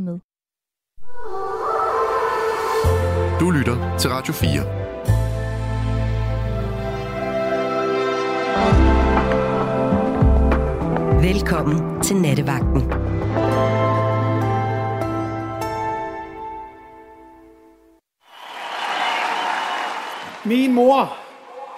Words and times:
med. 0.00 0.18
Du 3.40 3.50
lytter 3.50 3.96
til 3.98 4.10
Radio 4.10 4.32
4. 4.32 4.50
Velkommen 11.22 12.02
til 12.02 12.16
Nattevagten. 12.16 12.82
Min 20.44 20.74
mor, 20.74 21.16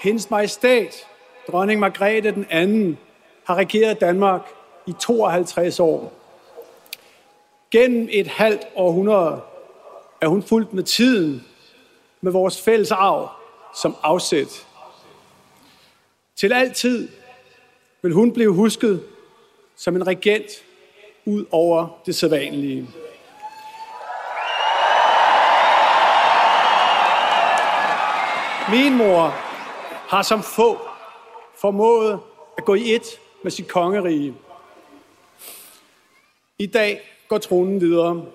hendes 0.02 0.30
majestæt, 0.30 1.06
dronning 1.48 1.80
Margrethe 1.80 2.30
den 2.30 2.46
anden, 2.50 2.98
har 3.46 3.54
regeret 3.54 4.00
Danmark 4.00 4.42
i 4.86 4.92
52 4.92 5.80
år. 5.80 6.23
Gennem 7.74 8.08
et 8.10 8.26
halvt 8.26 8.62
århundrede 8.74 9.40
er 10.20 10.28
hun 10.28 10.42
fuldt 10.42 10.72
med 10.72 10.82
tiden, 10.82 11.46
med 12.20 12.32
vores 12.32 12.62
fælles 12.62 12.90
arv 12.90 13.30
som 13.76 13.96
afsæt. 14.02 14.66
Til 16.36 16.52
altid 16.52 17.08
vil 18.02 18.12
hun 18.12 18.32
blive 18.32 18.52
husket 18.52 19.06
som 19.76 19.96
en 19.96 20.06
regent 20.06 20.50
ud 21.24 21.44
over 21.50 22.00
det 22.06 22.14
sædvanlige. 22.14 22.88
Min 28.70 28.96
mor 28.96 29.28
har 30.08 30.22
som 30.22 30.42
få 30.42 30.78
formået 31.60 32.20
at 32.58 32.64
gå 32.64 32.74
i 32.74 32.94
et 32.94 33.20
med 33.42 33.50
sit 33.50 33.68
kongerige. 33.68 34.34
I 36.58 36.66
dag 36.66 37.13
går 37.28 37.38
tronen 37.38 37.80
videre. 37.80 38.26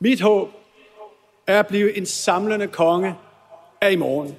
Mit 0.00 0.20
håb 0.20 0.48
er 1.46 1.60
at 1.60 1.66
blive 1.66 1.96
en 1.96 2.06
samlende 2.06 2.66
konge 2.66 3.14
af 3.80 3.92
i 3.92 3.96
morgen. 3.96 4.36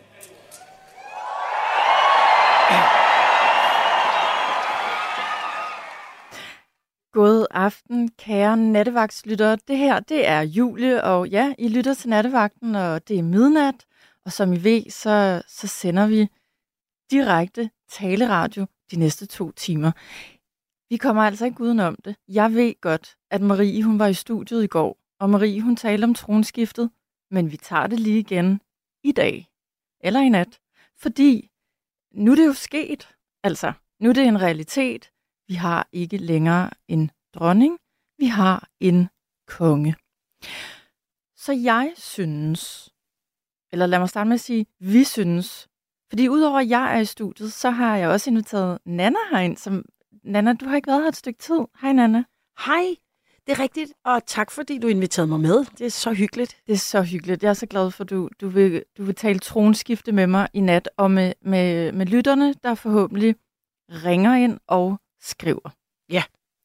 God 7.14 7.45
aften, 7.52 8.11
kære 8.11 8.58
nattevagtslyttere. 8.58 9.58
Det 9.67 9.78
her, 9.78 10.00
det 10.00 10.28
er 10.28 10.41
Julie, 10.41 11.03
og 11.03 11.28
ja, 11.28 11.53
I 11.58 11.67
lytter 11.67 11.94
til 11.94 12.09
nattevagten, 12.09 12.75
og 12.75 13.08
det 13.08 13.19
er 13.19 13.23
midnat. 13.23 13.75
Og 14.25 14.31
som 14.31 14.53
I 14.53 14.63
ved, 14.63 14.89
så, 14.89 15.41
så 15.47 15.67
sender 15.67 16.08
vi 16.08 16.28
direkte 17.11 17.69
taleradio 17.91 18.66
de 18.91 19.00
næste 19.00 19.25
to 19.25 19.52
timer. 19.52 19.91
Vi 20.89 20.97
kommer 20.97 21.23
altså 21.23 21.45
ikke 21.45 21.61
udenom 21.61 21.95
det. 21.95 22.15
Jeg 22.27 22.53
ved 22.53 22.81
godt, 22.81 23.15
at 23.31 23.41
Marie 23.41 23.83
hun 23.83 23.99
var 23.99 24.07
i 24.07 24.13
studiet 24.13 24.63
i 24.63 24.67
går, 24.67 24.97
og 25.19 25.29
Marie 25.29 25.61
hun 25.61 25.75
talte 25.75 26.03
om 26.05 26.13
tronskiftet, 26.13 26.91
men 27.31 27.51
vi 27.51 27.57
tager 27.57 27.87
det 27.87 27.99
lige 27.99 28.19
igen 28.19 28.61
i 29.03 29.11
dag, 29.11 29.49
eller 30.03 30.19
i 30.19 30.29
nat, 30.29 30.59
fordi 30.97 31.49
nu 32.11 32.31
er 32.31 32.35
det 32.35 32.45
jo 32.45 32.53
sket. 32.53 33.15
Altså, 33.43 33.73
nu 33.99 34.09
er 34.09 34.13
det 34.13 34.27
en 34.27 34.41
realitet. 34.41 35.11
Vi 35.47 35.53
har 35.53 35.87
ikke 35.91 36.17
længere 36.17 36.69
en 36.87 37.11
dronning, 37.33 37.79
vi 38.17 38.25
har 38.25 38.69
en 38.79 39.09
konge. 39.47 39.95
Så 41.35 41.53
jeg 41.53 41.93
synes, 41.95 42.89
eller 43.71 43.85
lad 43.85 43.99
mig 43.99 44.09
starte 44.09 44.27
med 44.27 44.33
at 44.33 44.41
sige, 44.41 44.65
vi 44.79 45.03
synes, 45.03 45.67
fordi 46.09 46.29
udover 46.29 46.59
at 46.59 46.69
jeg 46.69 46.95
er 46.95 46.99
i 46.99 47.05
studiet, 47.05 47.53
så 47.53 47.69
har 47.69 47.97
jeg 47.97 48.09
også 48.09 48.29
inviteret 48.29 48.79
Nana 48.85 49.19
herind, 49.31 49.57
som 49.57 49.85
Nana, 50.23 50.53
du 50.53 50.66
har 50.66 50.75
ikke 50.75 50.88
været 50.88 51.02
her 51.02 51.08
et 51.08 51.16
stykke 51.16 51.39
tid. 51.39 51.59
Hej 51.81 51.94
Nana. 51.94 52.23
Hej, 52.66 52.95
det 53.48 53.58
er 53.58 53.59
rigtigt, 53.59 53.94
og 54.06 54.25
tak 54.25 54.52
fordi 54.52 54.78
du 54.78 54.88
inviterede 54.88 55.28
mig 55.28 55.39
med. 55.39 55.66
Det 55.78 55.86
er 55.86 55.89
så 55.89 56.14
hyggeligt. 56.14 56.58
Det 56.67 56.73
er 56.73 56.78
så 56.78 57.02
hyggeligt. 57.02 57.44
Jeg 57.44 57.50
er 57.50 57.53
så 57.53 57.66
glad 57.66 57.92
for, 57.92 58.03
at 58.03 58.09
du, 58.09 58.30
du, 58.42 58.50
vil, 58.50 58.84
du 58.97 59.03
vil 59.03 59.16
tale 59.16 59.40
tronskifte 59.40 60.12
med 60.12 60.28
mig 60.28 60.47
i 60.53 60.59
nat, 60.59 60.90
og 60.97 61.12
med, 61.12 61.34
med, 61.42 61.92
med 61.92 62.06
lytterne, 62.06 62.53
der 62.63 62.75
forhåbentlig 62.75 63.35
ringer 63.90 64.35
ind 64.35 64.59
og 64.68 64.97
skriver. 65.22 65.69
Ja, 66.09 66.24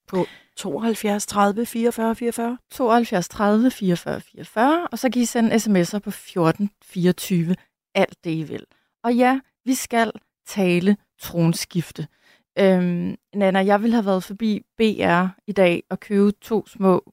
på 0.09 0.27
72 0.57 1.27
30 1.27 1.67
44 1.67 2.15
44. 2.15 2.59
72 2.71 3.29
30 3.29 3.71
44 3.71 4.21
44, 4.21 4.89
og 4.93 4.99
så 4.99 5.11
kan 5.11 5.23
I 5.23 5.25
sende 5.25 5.55
sms'er 5.55 5.99
på 5.99 6.11
14 6.11 6.71
24, 6.83 7.57
alt 7.95 8.25
det 8.25 8.31
I 8.31 8.43
vil. 8.43 8.67
Og 9.05 9.15
ja, 9.15 9.41
vi 9.65 9.75
skal 9.75 10.13
tale 10.47 10.97
tronskifte. 11.21 12.07
Øhm, 12.59 13.17
Nana, 13.35 13.59
jeg 13.59 13.83
ville 13.83 13.95
have 13.95 14.07
været 14.07 14.25
forbi 14.25 14.63
BR 14.77 15.27
i 15.47 15.53
dag 15.53 15.83
og 15.91 16.01
købe 16.01 16.33
to 16.33 16.67
små 16.67 17.13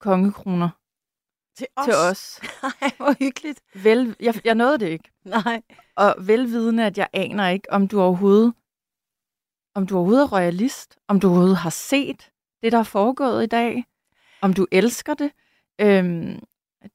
kongekroner 0.00 0.68
til 1.56 1.66
os. 1.76 1.84
Til 1.84 1.94
os. 1.94 2.40
Nej, 2.62 2.90
hvor 2.96 3.14
hyggeligt. 3.18 3.60
Vel, 3.74 4.16
jeg, 4.20 4.40
jeg 4.44 4.54
nåede 4.54 4.78
det 4.78 4.88
ikke. 4.88 5.10
Nej. 5.24 5.62
Og 5.96 6.14
velvidende, 6.20 6.86
at 6.86 6.98
jeg 6.98 7.08
aner 7.12 7.48
ikke, 7.48 7.72
om 7.72 7.88
du 7.88 8.00
overhovedet 8.00 8.54
om 9.76 9.86
du 9.86 9.96
overhovedet 9.96 10.22
er 10.22 10.32
royalist, 10.32 10.98
om 11.08 11.20
du 11.20 11.28
overhovedet 11.28 11.56
har 11.56 11.70
set 11.70 12.30
det, 12.62 12.72
der 12.72 12.78
er 12.78 12.82
foregået 12.82 13.42
i 13.44 13.46
dag, 13.46 13.84
om 14.42 14.54
du 14.54 14.66
elsker 14.72 15.14
det. 15.14 15.32
Øhm, 15.80 16.40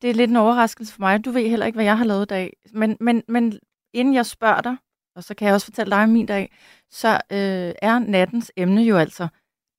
det 0.02 0.10
er 0.10 0.14
lidt 0.14 0.32
en 0.32 0.38
overraskelse 0.38 0.94
for 0.94 1.00
mig. 1.00 1.26
Du 1.26 1.32
ved 1.32 1.50
heller 1.50 1.66
ikke, 1.66 1.76
hvad 1.76 1.86
jeg 1.86 1.98
har 1.98 2.06
lavet 2.06 2.22
i 2.22 2.26
dag. 2.26 2.58
Men, 2.74 2.98
men, 3.00 3.24
men 3.28 3.60
inden 3.94 4.14
jeg 4.14 4.26
spørger 4.26 4.62
dig, 4.62 4.78
og 5.16 5.24
så 5.24 5.34
kan 5.34 5.48
jeg 5.48 5.54
også 5.54 5.66
fortælle 5.66 5.92
dig 5.92 6.04
om 6.04 6.10
min 6.10 6.26
dag, 6.26 6.52
så 6.90 7.14
øh, 7.14 7.74
er 7.82 8.00
nattens 8.00 8.52
emne 8.58 8.82
jo 8.82 8.98
altså 8.98 9.28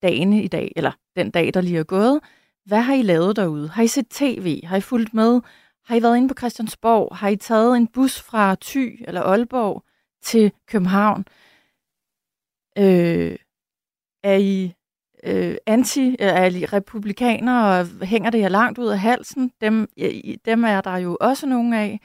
dagene 0.03 0.43
i 0.43 0.49
dag, 0.49 0.73
eller 0.77 0.93
den 1.17 1.31
dag, 1.31 1.55
der 1.55 1.61
lige 1.61 1.79
er 1.79 1.85
gået. 1.85 2.21
Hvad 2.65 2.81
har 2.81 2.95
I 2.95 3.03
lavet 3.03 3.37
derude? 3.37 3.69
Har 3.69 3.83
I 3.83 3.87
set 3.87 4.09
tv? 4.09 4.61
Har 4.65 4.77
I 4.77 4.81
fulgt 4.81 5.15
med? 5.15 5.41
Har 5.85 5.97
I 5.97 6.03
været 6.03 6.17
inde 6.17 6.29
på 6.29 6.35
Christiansborg? 6.39 7.17
Har 7.17 7.29
I 7.29 7.37
taget 7.37 7.77
en 7.77 7.87
bus 7.87 8.21
fra 8.21 8.57
Thy 8.61 9.05
eller 9.09 9.23
Aalborg 9.23 9.85
til 10.23 10.53
København? 10.67 11.25
Øh, 12.79 13.37
er 14.23 14.37
I 14.37 14.75
øh, 15.25 15.57
anti, 15.67 16.09
øh, 16.09 16.17
er 16.19 16.45
I 16.45 16.65
republikanere, 16.65 17.81
og 17.81 18.07
hænger 18.07 18.31
det 18.31 18.41
her 18.41 18.49
langt 18.49 18.79
ud 18.79 18.89
af 18.89 18.99
halsen? 18.99 19.53
Dem, 19.61 19.89
øh, 19.99 20.37
dem 20.45 20.65
er 20.65 20.81
der 20.81 20.97
jo 20.97 21.17
også 21.21 21.47
nogle 21.47 21.81
af. 21.81 22.01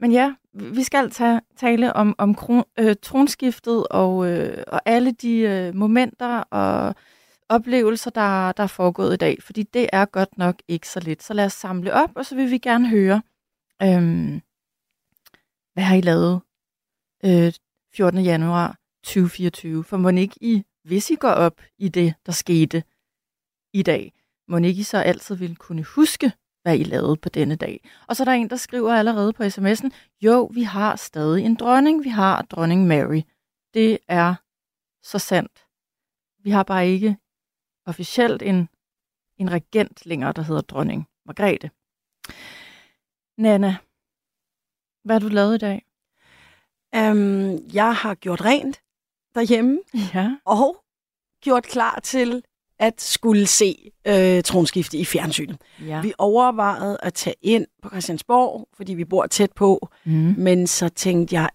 Men 0.00 0.12
ja, 0.12 0.34
vi 0.52 0.82
skal 0.82 1.10
tage, 1.10 1.40
tale 1.56 1.92
om, 1.92 2.14
om 2.18 2.34
kron, 2.34 2.64
øh, 2.78 2.96
tronskiftet 3.02 3.88
og, 3.88 4.30
øh, 4.30 4.64
og 4.66 4.80
alle 4.84 5.12
de 5.12 5.38
øh, 5.38 5.74
momenter 5.74 6.38
og 6.38 6.94
oplevelser, 7.48 8.10
der, 8.10 8.52
der 8.52 8.62
er 8.62 8.66
foregået 8.66 9.14
i 9.14 9.16
dag, 9.16 9.42
fordi 9.42 9.62
det 9.62 9.88
er 9.92 10.04
godt 10.04 10.38
nok 10.38 10.56
ikke 10.68 10.88
så 10.88 11.00
lidt. 11.00 11.22
Så 11.22 11.34
lad 11.34 11.44
os 11.44 11.52
samle 11.52 11.92
op, 11.92 12.10
og 12.16 12.26
så 12.26 12.34
vil 12.34 12.50
vi 12.50 12.58
gerne 12.58 12.88
høre, 12.88 13.22
øh, 13.82 14.40
hvad 15.72 15.84
har 15.84 15.96
I 15.96 16.00
lavet 16.00 16.40
øh, 17.24 17.52
14. 17.94 18.20
januar 18.20 18.78
2024? 19.04 19.84
For 19.84 19.96
må 19.96 20.08
ikke 20.08 20.36
I, 20.40 20.64
hvis 20.84 21.10
I 21.10 21.14
går 21.14 21.30
op 21.30 21.60
i 21.78 21.88
det, 21.88 22.14
der 22.26 22.32
skete 22.32 22.82
i 23.72 23.82
dag, 23.82 24.12
må 24.48 24.56
ikke 24.56 24.80
I 24.80 24.82
så 24.82 24.98
altid 24.98 25.34
vil 25.34 25.56
kunne 25.56 25.84
huske, 25.84 26.32
hvad 26.64 26.78
I 26.78 26.82
lavede 26.82 27.16
på 27.16 27.28
denne 27.28 27.56
dag. 27.56 27.90
Og 28.08 28.16
så 28.16 28.22
er 28.22 28.24
der 28.24 28.32
en, 28.32 28.50
der 28.50 28.56
skriver 28.56 28.94
allerede 28.94 29.32
på 29.32 29.42
sms'en, 29.42 29.88
jo, 30.20 30.44
vi 30.44 30.62
har 30.62 30.96
stadig 30.96 31.44
en 31.44 31.54
dronning, 31.54 32.04
vi 32.04 32.08
har 32.08 32.42
dronning 32.42 32.86
Mary. 32.86 33.22
Det 33.74 33.98
er 34.08 34.34
så 35.02 35.18
sandt. 35.18 35.66
Vi 36.44 36.50
har 36.50 36.62
bare 36.62 36.88
ikke 36.88 37.16
officielt 37.86 38.42
en, 38.42 38.68
en 39.38 39.52
regent 39.52 40.06
længere, 40.06 40.32
der 40.32 40.42
hedder 40.42 40.60
dronning 40.60 41.08
Margrethe. 41.26 41.70
Nana, 43.38 43.76
hvad 45.04 45.14
har 45.14 45.20
du 45.20 45.28
lavet 45.28 45.54
i 45.54 45.58
dag? 45.58 45.86
Um, 46.96 47.74
jeg 47.74 47.96
har 47.96 48.14
gjort 48.14 48.44
rent 48.44 48.82
derhjemme, 49.34 49.80
ja. 50.14 50.36
og 50.44 50.84
gjort 51.42 51.64
klar 51.64 52.00
til 52.00 52.44
at 52.78 53.02
skulle 53.02 53.46
se 53.46 53.90
øh, 54.06 54.42
tronskifte 54.42 54.98
i 54.98 55.04
fjernsynet. 55.04 55.56
Ja. 55.86 56.00
Vi 56.00 56.12
overvejede 56.18 56.98
at 57.02 57.14
tage 57.14 57.36
ind 57.42 57.66
på 57.82 57.88
Christiansborg, 57.88 58.68
fordi 58.76 58.94
vi 58.94 59.04
bor 59.04 59.26
tæt 59.26 59.52
på, 59.52 59.88
mm. 60.04 60.34
men 60.38 60.66
så 60.66 60.88
tænkte 60.88 61.34
jeg, 61.34 61.48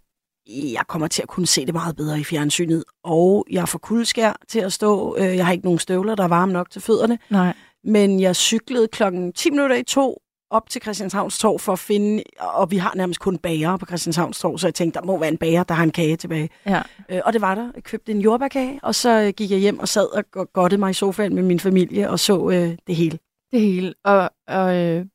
jeg 0.47 0.83
kommer 0.87 1.07
til 1.07 1.21
at 1.21 1.27
kunne 1.27 1.47
se 1.47 1.65
det 1.65 1.73
meget 1.73 1.95
bedre 1.95 2.19
i 2.19 2.23
fjernsynet, 2.23 2.83
og 3.03 3.45
jeg 3.51 3.69
får 3.69 3.79
kuldskær 3.79 4.33
til 4.47 4.59
at 4.59 4.73
stå. 4.73 5.17
Øh, 5.17 5.35
jeg 5.35 5.45
har 5.45 5.53
ikke 5.53 5.65
nogen 5.65 5.79
støvler, 5.79 6.15
der 6.15 6.23
er 6.23 6.27
varme 6.27 6.53
nok 6.53 6.69
til 6.69 6.81
fødderne, 6.81 7.19
Nej. 7.29 7.53
men 7.83 8.19
jeg 8.19 8.35
cyklede 8.35 8.87
klokken 8.87 9.33
10 9.33 9.49
minutter 9.49 9.75
i 9.75 9.83
to 9.83 10.21
op 10.49 10.69
til 10.69 10.81
Christianshavns 10.81 11.39
Torv 11.39 11.59
for 11.59 11.73
at 11.73 11.79
finde, 11.79 12.23
og 12.39 12.71
vi 12.71 12.77
har 12.77 12.93
nærmest 12.95 13.19
kun 13.19 13.37
bager 13.37 13.77
på 13.77 13.85
Christianshavns 13.85 14.39
Torv, 14.39 14.57
så 14.57 14.67
jeg 14.67 14.73
tænkte, 14.73 14.99
der 14.99 15.05
må 15.05 15.17
være 15.17 15.29
en 15.29 15.37
bager, 15.37 15.63
der 15.63 15.73
har 15.73 15.83
en 15.83 15.91
kage 15.91 16.15
tilbage. 16.15 16.49
Ja. 16.65 16.81
Øh, 17.09 17.21
og 17.25 17.33
det 17.33 17.41
var 17.41 17.55
der. 17.55 17.71
Jeg 17.75 17.83
købte 17.83 18.11
en 18.11 18.21
jordbærkage, 18.21 18.79
og 18.83 18.95
så 18.95 19.33
gik 19.37 19.51
jeg 19.51 19.59
hjem 19.59 19.79
og 19.79 19.87
sad 19.87 20.33
og 20.35 20.51
godtede 20.53 20.79
mig 20.79 20.89
i 20.89 20.93
sofaen 20.93 21.35
med 21.35 21.43
min 21.43 21.59
familie 21.59 22.09
og 22.09 22.19
så 22.19 22.49
øh, 22.49 22.77
det 22.87 22.95
hele. 22.95 23.19
Det 23.51 23.61
hele. 23.61 23.93
Og, 24.03 24.29
og, 24.47 24.75
øh, 24.75 25.05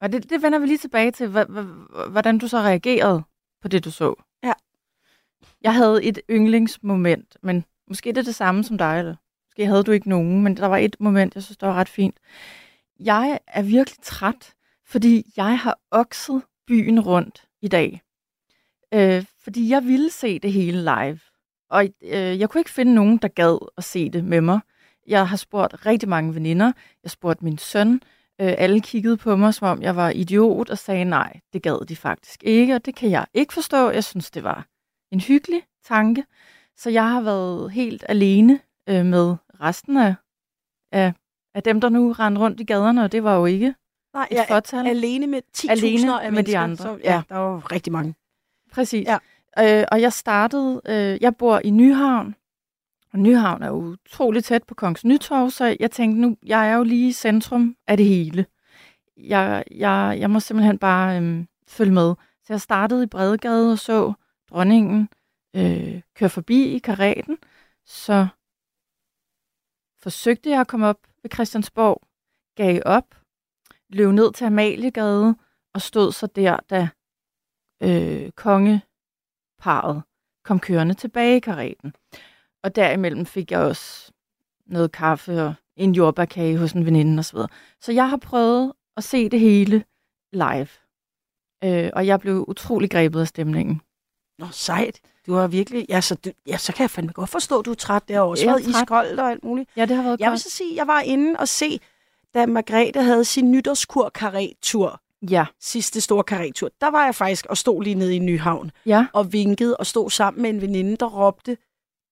og 0.00 0.12
det, 0.12 0.30
det 0.30 0.42
vender 0.42 0.58
vi 0.58 0.66
lige 0.66 0.78
tilbage 0.78 1.10
til, 1.10 1.28
hvordan 2.10 2.38
du 2.38 2.48
så 2.48 2.58
reagerede 2.58 3.22
på 3.62 3.68
det, 3.68 3.84
du 3.84 3.90
så. 3.90 4.14
Ja. 4.44 4.52
Jeg 5.62 5.74
havde 5.74 6.04
et 6.04 6.20
yndlingsmoment, 6.30 7.36
men 7.42 7.64
måske 7.88 8.08
det 8.10 8.18
er 8.18 8.22
det 8.22 8.34
samme 8.34 8.64
som 8.64 8.78
dig, 8.78 8.98
eller 8.98 9.14
Måske 9.52 9.66
havde 9.66 9.82
du 9.82 9.90
ikke 9.90 10.08
nogen, 10.08 10.42
men 10.42 10.56
der 10.56 10.66
var 10.66 10.76
et 10.76 10.96
moment, 11.00 11.34
jeg 11.34 11.42
synes, 11.42 11.56
der 11.56 11.66
var 11.66 11.74
ret 11.74 11.88
fint. 11.88 12.16
Jeg 13.00 13.38
er 13.46 13.62
virkelig 13.62 13.98
træt, 14.02 14.54
fordi 14.86 15.32
jeg 15.36 15.58
har 15.58 15.78
okset 15.90 16.42
byen 16.66 17.00
rundt 17.00 17.44
i 17.62 17.68
dag. 17.68 18.02
Øh, 18.94 19.24
fordi 19.44 19.68
jeg 19.68 19.84
ville 19.84 20.10
se 20.10 20.38
det 20.38 20.52
hele 20.52 20.78
live. 20.78 21.20
Og 21.70 21.84
øh, 22.02 22.40
jeg 22.40 22.50
kunne 22.50 22.60
ikke 22.60 22.70
finde 22.70 22.94
nogen, 22.94 23.18
der 23.18 23.28
gad 23.28 23.68
at 23.76 23.84
se 23.84 24.10
det 24.10 24.24
med 24.24 24.40
mig. 24.40 24.60
Jeg 25.06 25.28
har 25.28 25.36
spurgt 25.36 25.86
rigtig 25.86 26.08
mange 26.08 26.34
veninder. 26.34 26.72
Jeg 27.02 27.10
spurgte 27.10 27.44
min 27.44 27.58
søn. 27.58 27.94
Øh, 28.40 28.54
alle 28.58 28.80
kiggede 28.80 29.16
på 29.16 29.36
mig, 29.36 29.54
som 29.54 29.68
om 29.68 29.82
jeg 29.82 29.96
var 29.96 30.10
idiot, 30.10 30.70
og 30.70 30.78
sagde 30.78 31.04
nej, 31.04 31.40
det 31.52 31.62
gad 31.62 31.86
de 31.86 31.96
faktisk 31.96 32.44
ikke, 32.44 32.74
og 32.74 32.84
det 32.84 32.94
kan 32.94 33.10
jeg 33.10 33.26
ikke 33.34 33.52
forstå. 33.52 33.90
Jeg 33.90 34.04
synes, 34.04 34.30
det 34.30 34.44
var 34.44 34.66
en 35.10 35.20
hyggelig 35.20 35.62
tanke. 35.84 36.24
Så 36.76 36.90
jeg 36.90 37.10
har 37.10 37.20
været 37.20 37.72
helt 37.72 38.04
alene 38.08 38.60
øh, 38.88 39.06
med 39.06 39.36
resten 39.60 39.96
af, 39.96 40.14
af, 40.92 41.12
af 41.54 41.62
dem, 41.62 41.80
der 41.80 41.88
nu 41.88 42.12
rendte 42.12 42.40
rundt 42.40 42.60
i 42.60 42.64
gaderne, 42.64 43.04
og 43.04 43.12
det 43.12 43.24
var 43.24 43.36
jo 43.36 43.46
ikke 43.46 43.74
Nej, 44.14 44.28
et 44.30 44.38
er 44.40 44.44
fortal. 44.48 44.86
alene 44.86 45.26
med 45.26 45.40
10.000 45.56 45.70
Alene 45.70 46.22
af 46.22 46.32
med 46.32 46.42
de 46.44 46.58
mennesker, 46.58 46.60
andre, 46.60 46.76
Så, 46.76 46.98
ja, 47.04 47.14
ja. 47.14 47.22
der 47.28 47.36
var 47.36 47.72
rigtig 47.72 47.92
mange. 47.92 48.14
Præcis. 48.72 49.06
Ja. 49.06 49.18
Øh, 49.80 49.84
og 49.92 50.00
jeg 50.00 50.12
startede, 50.12 50.80
øh, 50.88 51.18
jeg 51.22 51.36
bor 51.36 51.60
i 51.64 51.70
Nyhavn, 51.70 52.34
og 53.12 53.18
Nyhavn 53.18 53.62
er 53.62 53.66
jo 53.68 53.74
utrolig 53.74 54.44
tæt 54.44 54.62
på 54.64 54.74
Kongens 54.74 55.04
Nytorv, 55.04 55.50
så 55.50 55.76
jeg 55.80 55.90
tænkte 55.90 56.20
nu, 56.20 56.36
jeg 56.46 56.68
er 56.70 56.74
jo 56.76 56.82
lige 56.82 57.08
i 57.08 57.12
centrum 57.12 57.76
af 57.86 57.96
det 57.96 58.06
hele. 58.06 58.46
Jeg, 59.16 59.64
jeg, 59.70 60.16
jeg 60.20 60.30
må 60.30 60.40
simpelthen 60.40 60.78
bare 60.78 61.20
øh, 61.22 61.44
følge 61.68 61.92
med. 61.92 62.14
Så 62.44 62.52
jeg 62.52 62.60
startede 62.60 63.02
i 63.04 63.06
Bredegade 63.06 63.72
og 63.72 63.78
så 63.78 64.12
dronningen 64.50 65.08
øh, 65.56 66.00
køre 66.16 66.28
forbi 66.30 66.62
i 66.64 66.78
karaten. 66.78 67.38
Så 67.86 68.26
forsøgte 70.02 70.50
jeg 70.50 70.60
at 70.60 70.68
komme 70.68 70.86
op 70.86 71.06
ved 71.22 71.30
Christiansborg, 71.30 72.02
gav 72.56 72.82
op, 72.84 73.14
løb 73.88 74.10
ned 74.10 74.32
til 74.32 74.44
Amaliegade 74.44 75.36
og 75.74 75.82
stod 75.82 76.12
så 76.12 76.26
der, 76.26 76.56
da 76.70 76.88
øh, 77.82 78.30
kongeparet 78.30 80.02
kom 80.44 80.60
kørende 80.60 80.94
tilbage 80.94 81.36
i 81.36 81.40
karaten. 81.40 81.94
Og 82.62 82.76
derimellem 82.76 83.26
fik 83.26 83.50
jeg 83.50 83.60
også 83.60 84.12
noget 84.66 84.92
kaffe 84.92 85.42
og 85.42 85.54
en 85.76 85.94
jordbærkage 85.94 86.58
hos 86.58 86.72
en 86.72 86.86
veninde 86.86 87.20
osv. 87.20 87.36
Så, 87.36 87.46
så 87.80 87.92
jeg 87.92 88.10
har 88.10 88.16
prøvet 88.16 88.72
at 88.96 89.04
se 89.04 89.28
det 89.28 89.40
hele 89.40 89.84
live. 90.32 90.68
Øh, 91.64 91.90
og 91.92 92.06
jeg 92.06 92.20
blev 92.20 92.44
utrolig 92.48 92.90
grebet 92.90 93.20
af 93.20 93.28
stemningen. 93.28 93.80
Nå, 94.38 94.46
sejt. 94.52 95.00
Du 95.26 95.34
har 95.34 95.46
virkelig... 95.46 95.86
Ja, 95.88 96.00
så, 96.00 96.14
du, 96.14 96.30
ja, 96.46 96.56
så 96.56 96.72
kan 96.72 96.82
jeg 96.82 96.90
fandme 96.90 97.12
godt 97.12 97.30
forstå, 97.30 97.58
at 97.58 97.64
du 97.66 97.70
er 97.70 97.74
træt. 97.74 98.02
Jeg 98.08 98.16
er 98.16 98.46
været 98.46 98.66
iskoldt 98.66 99.20
og 99.20 99.30
alt 99.30 99.44
muligt. 99.44 99.70
Ja, 99.76 99.86
det 99.86 99.96
har 99.96 100.02
været 100.02 100.20
Jeg 100.20 100.30
vil 100.30 100.38
så 100.38 100.50
sige, 100.50 100.70
at 100.70 100.76
jeg 100.76 100.86
var 100.86 101.00
inde 101.00 101.36
og 101.38 101.48
se, 101.48 101.80
da 102.34 102.46
Margrethe 102.46 103.02
havde 103.02 103.24
sin 103.24 103.50
nytårskur 103.52 104.12
tur 104.62 105.00
Ja, 105.30 105.44
sidste 105.60 106.00
store 106.00 106.24
karretur, 106.24 106.70
der 106.80 106.90
var 106.90 107.04
jeg 107.04 107.14
faktisk 107.14 107.46
og 107.46 107.56
stod 107.56 107.82
lige 107.82 107.94
nede 107.94 108.16
i 108.16 108.18
Nyhavn 108.18 108.70
ja. 108.86 109.06
og 109.12 109.32
vinkede 109.32 109.76
og 109.76 109.86
stod 109.86 110.10
sammen 110.10 110.42
med 110.42 110.50
en 110.50 110.60
veninde, 110.60 110.96
der 110.96 111.06
råbte, 111.06 111.56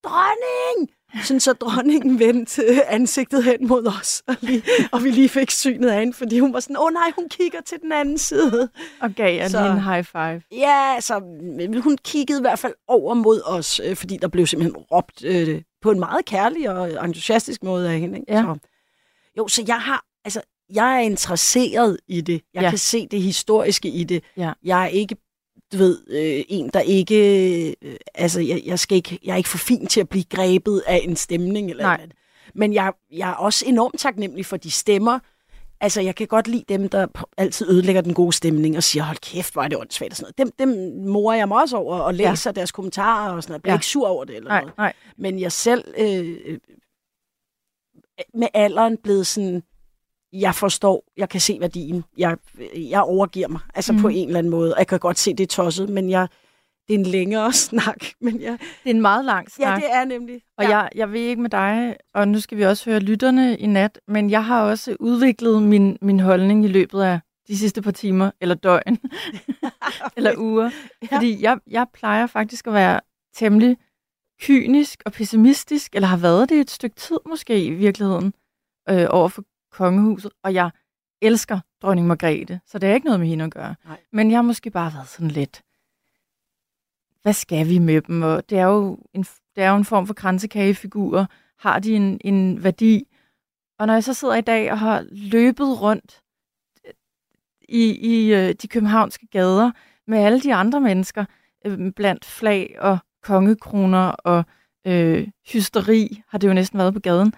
Dronning! 0.04 0.90
Sådan 1.24 1.40
så 1.40 1.52
dronningen 1.52 2.18
vendte 2.18 2.86
ansigtet 2.88 3.44
hen 3.44 3.68
mod 3.68 3.86
os, 4.00 4.22
og, 4.26 4.36
lige, 4.40 4.62
og 4.92 5.04
vi 5.04 5.10
lige 5.10 5.28
fik 5.28 5.50
synet 5.50 5.88
af 5.88 5.98
hende, 5.98 6.12
fordi 6.12 6.38
hun 6.38 6.52
var 6.52 6.60
sådan, 6.60 6.76
åh 6.76 6.84
oh, 6.84 6.92
nej, 6.92 7.12
hun 7.16 7.28
kigger 7.28 7.60
til 7.66 7.78
den 7.82 7.92
anden 7.92 8.18
side. 8.18 8.68
Og 9.00 9.10
gav 9.10 9.36
jeg 9.36 9.50
Så- 9.50 9.62
lige 9.62 9.72
en 9.72 9.80
high 9.82 10.04
five. 10.04 10.42
Ja, 10.60 10.94
altså, 10.94 11.18
hun 11.82 11.98
kiggede 12.04 12.38
i 12.38 12.42
hvert 12.42 12.58
fald 12.58 12.74
over 12.88 13.14
mod 13.14 13.40
os, 13.46 13.80
øh, 13.84 13.96
fordi 13.96 14.16
der 14.16 14.28
blev 14.28 14.46
simpelthen 14.46 14.76
råbt 14.76 15.24
øh, 15.24 15.62
på 15.82 15.90
en 15.90 15.98
meget 15.98 16.24
kærlig 16.24 16.70
og 16.70 17.04
entusiastisk 17.04 17.62
måde 17.62 17.90
af 17.92 17.98
hende. 18.00 18.18
Ikke? 18.18 18.32
Ja. 18.32 18.42
Så, 18.42 18.58
jo, 19.38 19.48
så 19.48 19.64
jeg 19.66 19.80
har, 19.80 20.04
altså, 20.24 20.40
jeg 20.74 20.94
er 20.96 21.00
interesseret 21.00 21.98
i 22.08 22.20
det. 22.20 22.42
Jeg 22.54 22.62
Ja. 22.62 22.68
kan 22.70 22.78
se 22.78 23.06
det 23.10 23.22
historiske 23.22 23.88
i 23.88 24.04
det. 24.04 24.24
Ja. 24.36 24.52
Jeg 24.64 24.82
er 24.82 24.86
ikke, 24.88 25.16
du 25.72 25.76
ved, 25.78 25.98
øh, 26.08 26.44
en, 26.48 26.70
der 26.74 26.80
ikke, 26.80 27.16
øh, 27.82 27.96
altså, 28.14 28.40
jeg, 28.40 28.62
jeg, 28.66 28.78
skal 28.78 28.96
ikke, 28.96 29.18
jeg 29.24 29.32
er 29.32 29.36
ikke 29.36 29.48
for 29.48 29.58
fin 29.58 29.86
til 29.86 30.00
at 30.00 30.08
blive 30.08 30.24
grebet 30.24 30.82
af 30.86 31.00
en 31.04 31.16
stemning 31.16 31.70
eller 31.70 31.82
Nej. 31.82 31.96
noget. 31.96 32.12
Men 32.54 32.74
jeg, 32.74 32.92
jeg 33.12 33.30
er 33.30 33.34
også 33.34 33.64
enormt 33.66 33.98
taknemmelig 33.98 34.46
for 34.46 34.56
de 34.56 34.70
stemmer, 34.70 35.18
Altså, 35.82 36.00
jeg 36.00 36.14
kan 36.14 36.26
godt 36.26 36.48
lide 36.48 36.64
dem, 36.68 36.88
der 36.88 37.06
altid 37.36 37.70
ødelægger 37.70 38.02
den 38.02 38.14
gode 38.14 38.32
stemning 38.32 38.76
og 38.76 38.82
siger, 38.82 39.02
hold 39.02 39.16
kæft, 39.18 39.52
hvor 39.52 39.62
er 39.62 39.68
det 39.68 39.78
åndssvagt 39.78 40.12
og 40.12 40.16
sådan 40.16 40.32
noget. 40.38 40.58
Dem, 40.58 40.68
dem 40.68 41.04
morer 41.06 41.36
jeg 41.36 41.48
mig 41.48 41.62
også 41.62 41.76
over 41.76 41.98
og 41.98 42.14
læser 42.14 42.50
ja. 42.50 42.52
deres 42.52 42.72
kommentarer 42.72 43.32
og 43.32 43.42
sådan 43.42 43.52
noget. 43.52 43.58
Jeg 43.58 43.62
bliver 43.62 43.72
Ja. 43.72 43.74
ja. 43.74 43.78
ikke 43.78 43.86
sur 43.86 44.08
over 44.08 44.24
det 44.24 44.36
eller 44.36 44.48
Nej, 44.48 44.60
noget. 44.60 44.76
nej. 44.78 44.92
Men 45.18 45.40
jeg 45.40 45.52
selv 45.52 45.84
øh, 45.98 46.36
øh, 46.46 46.58
med 48.34 48.48
alderen 48.54 48.96
blevet 48.96 49.26
sådan, 49.26 49.62
jeg 50.32 50.54
forstår, 50.54 51.04
jeg 51.16 51.28
kan 51.28 51.40
se 51.40 51.56
værdien. 51.60 52.04
Jeg, 52.18 52.36
jeg 52.74 53.02
overgiver 53.02 53.48
mig, 53.48 53.60
altså 53.74 53.92
mm. 53.92 54.00
På 54.00 54.08
en 54.08 54.26
eller 54.26 54.38
anden 54.38 54.50
måde. 54.50 54.74
Jeg 54.78 54.86
kan 54.86 54.98
godt 54.98 55.18
se, 55.18 55.34
det 55.34 55.40
er 55.40 55.46
tosset, 55.46 55.88
men 55.88 56.10
jeg, 56.10 56.28
det 56.88 56.94
er 56.94 56.98
en 56.98 57.06
længere 57.06 57.52
snak. 57.68 57.96
Men 58.20 58.40
jeg, 58.40 58.58
Det 58.60 58.90
er 58.90 58.94
en 58.94 59.00
meget 59.00 59.24
lang 59.24 59.50
snak. 59.50 59.82
ja, 59.82 59.86
det 59.86 59.94
er 59.94 60.04
nemlig. 60.04 60.42
Og 60.58 60.64
jeg, 60.64 60.88
jeg 60.94 61.12
ved 61.12 61.20
ikke 61.20 61.42
med 61.42 61.50
dig, 61.50 61.96
og 62.14 62.28
nu 62.28 62.40
skal 62.40 62.58
vi 62.58 62.62
også 62.64 62.90
høre 62.90 63.00
lytterne 63.00 63.56
i 63.58 63.66
nat, 63.66 64.00
men 64.08 64.30
jeg 64.30 64.44
har 64.44 64.62
også 64.62 64.96
udviklet 65.00 65.62
min, 65.62 65.98
min 66.02 66.20
holdning 66.20 66.64
i 66.64 66.68
løbet 66.68 67.02
af 67.02 67.20
de 67.48 67.58
sidste 67.58 67.82
par 67.82 67.90
timer, 67.90 68.30
eller 68.40 68.54
døgn, 68.54 68.98
eller 70.16 70.38
uger. 70.48 70.70
Ja. 71.02 71.16
Fordi 71.16 71.42
jeg, 71.42 71.58
jeg 71.66 71.86
plejer 71.94 72.26
faktisk 72.26 72.66
at 72.66 72.72
være 72.72 73.00
temmelig 73.34 73.76
kynisk 74.42 75.02
og 75.06 75.12
pessimistisk, 75.12 75.94
eller 75.94 76.08
har 76.08 76.16
været 76.16 76.48
det 76.48 76.60
et 76.60 76.70
stykke 76.70 76.96
tid 76.96 77.18
måske 77.28 77.64
i 77.64 77.70
virkeligheden, 77.70 78.34
øh, 78.90 79.06
over 79.10 79.28
for 79.28 79.42
kongehuset. 79.70 80.32
Og 80.42 80.54
jeg 80.54 80.70
elsker 81.22 81.60
dronning 81.82 82.06
Margrethe, 82.06 82.60
så 82.66 82.78
det 82.78 82.88
er 82.88 82.94
ikke 82.94 83.04
noget 83.04 83.20
med 83.20 83.28
hende 83.28 83.44
at 83.44 83.50
gøre. 83.50 83.74
Nej. 83.84 84.00
Men 84.12 84.30
jeg 84.30 84.38
har 84.38 84.42
måske 84.42 84.70
bare 84.70 84.92
været 84.94 85.08
sådan 85.08 85.30
lidt, 85.30 85.62
hvad 87.22 87.32
skal 87.32 87.68
vi 87.68 87.78
med 87.78 88.00
dem? 88.00 88.22
Og 88.22 88.50
det 88.50 88.58
er 88.58 88.66
jo 88.66 88.98
en, 89.14 89.22
det 89.56 89.64
er 89.64 89.70
jo 89.70 89.76
en 89.76 89.84
form 89.84 90.06
for 90.06 90.14
kransekagefigurer. 90.14 91.26
Har 91.58 91.78
de 91.78 91.94
en, 91.94 92.20
en 92.24 92.64
værdi? 92.64 93.06
Og 93.78 93.86
når 93.86 93.94
jeg 93.94 94.04
så 94.04 94.14
sidder 94.14 94.34
i 94.34 94.40
dag 94.40 94.72
og 94.72 94.78
har 94.78 95.06
løbet 95.10 95.80
rundt 95.80 96.22
i, 97.68 97.84
i 97.92 98.34
øh, 98.34 98.54
de 98.62 98.68
københavnske 98.68 99.26
gader 99.26 99.70
med 100.06 100.18
alle 100.18 100.40
de 100.40 100.54
andre 100.54 100.80
mennesker, 100.80 101.24
øh, 101.66 101.92
blandt 101.92 102.24
flag 102.24 102.76
og 102.78 102.98
kongekroner 103.22 104.08
og 104.08 104.44
øh, 104.86 105.28
hysteri, 105.52 106.22
har 106.28 106.38
det 106.38 106.48
jo 106.48 106.54
næsten 106.54 106.78
været 106.78 106.94
på 106.94 107.00
gaden. 107.00 107.34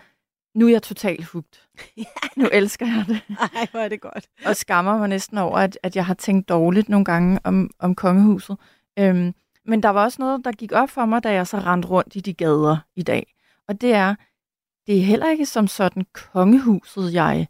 Nu 0.55 0.67
er 0.67 0.71
jeg 0.71 0.83
totalt 0.83 1.25
hugt. 1.25 1.69
Nu 2.37 2.49
elsker 2.53 2.87
jeg 2.87 3.05
det 3.09 3.37
Ej, 3.55 3.67
hvor 3.71 3.81
er 3.81 3.89
det 3.89 4.01
godt. 4.01 4.29
og 4.47 4.57
skammer 4.57 4.99
mig 4.99 5.09
næsten 5.09 5.39
over, 5.39 5.59
at, 5.59 5.79
at 5.83 5.97
jeg 5.97 6.07
har 6.07 6.15
tænkt 6.15 6.49
dårligt 6.49 6.89
nogle 6.89 7.05
gange 7.05 7.41
om, 7.45 7.71
om 7.79 7.95
kongehuset. 7.95 8.57
Øhm, 8.99 9.35
men 9.67 9.83
der 9.83 9.89
var 9.89 10.05
også 10.05 10.23
noget, 10.23 10.45
der 10.45 10.53
gik 10.53 10.73
op 10.73 10.91
for 10.91 11.07
mig, 11.07 11.25
da 11.25 11.33
jeg 11.33 11.47
så 11.47 11.59
rendte 11.59 11.89
rundt 11.89 12.17
i 12.17 12.21
de 12.21 12.35
gader 12.35 12.77
i 12.97 13.03
dag. 13.03 13.35
Og 13.69 13.81
det 13.81 13.95
er, 13.95 14.15
det 14.87 14.99
er 14.99 15.03
heller 15.03 15.31
ikke 15.31 15.47
som 15.47 15.67
sådan 15.67 16.07
kongehuset, 16.13 17.15
jeg 17.15 17.47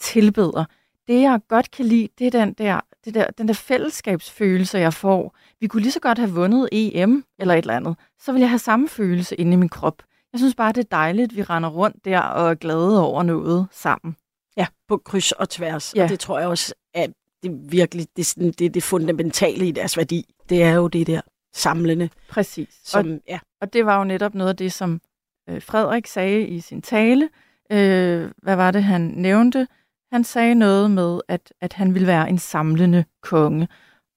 tilbeder. 0.00 0.64
Det, 1.06 1.20
jeg 1.20 1.40
godt 1.48 1.70
kan 1.70 1.84
lide, 1.84 2.08
det 2.18 2.26
er 2.26 2.30
den 2.30 2.52
der, 2.52 2.80
det 3.04 3.14
der, 3.14 3.30
den 3.30 3.48
der 3.48 3.54
fællesskabsfølelse, 3.54 4.78
jeg 4.78 4.94
får. 4.94 5.36
Vi 5.60 5.66
kunne 5.66 5.82
lige 5.82 5.92
så 5.92 6.00
godt 6.00 6.18
have 6.18 6.30
vundet 6.30 6.68
EM 6.72 7.24
eller 7.38 7.54
et 7.54 7.58
eller 7.58 7.76
andet. 7.76 7.96
Så 8.18 8.32
vil 8.32 8.40
jeg 8.40 8.50
have 8.50 8.58
samme 8.58 8.88
følelse 8.88 9.34
inde 9.34 9.52
i 9.52 9.56
min 9.56 9.68
krop. 9.68 10.02
Jeg 10.34 10.40
synes 10.40 10.54
bare, 10.54 10.72
det 10.72 10.80
er 10.84 10.88
dejligt, 10.90 11.30
at 11.32 11.36
vi 11.36 11.42
render 11.42 11.68
rundt 11.70 12.04
der 12.04 12.20
og 12.20 12.50
er 12.50 12.54
glade 12.54 13.00
over 13.02 13.22
noget 13.22 13.66
sammen. 13.70 14.16
Ja, 14.56 14.66
på 14.88 14.96
kryds 14.96 15.32
og 15.32 15.48
tværs. 15.48 15.94
Ja. 15.96 16.02
Og 16.02 16.08
det 16.08 16.20
tror 16.20 16.38
jeg 16.38 16.48
også, 16.48 16.74
at 16.94 17.10
det 17.42 17.72
virkelig 17.72 18.06
det, 18.16 18.22
er 18.22 18.26
sådan- 18.26 18.52
det, 18.52 18.64
er 18.64 18.70
det 18.70 18.82
fundamentale 18.82 19.68
i 19.68 19.70
deres 19.70 19.96
værdi. 19.96 20.34
Det 20.48 20.62
er 20.62 20.72
jo 20.72 20.88
det 20.88 21.06
der 21.06 21.20
samlende. 21.54 22.08
Præcis. 22.30 22.68
Og 22.68 22.86
Som, 22.88 23.20
ja. 23.28 23.38
Og 23.60 23.72
det 23.72 23.86
var 23.86 23.98
jo 23.98 24.04
netop 24.04 24.34
noget 24.34 24.50
af 24.50 24.56
det, 24.56 24.72
som 24.72 25.00
øh, 25.48 25.62
Frederik 25.62 26.06
sagde 26.06 26.46
i 26.46 26.60
sin 26.60 26.82
tale. 26.82 27.28
Øh, 27.72 28.30
hvad 28.42 28.56
var 28.56 28.70
det, 28.70 28.84
han 28.84 29.00
nævnte? 29.00 29.68
Han 30.12 30.24
sagde 30.24 30.54
noget 30.54 30.90
med, 30.90 31.20
at, 31.28 31.52
at 31.60 31.72
han 31.72 31.94
ville 31.94 32.06
være 32.06 32.28
en 32.28 32.38
samlende 32.38 33.04
konge. 33.22 33.68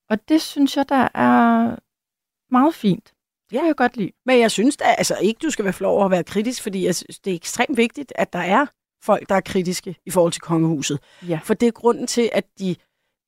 Og 0.09 0.29
det 0.29 0.41
synes 0.41 0.77
jeg, 0.77 0.89
der 0.89 1.07
er 1.13 1.75
meget 2.51 2.75
fint. 2.75 3.13
Det 3.49 3.59
kan 3.59 3.67
jeg 3.67 3.75
godt 3.75 3.97
lide. 3.97 4.11
Men 4.25 4.39
jeg 4.39 4.51
synes 4.51 4.77
da, 4.77 4.85
altså 4.85 5.15
ikke, 5.21 5.39
du 5.43 5.49
skal 5.49 5.65
være 5.65 5.73
flov 5.73 5.95
over 5.95 6.05
at 6.05 6.11
være 6.11 6.23
kritisk, 6.23 6.63
fordi 6.63 6.85
jeg 6.85 6.95
synes, 6.95 7.19
det 7.19 7.31
er 7.31 7.35
ekstremt 7.35 7.77
vigtigt, 7.77 8.13
at 8.15 8.33
der 8.33 8.39
er 8.39 8.65
folk, 9.03 9.29
der 9.29 9.35
er 9.35 9.41
kritiske 9.41 9.95
i 10.05 10.09
forhold 10.09 10.31
til 10.31 10.41
kongehuset. 10.41 10.99
Ja. 11.27 11.39
For 11.43 11.53
det 11.53 11.67
er 11.67 11.71
grunden 11.71 12.07
til, 12.07 12.29
at 12.33 12.43
de, 12.59 12.75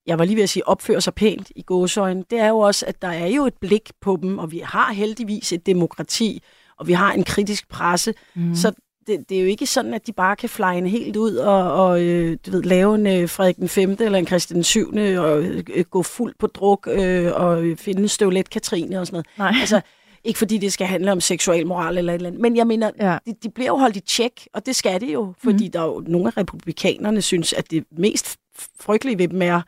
jeg 0.06 0.18
var 0.18 0.24
lige 0.24 0.36
ved 0.36 0.42
at 0.42 0.48
sige, 0.48 0.68
opfører 0.68 1.00
sig 1.00 1.14
pænt 1.14 1.52
i 1.56 1.62
gåsøjne. 1.62 2.24
Det 2.30 2.38
er 2.38 2.48
jo 2.48 2.58
også, 2.58 2.86
at 2.86 3.02
der 3.02 3.08
er 3.08 3.26
jo 3.26 3.46
et 3.46 3.54
blik 3.60 3.90
på 4.00 4.18
dem, 4.22 4.38
og 4.38 4.52
vi 4.52 4.58
har 4.58 4.92
heldigvis 4.92 5.52
et 5.52 5.66
demokrati, 5.66 6.42
og 6.78 6.86
vi 6.86 6.92
har 6.92 7.12
en 7.12 7.24
kritisk 7.24 7.68
presse. 7.68 8.14
Mm. 8.34 8.54
Så 8.54 8.72
det, 9.06 9.28
det 9.28 9.36
er 9.36 9.40
jo 9.40 9.46
ikke 9.46 9.66
sådan, 9.66 9.94
at 9.94 10.06
de 10.06 10.12
bare 10.12 10.36
kan 10.36 10.48
flyne 10.48 10.88
helt 10.88 11.16
ud 11.16 11.34
og, 11.34 11.72
og 11.72 12.02
øh, 12.02 12.38
du 12.46 12.50
ved, 12.50 12.62
lave 12.62 12.94
en 12.94 13.06
øh, 13.06 13.28
Frederik 13.28 13.56
den 13.56 13.68
5. 13.68 13.96
eller 14.00 14.18
en 14.18 14.26
Christian 14.26 14.54
den 14.54 14.64
7. 14.64 14.88
og 15.18 15.42
øh, 15.42 15.84
gå 15.90 16.02
fuld 16.02 16.34
på 16.38 16.46
druk 16.46 16.88
øh, 16.90 17.32
og 17.34 17.64
finde 17.76 18.08
støvlet 18.08 18.50
Katrine 18.50 19.00
og 19.00 19.06
sådan 19.06 19.14
noget. 19.14 19.26
Nej. 19.38 19.60
Altså, 19.60 19.80
Ikke 20.24 20.38
fordi 20.38 20.58
det 20.58 20.72
skal 20.72 20.86
handle 20.86 21.12
om 21.12 21.20
seksuel 21.20 21.66
moral 21.66 21.98
eller 21.98 22.12
et 22.12 22.14
eller 22.14 22.28
andet, 22.28 22.42
men 22.42 22.56
jeg 22.56 22.66
mener, 22.66 22.90
Ja. 23.00 23.18
de, 23.26 23.34
de 23.42 23.50
bliver 23.50 23.66
jo 23.68 23.76
holdt 23.76 23.96
i 23.96 24.00
tjek, 24.00 24.46
og 24.52 24.66
det 24.66 24.76
skal 24.76 25.00
det 25.00 25.12
jo, 25.12 25.34
fordi 25.44 25.64
mm. 25.66 25.70
der 25.72 25.80
er 25.80 25.84
jo 25.86 26.04
nogle 26.06 26.26
af 26.28 26.36
republikanerne 26.36 27.22
synes, 27.22 27.52
at 27.52 27.70
det 27.70 27.84
mest 27.98 28.36
frygtelige 28.80 29.18
ved 29.18 29.28
dem 29.28 29.42
er, 29.42 29.60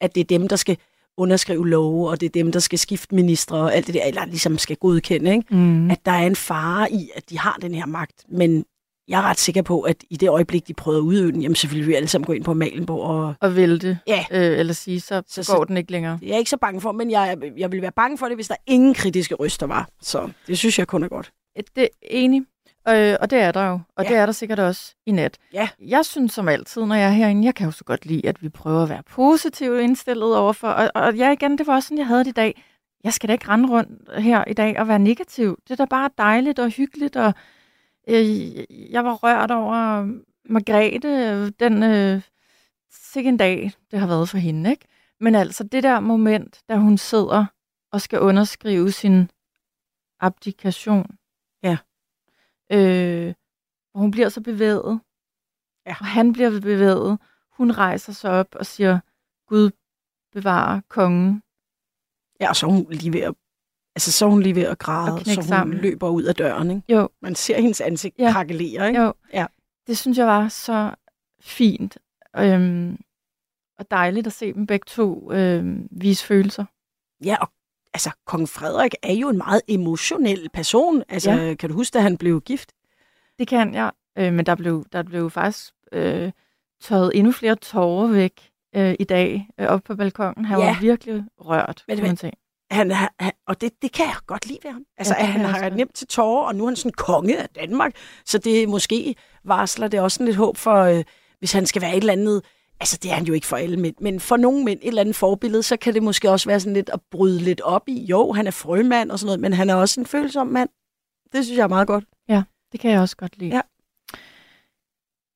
at 0.00 0.14
det 0.14 0.20
er 0.20 0.24
dem, 0.24 0.48
der 0.48 0.56
skal 0.56 0.76
underskrive 1.16 1.68
love, 1.68 2.08
og 2.10 2.20
det 2.20 2.26
er 2.26 2.30
dem, 2.30 2.52
der 2.52 2.60
skal 2.60 2.78
skifte 2.78 3.14
ministre 3.14 3.56
og 3.56 3.74
alt 3.74 3.86
det 3.86 3.94
der, 3.94 4.04
eller 4.04 4.24
ligesom 4.24 4.58
skal 4.58 4.76
godkende, 4.76 5.32
ikke? 5.34 5.54
Mm. 5.54 5.90
at 5.90 5.98
der 6.06 6.12
er 6.12 6.26
en 6.26 6.36
fare 6.36 6.92
i, 6.92 7.10
at 7.16 7.30
de 7.30 7.38
har 7.38 7.58
den 7.62 7.74
her 7.74 7.86
magt, 7.86 8.24
men 8.28 8.64
jeg 9.08 9.18
er 9.18 9.22
ret 9.22 9.38
sikker 9.38 9.62
på, 9.62 9.80
at 9.80 9.96
i 10.10 10.16
det 10.16 10.28
øjeblik, 10.28 10.68
de 10.68 10.74
prøver 10.74 10.98
at 10.98 11.02
udøve 11.02 11.32
den, 11.32 11.42
jamen 11.42 11.56
så 11.56 11.68
vil 11.68 11.86
vi 11.86 11.94
alle 11.94 12.08
sammen 12.08 12.26
gå 12.26 12.32
ind 12.32 12.44
på 12.44 12.54
Malenborg, 12.54 13.02
og 13.10 13.34
Og 13.40 13.56
vælte, 13.56 13.98
ja, 14.06 14.24
øh, 14.30 14.58
eller 14.58 14.72
sige, 14.72 15.00
så, 15.00 15.22
Så- 15.28 15.42
så 15.42 15.56
går 15.56 15.64
den 15.64 15.76
ikke 15.76 15.92
længere. 15.92 16.18
jeg 16.22 16.30
er 16.30 16.36
ikke 16.38 16.50
så 16.50 16.56
bange 16.56 16.80
for, 16.80 16.92
men 16.92 17.10
jeg, 17.10 17.36
jeg 17.56 17.72
vil 17.72 17.82
være 17.82 17.92
bange 17.92 18.18
for 18.18 18.26
det, 18.26 18.36
hvis 18.36 18.48
der 18.48 18.54
ingen 18.66 18.94
kritiske 18.94 19.34
røster 19.34 19.66
var. 19.66 19.88
Så 20.02 20.30
det 20.46 20.58
synes 20.58 20.78
jeg 20.78 20.86
kun 20.86 21.02
er 21.02 21.08
godt. 21.08 21.30
Det 21.76 21.82
er 21.84 21.88
enig, 22.02 22.42
øh, 22.88 23.16
og 23.20 23.30
det 23.30 23.38
er 23.38 23.52
der 23.52 23.68
jo, 23.68 23.80
og 23.96 24.04
Ja. 24.04 24.08
det 24.08 24.16
er 24.16 24.26
der 24.26 24.32
sikkert 24.32 24.58
også 24.58 24.94
i 25.06 25.10
nat. 25.12 25.38
Ja. 25.52 25.68
Jeg 25.80 26.04
synes 26.04 26.32
som 26.32 26.48
altid, 26.48 26.84
når 26.84 26.94
jeg 26.94 27.06
er 27.06 27.10
herinde, 27.12 27.44
jeg 27.44 27.54
kan 27.54 27.66
jo 27.66 27.70
så 27.72 27.84
godt 27.84 28.06
lide, 28.06 28.28
at 28.28 28.42
vi 28.42 28.48
prøver 28.48 28.82
at 28.82 28.88
være 28.88 29.02
positivt 29.10 29.80
indstillet 29.80 30.36
overfor, 30.36 30.68
og, 30.68 30.90
og 30.94 31.14
ja 31.14 31.32
igen, 31.32 31.58
det 31.58 31.66
var 31.66 31.74
også 31.74 31.86
sådan, 31.86 31.98
jeg 31.98 32.06
havde 32.06 32.20
det 32.24 32.30
i 32.30 32.32
dag. 32.32 32.62
Jeg 33.04 33.12
skal 33.12 33.28
da 33.28 33.32
ikke 33.32 33.48
rende 33.48 33.68
rundt 33.68 33.90
her 34.22 34.44
i 34.46 34.52
dag 34.52 34.78
og 34.80 34.88
være 34.88 34.98
negativ. 34.98 35.58
Det 35.64 35.70
er 35.70 35.76
da 35.76 35.84
bare 35.84 36.10
dejligt 36.18 36.58
og 36.58 36.68
hyggeligt, 36.70 37.16
og 37.16 37.34
øh, 38.08 38.90
jeg 38.92 39.04
var 39.04 39.14
rørt 39.14 39.50
over 39.50 40.04
Margrethe, 40.44 41.50
den 41.50 41.82
øh, 41.82 42.22
sikke 42.90 43.28
en 43.28 43.36
dag, 43.36 43.72
det 43.90 43.98
har 43.98 44.06
været 44.06 44.28
for 44.28 44.38
hende, 44.38 44.70
ikke? 44.70 44.86
Men 45.20 45.34
altså 45.34 45.64
det 45.64 45.82
der 45.82 46.00
moment, 46.00 46.62
da 46.68 46.76
hun 46.76 46.98
sidder 46.98 47.46
og 47.92 48.00
skal 48.00 48.20
underskrive 48.20 48.92
sin 48.92 49.30
abdikation. 50.20 51.18
Ja. 51.62 51.76
Øh, 52.72 53.34
og 53.94 54.00
hun 54.00 54.10
bliver 54.10 54.28
så 54.28 54.40
bevæget. 54.40 55.00
Ja. 55.86 55.96
Og 56.00 56.06
han 56.06 56.32
bliver 56.32 56.50
bevæget. 56.50 57.18
Hun 57.52 57.70
rejser 57.72 58.12
sig 58.12 58.30
op 58.30 58.54
og 58.54 58.66
siger, 58.66 59.00
Gud 59.46 59.70
bevarer 60.32 60.80
kongen. 60.88 61.42
Ja, 62.40 62.48
og 62.48 62.56
så 62.56 62.66
er 62.66 62.70
hun 62.70 62.86
lige 62.90 63.12
ved 63.12 63.20
at, 63.20 63.34
altså, 63.96 64.12
så 64.12 64.24
er 64.26 64.30
hun 64.30 64.42
lige 64.42 64.54
ved 64.54 64.62
at 64.62 64.78
græde, 64.78 65.24
så 65.24 65.34
hun 65.34 65.44
sammen. 65.44 65.78
løber 65.78 66.08
ud 66.08 66.22
af 66.22 66.34
døren. 66.34 66.70
Ikke? 66.70 66.82
Jo, 66.88 67.08
Man 67.22 67.34
ser 67.34 67.60
hendes 67.60 67.80
ansigt 67.80 68.14
ja. 68.18 68.32
krakelere. 68.32 68.88
Ikke? 68.88 69.00
jo. 69.02 69.14
Ja. 69.32 69.46
Det 69.86 69.98
synes 69.98 70.18
jeg 70.18 70.26
var 70.26 70.48
så 70.48 70.90
fint. 71.40 71.98
Øhm, 72.36 72.98
og 73.78 73.90
dejligt 73.90 74.26
at 74.26 74.32
se 74.32 74.52
dem 74.52 74.66
begge 74.66 74.84
to 74.86 75.32
øhm, 75.32 75.88
vise 75.90 76.24
følelser. 76.24 76.64
Ja, 77.24 77.36
og 77.40 77.48
altså, 77.94 78.10
kong 78.26 78.48
Frederik 78.48 78.94
er 79.02 79.12
jo 79.12 79.28
en 79.28 79.36
meget 79.36 79.60
emotionel 79.68 80.48
person. 80.52 81.02
Altså, 81.08 81.30
ja. 81.30 81.54
kan 81.54 81.68
du 81.68 81.74
huske, 81.74 81.94
da 81.94 82.00
han 82.00 82.16
blev 82.16 82.40
gift? 82.40 82.72
Det 83.38 83.48
kan 83.48 83.74
jeg. 83.74 83.90
Øh, 84.18 84.32
men 84.32 84.46
der 84.46 84.54
blev, 84.54 84.84
der 84.92 85.02
blev 85.02 85.30
faktisk 85.30 85.72
øh, 85.92 86.32
tørret 86.82 87.10
endnu 87.14 87.32
flere 87.32 87.54
tårer 87.56 88.06
væk 88.06 88.50
øh, 88.76 88.94
i 89.00 89.04
dag 89.04 89.48
øh, 89.60 89.66
op 89.66 89.82
på 89.84 89.96
balkongen. 89.96 90.44
Han 90.44 90.58
Ja. 90.58 90.64
var 90.66 90.80
virkelig 90.80 91.24
rørt, 91.40 91.84
Men- 91.88 91.96
kan 91.96 92.06
man 92.06 92.16
sige. 92.16 92.32
Han, 92.70 92.90
han, 92.90 93.32
og 93.46 93.60
det, 93.60 93.82
det 93.82 93.92
kan 93.92 94.06
jeg 94.06 94.16
godt 94.26 94.46
lide 94.46 94.58
ved 94.62 94.70
ham. 94.70 94.84
Altså, 94.98 95.14
Ja, 95.18 95.20
ja, 95.20 95.32
det 95.32 95.40
han 95.40 95.44
har 95.44 95.70
nemt 95.70 95.94
til 95.94 96.06
tårer, 96.06 96.46
og 96.46 96.54
nu 96.54 96.64
er 96.64 96.68
han 96.68 96.76
sådan 96.76 96.92
konge 96.92 97.38
af 97.42 97.48
Danmark. 97.48 97.92
Så 98.24 98.38
det 98.38 98.68
måske 98.68 99.14
varsler 99.44 99.88
det 99.88 100.00
også 100.00 100.14
sådan 100.14 100.26
lidt 100.26 100.36
håb 100.36 100.56
for, 100.56 100.74
øh, 100.82 101.04
hvis 101.38 101.52
han 101.52 101.66
skal 101.66 101.82
være 101.82 101.90
et 101.96 102.00
eller 102.00 102.12
andet... 102.12 102.42
Altså, 102.80 102.98
det 103.02 103.10
er 103.10 103.14
han 103.14 103.24
jo 103.24 103.32
ikke 103.32 103.46
for 103.46 103.56
alle 103.56 103.76
mænd, 103.76 103.94
men 104.00 104.20
for 104.20 104.36
nogle 104.36 104.64
mænd, 104.64 104.80
et 104.82 104.88
eller 104.88 105.00
andet 105.00 105.16
forbillede, 105.16 105.62
så 105.62 105.76
kan 105.76 105.94
det 105.94 106.02
måske 106.02 106.30
også 106.30 106.48
være 106.48 106.60
sådan 106.60 106.74
lidt 106.74 106.90
at 106.90 107.00
bryde 107.10 107.38
lidt 107.40 107.60
op 107.60 107.88
i. 107.88 108.04
Jo, 108.04 108.32
han 108.32 108.46
er 108.46 108.50
frømand 108.50 109.10
og 109.10 109.18
sådan 109.18 109.26
noget, 109.26 109.40
men 109.40 109.52
han 109.52 109.70
er 109.70 109.74
også 109.74 110.00
en 110.00 110.06
følsom 110.06 110.46
mand. 110.46 110.68
Det 111.32 111.44
synes 111.44 111.56
jeg 111.58 111.64
er 111.64 111.68
meget 111.68 111.86
godt. 111.86 112.04
Det 112.72 112.80
kan 112.80 112.90
jeg 112.90 113.00
også 113.00 113.16
godt 113.16 113.38
lide. 113.38 113.54
Ja. 113.54 113.60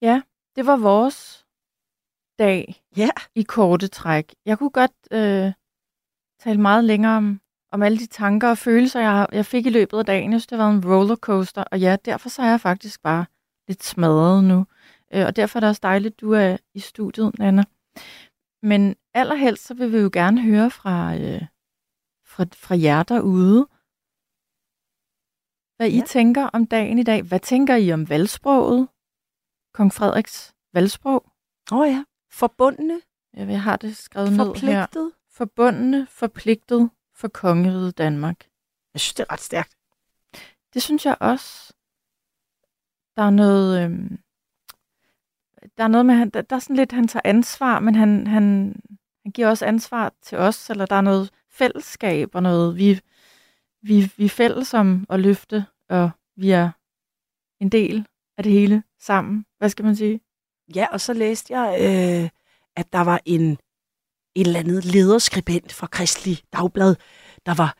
Ja, 0.03 0.23
det 0.57 0.67
var 0.67 0.77
vores 0.77 1.47
dag 2.39 2.83
Ja. 2.97 3.09
i 3.35 3.43
korte 3.43 3.89
træk. 3.89 4.35
Jeg 4.47 4.59
kunne 4.59 4.71
godt 4.71 4.93
øh, 5.11 5.53
tale 6.41 6.61
meget 6.61 6.85
længere 6.85 7.17
om, 7.17 7.41
om 7.73 7.83
alle 7.83 7.99
de 7.99 8.07
tanker 8.07 8.49
og 8.51 8.59
følelser, 8.59 9.01
jeg, 9.01 9.27
jeg 9.33 9.47
fik 9.47 9.67
i 9.67 9.71
løbet 9.71 9.99
af 9.99 10.05
dagen. 10.07 10.33
Jeg 10.33 10.41
synes, 10.41 10.47
det 10.47 10.59
har 10.59 10.67
været 10.71 10.85
en 10.85 10.93
rollercoaster, 10.93 11.65
og 11.65 11.81
ja, 11.81 11.97
derfor 12.05 12.29
så 12.29 12.43
er 12.43 12.47
jeg 12.51 12.61
faktisk 12.61 13.03
bare 13.03 13.25
lidt 13.69 13.85
smadret 13.85 14.45
nu. 14.45 14.67
Øh, 15.15 15.27
og 15.27 15.37
derfor 15.37 15.59
er 15.59 15.61
det 15.61 15.69
også 15.69 15.81
dejligt, 15.83 16.21
du 16.21 16.33
er 16.33 16.57
i 16.75 16.81
studiet, 16.81 17.39
Nana. 17.39 17.65
Men 18.63 18.97
allerhelst, 19.15 19.67
så 19.67 19.75
vil 19.75 19.93
vi 19.93 19.99
jo 19.99 20.11
gerne 20.13 20.43
høre 20.43 20.71
fra, 20.71 21.15
øh, 21.17 21.43
fra, 22.27 22.45
fra 22.55 22.79
jer 22.81 23.03
derude, 23.03 23.67
hvad 25.77 25.89
I 25.89 25.97
Ja. 25.99 26.05
tænker 26.07 26.47
om 26.47 26.67
dagen 26.67 26.99
i 26.99 27.03
dag. 27.03 27.23
Hvad 27.23 27.41
tænker 27.41 27.77
I 27.77 27.93
om 27.93 28.09
valgsproget? 28.09 28.89
Kong 29.75 29.93
Frederiks 29.93 30.55
valgsprog? 30.75 31.33
Åh 31.73 31.79
oh, 31.79 31.89
ja. 31.89 32.05
Forbundne, 32.33 33.01
Jeg 33.35 33.63
har 33.63 33.77
det 33.77 33.97
skrevet 33.97 34.31
ned 34.33 34.39
her. 34.39 34.45
forpligtet. 34.45 35.13
Forbundne, 35.33 36.07
forpligtet 36.11 36.91
for 37.15 37.29
kongeriget 37.29 37.99
Danmark. 37.99 38.47
Jeg 38.95 39.01
synes, 39.01 39.15
det 39.15 39.27
er 39.29 39.33
ret 39.33 39.41
stærkt. 39.41 39.77
Det 40.75 40.83
synes 40.83 41.07
jeg 41.07 41.17
også. 41.21 41.73
Der 43.17 43.23
er 43.23 43.31
noget... 43.31 43.85
Øhm, 43.85 44.19
der 45.79 45.85
er 45.85 45.89
noget 45.89 46.07
med, 46.07 46.15
han, 46.15 46.31
der, 46.31 46.43
der 46.43 46.57
er 46.57 46.61
sådan 46.61 46.77
lidt, 46.77 46.93
han 46.93 47.09
tager 47.09 47.23
ansvar, 47.25 47.81
men 47.81 47.95
han, 47.95 48.27
han, 48.27 48.77
han 49.23 49.33
giver 49.33 49.49
også 49.49 49.67
ansvar 49.67 50.13
til 50.23 50.39
os, 50.39 50.71
eller 50.71 50.87
der 50.87 50.97
er 50.97 51.01
noget 51.01 51.31
fællesskab 51.49 52.35
og 52.35 52.43
noget, 52.43 52.77
vi, 52.77 53.01
vi, 53.83 54.13
vi 54.17 54.25
er 54.25 54.29
fælles 54.29 54.75
om 54.75 55.07
at 55.11 55.21
løfte, 55.21 55.67
og 55.89 56.11
vi 56.37 56.51
er 56.51 56.71
en 57.61 57.69
del 57.69 58.07
af 58.37 58.43
det 58.43 58.53
hele 58.53 58.83
sammen. 58.99 59.47
Hvad 59.59 59.69
skal 59.69 59.85
man 59.85 59.97
sige? 59.97 60.21
Ja, 60.75 60.87
og 60.93 61.01
så 61.01 61.13
læste 61.13 61.59
jeg, 61.59 61.79
øh, 61.81 62.31
at 62.77 62.93
der 62.93 63.01
var 63.01 63.21
en, 63.25 63.59
en 64.35 64.47
eller 64.47 64.61
andet 64.61 64.85
lederskribent 64.85 65.73
fra 65.73 65.87
Kristelig 65.87 66.39
Dagblad, 66.53 66.97
der 67.47 67.55
var 67.55 67.77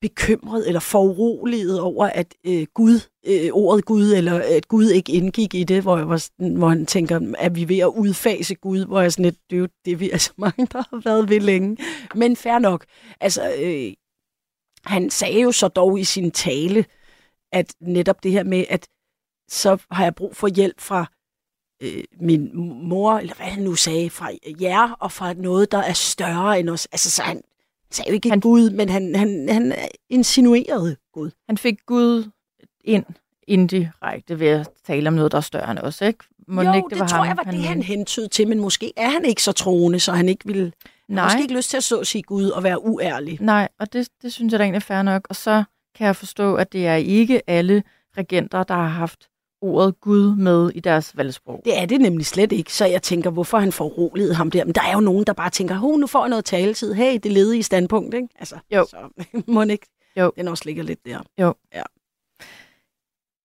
bekymret 0.00 0.66
eller 0.68 0.80
foruroliget 0.80 1.80
over, 1.80 2.06
at 2.06 2.34
øh, 2.46 2.66
Gud, 2.74 3.00
øh, 3.26 3.50
ordet 3.52 3.84
Gud, 3.84 4.12
eller 4.12 4.42
at 4.56 4.68
Gud 4.68 4.90
ikke 4.90 5.12
indgik 5.12 5.54
i 5.54 5.64
det, 5.64 5.82
hvor, 5.82 5.96
jeg 5.96 6.08
var 6.08 6.16
sådan, 6.16 6.54
hvor 6.54 6.68
han 6.68 6.86
tænker, 6.86 7.34
at 7.38 7.54
vi 7.54 7.62
er 7.62 7.66
ved 7.66 7.78
at 7.78 7.86
udfase 7.86 8.54
Gud, 8.54 8.86
hvor 8.86 9.00
jeg 9.00 9.12
sådan 9.12 9.24
lidt, 9.24 9.38
det 9.50 9.56
er 9.56 9.60
jo 9.60 9.68
det, 9.84 10.00
vi 10.00 10.10
er 10.10 10.16
så 10.18 10.32
mange, 10.36 10.66
der 10.72 10.82
har 10.90 11.00
været 11.04 11.28
ved 11.28 11.40
længe. 11.40 11.76
Men 12.14 12.36
fair 12.36 12.58
nok. 12.58 12.84
Altså, 13.20 13.54
øh, 13.58 13.92
han 14.84 15.10
sagde 15.10 15.40
jo 15.40 15.52
så 15.52 15.68
dog 15.68 15.98
i 16.00 16.04
sin 16.04 16.30
tale, 16.30 16.84
at 17.52 17.74
netop 17.80 18.22
det 18.22 18.32
her 18.32 18.44
med, 18.44 18.64
at 18.68 18.88
så 19.50 19.86
har 19.90 20.04
jeg 20.04 20.14
brug 20.14 20.36
for 20.36 20.48
hjælp 20.48 20.80
fra 20.80 21.06
øh, 21.84 22.04
min 22.20 22.50
mor, 22.88 23.18
eller 23.18 23.34
hvad 23.34 23.46
han 23.46 23.62
nu 23.62 23.74
sagde, 23.74 24.10
fra 24.10 24.28
jer, 24.60 24.90
og 25.00 25.12
fra 25.12 25.32
noget, 25.32 25.72
der 25.72 25.78
er 25.78 25.92
større 25.92 26.60
end 26.60 26.68
os. 26.70 26.86
Altså, 26.92 27.10
så 27.10 27.22
han 27.22 27.40
sagde 27.90 28.10
jo 28.10 28.14
ikke 28.14 28.28
Han- 28.28 28.32
han, 28.36 28.40
Gud, 28.40 28.70
men 28.70 28.88
han, 28.88 29.14
han, 29.14 29.48
han 29.48 29.74
insinuerede 30.10 30.96
Gud. 31.12 31.30
Han 31.48 31.58
fik 31.58 31.78
Gud 31.86 32.30
ind 32.84 33.04
indirekte 33.46 34.40
ved 34.40 34.48
at 34.48 34.68
tale 34.86 35.08
om 35.08 35.14
noget, 35.14 35.32
der 35.32 35.38
er 35.38 35.42
større 35.42 35.70
end 35.70 35.78
os, 35.78 36.00
ikke? 36.00 36.24
Må 36.48 36.62
jo, 36.62 36.72
ikke, 36.72 36.88
det, 36.90 36.98
det 37.00 37.08
tror 37.08 37.18
ham, 37.18 37.26
jeg 37.26 37.36
var 37.36 37.50
det, 37.52 37.60
han 37.64 37.82
hentydede 37.82 38.28
til, 38.28 38.48
men 38.48 38.60
måske 38.60 38.92
er 38.96 39.08
han 39.10 39.24
ikke 39.24 39.42
så 39.42 39.52
troende, 39.52 40.00
så 40.00 40.12
han 40.12 40.28
ikke 40.28 40.46
vil, 40.46 40.72
Nej. 41.08 41.24
måske 41.24 41.42
ikke 41.42 41.54
lyst 41.54 41.70
til 41.70 41.76
at 41.76 41.84
så 41.84 42.04
sige 42.04 42.22
Gud 42.22 42.48
og 42.48 42.62
være 42.62 42.84
uærlig. 42.84 43.38
Nej, 43.40 43.68
og 43.78 43.92
det, 43.92 44.08
det 44.22 44.32
synes 44.32 44.52
jeg 44.52 44.58
da 44.58 44.64
egentlig 44.64 44.76
er 44.76 44.80
fair 44.80 45.02
nok. 45.02 45.26
Og 45.30 45.36
så 45.36 45.64
kan 45.94 46.06
jeg 46.06 46.16
forstå, 46.16 46.54
at 46.54 46.72
det 46.72 46.86
er 46.86 46.94
ikke 46.94 47.50
alle 47.50 47.82
regenter, 48.18 48.62
der 48.62 48.74
har 48.74 48.86
haft 48.88 49.28
ordet 49.64 50.00
Gud 50.00 50.36
med 50.36 50.70
i 50.74 50.80
deres 50.80 51.16
valgsprog. 51.16 51.62
Det 51.64 51.78
er 51.78 51.86
det 51.86 52.00
nemlig 52.00 52.26
slet 52.26 52.52
ikke, 52.52 52.72
så 52.72 52.86
jeg 52.86 53.02
tænker, 53.02 53.30
hvorfor 53.30 53.58
han 53.58 53.72
får 53.72 53.88
roligt 53.88 54.36
ham 54.36 54.50
der. 54.50 54.64
Men 54.64 54.74
der 54.74 54.82
er 54.82 54.92
jo 54.92 55.00
nogen, 55.00 55.24
der 55.24 55.32
bare 55.32 55.50
tænker, 55.50 55.80
oh, 55.82 56.00
nu 56.00 56.06
får 56.06 56.24
jeg 56.24 56.28
noget 56.28 56.44
taletid. 56.44 56.94
Hey, 56.94 57.18
det 57.22 57.32
ledige 57.32 57.62
standpunkt, 57.62 58.14
ikke? 58.14 58.28
Altså, 58.38 58.56
Jo. 58.70 58.86
Så 58.90 58.96
må 59.52 59.62
ikke, 59.62 59.86
Jo. 60.16 60.32
den 60.36 60.48
også 60.48 60.62
ligger 60.66 60.82
lidt 60.82 61.06
der. 61.06 61.20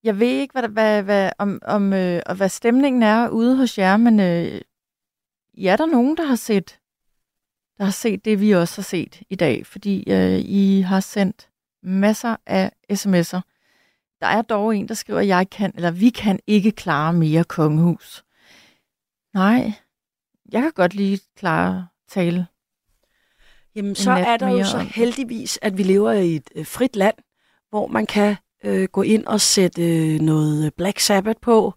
Jeg 0.03 0.19
ved 0.19 0.27
ikke, 0.27 0.51
hvad, 0.51 0.69
hvad, 0.69 1.03
hvad, 1.03 1.31
om, 1.37 1.59
om, 1.65 1.93
øh, 1.93 2.21
og 2.25 2.35
hvad 2.35 2.49
stemningen 2.49 3.03
er 3.03 3.29
ude 3.29 3.57
hos 3.57 3.77
jer, 3.77 3.97
men 3.97 4.19
øh, 4.19 4.61
ja, 5.57 5.71
er 5.71 5.75
der 5.75 5.85
nogen, 5.85 6.17
der 6.17 6.23
har 6.23 6.35
set 6.35 6.79
der 7.79 7.85
har 7.85 7.91
set 7.91 8.25
det, 8.25 8.41
vi 8.41 8.51
også 8.51 8.77
har 8.77 8.83
set 8.83 9.21
i 9.29 9.35
dag, 9.35 9.65
fordi 9.65 10.11
øh, 10.11 10.39
I 10.39 10.81
har 10.81 10.99
sendt 10.99 11.49
masser 11.83 12.35
af 12.45 12.71
sms'er. 12.93 13.41
Der 14.21 14.27
er 14.27 14.41
dog 14.41 14.75
en, 14.75 14.87
der 14.87 14.93
skriver, 14.93 15.19
jeg 15.19 15.49
kan, 15.49 15.71
eller 15.75 15.91
vi 15.91 16.09
kan 16.09 16.39
ikke 16.47 16.71
klare 16.71 17.13
mere 17.13 17.43
kongehus. 17.43 18.23
Nej, 19.33 19.71
jeg 20.51 20.61
kan 20.61 20.71
godt 20.75 20.93
lige 20.93 21.19
klare 21.37 21.87
tale. 22.09 22.47
Jamen, 23.75 23.95
så 23.95 24.11
er 24.11 24.37
der 24.37 24.49
jo 24.49 24.63
så 24.63 24.77
heldigvis, 24.77 25.59
at 25.61 25.77
vi 25.77 25.83
lever 25.83 26.11
i 26.11 26.35
et 26.35 26.49
øh, 26.55 26.65
frit 26.65 26.95
land, 26.95 27.15
hvor 27.69 27.87
man 27.87 28.05
kan 28.05 28.35
øh, 28.63 28.87
gå 28.91 29.01
ind 29.01 29.25
og 29.25 29.41
sætte 29.41 29.81
øh, 29.81 30.19
noget 30.19 30.73
Black 30.73 30.99
Sabbath 30.99 31.39
på, 31.41 31.73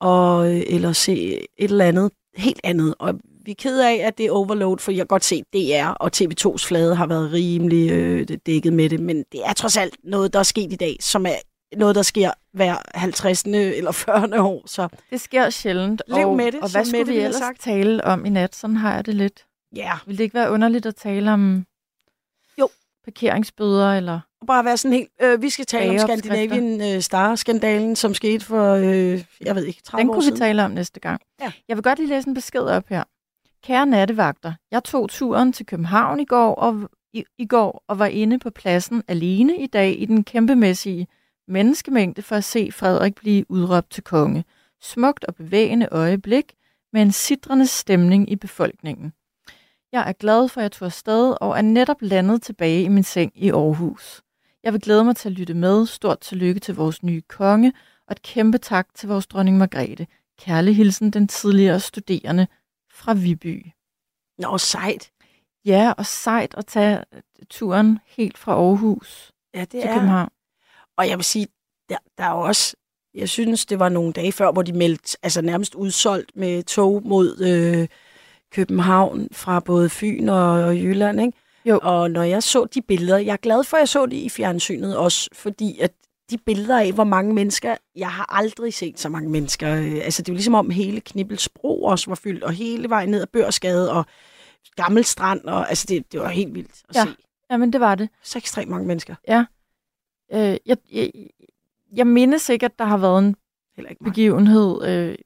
og, 0.00 0.54
øh, 0.54 0.62
eller 0.66 0.92
se 0.92 1.38
et 1.58 1.70
eller 1.70 1.84
andet 1.84 2.10
helt 2.36 2.60
andet. 2.64 2.94
Og 2.98 3.14
vi 3.44 3.50
er 3.50 3.54
ked 3.58 3.80
af, 3.80 3.94
at 3.94 4.18
det 4.18 4.26
er 4.26 4.30
overload, 4.30 4.78
for 4.78 4.92
jeg 4.92 4.98
kan 4.98 5.06
godt 5.06 5.24
se, 5.24 5.34
at 5.34 5.52
DR 5.52 5.88
og 5.88 6.10
TV2's 6.16 6.66
flade 6.68 6.94
har 6.94 7.06
været 7.06 7.32
rimelig 7.32 7.90
øh, 7.90 8.28
dækket 8.46 8.72
med 8.72 8.88
det, 8.88 9.00
men 9.00 9.24
det 9.32 9.40
er 9.46 9.52
trods 9.52 9.76
alt 9.76 9.96
noget, 10.04 10.32
der 10.32 10.38
er 10.38 10.42
sket 10.42 10.72
i 10.72 10.76
dag, 10.76 10.96
som 11.00 11.26
er 11.26 11.36
noget, 11.76 11.94
der 11.94 12.02
sker 12.02 12.30
hver 12.52 12.76
50. 12.94 13.42
eller 13.44 13.92
40. 13.92 14.40
år. 14.40 14.62
Så 14.66 14.88
Det 15.10 15.20
sker 15.20 15.50
sjældent. 15.50 16.02
Lev 16.08 16.28
og, 16.28 16.36
med 16.36 16.52
det, 16.52 16.60
og 16.60 16.70
hvad 16.70 16.84
skulle 16.84 17.06
vi 17.06 17.16
ellers 17.16 17.34
sagt. 17.36 17.60
tale 17.60 18.04
om 18.04 18.24
i 18.26 18.28
nat? 18.28 18.54
Sådan 18.54 18.76
har 18.76 18.94
jeg 18.94 19.06
det 19.06 19.14
lidt. 19.14 19.44
ja, 19.76 19.92
Vil 20.06 20.18
det 20.18 20.24
ikke 20.24 20.34
være 20.34 20.50
underligt 20.50 20.86
at 20.86 20.96
tale 20.96 21.32
om 21.32 21.66
Jo. 22.58 22.68
parkeringsbøder 23.04 23.94
eller... 23.96 24.20
bare 24.46 24.64
være 24.64 24.76
sådan 24.76 24.92
helt... 24.96 25.08
Øh, 25.22 25.42
vi 25.42 25.50
skal 25.50 25.66
tale 25.66 26.02
om. 26.02 26.08
Scandinavian 26.08 26.80
øh, 26.96 27.00
Star-skandalen, 27.02 27.96
som 27.96 28.14
skete 28.14 28.44
for, 28.44 28.72
øh, 28.74 29.24
jeg 29.40 29.54
ved 29.56 29.64
ikke, 29.64 29.82
30 29.82 30.00
Den 30.02 30.08
år 30.10 30.14
kunne 30.14 30.22
vi 30.22 30.26
siden. 30.26 30.38
tale 30.38 30.64
om 30.64 30.70
næste 30.70 31.00
gang. 31.00 31.20
Ja. 31.40 31.52
Jeg 31.68 31.76
vil 31.76 31.82
godt 31.82 31.98
lige 31.98 32.08
læse 32.08 32.28
en 32.28 32.34
besked 32.34 32.60
op 32.60 32.84
her. 32.88 33.04
Kære 33.64 33.86
nattevagter, 33.86 34.52
jeg 34.70 34.84
tog 34.84 35.10
turen 35.10 35.52
til 35.52 35.66
København 35.66 36.20
i 36.20 36.24
går 36.24 36.54
og, 36.54 36.90
i, 37.12 37.24
i 37.38 37.46
går 37.46 37.84
og 37.88 37.98
var 37.98 38.06
inde 38.06 38.38
på 38.38 38.50
pladsen 38.50 39.02
alene 39.08 39.56
i 39.58 39.66
dag 39.66 40.00
i 40.00 40.04
den 40.04 40.24
kæmpemæssige 40.24 41.06
menneskemængde 41.48 42.22
for 42.22 42.36
at 42.36 42.44
se 42.44 42.72
Frederik 42.72 43.14
blive 43.14 43.50
udråbt 43.50 43.90
til 43.90 44.02
konge. 44.02 44.44
Smukt 44.80 45.24
og 45.24 45.34
bevægende 45.34 45.88
øjeblik 45.90 46.54
med 46.92 47.02
en 47.02 47.12
sidrende 47.12 47.66
stemning 47.66 48.30
i 48.30 48.36
befolkningen. 48.36 49.12
Jeg 49.92 50.08
er 50.08 50.12
glad 50.12 50.48
for, 50.48 50.60
at 50.60 50.62
jeg 50.62 50.72
tog 50.72 50.86
afsted 50.86 51.36
og 51.40 51.58
er 51.58 51.62
netop 51.62 51.96
landet 52.00 52.42
tilbage 52.42 52.82
i 52.82 52.88
min 52.88 53.02
seng 53.02 53.32
i 53.34 53.50
Aarhus. 53.50 54.22
Jeg 54.62 54.72
vil 54.72 54.80
glæde 54.80 55.04
mig 55.04 55.16
til 55.16 55.28
at 55.28 55.32
lytte 55.32 55.54
med. 55.54 55.86
Stort 55.86 56.20
tillykke 56.20 56.60
til 56.60 56.74
vores 56.74 57.02
nye 57.02 57.20
konge, 57.20 57.72
og 58.06 58.12
et 58.12 58.22
kæmpe 58.22 58.58
tak 58.58 58.88
til 58.94 59.08
vores 59.08 59.26
dronning 59.26 59.58
Margrethe. 59.58 60.06
Kærlig 60.38 60.76
hilsen 60.76 61.10
den 61.10 61.28
tidligere 61.28 61.80
studerende 61.80 62.46
fra 62.90 63.14
Viby. 63.14 63.66
Nå, 64.38 64.58
sejt. 64.58 65.10
Ja, 65.64 65.92
og 65.98 66.06
sejt 66.06 66.54
at 66.54 66.66
tage 66.66 67.04
turen 67.50 67.98
helt 68.06 68.38
fra 68.38 68.52
Aarhus 68.52 69.32
Ja, 69.54 69.60
det 69.60 69.70
til 69.70 69.80
er. 69.80 69.94
København. 69.94 70.30
Og 70.98 71.08
jeg 71.08 71.18
vil 71.18 71.24
sige, 71.24 71.46
der, 71.88 71.96
der 72.18 72.24
er 72.24 72.30
også... 72.32 72.76
Jeg 73.14 73.28
synes, 73.28 73.66
det 73.66 73.78
var 73.78 73.88
nogle 73.88 74.12
dage 74.12 74.32
før, 74.32 74.52
hvor 74.52 74.62
de 74.62 74.72
meldte 74.72 75.16
altså 75.22 75.42
nærmest 75.42 75.74
udsolgt 75.74 76.36
med 76.36 76.62
tog 76.62 77.02
mod 77.04 77.38
øh, 77.40 77.88
København 78.52 79.28
fra 79.32 79.60
både 79.60 79.88
Fyn 79.90 80.28
og, 80.28 80.50
og 80.50 80.76
Jylland, 80.76 81.20
ikke? 81.20 81.38
Jo. 81.66 81.80
Og 81.82 82.10
når 82.10 82.22
jeg 82.22 82.42
så 82.42 82.64
de 82.64 82.82
billeder, 82.82 83.18
jeg 83.18 83.32
er 83.32 83.36
glad 83.36 83.64
for, 83.64 83.76
at 83.76 83.80
jeg 83.80 83.88
så 83.88 84.06
det 84.06 84.16
i 84.16 84.28
fjernsynet 84.28 84.96
også, 84.96 85.28
fordi 85.32 85.78
at 85.80 85.92
de 86.30 86.38
billeder 86.38 86.80
af, 86.80 86.92
hvor 86.92 87.04
mange 87.04 87.34
mennesker, 87.34 87.76
jeg 87.96 88.10
har 88.10 88.36
aldrig 88.38 88.74
set 88.74 89.00
så 89.00 89.08
mange 89.08 89.30
mennesker. 89.30 89.74
øh, 89.76 89.94
Altså, 90.02 90.22
det 90.22 90.32
var 90.32 90.36
ligesom 90.36 90.54
om 90.54 90.70
hele 90.70 91.00
Knibbelsbro 91.00 91.82
også 91.84 92.10
var 92.10 92.14
fyldt, 92.14 92.42
og 92.44 92.52
hele 92.52 92.90
vejen 92.90 93.08
ned 93.08 93.20
ad 93.20 93.26
Børsgade, 93.26 93.92
og 93.92 94.06
Gammel 94.76 95.04
Strand, 95.04 95.44
og 95.44 95.68
altså, 95.68 95.86
det, 95.88 96.12
det 96.12 96.20
var 96.20 96.28
helt 96.28 96.54
vildt 96.54 96.82
at 96.88 96.96
Ja. 96.96 97.04
se. 97.04 97.10
Jamen, 97.50 97.72
det 97.72 97.80
var 97.80 97.94
det. 97.94 98.08
Så 98.22 98.38
ekstremt 98.38 98.70
mange 98.70 98.86
mennesker. 98.86 99.14
Øh, 100.34 100.56
jeg, 100.66 100.76
jeg, 100.92 101.10
jeg 101.92 102.06
mindes 102.06 102.48
ikke, 102.48 102.66
at 102.66 102.78
der 102.78 102.84
har 102.84 102.96
været 102.96 103.18
en 103.18 103.36
Heller 103.76 103.90
ikke 103.90 104.04
begivenhed. 104.04 104.84
Øh, 104.88 105.16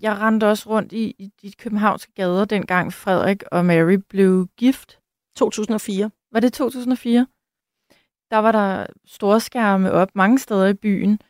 jeg 0.00 0.18
rendte 0.18 0.48
også 0.48 0.68
rundt 0.68 0.92
i, 0.92 1.14
i 1.18 1.32
de 1.42 1.52
københavnske 1.52 2.12
gader, 2.12 2.44
dengang 2.44 2.92
Frederik 2.92 3.42
og 3.52 3.64
Mary 3.64 3.98
blev 4.08 4.48
gift. 4.56 4.98
2004. 5.36 6.10
Var 6.32 6.40
det 6.40 6.52
2004? 6.52 7.26
Der 8.30 8.36
var 8.36 8.52
der 8.52 8.86
store 9.06 9.40
skærme 9.40 9.92
op 9.92 10.08
mange 10.14 10.38
steder 10.38 10.66
i 10.66 10.74
byen. 10.74 11.20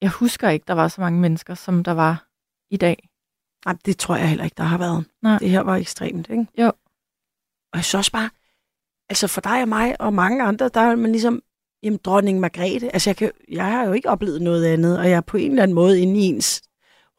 Jeg 0.00 0.10
husker 0.10 0.48
ikke, 0.48 0.64
der 0.68 0.74
var 0.74 0.88
så 0.88 1.00
mange 1.00 1.20
mennesker, 1.20 1.54
som 1.54 1.84
der 1.84 1.92
var 1.92 2.28
i 2.70 2.76
dag. 2.76 3.08
Nej, 3.66 3.76
det 3.84 3.98
tror 3.98 4.16
jeg 4.16 4.28
heller 4.28 4.44
ikke, 4.44 4.54
der 4.54 4.62
har 4.62 4.78
været. 4.78 5.04
Nej. 5.22 5.38
Det 5.38 5.50
her 5.50 5.60
var 5.60 5.76
ekstremt, 5.76 6.30
ikke? 6.30 6.46
Jo. 6.58 6.66
Og 7.72 7.76
jeg 7.76 7.84
synes 7.84 7.94
også 7.94 8.12
bare, 8.12 8.30
altså 9.08 9.26
for 9.26 9.40
dig 9.40 9.62
og 9.62 9.68
mig 9.68 10.00
og 10.00 10.14
mange 10.14 10.42
andre, 10.42 10.68
der 10.68 10.80
er 10.80 10.96
man 10.96 11.12
ligesom, 11.12 11.42
jamen 11.82 11.98
dronning 12.04 12.40
Margrethe, 12.40 12.92
altså 12.94 13.10
jeg, 13.10 13.16
kan, 13.16 13.30
jeg 13.52 13.64
har 13.66 13.86
jo 13.86 13.92
ikke 13.92 14.08
oplevet 14.10 14.42
noget 14.42 14.64
andet, 14.66 14.98
og 14.98 15.04
jeg 15.10 15.16
er 15.16 15.20
på 15.20 15.36
en 15.36 15.50
eller 15.50 15.62
anden 15.62 15.74
måde 15.74 16.00
inde 16.00 16.20
i 16.20 16.22
ens 16.22 16.62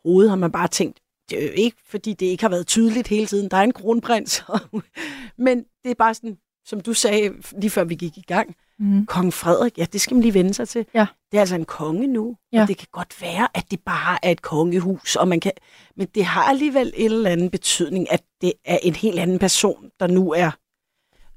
hoved, 0.05 0.29
har 0.29 0.35
man 0.35 0.51
bare 0.51 0.67
tænkt, 0.67 0.99
det 1.29 1.39
er 1.43 1.47
jo 1.47 1.51
ikke, 1.55 1.77
fordi 1.89 2.13
det 2.13 2.25
ikke 2.25 2.43
har 2.43 2.49
været 2.49 2.67
tydeligt 2.67 3.07
hele 3.07 3.25
tiden, 3.25 3.49
der 3.51 3.57
er 3.57 3.61
en 3.61 3.73
kronprins, 3.73 4.43
men 5.45 5.57
det 5.83 5.91
er 5.91 5.95
bare 5.95 6.13
sådan, 6.13 6.37
som 6.65 6.81
du 6.81 6.93
sagde 6.93 7.31
lige 7.57 7.69
før 7.69 7.83
vi 7.83 7.95
gik 7.95 8.17
i 8.17 8.23
gang, 8.27 8.55
Mm. 8.79 9.05
Kong 9.05 9.33
Frederik, 9.33 9.77
ja, 9.77 9.85
det 9.93 10.01
skal 10.01 10.15
man 10.15 10.21
lige 10.21 10.33
vende 10.33 10.53
sig 10.53 10.67
til. 10.67 10.85
Ja. 10.93 11.05
Det 11.31 11.37
er 11.37 11.41
altså 11.41 11.55
en 11.55 11.65
konge 11.65 12.07
nu, 12.07 12.35
Ja. 12.53 12.61
og 12.61 12.67
det 12.67 12.77
kan 12.77 12.87
godt 12.91 13.21
være, 13.21 13.47
at 13.53 13.65
det 13.71 13.79
bare 13.85 14.17
er 14.25 14.31
et 14.31 14.41
kongehus, 14.41 15.15
og 15.15 15.27
man 15.27 15.39
kan, 15.39 15.51
men 15.97 16.07
det 16.15 16.25
har 16.25 16.43
alligevel 16.43 16.93
en 16.95 17.11
eller 17.11 17.29
anden 17.29 17.49
betydning, 17.49 18.11
at 18.11 18.23
det 18.41 18.53
er 18.65 18.77
en 18.83 18.95
helt 18.95 19.19
anden 19.19 19.39
person, 19.39 19.89
der 19.99 20.07
nu 20.07 20.31
er, 20.31 20.51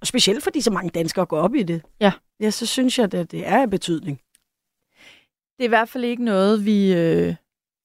og 0.04 0.08
specielt 0.08 0.44
fordi 0.44 0.60
så 0.60 0.72
mange 0.72 0.90
danskere 0.90 1.26
går 1.26 1.38
op 1.38 1.54
i 1.54 1.62
det. 1.62 1.82
Ja. 2.00 2.12
Ja, 2.40 2.50
så 2.50 2.66
synes 2.66 2.98
jeg, 2.98 3.04
at 3.04 3.30
det 3.30 3.48
er 3.48 3.62
af 3.62 3.70
betydning. 3.70 4.20
Det 5.54 5.60
er 5.64 5.64
i 5.64 5.74
hvert 5.76 5.88
fald 5.88 6.04
ikke 6.04 6.24
noget, 6.24 6.64
vi... 6.64 6.92
Øh, 6.92 7.34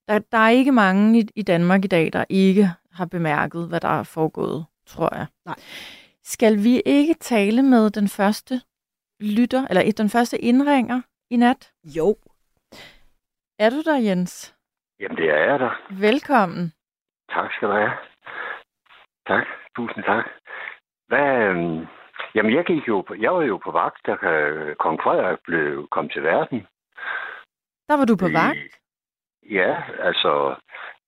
der, 0.07 0.19
der 0.31 0.37
er 0.37 0.49
ikke 0.49 0.71
mange 0.71 1.19
i, 1.19 1.27
i 1.35 1.41
Danmark 1.41 1.85
i 1.85 1.87
dag, 1.87 2.13
der 2.13 2.25
ikke 2.29 2.69
har 2.91 3.05
bemærket, 3.05 3.67
hvad 3.67 3.79
der 3.79 3.99
er 3.99 4.03
foregået, 4.03 4.65
tror 4.85 5.15
jeg. 5.15 5.25
Nej. 5.45 5.55
Skal 6.23 6.63
vi 6.63 6.81
ikke 6.85 7.13
tale 7.13 7.61
med 7.63 7.89
den 7.89 8.07
første 8.07 8.61
lytter, 9.19 9.67
eller 9.69 9.91
den 9.97 10.09
første 10.09 10.37
indringer 10.37 11.01
i 11.29 11.35
nat? 11.35 11.71
Jo. 11.83 12.17
Er 13.59 13.69
du 13.69 13.81
der, 13.81 13.97
Jens? 13.97 14.55
Jamen, 14.99 15.17
det 15.17 15.29
er 15.29 15.51
jeg 15.51 15.59
da. 15.59 15.69
Velkommen. 15.89 16.73
Tak 17.29 17.51
skal 17.53 17.67
du 17.67 17.73
have. 17.73 17.91
Tak. 19.27 19.45
Tusind 19.75 20.03
tak. 20.03 20.25
Hvad, 21.07 21.27
øhm, 21.43 21.85
jamen, 22.35 22.53
jeg, 22.55 22.65
gik 22.65 22.87
jo 22.87 23.01
på, 23.01 23.13
jeg 23.15 23.33
var 23.33 23.41
jo 23.41 23.57
på 23.57 23.71
vagt, 23.71 24.05
da 24.05 24.15
kong 24.79 25.01
Frederik 25.03 25.39
blev, 25.43 25.87
kom 25.87 26.09
til 26.09 26.23
verden. 26.23 26.67
Der 27.87 27.97
var 27.97 28.05
du 28.05 28.15
på 28.17 28.27
I- 28.27 28.33
vagt. 28.33 28.73
Ja, 29.49 29.83
altså, 29.99 30.55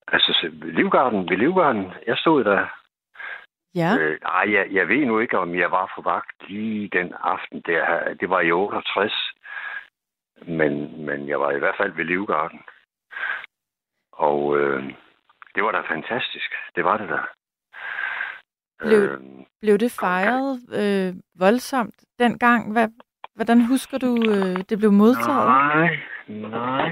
altså 0.08 0.50
Livgarden, 0.52 1.30
ved 1.30 1.38
Livgarden, 1.38 1.94
jeg 2.08 2.18
stod 2.18 2.44
der. 2.44 2.68
Ja. 3.76 3.98
Øh, 4.00 4.20
ej, 4.26 4.54
jeg, 4.54 4.68
jeg 4.72 4.88
ved 4.88 5.06
nu 5.06 5.20
ikke, 5.20 5.38
om 5.40 5.56
jeg 5.56 5.72
var 5.72 5.92
på 5.96 6.02
vagt 6.02 6.50
lige 6.50 6.90
den 6.94 7.14
aften 7.20 7.62
der. 7.62 8.14
Det 8.14 8.30
var 8.30 8.40
i 8.42 8.52
68. 8.52 9.14
Men, 10.48 11.06
men 11.06 11.28
jeg 11.28 11.40
var 11.40 11.52
i 11.52 11.60
hvert 11.60 11.78
fald 11.78 11.92
ved 11.92 12.06
Livgarden. 12.06 12.62
Og 14.14 14.58
øh, 14.58 14.84
det 15.56 15.64
var 15.64 15.72
da 15.72 15.80
fantastisk. 15.80 16.52
Det 16.76 16.84
var 16.84 16.98
det 16.98 17.10
da. 17.10 17.20
Blev- 18.82 19.00
Øh, 19.00 19.20
Blev 19.62 19.78
det 19.78 19.92
fejret 20.00 20.60
øh, 20.82 21.14
voldsomt 21.40 21.96
dengang? 22.20 22.72
Hvad, 22.72 22.88
hvordan 23.36 23.66
husker 23.66 23.98
du, 23.98 24.12
øh, 24.32 24.58
det 24.70 24.78
blev 24.78 24.92
modtaget? 24.92 25.46
Nej, 25.48 25.98
nej. 26.28 26.90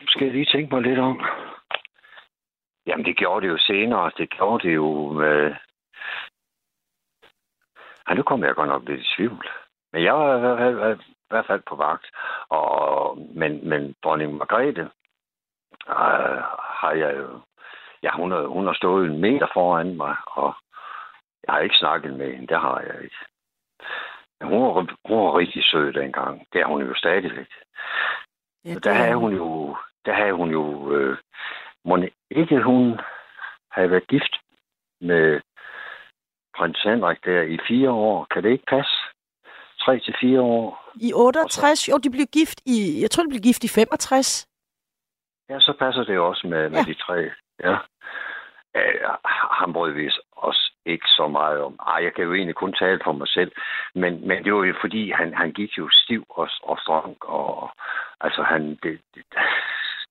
Nu 0.00 0.06
skal 0.06 0.24
jeg 0.24 0.32
lige 0.32 0.52
tænke 0.52 0.74
mig 0.74 0.82
lidt 0.82 0.98
om. 0.98 1.20
Jamen, 2.86 3.04
det 3.06 3.16
gjorde 3.16 3.46
det 3.46 3.52
jo 3.52 3.58
senere. 3.58 4.10
Det 4.16 4.30
gjorde 4.30 4.68
det 4.68 4.74
jo 4.74 5.12
med... 5.12 5.54
Ej, 8.06 8.14
nu 8.14 8.22
kommer 8.22 8.46
jeg 8.46 8.54
godt 8.54 8.68
nok 8.68 8.88
lidt 8.88 9.00
i 9.00 9.14
tvivl. 9.16 9.48
Men 9.92 10.02
jeg 10.04 10.14
var 10.14 10.36
i 10.36 10.40
hvert 10.40 10.58
fald, 10.58 11.00
i 11.00 11.30
hvert 11.30 11.46
fald 11.46 11.62
på 11.68 11.76
vagt. 11.76 12.06
Og, 12.48 13.18
men, 13.34 13.68
men 13.68 13.94
dronning 14.04 14.34
Margrethe 14.36 14.82
øh, 15.88 16.42
har 16.80 16.92
jeg 16.92 17.16
jo... 17.16 17.40
Ja, 18.04 18.10
hun 18.20 18.30
har, 18.30 18.46
hun 18.56 18.66
har 18.66 18.74
stået 18.74 19.04
en 19.10 19.18
meter 19.20 19.48
foran 19.54 19.96
mig, 19.96 20.16
og 20.26 20.54
jeg 21.44 21.50
har 21.54 21.60
ikke 21.60 21.76
snakket 21.82 22.12
med 22.20 22.32
hende. 22.32 22.46
Det 22.46 22.60
har 22.60 22.80
jeg 22.80 22.96
ikke. 23.04 23.16
Men 24.40 24.48
hun 24.48 24.60
var, 24.62 24.72
hun 25.08 25.18
var 25.24 25.38
rigtig 25.38 25.62
sød 25.64 25.92
dengang. 25.92 26.46
Det 26.52 26.60
er 26.60 26.66
hun 26.66 26.80
jo 26.82 26.94
stadigvæk. 26.94 27.50
Ja, 28.64 28.72
Så 28.74 28.80
der 28.80 28.92
havde 28.92 29.14
hun 29.24 29.32
jo, 29.34 29.76
der 30.06 30.14
havde 30.14 30.32
hun 30.32 30.50
jo, 30.50 30.92
øh, 30.94 31.18
må 31.84 31.96
ikke 32.30 32.62
hun 32.62 33.00
have 33.70 33.90
været 33.90 34.06
gift 34.08 34.34
med 35.00 35.40
prins 36.56 36.82
Henrik 36.82 37.24
der 37.24 37.42
i 37.42 37.58
fire 37.68 37.90
år. 37.90 38.26
Kan 38.30 38.42
det 38.42 38.50
ikke 38.50 38.64
passe? 38.68 38.96
Tre 39.78 39.98
til 40.00 40.14
fire 40.20 40.40
år. 40.40 40.90
I 41.00 41.12
68, 41.14 41.88
jo, 41.88 41.98
de 41.98 42.10
blev 42.10 42.26
gift 42.32 42.60
i, 42.66 42.76
jeg 43.02 43.10
tror, 43.10 43.22
de 43.24 43.28
blev 43.28 43.40
gift 43.40 43.64
i 43.64 43.68
65. 43.68 44.48
Ja, 45.48 45.60
så 45.60 45.72
passer 45.78 46.04
det 46.04 46.18
også 46.18 46.46
med, 46.46 46.68
med 46.70 46.78
Ja. 46.78 46.84
de 46.92 46.94
tre. 46.94 47.30
Ja. 47.62 47.76
Øh, 48.76 49.00
han 49.60 49.72
brød 49.72 49.92
vi 49.92 50.10
også 50.32 50.72
ikke 50.86 51.06
så 51.06 51.28
meget 51.28 51.60
om. 51.60 51.78
Ej, 51.86 52.04
jeg 52.04 52.14
kan 52.14 52.24
jo 52.24 52.34
egentlig 52.34 52.54
kun 52.54 52.72
tale 52.72 53.00
for 53.04 53.12
mig 53.12 53.28
selv. 53.28 53.52
Men, 53.94 54.28
men 54.28 54.44
det 54.44 54.54
var 54.54 54.64
jo 54.64 54.74
fordi, 54.80 55.10
han, 55.10 55.34
han 55.34 55.52
gik 55.52 55.78
jo 55.78 55.88
stiv 55.90 56.24
og, 56.28 56.48
og 56.62 56.78
strong. 56.78 57.16
Og, 57.20 57.70
altså, 58.20 58.42
han, 58.42 58.62
det, 58.82 59.00
det, 59.14 59.24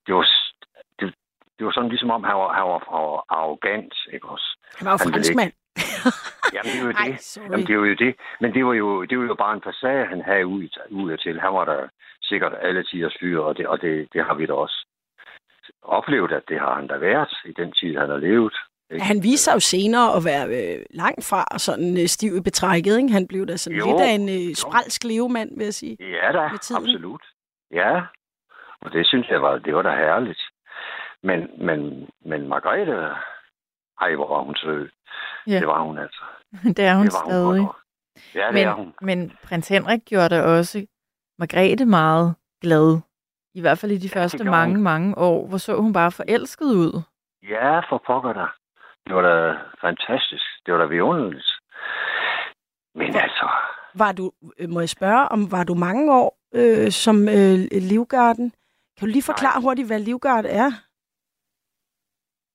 det, 0.08 0.15
var, 0.15 0.27
det, 0.99 1.13
det 1.58 1.65
var 1.65 1.71
sådan 1.71 1.89
ligesom 1.89 2.12
om, 2.12 2.23
han 2.23 2.36
var, 2.36 2.53
han 2.53 2.63
var, 2.63 2.79
han 2.95 3.03
var 3.10 3.25
arrogant, 3.29 3.93
ikke 4.13 4.27
også? 4.27 4.58
Han 4.77 4.86
var 4.86 4.91
jo 4.91 4.97
franskmand. 4.97 5.53
Jamen, 6.53 6.71
det 6.71 6.79
er 6.82 6.86
jo 6.86 6.91
Ej, 7.03 7.08
det. 7.08 7.21
sorry. 7.21 7.49
Jamen, 7.51 7.67
det 7.67 7.79
var 7.79 7.86
jo 7.86 7.95
det. 7.95 8.15
Men 8.39 8.53
det 8.53 8.65
var 8.65 8.73
jo, 8.73 9.06
det 9.06 9.19
var 9.19 9.25
jo 9.25 9.36
bare 9.36 9.53
en 9.53 9.62
facade, 9.62 10.06
han 10.06 10.21
havde 10.21 10.45
ud, 10.45 10.67
ud 10.89 11.17
til. 11.17 11.39
Han 11.39 11.53
var 11.53 11.65
der 11.65 11.88
sikkert 12.21 12.53
alle 12.62 12.84
tiders 12.84 13.17
fyre, 13.19 13.43
og 13.43 13.58
det, 13.58 13.67
og 13.67 13.82
det, 13.82 14.08
det 14.13 14.25
har 14.25 14.34
vi 14.34 14.45
da 14.45 14.53
også. 14.53 14.86
Oplevet, 15.84 16.32
at 16.32 16.43
det 16.48 16.60
har 16.60 16.76
han 16.76 16.88
da 16.88 16.98
været 16.98 17.34
i 17.46 17.54
den 17.54 17.72
tid, 17.72 17.98
han 17.98 18.10
har 18.10 18.17
levet. 18.17 18.56
Ikke? 18.91 19.06
Han 19.06 19.24
viste 19.24 19.43
sig 19.43 19.54
jo 19.54 19.60
senere 19.60 20.15
at 20.17 20.26
være 20.26 20.46
øh, 20.48 20.86
langt 20.89 21.26
fra 21.30 21.58
sådan 21.58 21.98
øh, 22.02 22.08
stiv 22.08 22.36
i 22.36 22.41
betrækket. 22.41 22.98
Ikke? 22.98 23.12
Han 23.13 23.28
blev 23.28 23.46
da 23.48 23.58
sådan 23.58 23.80
Jo, 23.80 23.86
lidt 23.86 24.02
af 24.02 24.12
en 24.19 24.30
øh, 24.30 24.56
spralsk 24.56 25.04
levemand, 25.04 25.58
vil 25.58 25.63
jeg 25.63 25.74
sige. 25.74 25.98
Ja 26.00 26.32
da, 26.32 26.43
absolut. 26.76 27.22
Ja, 27.72 28.02
og 28.82 28.91
det 28.91 29.08
synes 29.08 29.28
jeg 29.30 29.41
var, 29.41 29.58
det 29.58 29.76
var 29.76 29.82
da 29.82 29.89
herligt. 29.89 30.41
Men, 31.24 31.39
men, 31.65 32.10
men 32.26 32.48
Margrethe, 32.48 32.98
ej, 34.02 34.15
hvor 34.15 34.28
var 34.28 34.41
hun 34.43 34.56
sød. 34.56 34.89
Ja. 35.48 35.60
Det 35.60 35.67
var 35.67 35.82
hun 35.84 35.98
altså. 35.98 36.22
Det 36.78 36.86
er 36.86 36.96
hun 36.96 37.06
det 37.06 37.13
var 37.13 37.24
hun 37.24 37.32
stadig. 37.32 37.62
nok. 37.62 37.76
Ja, 38.36 38.48
det 38.54 38.62
er 38.63 38.74
hun. 38.74 38.93
Men, 39.02 39.19
men 39.19 39.32
prins 39.43 39.67
Henrik 39.67 40.02
gjorde 40.06 40.30
da 40.30 40.41
også 40.43 40.86
Margrethe 41.39 41.86
meget 41.86 42.36
glad. 42.62 43.00
I 43.53 43.61
hvert 43.61 43.77
fald 43.79 43.91
i 43.91 43.97
de 43.97 44.01
det 44.01 44.11
første 44.11 44.43
mange, 44.43 44.75
hun. 44.75 44.83
mange 44.83 45.17
år. 45.17 45.47
Hvor 45.47 45.57
så 45.57 45.75
hun 45.75 45.93
bare 45.93 46.11
forelsket 46.11 46.65
ud. 46.65 47.01
Ja, 47.49 47.79
for 47.79 48.01
pokker 48.07 48.33
da. 48.33 48.45
Det 49.07 49.15
var 49.15 49.21
da 49.21 49.57
fantastisk. 49.81 50.43
Det 50.65 50.73
var 50.73 50.79
da 50.79 50.85
vidunderligt. 50.85 51.45
Men 52.95 53.11
Hvor- 53.11 53.19
altså, 53.21 53.49
Var 53.95 54.11
du, 54.11 54.31
øh, 54.59 54.69
må 54.69 54.79
jeg 54.79 54.89
spørge, 54.89 55.27
om 55.29 55.51
var 55.51 55.63
du 55.63 55.73
mange 55.73 56.13
år 56.13 56.37
øh, 56.55 56.91
som 56.91 57.29
øh, 57.29 57.59
livgarden? 57.71 58.53
Kan 58.97 59.07
du 59.07 59.11
lige 59.11 59.23
forklare 59.23 59.61
hurtigt, 59.61 59.87
hvad 59.87 59.99
livgard 59.99 60.45
er? 60.47 60.71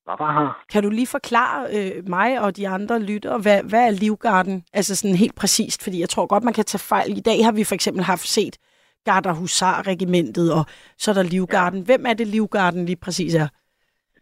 hvad 0.05 0.17
var 0.27 0.33
her? 0.41 0.65
Kan 0.73 0.83
du 0.83 0.91
lige 0.91 1.07
forklare 1.07 1.67
øh, 1.77 2.09
mig 2.09 2.41
og 2.41 2.57
de 2.57 2.69
andre 2.69 2.99
lyttere, 3.01 3.39
hvad, 3.39 3.63
hvad 3.63 3.87
er 3.87 3.91
livgarden? 3.91 4.65
Altså 4.73 4.97
sådan 4.97 5.17
helt 5.17 5.35
præcist, 5.35 5.83
fordi 5.85 6.01
jeg 6.01 6.09
tror 6.09 6.27
godt, 6.27 6.45
man 6.45 6.55
kan 6.55 6.65
tage 6.65 6.79
fejl. 6.79 7.17
I 7.19 7.21
dag 7.21 7.45
har 7.45 7.53
vi 7.53 7.65
for 7.65 7.75
eksempel 7.75 8.03
haft 8.05 8.27
set 8.29 8.57
Garder 9.05 9.33
Husar-regimentet, 9.35 10.53
og 10.53 10.65
så 10.99 11.11
er 11.11 11.15
der 11.15 11.23
livgarden. 11.23 11.79
Ja. 11.79 11.85
Hvem 11.85 12.07
er 12.07 12.15
det, 12.15 12.27
livgarden 12.27 12.85
lige 12.87 12.97
præcis 13.05 13.35
er? 13.35 13.49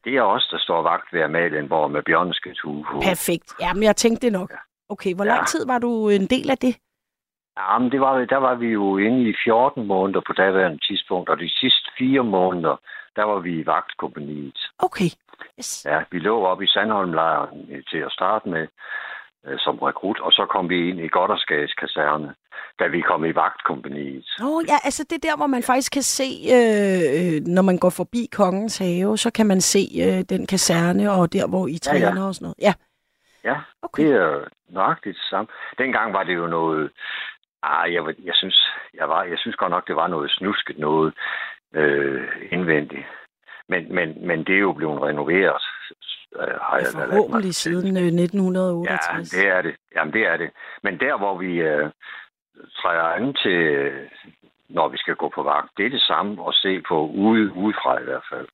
Det 0.04 0.16
er 0.16 0.22
os, 0.22 0.48
der 0.50 0.58
står 0.58 0.82
vagt 0.82 1.12
ved 1.12 1.20
Amalienborg 1.22 1.90
med 1.90 2.02
bjørneskets 2.02 2.60
hue. 2.60 2.84
Perfekt. 3.02 3.54
Jamen, 3.60 3.82
jeg 3.82 3.96
tænkte 3.96 4.26
det 4.26 4.32
nok. 4.32 4.52
Okay, 4.88 5.14
hvor 5.14 5.24
lang 5.24 5.38
Ja. 5.40 5.44
tid 5.44 5.66
var 5.66 5.78
du 5.78 6.08
en 6.08 6.26
del 6.26 6.50
af 6.50 6.58
det? 6.58 6.76
Jamen, 7.58 7.90
det 7.92 8.00
var, 8.00 8.24
der 8.24 8.36
var 8.36 8.54
vi 8.54 8.66
jo 8.66 8.96
inde 8.98 9.30
i 9.30 9.34
14 9.44 9.86
måneder 9.86 10.20
på 10.26 10.32
daværende 10.32 10.78
tidspunkt, 10.88 11.28
og 11.28 11.38
de 11.38 11.50
sidste 11.60 11.90
fire 11.98 12.24
måneder, 12.24 12.76
der 13.16 13.24
var 13.24 13.38
vi 13.38 13.60
i 13.60 13.66
vagtkompaniet. 13.66 14.58
Okay. 14.78 15.10
Yes. 15.58 15.86
Ja, 15.88 15.98
vi 16.10 16.18
lå 16.18 16.44
oppe 16.46 16.64
i 16.64 16.66
Sandholmlejren 16.66 17.66
til 17.90 17.98
at 17.98 18.12
starte 18.12 18.48
med 18.48 18.66
øh, 19.46 19.58
som 19.58 19.78
rekrut, 19.78 20.20
og 20.20 20.32
så 20.32 20.46
kom 20.50 20.68
vi 20.68 20.88
ind 20.90 21.00
i 21.00 21.08
Goddersgades 21.08 21.72
kaserne, 21.74 22.34
da 22.80 22.86
vi 22.86 23.00
kom 23.00 23.24
i 23.24 23.34
vagtkompaniet. 23.34 24.24
Nå, 24.38 24.62
ja, 24.68 24.76
altså 24.84 25.04
det 25.10 25.16
er 25.24 25.28
der, 25.30 25.36
hvor 25.36 25.46
man 25.46 25.62
faktisk 25.62 25.92
kan 25.92 26.02
se, 26.02 26.28
øh, 26.56 27.02
øh, 27.18 27.42
når 27.46 27.62
man 27.62 27.78
går 27.78 27.90
forbi 27.90 28.28
Kongens 28.32 28.78
Have, 28.78 29.18
så 29.18 29.30
kan 29.32 29.46
man 29.46 29.60
se 29.60 29.82
øh, 30.04 30.24
den 30.28 30.46
kaserne, 30.46 31.12
og 31.12 31.32
der, 31.32 31.46
hvor 31.48 31.66
I 31.66 31.72
Ja, 31.72 31.78
træner 31.78 32.20
ja. 32.20 32.26
og 32.26 32.34
sådan 32.34 32.44
noget. 32.44 32.56
Ja, 32.60 32.72
Ja, 33.44 33.56
okay. 33.82 34.02
det 34.02 34.12
er 34.12 34.44
nøjagtigt 34.68 35.16
det 35.16 35.24
samme. 35.30 35.48
Dengang 35.78 36.12
var 36.12 36.22
det 36.24 36.34
jo 36.34 36.46
noget... 36.46 36.90
Ah, 37.62 37.94
jeg, 37.94 38.02
jeg, 38.24 38.34
synes, 38.34 38.58
jeg, 38.94 39.08
var, 39.08 39.22
jeg 39.24 39.38
synes 39.38 39.56
godt 39.56 39.70
nok, 39.70 39.86
det 39.88 39.96
var 39.96 40.06
noget 40.08 40.30
snusket 40.30 40.78
noget 40.78 41.14
øh, 41.74 42.28
indvendigt. 42.50 43.06
Men, 43.68 43.94
men, 43.94 44.26
men 44.26 44.38
det 44.44 44.54
er 44.54 44.58
jo 44.58 44.72
blevet 44.72 45.02
renoveret. 45.02 45.62
Øh, 46.40 46.54
har 46.60 46.76
jeg 46.78 46.86
Forhåbentlig 46.92 47.54
siden 47.54 47.96
øh, 47.96 48.02
Ja, 48.02 48.22
1968. 48.22 49.30
det 49.30 49.48
er 49.48 49.62
det. 49.62 49.74
Jamen, 49.96 50.12
det 50.14 50.26
er 50.26 50.36
det. 50.36 50.50
Men 50.82 51.00
der, 51.00 51.16
hvor 51.18 51.38
vi 51.38 51.60
øh, 51.60 51.90
træder 52.78 53.02
an 53.02 53.34
til, 53.34 53.92
når 54.68 54.88
vi 54.88 54.96
skal 54.96 55.14
gå 55.16 55.28
på 55.28 55.42
vagt, 55.42 55.70
det 55.76 55.86
er 55.86 55.90
det 55.90 56.02
samme 56.02 56.48
at 56.48 56.54
se 56.54 56.80
på 56.88 57.06
ude, 57.06 57.52
udefra 57.52 58.00
i 58.00 58.04
hvert 58.04 58.24
fald. 58.32 58.48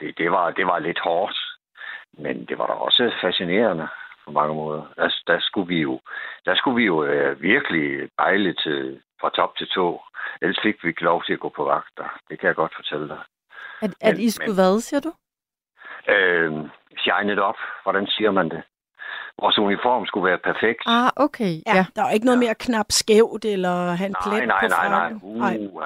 Det, 0.00 0.18
det, 0.18 0.30
var, 0.30 0.50
det 0.50 0.66
var 0.66 0.78
lidt 0.78 0.98
hårdt, 0.98 1.38
men 2.12 2.44
det 2.44 2.58
var 2.58 2.66
da 2.66 2.72
også 2.72 3.12
fascinerende 3.20 3.88
på 4.24 4.30
mange 4.30 4.54
måder. 4.54 4.82
Der, 4.96 5.14
der 5.26 5.38
skulle 5.40 5.68
vi 5.68 5.80
jo, 5.80 6.00
der 6.44 6.54
skulle 6.54 6.76
vi 6.76 6.84
jo 6.86 7.04
øh, 7.04 7.42
virkelig 7.42 8.10
bejle 8.18 8.54
til, 8.54 9.00
fra 9.20 9.30
top 9.30 9.56
til 9.56 9.68
tå. 9.68 10.02
Ellers 10.42 10.60
fik 10.62 10.84
vi 10.84 10.88
ikke 10.88 11.04
lov 11.04 11.24
til 11.24 11.32
at 11.32 11.40
gå 11.40 11.48
på 11.48 11.64
vagter. 11.64 12.18
Det 12.30 12.38
kan 12.40 12.46
jeg 12.46 12.54
godt 12.56 12.74
fortælle 12.76 13.08
dig. 13.08 13.18
At, 13.82 13.94
at 14.00 14.14
Men- 14.16 14.20
I 14.20 14.30
skulle 14.30 14.54
hvad, 14.54 14.80
siger 14.80 15.00
du? 15.00 15.12
Øh, 16.12 16.52
shine 16.98 17.32
it 17.32 17.38
up. 17.38 17.56
Hvordan 17.82 18.06
siger 18.06 18.30
man 18.30 18.48
det? 18.48 18.62
Vores 19.40 19.58
uniform 19.58 20.06
skulle 20.06 20.26
være 20.30 20.38
perfekt. 20.38 20.82
Ah, 20.86 21.10
okay. 21.16 21.52
Ja, 21.66 21.74
Ja. 21.76 21.84
der 21.96 22.02
er 22.04 22.10
ikke 22.10 22.26
noget 22.26 22.38
mere 22.38 22.54
knap 22.54 22.86
skævt, 22.90 23.44
eller 23.44 23.74
have 23.98 24.06
en 24.06 24.16
Nej, 24.20 24.28
plet 24.38 24.48
nej, 24.48 24.60
på 24.60 24.68
nej, 24.68 24.88
nej. 24.88 24.98
frakken. 24.98 25.20
Uh, 25.22 25.38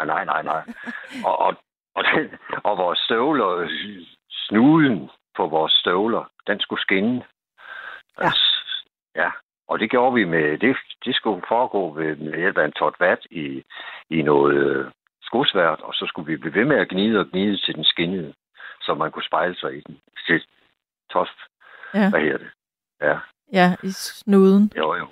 nej, 0.06 0.24
nej, 0.24 0.42
nej. 0.42 0.62
Og, 1.24 1.38
og, 1.38 1.54
og, 1.94 2.04
den, 2.04 2.30
og 2.64 2.78
vores 2.78 2.98
støvler, 2.98 3.68
snuden 4.30 5.10
på 5.36 5.46
vores 5.46 5.72
støvler, 5.72 6.30
den 6.46 6.60
skulle 6.60 6.80
skinne. 6.82 7.24
Ja. 8.20 8.24
Altså, 8.24 8.44
ja. 9.16 9.30
Og 9.68 9.78
det 9.78 9.90
gjorde 9.90 10.14
vi 10.14 10.24
med, 10.24 10.58
det, 10.58 10.76
det 11.04 11.14
skulle 11.14 11.42
foregå 11.48 11.92
ved, 11.94 12.16
med 12.16 12.36
hjælp 12.38 12.58
af 12.58 12.64
en 12.64 12.72
tot 12.72 12.94
vat 13.00 13.18
i, 13.30 13.64
i 14.10 14.22
noget 14.22 14.54
øh, 14.56 14.86
skosvært, 15.22 15.80
og 15.80 15.94
så 15.94 16.06
skulle 16.06 16.26
vi 16.32 16.36
blive 16.36 16.54
ved 16.54 16.64
med 16.64 16.76
at 16.76 16.88
gnide 16.88 17.18
og 17.20 17.26
gnide 17.26 17.56
til 17.56 17.74
den 17.74 17.84
skinnede, 17.84 18.34
så 18.80 18.94
man 18.94 19.10
kunne 19.12 19.24
spejle 19.30 19.56
sig 19.56 19.76
i 19.76 19.80
den. 19.80 20.00
Til 20.26 20.42
toft, 21.12 21.38
Ja. 21.94 22.10
hvad 22.10 22.20
hedder 22.20 22.38
det? 22.38 22.50
Ja, 23.00 23.18
ja, 23.52 23.76
i 23.82 23.90
snuden. 23.90 24.72
jo 24.76 24.94
jo. 24.94 25.06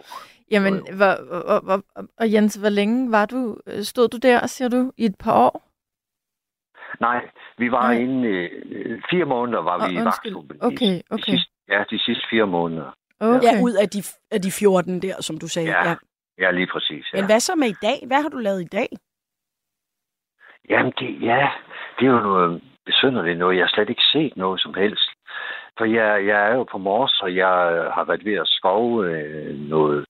Jamen, 0.51 0.75
Jo, 0.75 0.85
jo. 0.91 0.97
hvor, 0.97 1.15
hvor, 1.45 1.61
hvor, 1.61 1.83
og 2.17 2.33
Jens, 2.33 2.55
hvor 2.55 2.69
længe 2.69 3.11
var 3.13 3.27
du, 3.27 3.57
stod 3.83 4.09
du 4.09 4.17
der, 4.23 4.47
siger 4.47 4.69
du, 4.69 4.93
i 4.97 5.05
et 5.05 5.17
par 5.19 5.35
år? 5.47 5.71
Nej, 7.01 7.21
vi 7.59 7.71
var 7.71 7.83
Nej. 7.93 7.99
inde 8.03 8.29
øh, 8.29 9.03
fire 9.11 9.25
måneder 9.25 9.63
var 9.63 9.77
Åh, 9.85 9.89
vi 9.91 9.95
i 9.95 10.01
undskyld. 10.01 10.33
vagtklubben. 10.33 10.59
Okay, 10.63 10.95
De 10.97 11.03
okay. 11.11 11.33
sidste, 11.33 11.51
ja, 11.69 11.85
de 11.91 11.99
sidste 11.99 12.23
fire 12.31 12.47
måneder. 12.47 12.97
Okay. 13.21 13.43
Ja, 13.43 13.63
ud 13.63 13.73
af 13.83 13.89
de, 13.89 14.03
af 14.31 14.41
de 14.43 14.51
14 14.51 15.03
der, 15.03 15.23
som 15.23 15.39
du 15.39 15.49
sagde. 15.49 15.69
Ja, 15.71 15.89
Ja. 15.89 15.95
Ja, 16.39 16.51
lige 16.51 16.67
præcis. 16.73 17.05
Ja. 17.13 17.19
Men 17.19 17.27
hvad 17.27 17.41
så 17.41 17.55
med 17.55 17.69
i 17.69 17.75
dag? 17.83 17.99
Hvad 18.07 18.23
har 18.23 18.29
du 18.29 18.37
lavet 18.39 18.61
i 18.63 18.69
dag? 18.79 18.89
Jamen, 20.71 20.93
det, 20.99 21.23
ja, 21.23 21.51
det 21.99 22.07
er 22.07 22.11
jo 22.11 22.21
noget 22.21 22.63
besynderligt 22.87 23.39
noget. 23.39 23.57
Jeg 23.57 23.65
har 23.65 23.69
slet 23.75 23.89
ikke 23.91 24.03
set 24.13 24.37
noget 24.37 24.61
som 24.61 24.75
helst. 24.75 25.09
For 25.79 25.85
jeg, 25.85 26.27
jeg 26.27 26.51
er 26.51 26.55
jo 26.55 26.63
på 26.65 26.79
Mors, 26.79 27.21
og 27.23 27.37
jeg 27.37 27.49
har 27.95 28.05
været 28.05 28.25
ved 28.25 28.35
at 28.35 28.49
skove 28.49 29.11
øh, 29.11 29.55
noget. 29.57 30.07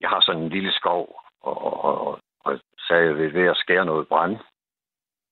Jeg 0.00 0.08
har 0.10 0.20
sådan 0.20 0.42
en 0.42 0.48
lille 0.48 0.72
skov, 0.72 1.20
og, 1.42 1.84
og, 1.84 2.20
og, 2.44 2.60
så 2.78 2.94
er 2.94 2.98
jeg 3.00 3.16
ved- 3.34 3.48
at 3.50 3.56
skære 3.56 3.84
noget 3.84 4.08
brand. 4.08 4.36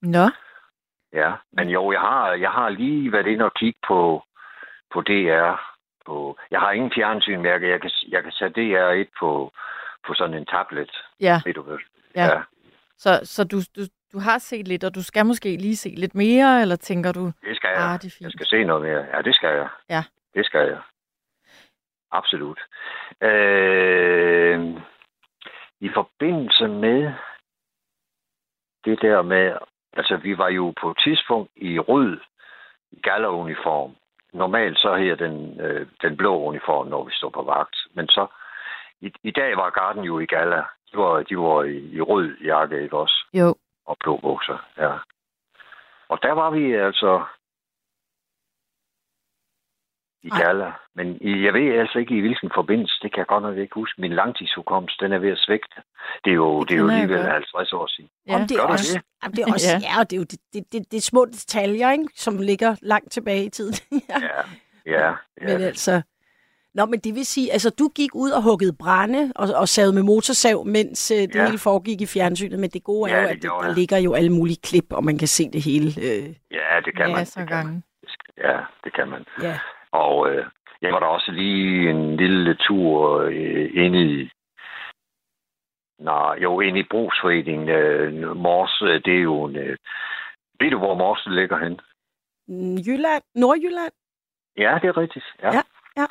Nå, 0.03 0.25
Ja, 1.13 1.33
men 1.53 1.69
jo, 1.69 1.93
jeg 1.93 2.01
har, 2.01 2.33
jeg 2.33 2.51
har 2.51 2.69
lige 2.69 3.13
været 3.13 3.27
inde 3.27 3.45
og 3.45 3.55
kigge 3.55 3.79
på, 3.89 4.23
på 4.93 5.01
DR. 5.03 5.55
På, 6.07 6.39
jeg 6.51 6.61
har 6.61 6.71
ingen 6.71 6.93
fjernsyn, 6.95 7.37
men 7.37 7.47
jeg, 7.53 7.61
kan- 7.61 7.69
jeg, 7.69 7.81
kan, 7.81 7.91
jeg 8.09 8.23
kan 8.23 8.33
sætte 8.33 8.61
DR1 8.61 9.05
på, 9.21 9.53
på 10.07 10.15
sådan 10.15 10.35
en 10.35 10.47
tablet. 10.47 10.91
ja. 11.21 11.41
Ved 11.45 11.55
du 11.55 11.63
hvad? 11.63 11.79
Ja. 12.15 12.41
Så, 12.99 13.21
så 13.25 13.45
du, 13.45 13.57
du, 13.77 13.83
du 14.13 14.19
har 14.19 14.39
set 14.39 14.69
lidt, 14.69 14.85
og 14.85 14.95
du 14.95 15.03
skal 15.03 15.27
måske 15.27 15.57
lige 15.57 15.77
se 15.77 15.89
lidt 15.89 16.15
mere, 16.15 16.61
eller 16.63 16.77
tænker 16.77 17.13
du, 17.13 17.25
Det 17.27 17.57
skal 17.57 17.69
jeg. 17.71 17.79
ah, 17.85 17.99
det 18.01 18.05
er 18.05 18.17
Jeg 18.21 18.27
fint. 18.27 18.33
skal 18.33 18.47
se 18.47 18.65
noget 18.65 18.83
mere. 18.83 19.07
Ja, 19.17 19.23
det 19.23 19.35
skal 19.35 19.49
jeg. 19.57 19.69
Ja. 19.91 20.03
Det 20.35 20.47
skal 20.47 20.67
jeg. 20.69 20.79
Absolut. 22.13 22.61
Øh, 23.23 24.61
I 25.81 25.89
forbindelse 25.95 26.69
med 26.69 27.13
det 28.85 29.03
der 29.03 29.23
med, 29.23 29.57
altså 29.93 30.17
vi 30.17 30.39
var 30.39 30.49
jo 30.49 30.75
på 30.81 30.91
et 30.91 30.99
tidspunkt 31.05 31.51
i 31.57 31.79
rød 31.79 32.19
galleruniform. 33.03 33.97
Normalt 34.33 34.79
så 34.79 34.95
her 34.97 35.15
den, 35.15 35.61
øh, 35.61 35.87
den 36.03 36.17
blå 36.17 36.43
uniform, 36.43 36.87
når 36.87 37.05
vi 37.05 37.13
står 37.15 37.31
på 37.31 37.43
vagt. 37.43 37.77
Men 37.95 38.09
så, 38.09 38.27
i, 39.01 39.13
i 39.23 39.31
dag 39.31 39.57
var 39.57 39.71
garden 39.71 40.05
jo 40.05 40.19
i 40.21 40.27
galla. 40.27 40.63
De 40.93 40.99
var, 40.99 41.23
de 41.23 41.39
var 41.39 41.63
i, 41.63 41.77
i 41.97 42.01
rød 42.01 42.37
jakke, 42.45 42.83
ikke 42.83 42.97
også? 42.97 43.27
Jo, 43.35 43.55
og 43.87 43.97
blå 44.01 44.17
bukser, 44.17 44.59
ja. 44.79 44.93
Og 46.09 46.19
der 46.23 46.33
var 46.33 46.51
vi 46.51 46.73
altså 46.75 47.25
i. 50.23 50.29
Gala. 50.29 50.73
Men 50.95 51.07
jeg 51.45 51.53
ved 51.55 51.79
altså 51.79 51.99
ikke 51.99 52.17
i 52.17 52.21
hvilken 52.21 52.51
forbindelse, 52.55 52.95
det 53.03 53.13
kan 53.13 53.19
jeg 53.19 53.27
godt 53.27 53.43
nok 53.43 53.57
ikke 53.57 53.75
huske. 53.75 54.01
Min 54.01 54.13
langtidshukommelse, 54.13 54.97
den 55.01 55.13
er 55.13 55.19
ved 55.19 55.31
at 55.31 55.39
svægte. 55.39 55.83
Det 56.25 56.31
er 56.31 56.35
jo, 56.35 56.61
Det 56.61 56.69
det 56.69 56.75
er 56.75 56.79
jo 56.81 56.89
alligevel 56.89 57.19
godt. 57.19 57.33
50 57.33 57.73
år 57.73 57.87
siden. 57.87 58.11
ja. 58.29 58.35
Om 58.35 58.41
det 58.41 58.57
Gør 58.57 58.65
også, 58.65 58.99
det? 58.99 59.05
Jamen, 59.23 59.37
det 59.37 59.43
er 59.43 59.53
også, 59.53 59.73
Ja. 59.73 59.79
ja. 59.95 60.01
og 60.01 60.11
det 60.11 60.17
er 60.17 60.21
jo 60.21 60.25
det, 60.25 60.41
det, 60.53 60.73
det, 60.73 60.91
det 60.93 60.97
er 60.97 61.01
små 61.13 61.25
detaljer, 61.25 61.91
ikke, 61.91 62.09
som 62.15 62.39
ligger 62.39 62.77
langt 62.83 63.13
tilbage 63.13 63.45
i 63.45 63.49
tiden. 63.51 63.75
ja. 64.11 64.19
Ja, 64.21 64.43
ja. 64.87 65.15
Men 65.41 65.61
ja. 65.61 65.67
altså... 65.67 66.03
Nå, 66.77 66.85
men 66.93 66.99
det 67.01 67.15
vil 67.15 67.27
sige, 67.27 67.53
altså 67.53 67.71
du 67.81 67.87
gik 68.01 68.13
ud 68.15 68.31
og 68.31 68.43
huggede 68.43 68.77
brænde 68.83 69.33
og, 69.37 69.47
og 69.61 69.69
savede 69.69 69.95
med 69.95 70.03
motorsav, 70.03 70.59
mens 70.77 71.11
øh, 71.11 71.17
det 71.19 71.35
Ja. 71.35 71.45
hele 71.47 71.59
foregik 71.59 72.01
i 72.01 72.07
fjernsynet. 72.15 72.59
Men 72.59 72.71
det 72.71 72.83
gode 72.85 73.11
er 73.11 73.17
Ja, 73.17 73.23
jo, 73.23 73.29
det 73.29 73.35
at 73.37 73.43
det, 73.43 73.51
der 73.51 73.67
jeg. 73.67 73.75
ligger 73.75 73.99
jo 73.99 74.11
alle 74.19 74.33
mulige 74.39 74.61
klip, 74.69 74.89
og 74.99 75.05
man 75.05 75.19
kan 75.19 75.29
se 75.29 75.45
det 75.55 75.63
hele. 75.71 75.89
Øh, 76.07 76.27
ja, 76.59 76.67
det 76.85 76.93
kan 76.97 77.07
man. 77.11 77.17
masser 77.19 77.41
af 77.41 77.47
Det 77.47 77.53
kan 77.55 77.65
man. 77.67 77.67
gange. 77.67 77.83
Ja, 78.49 78.59
det 78.85 78.93
kan 78.97 79.09
man. 79.09 79.23
ja. 79.43 79.59
Og 79.93 80.31
øh, 80.31 80.45
jeg 80.83 80.93
var 80.93 81.01
der 81.01 81.07
også 81.07 81.31
lige 81.33 81.91
en 81.91 82.17
lille 82.17 82.55
tur 82.67 83.21
øh, 83.21 83.71
inde 83.85 84.01
i 84.23 84.31
Nå, 85.99 86.35
jo, 86.43 86.61
inde 86.61 86.81
i 86.81 86.87
brugsforeningen. 86.91 87.69
Øh, 87.69 88.37
Mors, 88.37 88.83
øh, 88.83 89.01
det 89.05 89.15
er 89.17 89.23
jo 89.23 89.45
en... 89.45 89.57
Øh, 89.57 89.77
ved 90.61 90.71
du, 90.71 90.79
hvor 90.79 90.95
Mors 90.95 91.27
ligger 91.31 91.59
hen? 91.65 91.81
Mm, 92.49 92.77
Jylland? 92.87 93.23
Nordjylland? 93.35 93.93
Ja, 94.57 94.79
det 94.83 94.89
er 94.89 94.97
rigtigt. 94.97 95.25
Ja. 95.43 95.53
Ja, 95.55 95.63
ja. 95.97 96.07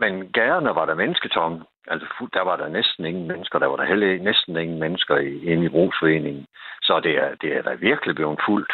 Men 0.00 0.32
gaderne 0.32 0.74
var 0.74 0.86
der 0.86 0.94
mennesketomme. 0.94 1.64
Altså, 1.86 2.06
der 2.32 2.42
var 2.42 2.56
der 2.56 2.68
næsten 2.68 3.04
ingen 3.04 3.28
mennesker. 3.28 3.58
Der 3.58 3.66
var 3.66 3.76
der 3.76 3.84
heller 3.84 4.22
næsten 4.22 4.56
ingen 4.56 4.78
mennesker 4.80 5.16
i, 5.16 5.32
inde 5.52 5.64
i 5.64 5.68
brugsforeningen. 5.68 6.46
Så 6.82 7.00
det 7.00 7.14
er, 7.18 7.34
det 7.34 7.56
er 7.56 7.62
da 7.62 7.74
virkelig 7.74 8.14
blevet 8.14 8.40
fuldt 8.48 8.72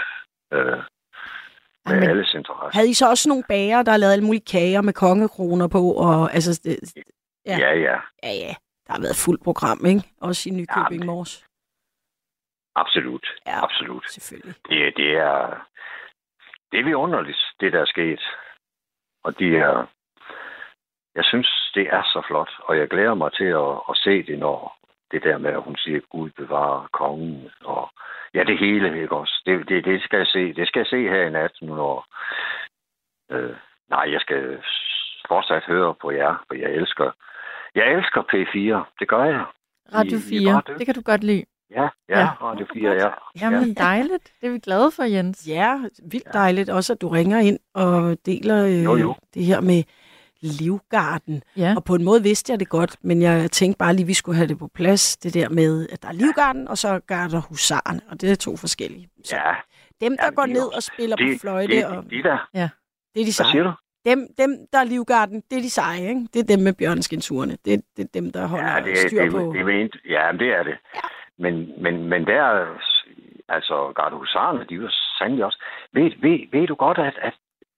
øh, 0.52 0.78
med 1.86 2.02
ja, 2.02 2.08
alles 2.10 2.34
interesse. 2.34 2.76
Havde 2.76 2.90
I 2.90 2.94
så 2.94 3.10
også 3.10 3.28
nogle 3.28 3.44
bager, 3.48 3.82
der 3.82 3.96
lavede 3.96 4.12
alle 4.12 4.24
mulige 4.24 4.50
kager 4.52 4.80
med 4.80 4.92
kongekroner 4.92 5.68
på? 5.68 5.82
Og, 6.06 6.34
altså, 6.34 6.60
det, 6.64 6.76
ja. 7.46 7.58
Ja, 7.58 7.72
ja. 7.74 7.96
ja, 8.22 8.32
ja. 8.44 8.54
Der 8.86 8.92
har 8.92 9.00
været 9.00 9.22
fuldt 9.26 9.44
program, 9.44 9.80
ikke? 9.86 10.02
Også 10.20 10.48
i 10.48 10.52
Nykøbing 10.52 11.02
Ja, 11.02 11.06
Mors. 11.06 11.46
Absolut. 12.74 13.26
Ja. 13.46 13.64
Absolut. 13.64 14.04
Selvfølgelig. 14.10 14.54
Det, 14.68 14.96
det 14.96 15.10
er... 15.16 15.66
Det 16.72 16.80
er 16.80 16.84
vidunderligt, 16.84 17.38
det 17.60 17.72
der 17.72 17.80
er 17.80 17.86
sket. 17.86 18.22
Og 19.24 19.38
de 19.38 19.56
er... 19.56 19.86
Jeg 21.16 21.24
synes, 21.24 21.70
det 21.74 21.86
er 21.92 22.02
så 22.02 22.22
flot, 22.28 22.50
og 22.64 22.78
jeg 22.78 22.88
glæder 22.88 23.14
mig 23.14 23.32
til 23.32 23.44
at, 23.44 23.72
at 23.90 23.96
se 24.04 24.22
det, 24.22 24.38
når 24.38 24.76
det 25.10 25.22
der 25.22 25.38
med, 25.38 25.50
at 25.50 25.62
hun 25.62 25.76
siger, 25.76 26.00
Gud 26.10 26.30
bevarer 26.30 26.88
kongen, 26.92 27.50
og 27.64 27.90
ja, 28.34 28.44
det 28.44 28.58
hele, 28.58 29.02
ikke 29.02 29.16
også? 29.16 29.42
Det, 29.46 29.68
det, 29.68 29.84
det 29.84 30.02
skal 30.02 30.16
jeg 30.18 30.26
se. 30.26 30.52
Det 30.52 30.68
skal 30.68 30.80
jeg 30.80 30.86
se 30.86 31.08
her 31.08 31.22
i 31.26 31.30
nat, 31.30 31.52
nu 31.62 31.74
når... 31.74 32.06
Øh, 33.30 33.56
nej, 33.90 34.04
jeg 34.12 34.20
skal 34.20 34.58
fortsat 35.28 35.62
høre 35.66 35.94
på 36.02 36.10
jer, 36.10 36.44
for 36.46 36.54
jeg 36.54 36.70
elsker... 36.70 37.10
Jeg 37.74 37.92
elsker 37.92 38.22
P4, 38.32 38.94
det 39.00 39.08
gør 39.08 39.24
jeg. 39.24 39.44
Radio 39.94 40.16
I- 40.30 40.36
I 40.36 40.44
bare 40.44 40.52
4, 40.52 40.60
dygtige. 40.60 40.78
det 40.78 40.86
kan 40.86 40.94
du 40.94 41.02
godt 41.04 41.24
lide. 41.24 41.44
Ja, 41.70 41.82
ja, 41.82 41.88
Ja. 42.08 42.18
ja. 42.20 42.28
Radio 42.42 42.66
4, 42.72 42.90
ja. 42.92 43.10
Jamen 43.40 43.74
dejligt, 43.74 44.32
det 44.40 44.46
er 44.46 44.52
vi 44.52 44.58
glade 44.58 44.90
for, 44.96 45.02
Jens. 45.02 45.48
Ja, 45.48 45.78
vildt 46.10 46.32
dejligt 46.32 46.70
også, 46.70 46.92
at 46.92 47.00
du 47.00 47.08
ringer 47.08 47.38
ind 47.38 47.58
og 47.74 48.16
deler 48.26 48.64
øh, 48.66 48.84
Jo, 48.84 48.96
jo. 48.96 49.14
det 49.34 49.44
her 49.44 49.60
med 49.60 49.82
Livgarden. 50.42 51.42
Ja, 51.56 51.74
Og 51.76 51.84
på 51.84 51.94
en 51.94 52.04
måde 52.04 52.22
vidste 52.22 52.52
jeg 52.52 52.60
det 52.60 52.68
godt, 52.68 52.96
men 53.02 53.22
jeg 53.22 53.50
tænkte 53.50 53.78
bare 53.78 53.92
lige, 53.92 54.04
at 54.04 54.08
vi 54.08 54.14
skulle 54.14 54.36
have 54.36 54.48
det 54.48 54.58
på 54.58 54.68
plads. 54.74 55.16
Det 55.16 55.34
der 55.34 55.48
med, 55.48 55.88
at 55.92 56.02
der 56.02 56.08
er 56.08 56.12
Livgarden, 56.12 56.68
og 56.68 56.78
så 56.78 57.00
garder 57.06 57.40
husarerne, 57.48 58.00
og 58.10 58.20
det 58.20 58.30
er 58.30 58.34
to 58.34 58.56
forskellige. 58.56 59.08
Så 59.24 59.36
Ja, 59.36 59.54
dem, 60.06 60.16
der 60.16 60.24
Ja, 60.24 60.30
går 60.30 60.46
de 60.46 60.52
ned 60.52 60.62
også- 60.66 60.76
og 60.76 60.82
spiller 60.82 61.16
det, 61.16 61.36
på 61.36 61.40
fløjte, 61.40 61.76
det, 61.76 61.86
og 61.86 62.02
det, 62.02 62.10
de 62.10 62.22
der. 62.22 62.38
det 62.52 62.60
er 62.62 62.68
de 63.14 63.24
Hvad 63.24 63.32
seje. 63.32 63.50
siger 63.50 63.62
du? 63.64 63.72
Dem, 64.06 64.26
dem, 64.38 64.50
der 64.72 64.78
er 64.78 64.84
Livgarden, 64.84 65.42
det 65.50 65.58
er 65.58 65.62
de 65.62 65.70
seje, 65.70 66.00
ikke? 66.08 66.26
Det 66.34 66.40
er 66.40 66.56
dem 66.56 66.58
med 66.64 66.72
bjørnskinsurene. 66.72 67.52
Det, 67.64 67.82
det 67.96 68.02
er 68.04 68.08
dem, 68.14 68.32
der 68.32 68.46
holder 68.46 68.72
Ja, 68.72 68.80
det, 68.84 68.98
styr 68.98 69.22
det, 69.22 69.30
på... 69.32 69.38
det, 69.38 69.66
det, 69.66 69.84
er 69.84 69.88
ja, 70.14 70.32
men 70.32 70.38
det 70.40 70.48
er 70.58 70.62
det. 70.62 70.76
Men, 71.38 71.54
men, 71.82 71.94
men 72.08 72.26
der, 72.26 72.66
altså 73.48 73.92
gardehusarerne, 73.96 74.64
de 74.68 74.74
er 74.74 74.78
jo 74.78 74.88
sandelig 75.18 75.44
også. 75.44 75.62
Ved, 75.92 76.02
ved, 76.22 76.38
ved 76.52 76.66
du 76.66 76.74
godt, 76.74 76.98
at, 76.98 77.14
at 77.22 77.34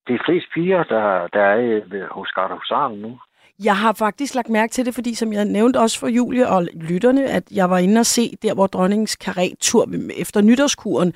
det 0.08 0.14
er 0.14 0.22
flest 0.26 0.46
piger, 0.54 0.82
der, 0.84 1.26
der 1.32 1.40
er 1.40 1.80
øh, 1.92 2.02
hos 2.10 2.28
gardehusarerne 2.34 3.02
nu? 3.02 3.18
Jeg 3.64 3.76
har 3.76 3.92
faktisk 3.92 4.34
lagt 4.34 4.48
mærke 4.48 4.70
til 4.72 4.86
det, 4.86 4.94
fordi 4.94 5.14
som 5.14 5.32
jeg 5.32 5.44
nævnte 5.44 5.80
også 5.80 5.98
for 6.00 6.06
Julie 6.08 6.48
og 6.48 6.66
lytterne, 6.74 7.24
at 7.26 7.42
jeg 7.50 7.70
var 7.70 7.78
inde 7.78 7.98
og 8.00 8.06
se 8.06 8.36
der, 8.42 8.54
hvor 8.54 8.66
dronningens 8.66 9.16
karretur 9.16 9.86
efter 10.16 10.40
nytårskuren, 10.42 11.12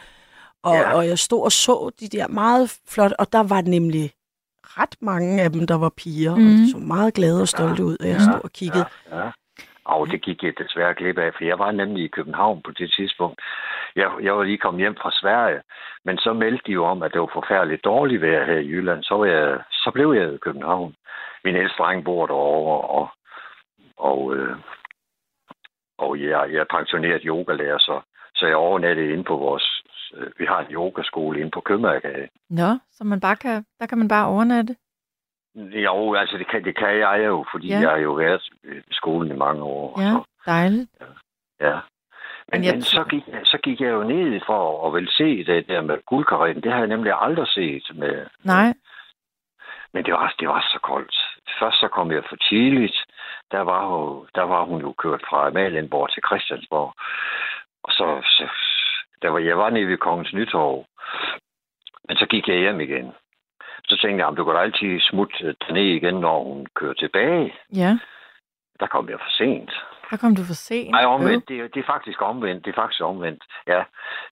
og, 0.62 0.74
Ja. 0.74 0.94
og 0.96 1.07
jeg 1.09 1.18
stod 1.18 1.42
og 1.44 1.52
så 1.52 1.90
de 2.00 2.09
der 2.09 2.28
meget 2.28 2.78
flot, 2.88 3.12
og 3.18 3.33
der 3.33 3.42
var 3.42 3.61
nemlig 3.61 4.11
ret 4.64 4.96
mange 5.00 5.42
af 5.42 5.52
dem, 5.52 5.66
der 5.66 5.74
var 5.74 5.88
piger, 5.96 6.37
mm. 6.37 6.42
og 6.46 6.50
Mhm. 6.52 6.57
de 6.57 6.70
så 6.70 6.78
meget 6.78 7.14
glade 7.14 7.40
og 7.40 7.48
stolte 7.48 7.85
ud, 7.85 7.96
og 8.00 8.09
jeg 8.09 8.20
stod 8.20 8.40
og 8.44 8.50
kiggede. 8.52 8.85
Ja. 9.12 9.31
Og 9.85 10.11
det 10.11 10.23
gik 10.23 10.42
jeg 10.42 10.59
desværre 10.59 10.95
glip 10.95 11.18
af, 11.18 11.35
for 11.35 11.45
jeg 11.45 11.59
var 11.59 11.71
nemlig 11.71 12.05
i 12.05 12.14
København 12.16 12.62
på 12.62 12.71
det 12.71 12.92
tidspunkt. 12.97 13.40
Jeg, 13.97 14.11
jeg 14.23 14.37
var 14.37 14.42
lige 14.42 14.59
kommet 14.59 14.81
hjem 14.81 14.97
fra 14.97 15.11
Sverige, 15.12 15.62
men 16.05 16.18
så 16.18 16.33
meldte 16.33 16.62
de 16.66 16.73
jo 16.73 16.85
om, 16.85 17.03
at 17.03 17.12
det 17.12 17.21
var 17.21 17.31
forfærdeligt 17.33 17.85
dårligt 17.85 18.23
vejr 18.23 18.45
her 18.45 18.59
i 18.59 18.68
Jylland. 18.68 19.03
Så, 19.03 19.14
var 19.14 19.27
jeg, 19.27 19.61
så 19.73 19.90
blev 19.95 20.12
jeg 20.12 20.35
i 20.35 20.37
København. 20.37 20.95
Min 21.45 21.57
ældste 21.57 21.83
dreng 21.83 22.05
bor 22.05 22.27
derovre, 22.27 22.81
og, 22.88 23.09
og, 23.97 24.37
øh, 24.37 24.57
og 25.99 26.21
jeg, 26.21 26.53
jeg 26.53 26.61
er 26.61 26.75
pensioneret 26.77 27.23
yogalærer, 27.25 27.79
så, 27.79 28.01
så 28.35 28.47
jeg 28.47 28.57
overnattede 28.57 29.12
inde 29.12 29.25
på 29.25 29.37
vores... 29.37 29.83
øh, 30.14 30.31
Vi 30.38 30.45
har 30.45 30.61
en 30.61 30.75
yogaskole 30.75 31.40
inde 31.40 31.51
på 31.51 31.61
Købmagergade. 31.61 32.29
Nå, 32.51 32.79
så 32.92 33.05
man 33.05 33.21
bare 33.21 33.37
kan, 33.37 33.64
der 33.81 33.87
kan 33.87 33.99
man 33.99 34.09
bare 34.09 34.27
overnatte. 34.27 34.77
Jo, 35.55 36.15
altså 36.15 36.38
det 36.38 36.47
kan, 36.49 36.65
det 36.65 36.77
kan 36.77 36.99
jeg 36.99 37.23
jo, 37.27 37.45
fordi 37.53 37.69
Ja. 37.69 37.75
ja. 37.75 37.81
jeg 37.81 37.91
har 37.91 37.99
jo 37.99 38.12
været 38.12 38.43
i 38.65 38.93
skolen 38.95 39.31
i 39.31 39.35
mange 39.37 39.62
år. 39.62 40.01
Ja, 40.01 40.11
Så, 40.12 40.25
dejligt. 40.47 40.91
Ja. 41.61 41.75
Men, 41.75 41.81
Men 42.61 42.65
jeg 42.65 42.75
men 42.75 42.83
så, 42.83 43.05
gik, 43.05 43.23
så 43.45 43.59
gik 43.62 43.81
jeg 43.81 43.91
jo 43.91 44.03
ned 44.03 44.41
for 44.47 44.87
at 44.87 44.95
vel 44.95 45.09
se 45.11 45.45
det 45.45 45.69
der 45.69 45.81
med 45.81 45.99
guldkaretten. 46.07 46.62
Det 46.62 46.73
har 46.73 46.79
jeg 46.79 46.88
nemlig 46.88 47.12
aldrig 47.21 47.49
set. 47.49 47.91
Med, 47.95 48.27
Nej, 48.45 48.75
Men 49.93 50.05
det 50.05 50.12
var, 50.15 50.35
det 50.41 50.49
var 50.49 50.61
så 50.73 50.79
koldt. 50.83 51.17
Først 51.59 51.81
så 51.81 51.88
kom 51.88 52.12
jeg 52.12 52.23
for 52.29 52.37
tidligt. 52.37 53.05
Der 53.51 53.61
var, 53.61 53.85
jo, 53.93 54.27
der 54.35 54.43
var 54.43 54.65
hun 54.65 54.81
jo 54.81 54.93
kørt 54.99 55.23
fra 55.29 55.47
Amalienborg 55.47 56.11
til 56.12 56.23
Christiansborg. 56.27 56.95
Og 57.85 57.93
så, 57.93 58.21
så 58.25 58.49
der 59.23 59.29
var, 59.31 59.38
jeg 59.38 59.59
var 59.59 59.71
nede 59.71 59.87
ved 59.88 59.99
Kongens 59.99 60.33
Nytorv. 60.33 60.85
Men 62.09 62.17
så 62.17 62.27
gik 62.27 62.49
jeg 62.49 62.57
hjem 62.59 62.81
igen. 62.81 63.12
Så 63.92 63.98
tænkte 64.02 64.18
jeg, 64.20 64.26
om 64.26 64.37
du 64.37 64.44
kan 64.44 64.57
altid 64.57 65.00
smutte 65.11 65.55
ned 65.76 65.83
igen, 65.98 66.14
når 66.14 66.37
hun 66.44 66.66
kører 66.78 66.94
tilbage. 66.94 67.55
ja, 67.83 67.98
Der 68.81 68.87
kom 68.87 69.09
jeg 69.09 69.18
for 69.24 69.31
sent. 69.42 69.70
der 70.11 70.16
kom 70.16 70.37
du 70.37 70.42
for 70.44 70.55
sent. 70.68 70.90
Nej, 70.90 71.05
omvendt. 71.05 71.48
Det, 71.48 71.57
er- 71.61 71.68
det 71.74 71.81
er 71.81 71.92
faktisk 71.94 72.22
omvendt. 72.22 72.64
Det 72.64 72.70
er 72.70 72.81
faktisk 72.83 73.02
omvendt. 73.12 73.42
Ja. 73.66 73.83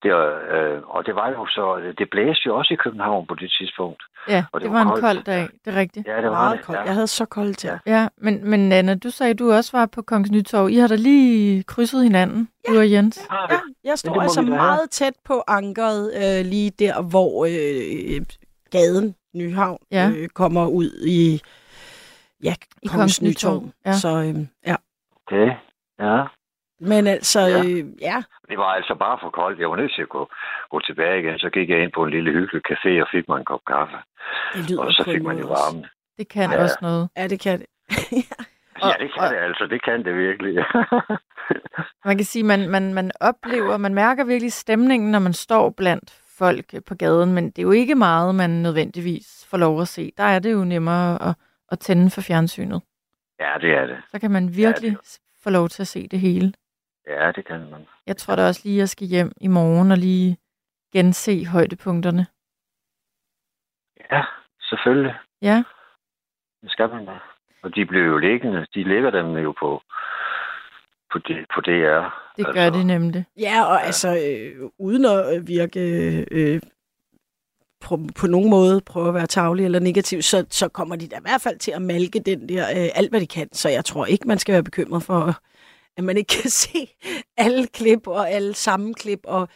Det 0.03 0.09
øh, 0.55 0.83
og 0.95 1.07
det 1.07 1.15
var 1.15 1.29
jo 1.31 1.47
så... 1.47 1.93
Det 1.99 2.11
blæste 2.11 2.43
jo 2.47 2.57
også 2.57 2.75
i 2.75 2.77
København 2.85 3.27
på 3.27 3.35
det 3.35 3.51
tidspunkt. 3.59 4.03
Ja, 4.29 4.45
og 4.53 4.61
det, 4.61 4.65
det 4.65 4.73
var 4.73 4.79
var 4.79 4.83
en 4.83 4.89
koldt. 4.89 5.05
kold 5.05 5.23
dag, 5.25 5.43
det 5.65 5.75
er 5.75 5.81
rigtigt. 5.81 6.07
Ja, 6.09 6.17
det 6.17 6.25
var 6.25 6.31
Meget 6.31 6.59
det. 6.59 6.67
koldt. 6.67 6.79
Ja. 6.81 6.85
Jeg 6.85 6.95
havde 6.95 7.07
så 7.07 7.25
koldt 7.25 7.59
til. 7.59 7.71
Ja, 7.87 8.09
men, 8.17 8.51
men 8.51 8.73
Anna, 8.73 8.95
du 8.95 9.11
sagde, 9.11 9.35
du 9.35 9.53
også 9.53 9.79
var 9.79 9.87
på 9.87 10.03
Kongens 10.03 10.31
Nytorv. 10.33 10.69
I 10.69 10.77
har 10.77 10.89
da 10.89 10.95
lige 10.97 11.63
krydset 11.63 12.03
hinanden, 12.03 12.49
du 12.69 12.79
og 12.79 12.91
Jens. 12.91 13.29
Ja, 13.31 13.37
Ja, 13.55 13.59
jeg 13.85 13.97
må 14.15 14.21
altså 14.21 14.43
meget 14.43 14.91
tæt 14.91 15.13
på 15.25 15.43
ankeret, 15.49 16.03
øh, 16.17 16.45
lige 16.47 16.71
der, 16.79 17.03
hvor 17.11 17.45
øh, 17.45 18.21
gaden 18.73 19.15
Nyhavn 19.35 19.79
Ja. 19.91 20.11
øh, 20.17 20.29
kommer 20.29 20.67
ud 20.67 20.91
i, 21.07 21.41
ja, 22.43 22.55
I 22.83 22.87
Kongens 22.87 23.23
Nytorv. 23.23 23.65
Ja. 23.87 23.93
Så 23.93 24.09
øh, 24.09 24.47
ja. 24.67 24.77
Okay. 25.27 25.49
Ja. 26.01 26.23
Men 26.81 27.07
altså, 27.07 27.41
Ja. 27.41 27.59
øh, 27.65 27.85
ja, 28.01 28.23
Det 28.49 28.59
var 28.59 28.65
altså 28.79 28.95
bare 28.95 29.19
for 29.23 29.31
koldt. 29.31 29.61
Jeg 29.61 29.71
var 29.71 29.77
nødt 29.77 29.93
til 29.95 30.03
at 30.03 30.09
gå, 30.09 30.31
gå 30.71 30.81
tilbage 30.81 31.21
igen. 31.23 31.39
Så 31.39 31.51
gik 31.51 31.69
jeg 31.71 31.83
ind 31.83 31.93
på 31.93 32.05
en 32.05 32.11
lille 32.11 32.31
hyggelig 32.33 32.63
café 32.71 33.03
og 33.03 33.09
fik 33.13 33.29
mig 33.29 33.39
en 33.39 33.45
kop 33.45 33.61
kaffe. 33.67 33.97
det 34.55 34.71
lyder 34.71 34.83
Og 34.83 34.93
så 34.93 35.03
fik 35.05 35.23
man 35.23 35.37
jo 35.39 35.43
måde 35.43 35.51
også. 35.53 35.65
varme. 35.75 35.87
Det 36.19 36.29
kan 36.29 36.51
Ja. 36.51 36.63
også 36.63 36.79
noget. 36.83 37.09
Ja, 37.17 37.27
det 37.29 37.41
kan 37.41 37.59
det. 37.59 37.67
Ja, 38.83 38.93
det 39.01 39.11
kan 39.15 39.23
og- 39.23 39.31
det 39.31 39.37
altså. 39.37 39.67
Det 39.71 39.85
kan 39.85 40.05
det 40.05 40.17
virkelig. 40.17 40.65
Man 42.05 42.17
kan 42.17 42.25
sige, 42.25 42.43
man, 42.45 42.69
man, 42.69 42.95
man 42.95 43.11
oplever, 43.21 43.77
man 43.77 43.95
mærker 43.95 44.25
virkelig 44.25 44.53
stemningen, 44.53 45.11
når 45.11 45.19
man 45.19 45.33
står 45.33 45.71
blandt 45.77 46.11
folk 46.43 46.85
på 46.89 46.95
gaden, 46.95 47.31
men 47.37 47.45
det 47.51 47.59
er 47.59 47.63
jo 47.71 47.71
ikke 47.83 47.95
meget, 47.95 48.35
man 48.35 48.51
nødvendigvis 48.51 49.47
får 49.51 49.59
lov 49.59 49.81
at 49.81 49.89
se. 49.89 50.13
Der 50.17 50.25
er 50.35 50.39
det 50.39 50.53
jo 50.53 50.65
nemmere 50.65 51.23
at, 51.29 51.35
at 51.73 51.79
tænde 51.79 52.11
for 52.11 52.21
fjernsynet. 52.29 52.81
ja, 53.45 53.53
det 53.61 53.71
er 53.81 53.87
det. 53.87 53.99
Så 54.13 54.17
kan 54.21 54.31
man 54.31 54.45
virkelig 54.57 54.91
Ja, 54.91 54.97
få 55.45 55.51
lov 55.51 55.69
til 55.69 55.83
at 55.83 55.89
se 55.89 56.09
det 56.09 56.21
hele. 56.21 56.53
Ja, 57.07 57.33
det 57.37 57.45
kan 57.47 57.61
man. 57.71 57.87
Jeg 58.07 58.17
tror 58.17 58.37
da 58.37 58.47
også 58.47 58.61
lige, 58.65 58.79
jeg 58.79 58.89
skal 58.89 59.07
hjem 59.07 59.33
i 59.41 59.49
morgen 59.49 59.91
og 59.91 59.99
lige 59.99 60.37
gense 60.93 61.45
højdepunkterne. 61.45 62.27
Ja, 64.13 64.23
selvfølgelig. 64.63 65.15
Ja, 65.43 65.63
Det 66.63 66.71
skal 66.71 66.89
man 66.89 67.05
da. 67.07 67.19
Og 67.63 67.75
de 67.75 67.87
blev 67.87 68.03
jo 68.13 68.19
liggende. 68.19 68.67
De 68.75 68.83
ligger 68.85 69.11
dem 69.11 69.27
jo 69.37 69.53
på, 69.53 69.83
på, 71.13 71.19
det, 71.19 71.37
på 71.55 71.61
DR. 71.61 72.33
det 72.37 72.47
gør 72.55 72.63
Altså, 72.65 72.79
det 72.79 72.87
nemlig. 72.87 73.25
Ja, 73.39 73.65
og 73.65 73.79
ja. 73.81 73.87
altså, 73.87 74.17
øh, 74.17 74.69
uden 74.79 75.05
at 75.05 75.37
øh, 75.37 75.49
virke 75.49 75.81
øh, 76.31 76.61
på, 77.81 78.01
på 78.19 78.27
nogen 78.27 78.51
måde 78.51 78.81
prøve 78.81 79.09
at 79.09 79.15
være 79.15 79.27
tavlig 79.27 79.65
eller 79.65 79.81
negativ, 79.81 80.23
så, 80.23 80.45
så 80.51 80.69
kommer 80.69 80.97
de 80.97 81.09
da 81.09 81.17
i 81.17 81.21
hvert 81.23 81.41
fald 81.41 81.59
til 81.59 81.71
at 81.71 81.83
malke 81.83 82.19
den 82.21 82.49
der 82.49 82.65
øh, 82.71 82.89
alt, 82.95 83.11
hvad 83.11 83.21
de 83.21 83.27
kan. 83.27 83.49
Så 83.53 83.69
jeg 83.69 83.85
tror 83.85 84.07
ikke, 84.07 84.29
man 84.29 84.39
skal 84.39 84.53
være 84.53 84.63
bekymret 84.63 85.03
for, 85.03 85.35
at 85.97 86.05
man 86.05 86.17
ikke 86.17 86.35
kan 86.43 86.51
se 86.51 86.89
alle 87.37 87.67
klip 87.67 88.07
og 88.07 88.31
alle 88.31 88.55
sammenklip 88.55 89.21
og 89.25 89.49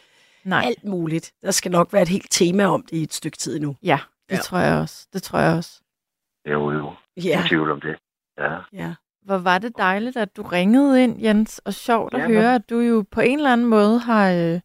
Nej, 0.43 0.63
alt 0.65 0.83
muligt. 0.83 1.31
Der 1.43 1.51
skal 1.51 1.71
nok 1.71 1.93
være 1.93 2.01
et 2.01 2.09
helt 2.09 2.27
tema 2.31 2.65
om 2.65 2.81
det 2.81 2.97
i 2.97 3.03
et 3.03 3.13
stykke 3.13 3.37
tid 3.37 3.59
nu. 3.59 3.75
ja, 3.83 3.99
det 4.29 4.35
Ja. 4.35 4.41
tror 4.41 4.57
jeg 4.59 4.79
også. 4.81 5.07
Det 5.13 5.23
tror 5.23 5.39
jeg 5.39 5.57
også. 5.57 5.81
Jo, 6.51 6.71
jo. 6.71 6.93
Ja, 7.17 7.21
Ingen 7.31 7.47
tvivl 7.47 7.71
om 7.71 7.81
det. 7.81 7.95
Ja. 8.37 8.57
ja. 8.73 8.93
Hvor 9.25 9.37
var 9.37 9.57
det 9.57 9.77
dejligt, 9.77 10.17
at 10.17 10.35
du 10.37 10.41
ringede 10.41 11.03
ind, 11.03 11.21
Jens, 11.21 11.59
og 11.59 11.73
sjovt 11.73 12.13
at 12.13 12.19
Ja, 12.21 12.27
høre, 12.27 12.55
at 12.55 12.69
du 12.69 12.79
jo 12.79 13.05
på 13.11 13.21
en 13.21 13.37
eller 13.39 13.53
anden 13.53 13.67
måde 13.67 13.99
har... 13.99 14.31
Øh, 14.31 14.59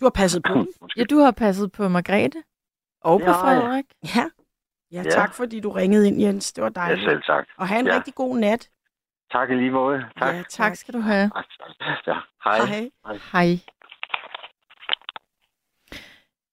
Du 0.00 0.04
har 0.04 0.10
passet 0.14 0.42
på 0.42 0.64
ja, 0.96 1.04
du 1.04 1.18
har 1.18 1.30
passet 1.30 1.72
på 1.72 1.88
Margrethe 1.88 2.42
og 3.00 3.20
på 3.20 3.26
jeg. 3.26 3.34
Frederik. 3.34 3.84
Ja. 4.16 4.24
ja. 4.92 5.02
Ja. 5.02 5.10
tak 5.10 5.34
fordi 5.34 5.60
du 5.60 5.70
ringede 5.70 6.08
ind, 6.08 6.20
Jens. 6.20 6.52
Det 6.52 6.62
var 6.62 6.72
Ja, 6.76 6.80
dejligt. 6.80 7.10
selv 7.10 7.22
tak. 7.22 7.46
Og 7.58 7.68
have 7.68 7.80
en 7.80 7.86
Ja. 7.86 7.94
rigtig 7.96 8.14
god 8.14 8.38
nat. 8.38 8.70
Tak 9.32 9.50
i 9.50 9.54
lige 9.54 9.70
måde. 9.70 10.04
Tak. 10.18 10.34
Ja, 10.34 10.42
Tak 10.50 10.76
skal 10.76 10.94
du 10.94 11.00
have. 11.00 11.30
Ja, 12.06 12.14
hej. 12.44 12.90
Hej. 13.06 13.18
Hej. 13.32 13.58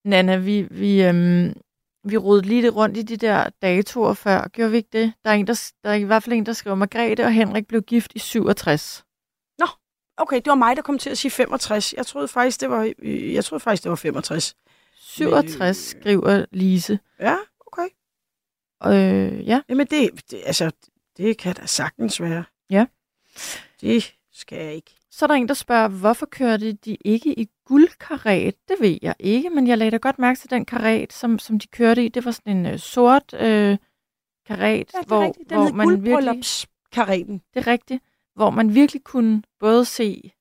Nana, 0.06 0.38
vi, 0.38 0.68
vi, 0.72 1.04
øhm, 1.04 1.54
vi 2.04 2.18
rodede 2.18 2.48
lige 2.48 2.62
det 2.62 2.76
rundt 2.76 2.98
i 2.98 3.02
de 3.02 3.18
der 3.18 3.50
datoer 3.62 4.14
før. 4.14 4.48
Gjorde 4.48 4.72
vi 4.72 4.78
ikke 4.78 4.90
det? 4.94 5.14
Der 5.24 5.30
er, 5.30 5.36
en, 5.36 5.48
der, 5.48 5.72
der 5.84 5.90
er 5.90 5.94
i 5.94 6.04
hvert 6.04 6.24
fald 6.24 6.34
en, 6.34 6.46
der 6.46 6.54
skriver, 6.54 6.76
Margrethe 6.76 7.24
og 7.24 7.32
Henrik 7.32 7.68
blev 7.68 7.82
gift 7.82 8.12
i 8.16 8.20
67. 8.20 9.04
Okay, 10.22 10.36
det 10.36 10.48
var 10.48 10.56
mig, 10.56 10.76
der 10.76 10.82
kom 10.82 10.98
til 10.98 11.10
at 11.10 11.18
sige 11.18 11.32
65. 11.32 11.94
Jeg 11.94 12.06
troede 12.06 12.28
faktisk, 12.28 12.62
det 12.62 12.70
var, 12.70 12.92
øh, 13.00 13.34
jeg 13.34 13.46
troede 13.46 13.60
faktisk, 13.60 13.84
det 13.84 13.90
var 13.90 13.96
65. 13.96 14.56
67, 14.96 15.78
skriver 15.78 16.46
Lise. 16.52 17.00
Ja, 17.20 17.38
okay. 17.68 17.88
Øh, 18.86 19.48
ja. 19.48 19.62
Jamen, 19.70 19.88
det, 19.88 20.10
det, 20.32 20.42
altså, 20.46 20.72
det 21.18 21.38
kan 21.38 21.56
da 21.56 21.66
sagtens 21.66 22.22
være. 22.22 22.44
Ja. 22.70 22.86
Det 23.82 24.16
skal 24.34 24.58
jeg 24.66 24.74
ikke. 24.74 24.96
Så 25.12 25.26
er 25.26 25.28
der 25.28 25.36
en, 25.36 25.48
der 25.48 25.54
spørger, 25.54 25.88
hvorfor 25.88 26.26
kørte 26.26 26.74
de 26.74 26.98
ikke 27.06 27.40
i 27.40 27.50
guldkaret? 27.66 28.56
Det 28.68 28.76
ved 28.80 29.00
jeg 29.02 29.16
ikke, 29.20 29.50
men 29.50 29.68
jeg 29.68 29.78
lagde 29.78 29.92
da 29.92 29.98
godt 29.98 30.20
mærke 30.20 30.40
til 30.40 30.50
den 30.50 30.66
karet, 30.66 31.14
som, 31.14 31.40
som 31.40 31.60
de 31.60 31.68
kørte 31.68 32.06
i. 32.06 32.10
Det 32.10 32.26
var 32.26 32.32
sådan 32.32 32.66
en 32.66 32.74
uh, 32.74 32.80
sort 32.80 33.34
øh, 33.34 33.78
karet, 34.46 34.62
Ja, 34.62 34.78
det 34.78 34.94
er 34.94 35.04
hvor, 35.08 35.24
rigtigt. 35.24 35.50
Den 35.50 35.58
hvor 35.58 35.72
man 35.72 35.88
virkelig... 35.90 36.14
guldbryllupskareten. 36.14 37.42
Det 37.54 37.68
er 37.68 37.68
rigtigt. 37.68 38.04
Hvor 38.36 38.50
man 38.50 38.76
virkelig 38.76 39.04
kunne 39.04 39.44
både 39.60 39.86
se 39.86 40.32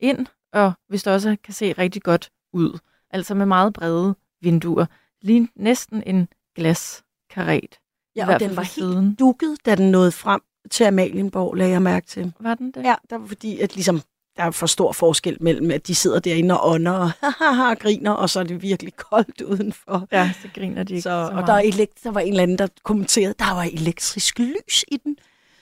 ind, 0.00 0.26
og 0.52 0.72
hvis 0.88 1.02
det 1.02 1.12
også 1.12 1.36
kan 1.44 1.54
se 1.54 1.72
rigtig 1.72 2.02
godt 2.02 2.30
ud. 2.52 2.78
Altså 3.10 3.34
med 3.34 3.46
meget 3.46 3.72
brede 3.72 4.14
vinduer. 4.40 4.86
Lige 5.22 5.48
næsten 5.56 6.02
en 6.06 6.28
glaskaret. 6.54 7.78
Ja, 8.16 8.34
og 8.34 8.40
den 8.40 8.56
var 8.56 8.62
helt 8.62 8.74
siden. 8.74 9.14
dukket, 9.14 9.56
da 9.66 9.74
den 9.74 9.90
nåede 9.90 10.12
frem 10.12 10.40
til 10.70 10.84
Amalienborg, 10.84 11.54
lagde 11.54 11.72
jeg 11.72 11.82
mærke 11.82 12.06
til. 12.06 12.32
Var 12.40 12.54
den 12.54 12.70
det? 12.70 12.82
Ja, 12.84 12.94
der 13.10 13.18
var 13.18 13.26
fordi, 13.26 13.60
at 13.60 13.74
ligesom, 13.74 14.02
der 14.36 14.42
er 14.42 14.50
for 14.50 14.66
stor 14.66 14.92
forskel 14.92 15.36
mellem, 15.40 15.70
at 15.70 15.86
de 15.86 15.94
sidder 15.94 16.18
derinde 16.20 16.60
og 16.60 16.70
ånder 16.70 16.92
og, 16.92 17.10
og 17.70 17.78
griner, 17.78 18.10
og 18.10 18.30
så 18.30 18.40
er 18.40 18.44
det 18.44 18.62
virkelig 18.62 18.96
koldt 18.96 19.40
udenfor. 19.40 20.08
Ja, 20.12 20.30
så 20.42 20.48
griner 20.54 20.82
de 20.82 20.92
ikke 20.94 21.02
Så, 21.02 21.08
så, 21.10 21.10
og 21.26 21.32
meget. 21.34 21.46
der, 21.46 21.52
er 21.52 21.62
elekt- 21.62 22.04
der 22.04 22.10
var 22.10 22.20
en 22.20 22.28
eller 22.28 22.42
anden, 22.42 22.58
der 22.58 22.66
kommenterede, 22.84 23.34
der 23.38 23.54
var 23.54 23.62
elektrisk 23.72 24.38
lys 24.38 24.84
i 24.88 24.96
den. 24.96 25.16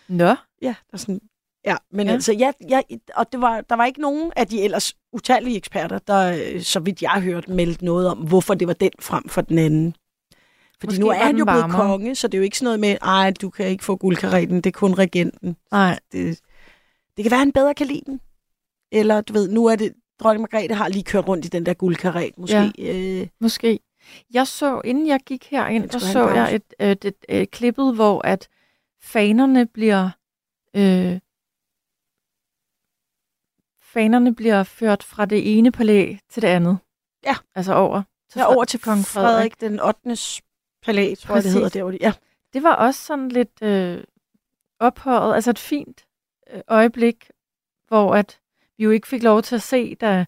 Nå, 0.09 0.35
Ja, 0.63 0.67
der 0.69 0.75
er 0.93 0.97
sådan, 0.97 1.21
ja 1.67 1.77
men 1.93 2.07
Ja. 2.07 2.13
altså, 2.13 2.33
ja, 2.33 2.53
ja, 2.71 2.81
og 3.15 3.33
det 3.33 3.41
var, 3.41 3.61
der 3.61 3.75
var 3.77 3.85
ikke 3.87 4.01
nogen 4.01 4.33
af 4.37 4.47
de 4.47 4.63
ellers 4.63 4.95
utallige 5.13 5.57
eksperter, 5.57 5.99
der, 5.99 6.39
øh, 6.55 6.63
så 6.63 6.81
vidt 6.81 7.03
jeg 7.03 7.11
har 7.11 7.21
hørt, 7.21 7.49
meldte 7.49 7.85
noget 7.85 8.09
om, 8.09 8.19
hvorfor 8.19 8.55
det 8.55 8.69
var 8.69 8.75
den 8.75 8.91
frem 9.01 9.29
for 9.29 9.41
den 9.41 9.59
anden. 9.59 9.95
Fordi 10.81 10.91
Måske 10.91 11.01
nu 11.01 11.09
er 11.09 11.15
han 11.15 11.37
jo 11.37 11.45
blevet 11.45 11.61
varmere. 11.61 11.81
konge, 11.87 12.15
så 12.15 12.29
det 12.29 12.35
er 12.35 12.39
jo 12.39 12.45
ikke 12.45 12.59
sådan 12.59 12.65
noget 12.65 12.81
med, 12.81 12.97
ej, 13.03 13.31
du 13.43 13.51
kan 13.51 13.67
ikke 13.67 13.85
få 13.85 13.97
guldkaretten, 13.97 14.57
det 14.57 14.67
er 14.67 14.79
kun 14.79 14.95
regenten. 14.95 15.57
nej. 15.73 15.99
Det, 16.13 16.41
det 17.17 17.25
kan 17.25 17.31
være, 17.31 17.39
han 17.39 17.53
bedre 17.53 17.75
kan 17.75 17.87
lide 17.87 18.03
den. 18.07 18.21
Eller, 18.93 19.21
du 19.21 19.33
ved, 19.33 19.49
nu 19.49 19.67
er 19.67 19.77
det, 19.77 19.93
dronning 20.21 20.41
Margrethe 20.41 20.75
har 20.75 20.89
lige 20.89 21.03
kørt 21.05 21.29
rundt 21.29 21.45
i 21.45 21.49
den 21.49 21.67
der 21.67 21.75
guldkaret, 21.75 22.39
måske. 22.39 22.73
Ja. 22.79 23.21
Øh, 23.23 23.27
Måske. 23.41 23.81
Jeg 24.35 24.47
så, 24.47 24.81
inden 24.85 25.07
jeg 25.07 25.21
gik 25.27 25.51
herind, 25.51 25.85
Jeg 25.85 25.93
der 25.93 25.99
så 25.99 26.29
jeg 26.29 26.55
et, 26.55 26.63
et, 26.81 27.05
et, 27.05 27.15
et 27.29 27.51
klippet, 27.51 27.95
hvor 27.95 28.27
at 28.27 28.49
fanerne 29.03 29.67
bliver 29.67 30.11
øh, 30.77 31.19
fanerne 33.83 34.35
bliver 34.35 34.63
ført 34.63 35.03
fra 35.03 35.25
det 35.27 35.59
ene 35.59 35.73
palæ 35.73 36.15
til 36.31 36.43
det 36.43 36.49
andet. 36.49 36.79
Ja. 37.25 37.35
Altså 37.55 37.75
over 37.75 38.03
til, 38.31 38.39
ja, 38.39 38.55
over 38.55 38.65
til 38.65 38.81
kong 38.81 39.05
Frederik 39.05 39.61
den 39.61 39.81
8. 39.81 40.17
palæ, 40.83 41.15
tror 41.15 41.35
jeg, 41.35 41.43
det 41.43 41.49
Præcis. 41.49 41.53
hedder 41.53 41.69
derovre. 41.69 41.99
Ja. 42.01 42.13
Det 42.53 42.63
var 42.63 42.75
også 42.75 43.03
sådan 43.03 43.29
lidt 43.29 43.63
øh, 43.63 44.05
ophøjet, 44.81 45.35
altså 45.35 45.51
et 45.51 45.59
fint 45.59 46.07
øh, 46.53 46.61
øjeblik, 46.69 47.31
hvor 47.89 48.15
at 48.15 48.41
vi 48.79 48.85
jo 48.85 48.91
ikke 48.91 49.09
fik 49.09 49.23
lov 49.23 49.43
til 49.43 49.55
at 49.55 49.63
se, 49.63 49.95
da, 49.95 50.27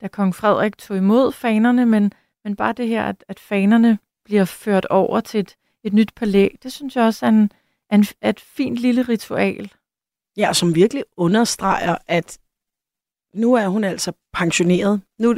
da 0.00 0.08
kong 0.08 0.34
Frederik 0.34 0.78
tog 0.78 0.96
imod 0.96 1.32
fanerne, 1.32 1.86
men, 1.86 2.12
men 2.44 2.56
bare 2.56 2.72
det 2.72 2.88
her, 2.88 3.04
at, 3.04 3.24
at 3.28 3.40
fanerne 3.40 3.98
bliver 4.24 4.44
ført 4.44 4.84
over 4.84 5.20
til 5.20 5.40
et, 5.40 5.56
et 5.84 5.92
nyt 5.92 6.14
palæ, 6.14 6.48
det 6.62 6.72
synes 6.72 6.96
jeg 6.96 7.04
også 7.04 7.26
er, 7.26 7.30
en, 7.30 7.50
er, 7.90 7.96
en, 7.96 8.04
er 8.20 8.30
et 8.30 8.40
fint 8.40 8.76
lille 8.76 9.02
ritual. 9.02 9.72
Ja, 10.36 10.52
som 10.52 10.74
virkelig 10.74 11.04
understreger, 11.16 11.96
at 12.06 12.38
nu 13.34 13.54
er 13.54 13.68
hun 13.68 13.84
altså 13.84 14.12
pensioneret. 14.32 15.02
Nu 15.18 15.36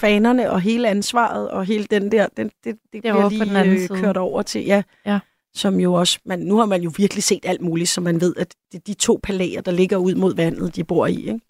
fanerne 0.00 0.50
og 0.50 0.60
hele 0.60 0.88
ansvaret 0.88 1.50
og 1.50 1.64
hele 1.64 1.84
den 1.84 2.12
der, 2.12 2.28
den, 2.36 2.50
det, 2.64 2.78
det 2.92 3.02
Derovre 3.02 3.28
bliver 3.28 3.40
på 3.40 3.44
den 3.44 3.52
lige 3.52 3.58
anden 3.60 3.74
øh, 3.74 3.80
side. 3.80 4.00
kørt 4.00 4.16
over 4.16 4.42
til, 4.42 4.64
ja. 4.64 4.82
Ja. 5.06 5.18
Som 5.54 5.80
jo 5.80 5.92
også, 5.94 6.18
man, 6.24 6.38
nu 6.38 6.56
har 6.56 6.66
man 6.66 6.82
jo 6.82 6.92
virkelig 6.96 7.22
set 7.22 7.44
alt 7.46 7.60
muligt, 7.60 7.88
så 7.88 8.00
man 8.00 8.20
ved, 8.20 8.34
at 8.36 8.54
det 8.72 8.78
er 8.78 8.82
de 8.86 8.94
to 8.94 9.20
palæer, 9.22 9.60
der 9.60 9.72
ligger 9.72 9.96
ud 9.96 10.14
mod 10.14 10.36
vandet, 10.36 10.76
de 10.76 10.84
bor 10.84 11.06
i. 11.06 11.16
Ikke? 11.16 11.40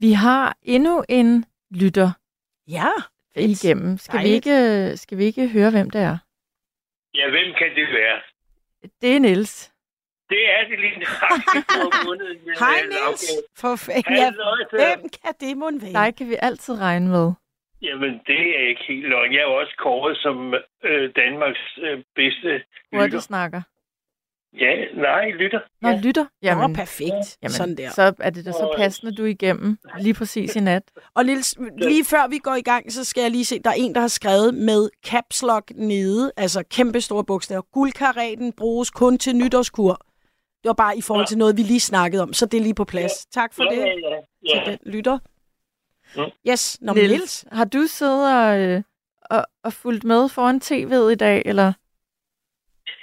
Vi 0.00 0.12
har 0.12 0.56
endnu 0.62 1.04
en 1.08 1.44
lytter 1.70 2.10
Ja, 2.68 2.88
igennem. 3.36 3.98
Skal 3.98 4.22
vi, 4.22 4.28
ikke, 4.28 4.92
skal 4.96 5.18
vi 5.18 5.24
ikke 5.24 5.48
høre, 5.48 5.70
hvem 5.70 5.90
det 5.90 6.00
er? 6.00 6.18
Ja, 7.14 7.30
hvem 7.30 7.54
kan 7.58 7.70
det 7.76 7.88
være? 7.88 8.20
Det 9.00 9.16
er 9.16 9.18
Niels. 9.20 9.72
Det 10.32 10.42
er 10.56 10.62
det 10.70 10.78
lige 10.84 10.98
nøjagtigt 11.04 11.66
for 11.72 12.06
måneden. 12.06 12.38
men, 12.46 12.54
Hej 12.58 12.78
øh, 12.84 12.88
Niels. 12.88 13.22
okay. 13.22 13.36
For 13.60 13.76
fanden, 13.76 14.14
ja, 14.22 14.30
hvem 14.70 15.00
kan 15.18 15.32
det 15.40 15.56
mon 15.56 15.82
være? 15.82 15.92
Dig 15.92 16.16
kan 16.16 16.28
vi 16.28 16.36
altid 16.48 16.74
regne 16.80 17.08
med. 17.16 17.32
Jamen, 17.82 18.12
det 18.26 18.42
er 18.60 18.68
ikke 18.70 18.84
helt 18.88 19.06
løgn. 19.08 19.32
Jeg 19.32 19.38
er 19.38 19.48
jo 19.50 19.54
også 19.62 19.74
kåret 19.78 20.16
som 20.16 20.54
øh, 20.84 21.04
Danmarks 21.16 21.64
øh, 21.82 22.02
bedste 22.14 22.50
Hvor 22.90 22.98
du 23.00 23.04
lytter. 23.04 23.20
snakker. 23.20 23.62
Ja, 24.60 24.72
nej, 24.94 25.30
lytter. 25.30 25.60
Nå, 25.82 25.88
ja. 25.88 26.00
lytter. 26.04 26.26
Jamen, 26.42 26.62
Jamen, 26.62 26.76
perfekt. 26.76 27.38
jamen 27.42 27.52
Sådan 27.52 27.76
der. 27.76 27.90
så 27.90 28.14
er 28.20 28.30
det 28.30 28.44
da 28.44 28.52
så 28.52 28.74
passende, 28.76 29.16
du 29.16 29.22
er 29.22 29.26
igennem 29.26 29.78
lige 30.00 30.14
præcis 30.14 30.56
i 30.56 30.60
nat. 30.60 30.82
Og 31.14 31.24
Niels, 31.24 31.56
lige 31.78 32.04
før 32.04 32.28
vi 32.28 32.38
går 32.38 32.54
i 32.54 32.60
gang, 32.62 32.92
så 32.92 33.04
skal 33.04 33.20
jeg 33.20 33.30
lige 33.30 33.44
se, 33.44 33.58
der 33.64 33.70
er 33.70 33.74
en, 33.74 33.94
der 33.94 34.00
har 34.00 34.08
skrevet 34.08 34.54
med 34.54 34.90
caps 35.06 35.42
lock 35.42 35.70
nede, 35.74 36.32
altså 36.36 36.62
kæmpe 36.70 37.00
store 37.00 37.24
bogstaver. 37.24 37.62
Guldkaraten 37.62 38.52
bruges 38.52 38.90
kun 38.90 39.18
til 39.18 39.36
nytårskur. 39.36 40.06
Det 40.62 40.68
var 40.68 40.72
bare 40.84 40.96
i 40.96 41.02
forhold 41.06 41.24
Ja. 41.24 41.26
til 41.26 41.38
noget, 41.38 41.56
vi 41.56 41.62
lige 41.62 41.80
snakkede 41.80 42.22
om, 42.22 42.32
så 42.32 42.46
det 42.46 42.58
er 42.58 42.62
lige 42.62 42.74
på 42.74 42.84
plads. 42.84 43.26
Tak 43.26 43.54
for 43.54 43.62
ja, 43.64 43.70
det 43.70 43.78
Ja, 43.78 43.86
ja, 43.86 44.20
til 44.50 44.62
ja. 44.66 44.70
den 44.70 44.78
lytter. 44.94 45.18
Mm. 46.16 46.30
Yes, 46.50 46.78
Nå, 46.80 46.92
Niels, 46.92 47.10
Niels. 47.10 47.44
har 47.52 47.64
du 47.64 47.82
siddet 47.98 48.24
og, 48.40 48.58
øh, 48.60 48.82
og, 49.30 49.42
og 49.64 49.72
fulgt 49.72 50.04
med 50.04 50.28
foran 50.34 50.60
tv'et 50.64 51.12
i 51.12 51.14
dag, 51.26 51.42
eller 51.46 51.72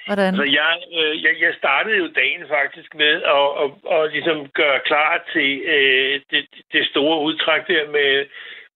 hvordan? 0.07 0.33
Altså, 0.33 0.43
jeg, 0.59 0.73
øh, 0.99 1.23
jeg, 1.23 1.33
jeg 1.45 1.53
startede 1.61 1.97
jo 1.97 2.07
dagen 2.21 2.43
faktisk 2.57 2.89
med 2.95 3.13
at, 3.37 3.45
at, 3.63 3.69
at 3.95 4.11
ligesom 4.15 4.37
gøre 4.59 4.79
klar 4.89 5.11
til 5.33 5.49
øh, 5.75 6.21
det, 6.31 6.43
det 6.73 6.87
store 6.91 7.17
udtræk 7.27 7.61
der 7.67 7.83
med, 7.97 8.25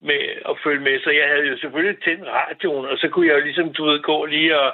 med 0.09 0.21
at 0.49 0.55
følge 0.63 0.83
med. 0.87 0.95
Så 1.03 1.09
jeg 1.09 1.27
havde 1.31 1.45
jo 1.51 1.57
selvfølgelig 1.57 1.97
tændt 2.03 2.25
radioen, 2.27 2.85
og 2.91 2.97
så 2.97 3.07
kunne 3.09 3.27
jeg 3.27 3.35
jo 3.39 3.43
ligesom, 3.47 3.73
du 3.73 3.85
ved, 3.85 3.99
gå 4.01 4.25
lige 4.25 4.59
og, 4.59 4.71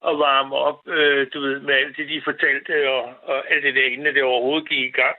og 0.00 0.18
varme 0.18 0.56
op, 0.56 0.88
øh, 0.88 1.26
du 1.34 1.40
ved, 1.40 1.60
med 1.60 1.74
alt 1.74 1.96
det, 1.96 2.08
de 2.08 2.22
fortalte, 2.24 2.90
og, 2.90 3.02
og 3.22 3.50
alt 3.52 3.62
det 3.62 3.74
der, 3.74 3.86
inden 3.86 4.14
det 4.14 4.22
overhovedet 4.22 4.68
gik 4.68 4.78
i 4.78 4.90
gang. 4.90 5.16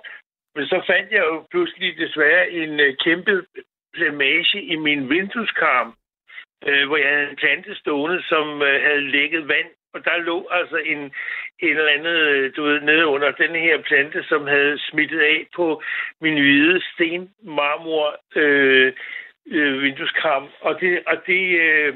Men 0.56 0.66
så 0.68 0.84
fandt 0.88 1.12
jeg 1.12 1.24
jo 1.32 1.46
pludselig 1.52 1.98
desværre 1.98 2.52
en 2.52 2.80
øh, 2.80 2.96
kæmpe 3.04 3.46
plamage 3.94 4.62
i 4.62 4.76
min 4.76 5.10
vindueskarm, 5.10 5.96
øh, 6.68 6.88
hvor 6.88 6.98
jeg 6.98 7.10
havde 7.10 7.30
en 7.30 7.36
plante 7.36 7.76
stående, 7.76 8.24
som 8.24 8.62
øh, 8.62 8.82
havde 8.82 9.12
lægget 9.12 9.48
vand. 9.48 9.70
Og 9.94 10.06
der 10.06 10.18
lå 10.18 10.48
altså 10.52 10.78
en, 10.78 11.02
en 11.60 11.78
eller 11.78 11.92
andet, 11.98 12.18
øh, 12.18 12.56
du 12.56 12.64
ved, 12.64 12.82
nede 12.82 13.06
under 13.06 13.32
den 13.32 13.56
her 13.56 13.82
plante, 13.82 14.24
som 14.24 14.48
havde 14.48 14.80
smittet 14.80 15.20
af 15.20 15.48
på 15.56 15.82
min 16.22 16.34
hvide 16.34 16.82
stenmarmor 16.94 18.20
øh, 18.36 18.94
øh, 19.48 19.82
vindueskram. 19.84 20.50
Og 20.62 20.82
det, 20.82 21.04
og 21.08 21.18
det, 21.28 21.60
øh, 21.60 21.96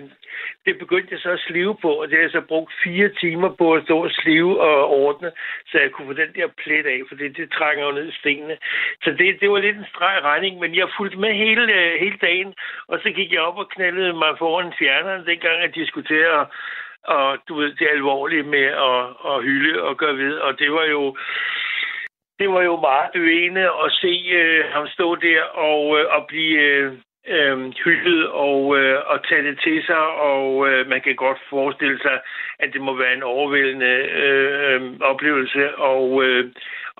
det 0.65 0.79
begyndte 0.79 1.13
jeg 1.13 1.19
så 1.19 1.31
at 1.31 1.39
slive 1.47 1.75
på, 1.81 1.91
og 1.91 2.07
det 2.07 2.17
har 2.17 2.21
jeg 2.21 2.31
så 2.31 2.41
brugt 2.41 2.73
fire 2.83 3.09
timer 3.09 3.49
på 3.49 3.73
at 3.73 3.83
stå 3.83 4.03
og 4.03 4.11
slive 4.11 4.61
og 4.61 4.89
ordne, 4.89 5.31
så 5.65 5.79
jeg 5.79 5.91
kunne 5.91 6.07
få 6.07 6.13
den 6.13 6.33
der 6.35 6.47
plet 6.63 6.85
af, 6.85 6.99
for 7.07 7.15
det, 7.15 7.37
det 7.37 7.51
trænger 7.51 7.85
jo 7.85 7.91
ned 7.91 8.07
i 8.09 8.17
stenene. 8.19 8.57
Så 9.03 9.09
det, 9.11 9.41
det 9.41 9.51
var 9.51 9.59
lidt 9.59 9.77
en 9.77 9.91
streg 9.95 10.23
regning, 10.23 10.59
men 10.59 10.75
jeg 10.75 10.87
fulgte 10.97 11.17
med 11.17 11.33
hele, 11.33 11.73
øh, 11.73 11.99
hele 11.99 12.17
dagen, 12.21 12.53
og 12.87 12.99
så 13.03 13.09
gik 13.09 13.31
jeg 13.31 13.41
op 13.41 13.57
og 13.57 13.69
knaldede 13.69 14.13
mig 14.13 14.37
foran 14.37 14.73
fjerneren, 14.79 15.25
dengang 15.25 15.61
jeg 15.61 15.75
diskuterede 15.75 16.47
og 17.07 17.37
du 17.47 17.55
ved, 17.55 17.75
det 17.75 17.87
alvorlige 17.91 18.43
med 18.43 18.67
at, 18.89 19.01
at 19.31 19.43
hylde 19.43 19.83
og 19.83 19.97
gøre 19.97 20.17
ved. 20.17 20.37
Og 20.37 20.59
det 20.59 20.71
var 20.71 20.85
jo 20.85 21.15
det 22.39 22.49
var 22.49 22.61
jo 22.61 22.75
meget 22.79 23.11
bevægende 23.13 23.61
at 23.61 23.91
se 23.91 24.13
øh, 24.31 24.65
ham 24.73 24.87
stå 24.87 25.15
der 25.15 25.41
og, 25.43 25.99
øh, 25.99 26.05
og 26.15 26.27
blive 26.27 26.59
øh, 26.59 26.93
øh, 27.27 27.73
hyldet 27.83 28.29
og, 28.29 28.77
øh, 28.77 29.01
og 29.05 29.27
tage 29.27 29.43
det 29.43 29.59
til 29.63 29.83
sig. 29.85 30.05
Og 30.31 30.69
øh, 30.69 30.89
man 30.89 31.01
kan 31.01 31.15
godt 31.15 31.39
forestille 31.49 31.99
sig, 32.01 32.19
at 32.59 32.69
det 32.73 32.81
må 32.81 32.95
være 32.97 33.13
en 33.13 33.23
overvældende 33.23 33.95
øh, 34.21 34.73
øh, 34.73 34.99
oplevelse 34.99 35.75
og, 35.75 36.23
øh, 36.23 36.51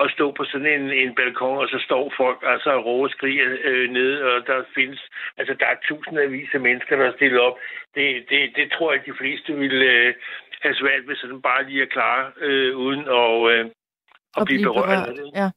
at 0.02 0.12
stå 0.12 0.32
på 0.32 0.44
sådan 0.44 0.82
en, 0.82 0.92
en 0.92 1.16
balkon, 1.16 1.58
og 1.58 1.68
så 1.68 1.80
står 1.86 2.14
folk 2.18 2.40
altså 2.44 2.70
og 2.70 2.86
råber 2.86 3.04
og 3.04 3.10
skriger 3.10 3.58
øh, 3.64 3.90
nede, 3.90 4.24
og 4.24 4.48
der 4.48 4.64
findes, 4.76 5.02
altså 5.38 5.54
der 5.60 5.66
er 5.66 5.76
tusindvis 5.88 6.50
af 6.54 6.60
mennesker, 6.60 6.96
der 6.96 7.06
er 7.06 7.16
stillet 7.16 7.40
op. 7.40 7.58
Det, 7.96 8.26
det, 8.30 8.40
det 8.56 8.72
tror 8.72 8.94
jeg, 8.94 9.02
de 9.06 9.18
fleste 9.20 9.54
vil 9.54 9.84
øh, 9.84 10.14
have 10.62 10.76
svært 10.76 11.08
ved 11.08 11.16
sådan 11.16 11.42
bare 11.42 11.64
lige 11.70 11.82
at 11.82 11.90
klare, 11.90 12.32
øh, 12.42 12.78
uden 12.78 13.00
at, 13.00 13.52
øh, 13.54 13.66
at, 13.66 14.42
at 14.42 14.46
blive 14.46 14.64
berørt. 14.64 15.08
af 15.10 15.14
det. 15.14 15.32
Ja. 15.36 15.50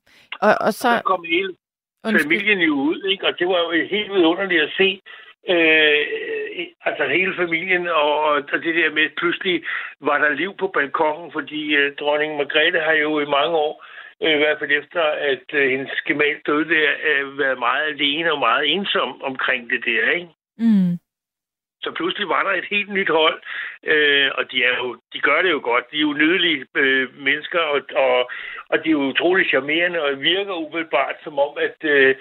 Og, 0.46 0.54
og 0.66 0.72
så, 0.72 0.88
Så 0.96 1.02
kom 1.04 1.24
hele, 1.24 1.54
Undskyld. 2.04 2.22
familien 2.22 2.60
jo 2.60 2.74
ud, 2.74 3.00
ikke? 3.12 3.26
Og 3.26 3.38
det 3.38 3.48
var 3.48 3.58
jo 3.58 3.70
helt 3.70 4.12
vidunderligt 4.12 4.62
at 4.62 4.72
se, 4.76 5.00
øh, 5.48 6.02
altså 6.84 7.04
hele 7.08 7.34
familien, 7.36 7.88
og, 7.88 8.20
og 8.20 8.42
det 8.52 8.74
der 8.74 8.90
med, 8.90 9.16
pludselig 9.16 9.62
var 10.00 10.18
der 10.18 10.30
liv 10.30 10.52
på 10.58 10.66
balkongen, 10.74 11.32
fordi 11.32 11.76
øh, 11.76 11.96
dronning 12.00 12.36
Margrethe 12.36 12.80
har 12.80 12.92
jo 12.92 13.20
i 13.20 13.24
mange 13.36 13.56
år, 13.66 13.84
øh, 14.22 14.34
i 14.34 14.40
hvert 14.42 14.58
fald 14.58 14.70
efter, 14.70 15.02
at 15.02 15.46
øh, 15.52 15.70
hendes 15.70 15.90
gemal 16.06 16.36
døde 16.46 16.68
der, 16.74 16.90
øh, 17.08 17.38
været 17.38 17.58
meget 17.58 17.84
alene 17.92 18.32
og 18.32 18.38
meget 18.38 18.72
ensom 18.74 19.22
omkring 19.22 19.70
det 19.70 19.84
der, 19.84 20.10
ikke? 20.10 20.28
Mm. 20.58 20.98
Så 21.82 21.92
pludselig 21.96 22.28
var 22.28 22.42
der 22.42 22.50
et 22.50 22.68
helt 22.70 22.90
nyt 22.92 23.10
hold, 23.10 23.42
øh, 23.82 24.30
og 24.38 24.52
de, 24.52 24.64
er 24.64 24.76
jo, 24.82 24.88
de 25.12 25.20
gør 25.20 25.42
det 25.42 25.50
jo 25.50 25.60
godt. 25.64 25.84
De 25.90 25.96
er 25.96 26.00
jo 26.00 26.12
nydelige 26.12 26.66
øh, 26.74 27.16
mennesker, 27.26 27.60
og, 27.60 27.80
og, 28.04 28.30
og 28.70 28.76
de 28.84 28.88
er 28.88 28.96
jo 28.98 29.10
utrolig 29.12 29.46
charmerende, 29.48 30.02
og 30.02 30.20
virker 30.20 30.54
umiddelbart 30.54 31.16
som 31.24 31.38
om, 31.38 31.52
at, 31.66 31.78
øh, 31.94 32.16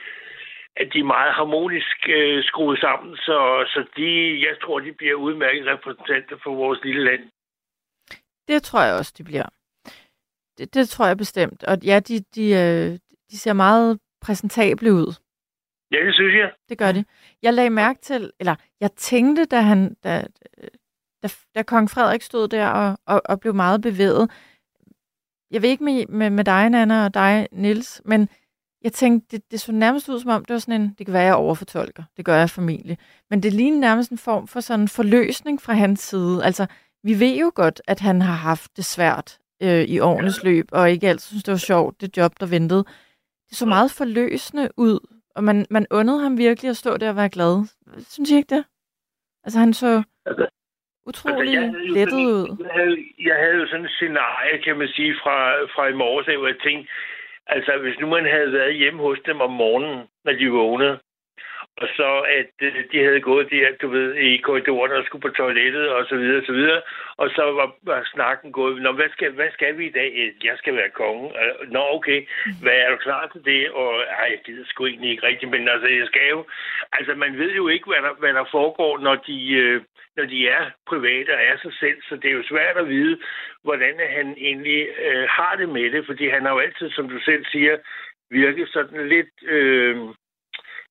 at 0.76 0.88
de 0.94 1.00
er 1.00 1.14
meget 1.18 1.34
harmonisk 1.34 1.98
øh, 2.10 2.44
skruet 2.44 2.80
sammen. 2.80 3.16
Så, 3.16 3.38
så 3.74 3.86
de, 3.98 4.08
jeg 4.48 4.56
tror, 4.62 4.80
de 4.80 4.92
bliver 4.92 5.16
udmærket 5.16 5.66
repræsentanter 5.66 6.38
for 6.44 6.56
vores 6.56 6.80
lille 6.84 7.04
land. 7.04 7.24
Det 8.48 8.64
tror 8.64 8.84
jeg 8.84 8.96
også, 8.96 9.14
de 9.18 9.24
bliver. 9.24 9.50
Det, 10.58 10.74
det 10.74 10.90
tror 10.90 11.08
jeg 11.08 11.18
bestemt. 11.18 11.64
Og 11.64 11.78
ja, 11.84 12.00
de, 12.00 12.20
de, 12.36 12.46
øh, 12.64 13.00
de 13.32 13.38
ser 13.38 13.54
meget 13.54 14.00
præsentable 14.22 14.94
ud. 14.94 15.14
Ja, 15.92 16.06
det 16.06 16.14
synes 16.14 16.36
jeg. 16.36 16.52
Det 16.70 16.78
gør 16.78 16.92
de. 16.92 17.06
Jeg 17.48 17.54
lagde 17.54 17.70
mærke 17.70 18.00
til, 18.02 18.32
eller 18.40 18.56
jeg 18.80 18.92
tænkte, 18.92 19.46
da, 19.46 19.62
han, 19.62 19.96
da, 20.04 20.26
da, 21.24 21.28
da 21.56 21.64
kong 21.64 21.90
Frederik 21.90 22.22
stod 22.22 22.48
der 22.48 22.68
og, 22.68 22.98
og, 23.06 23.22
og 23.26 23.40
blev 23.40 23.56
meget 23.56 23.82
bevæget. 23.82 24.30
Jeg 25.52 25.62
ved 25.62 25.70
ikke 25.70 25.84
med, 25.84 26.06
med, 26.08 26.30
med 26.30 26.44
dig, 26.44 26.70
Nana, 26.70 27.06
og 27.06 27.14
dig, 27.14 27.48
Nils, 27.52 28.02
men 28.06 28.30
jeg 28.82 28.94
tænkte, 28.94 29.38
det, 29.38 29.52
det 29.52 29.62
så 29.62 29.72
nærmest 29.72 30.10
ud 30.10 30.20
som 30.20 30.30
om, 30.30 30.46
det 30.46 30.54
var 30.54 30.60
sådan 30.60 30.82
en, 30.82 30.96
det 30.98 31.06
kan 31.06 31.14
være, 31.14 31.24
jeg 31.24 31.36
overfortolker, 31.36 32.04
det 32.18 32.26
gør 32.26 32.38
jeg 32.38 32.50
formentlig, 32.50 32.98
men 33.30 33.44
det 33.44 33.54
ligner 33.54 33.80
nærmest 33.80 34.12
en 34.12 34.18
form 34.18 34.48
for 34.48 34.60
sådan 34.60 34.82
en 34.82 34.88
forløsning 34.88 35.62
fra 35.62 35.74
hans 35.74 36.00
side. 36.00 36.44
Altså, 36.44 36.66
vi 37.04 37.20
ved 37.20 37.36
jo 37.36 37.52
godt, 37.56 37.82
at 37.88 38.00
han 38.00 38.22
har 38.22 38.36
haft 38.36 38.78
det 38.78 38.86
svært 38.86 39.40
øh, 39.62 39.84
i 39.84 40.00
årenes 40.00 40.44
løb, 40.44 40.70
og 40.72 40.92
ikke 40.92 41.10
altid 41.10 41.28
synes, 41.28 41.44
det 41.44 41.52
var 41.52 41.58
sjovt, 41.58 42.02
det 42.02 42.18
job, 42.18 42.40
der 42.40 42.46
ventede. 42.46 42.84
Det 43.50 43.58
så 43.58 43.66
meget 43.66 43.92
forløsende 43.92 44.70
ud, 44.78 45.00
og 45.38 45.44
man, 45.44 45.66
man 45.70 45.86
undede 45.92 46.20
ham 46.24 46.38
virkelig 46.38 46.70
at 46.70 46.78
stå 46.78 46.98
der 46.98 47.10
og 47.10 47.16
være 47.16 47.30
glad. 47.30 47.54
Synes 48.14 48.32
I 48.32 48.36
ikke 48.36 48.56
det? 48.56 48.64
Altså, 49.44 49.60
han 49.60 49.74
så 49.74 50.04
Altså, 50.26 50.48
utrolig 51.06 51.56
jo 51.56 51.62
lettet 51.98 52.10
sådan- 52.10 52.26
ud. 52.26 52.58
Jeg 52.66 52.74
havde, 52.80 52.98
jeg 53.30 53.36
havde 53.44 53.56
jo 53.62 53.68
sådan 53.68 53.86
et 53.86 53.92
scenarie, 53.92 54.62
kan 54.66 54.78
man 54.78 54.88
sige, 54.88 55.14
fra, 55.24 55.38
fra 55.74 55.88
i 55.88 55.94
morges, 55.94 56.26
hvor 56.40 56.48
jeg 56.48 56.60
tænkte, 56.64 56.92
altså 57.48 57.72
hvis 57.84 58.00
nu 58.00 58.08
man 58.08 58.26
havde 58.36 58.52
været 58.54 58.74
hjemme 58.82 59.00
hos 59.02 59.20
dem 59.26 59.42
om 59.42 59.52
morgenen, 59.52 60.08
når 60.26 60.34
de 60.34 60.48
vågnede, 60.50 61.00
og 61.82 61.88
så 61.98 62.10
at 62.40 62.54
øh, 62.62 62.84
de 62.92 63.04
havde 63.04 63.22
gået 63.22 63.50
der, 63.50 63.68
du 63.82 63.88
ved, 63.88 64.16
i 64.16 64.38
korridoren 64.38 64.92
og 64.92 65.06
skulle 65.06 65.22
på 65.22 65.30
toilettet 65.30 65.90
og 65.90 66.06
så 66.10 66.16
videre, 66.16 66.38
og 66.38 66.46
så 66.46 66.54
videre, 66.54 66.82
og 67.18 67.30
så 67.30 67.44
var, 67.60 67.70
var 67.84 68.10
snakken 68.14 68.52
gået, 68.52 68.82
Nå, 68.82 68.92
hvad 68.92 69.10
skal, 69.10 69.32
hvad 69.32 69.52
skal 69.54 69.78
vi 69.78 69.86
i 69.86 69.96
dag? 70.00 70.12
Øh, 70.16 70.46
jeg 70.46 70.56
skal 70.58 70.76
være 70.76 70.90
konge. 70.90 71.26
Øh, 71.42 71.72
nå, 71.72 71.82
okay, 71.98 72.20
hvad 72.62 72.78
er 72.84 72.90
du 72.90 72.98
klar 72.98 73.28
til 73.28 73.46
det? 73.46 73.72
Og 73.72 73.90
ej, 74.20 74.28
jeg 74.34 74.40
gider 74.46 74.66
sgu 74.66 74.86
egentlig 74.86 75.12
ikke 75.12 75.28
rigtigt, 75.28 75.52
men 75.52 75.70
altså, 75.70 75.88
jeg 75.88 76.08
skal 76.08 76.30
jo, 76.30 76.46
altså 76.92 77.16
man 77.16 77.38
ved 77.38 77.52
jo 77.56 77.68
ikke, 77.68 77.86
hvad 77.86 78.02
der, 78.08 78.14
hvad 78.20 78.34
der 78.34 78.46
foregår, 78.52 79.00
når 79.00 79.16
de, 79.16 79.54
øh, 79.54 79.82
når 80.18 80.26
de 80.26 80.48
er 80.48 80.64
private 80.88 81.30
og 81.36 81.42
er 81.50 81.58
sig 81.58 81.74
selv, 81.80 81.98
så 82.10 82.16
det 82.16 82.28
er 82.30 82.38
jo 82.40 82.44
svært 82.44 82.78
at 82.78 82.90
vide, 82.90 83.18
hvordan 83.64 83.96
han 84.10 84.36
egentlig 84.38 84.88
øh, 85.06 85.28
har 85.30 85.56
det 85.60 85.70
med 85.70 85.92
det, 85.92 86.06
fordi 86.06 86.30
han 86.30 86.46
har 86.46 86.52
jo 86.54 86.60
altid, 86.60 86.90
som 86.90 87.10
du 87.10 87.20
selv 87.20 87.46
siger, 87.46 87.78
virket 88.32 88.70
sådan 88.70 89.08
lidt 89.08 89.34
øh, 89.44 89.98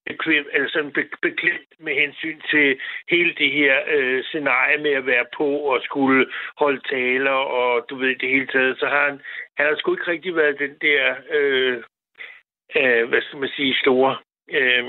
bekvem, 0.06 0.46
eller 0.52 0.68
sådan 0.68 0.92
be, 0.92 1.04
beklemt 1.22 1.72
med 1.78 1.94
hensyn 1.94 2.40
til 2.50 2.78
hele 3.10 3.34
det 3.34 3.50
her 3.52 3.74
øh, 3.88 4.24
scenarie 4.24 4.78
med 4.78 4.90
at 4.90 5.06
være 5.06 5.26
på 5.36 5.48
og 5.48 5.80
skulle 5.82 6.26
holde 6.58 6.80
taler, 6.88 7.38
og 7.60 7.86
du 7.90 7.96
ved, 7.96 8.16
det 8.16 8.28
hele 8.28 8.46
taget, 8.46 8.78
så 8.78 8.86
har 8.86 9.04
han, 9.10 9.20
han 9.56 9.66
har 9.66 9.76
sgu 9.76 9.92
ikke 9.92 10.10
rigtig 10.10 10.36
været 10.36 10.58
den 10.58 10.74
der, 10.80 11.14
øh, 11.30 11.82
øh, 12.76 13.08
hvad 13.08 13.22
skal 13.22 13.38
man 13.38 13.48
sige, 13.56 13.74
store... 13.74 14.16
Øh, 14.50 14.84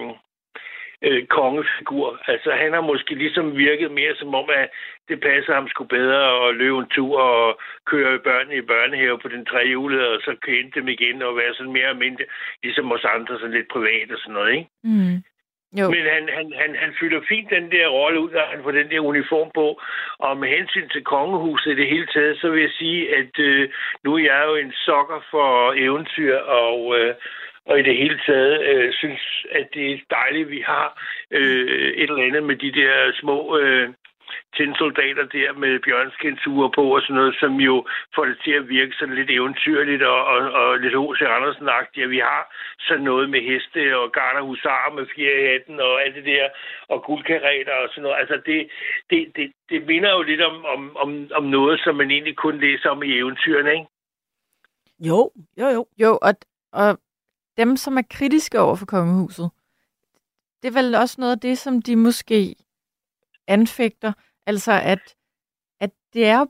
øh, 1.01 1.25
kongefigur. 1.27 2.19
Altså, 2.27 2.51
han 2.51 2.73
har 2.73 2.81
måske 2.81 3.15
ligesom 3.15 3.57
virket 3.57 3.91
mere 3.91 4.15
som 4.15 4.35
om, 4.35 4.49
at 4.49 4.69
det 5.09 5.21
passer 5.21 5.53
ham 5.53 5.67
sgu 5.67 5.83
bedre 5.83 6.47
at 6.47 6.55
løbe 6.55 6.77
en 6.77 6.89
tur 6.95 7.19
og 7.19 7.59
køre 7.85 8.19
børnene 8.19 8.55
i 8.57 8.61
børnehave 8.61 9.19
på 9.19 9.27
den 9.27 9.45
trehjulede, 9.45 10.09
og 10.13 10.19
så 10.21 10.35
kende 10.45 10.71
dem 10.71 10.87
igen 10.87 11.21
og 11.21 11.35
være 11.35 11.53
sådan 11.53 11.73
mere 11.73 11.87
almindelig, 11.87 12.27
ligesom 12.63 12.91
os 12.91 13.05
andre, 13.05 13.39
sådan 13.39 13.55
lidt 13.55 13.67
privat 13.67 14.11
og 14.11 14.19
sådan 14.19 14.33
noget, 14.33 14.51
ikke? 14.53 14.69
Mm. 14.83 15.23
Jo. 15.79 15.89
Men 15.89 16.03
han, 16.15 16.29
han, 16.37 16.53
han, 16.61 16.75
han 16.75 16.91
fylder 16.99 17.21
fint 17.29 17.49
den 17.49 17.71
der 17.71 17.87
rolle 17.87 18.19
ud, 18.19 18.31
og 18.31 18.47
han 18.51 18.63
får 18.63 18.71
den 18.71 18.89
der 18.91 18.99
uniform 18.99 19.51
på. 19.53 19.81
Og 20.19 20.37
med 20.37 20.49
hensyn 20.49 20.89
til 20.89 21.03
kongehuset 21.03 21.71
i 21.71 21.75
det 21.75 21.87
hele 21.87 22.07
taget, 22.13 22.37
så 22.41 22.49
vil 22.49 22.61
jeg 22.61 22.71
sige, 22.71 23.15
at 23.15 23.39
øh, 23.39 23.69
nu 24.03 24.15
er 24.15 24.19
jeg 24.19 24.43
jo 24.47 24.55
en 24.55 24.73
sokker 24.85 25.21
for 25.31 25.73
eventyr, 25.77 26.35
og, 26.37 26.99
øh, 26.99 27.15
og 27.67 27.79
i 27.79 27.83
det 27.83 27.97
hele 27.97 28.19
taget 28.25 28.61
øh, 28.69 28.93
synes, 28.93 29.45
at 29.51 29.67
det 29.73 29.91
er 29.91 29.97
dejligt, 30.09 30.45
at 30.45 30.51
vi 30.51 30.61
har 30.65 30.87
øh, 31.31 31.91
et 32.01 32.09
eller 32.09 32.27
andet 32.27 32.43
med 32.43 32.55
de 32.55 32.71
der 32.71 33.11
små 33.21 33.57
øh, 33.57 33.89
tændsoldater 34.57 35.25
der 35.37 35.53
med 35.63 35.79
bjørnskinsure 35.85 36.69
på 36.77 36.83
og 36.95 37.01
sådan 37.01 37.15
noget, 37.15 37.35
som 37.39 37.53
jo 37.69 37.75
får 38.15 38.25
det 38.25 38.37
til 38.43 38.51
at 38.51 38.69
virke 38.69 38.93
sådan 38.99 39.15
lidt 39.15 39.31
eventyrligt 39.31 40.03
og, 40.03 40.25
og, 40.33 40.39
og 40.59 40.79
lidt 40.79 40.95
H.C. 41.01 41.21
Andersen-agtigt. 41.37 42.03
Ja, 42.03 42.05
vi 42.15 42.19
har 42.29 42.43
sådan 42.87 43.03
noget 43.03 43.29
med 43.29 43.41
heste 43.49 43.97
og 43.99 44.11
garder 44.11 44.41
husarer 44.41 44.91
med 44.95 45.05
i 45.17 45.25
hatten 45.47 45.79
og 45.79 46.03
alt 46.03 46.15
det 46.15 46.25
der, 46.25 46.49
og 46.89 47.03
guldkareter 47.03 47.75
og 47.83 47.89
sådan 47.89 48.03
noget. 48.03 48.17
Altså 48.21 48.35
det, 48.45 48.59
det, 49.09 49.19
det, 49.35 49.51
det 49.69 49.85
minder 49.85 50.11
jo 50.17 50.21
lidt 50.21 50.41
om, 50.41 50.65
om, 50.65 50.97
om, 51.03 51.09
om 51.33 51.43
noget, 51.43 51.79
som 51.83 51.95
man 51.95 52.11
egentlig 52.11 52.35
kun 52.35 52.59
læser 52.59 52.89
om 52.89 53.03
i 53.03 53.17
eventyrene, 53.17 53.71
ikke? 53.71 53.87
Jo, 54.99 55.31
jo, 55.59 55.67
jo. 55.75 55.85
Jo, 56.03 56.11
og, 56.21 56.33
og 56.73 56.97
dem, 57.57 57.77
som 57.77 57.97
er 57.97 58.01
kritiske 58.09 58.59
over 58.59 58.75
for 58.75 58.85
kongehuset, 58.85 59.49
det 60.61 60.67
er 60.67 60.71
vel 60.71 60.95
også 60.95 61.15
noget 61.19 61.31
af 61.31 61.39
det, 61.39 61.57
som 61.57 61.81
de 61.81 61.95
måske 61.95 62.55
anfægter. 63.47 64.13
Altså, 64.45 64.71
at, 64.71 65.15
at 65.79 65.89
det 66.13 66.25
er 66.25 66.45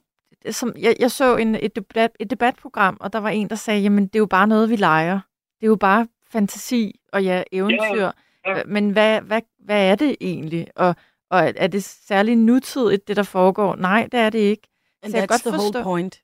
som, 0.52 0.74
jeg, 0.80 0.96
jeg 1.00 1.12
så 1.12 1.36
en, 1.36 1.56
et, 1.56 1.76
debat, 1.76 2.12
et 2.20 2.30
debatprogram, 2.30 2.98
og 3.00 3.14
der 3.14 3.20
var 3.20 3.30
en, 3.30 3.50
der 3.50 3.56
sagde, 3.56 3.82
jamen, 3.82 4.08
det 4.08 4.16
er 4.16 4.20
jo 4.20 4.26
bare 4.26 4.48
noget, 4.48 4.70
vi 4.70 4.76
leger. 4.76 5.20
Det 5.60 5.66
er 5.66 5.68
jo 5.68 5.76
bare 5.76 6.08
fantasi 6.30 7.00
og 7.14 7.24
ja, 7.24 7.44
eventyr. 7.52 8.02
Ja, 8.46 8.58
ja. 8.58 8.64
Men 8.66 8.90
hvad, 8.90 9.22
hvad, 9.22 9.42
hvad 9.60 9.92
er 9.92 9.96
det 9.96 10.16
egentlig? 10.22 10.68
Og, 10.76 10.96
og 11.30 11.54
er- 11.56 11.68
det 11.68 11.84
særligt 11.84 12.40
nutidigt, 12.40 13.08
det 13.08 13.16
der 13.16 13.24
foregår? 13.24 13.76
Nej, 13.76 14.08
det 14.12 14.20
er 14.20 14.30
det 14.30 14.40
ikke. 14.40 14.68
And 15.04 15.12
Så 15.12 15.18
jeg 15.18 15.28
godt 15.28 15.42
the 15.42 15.52
forstå- 15.52 15.80
whole 15.80 15.84
point. 15.84 16.22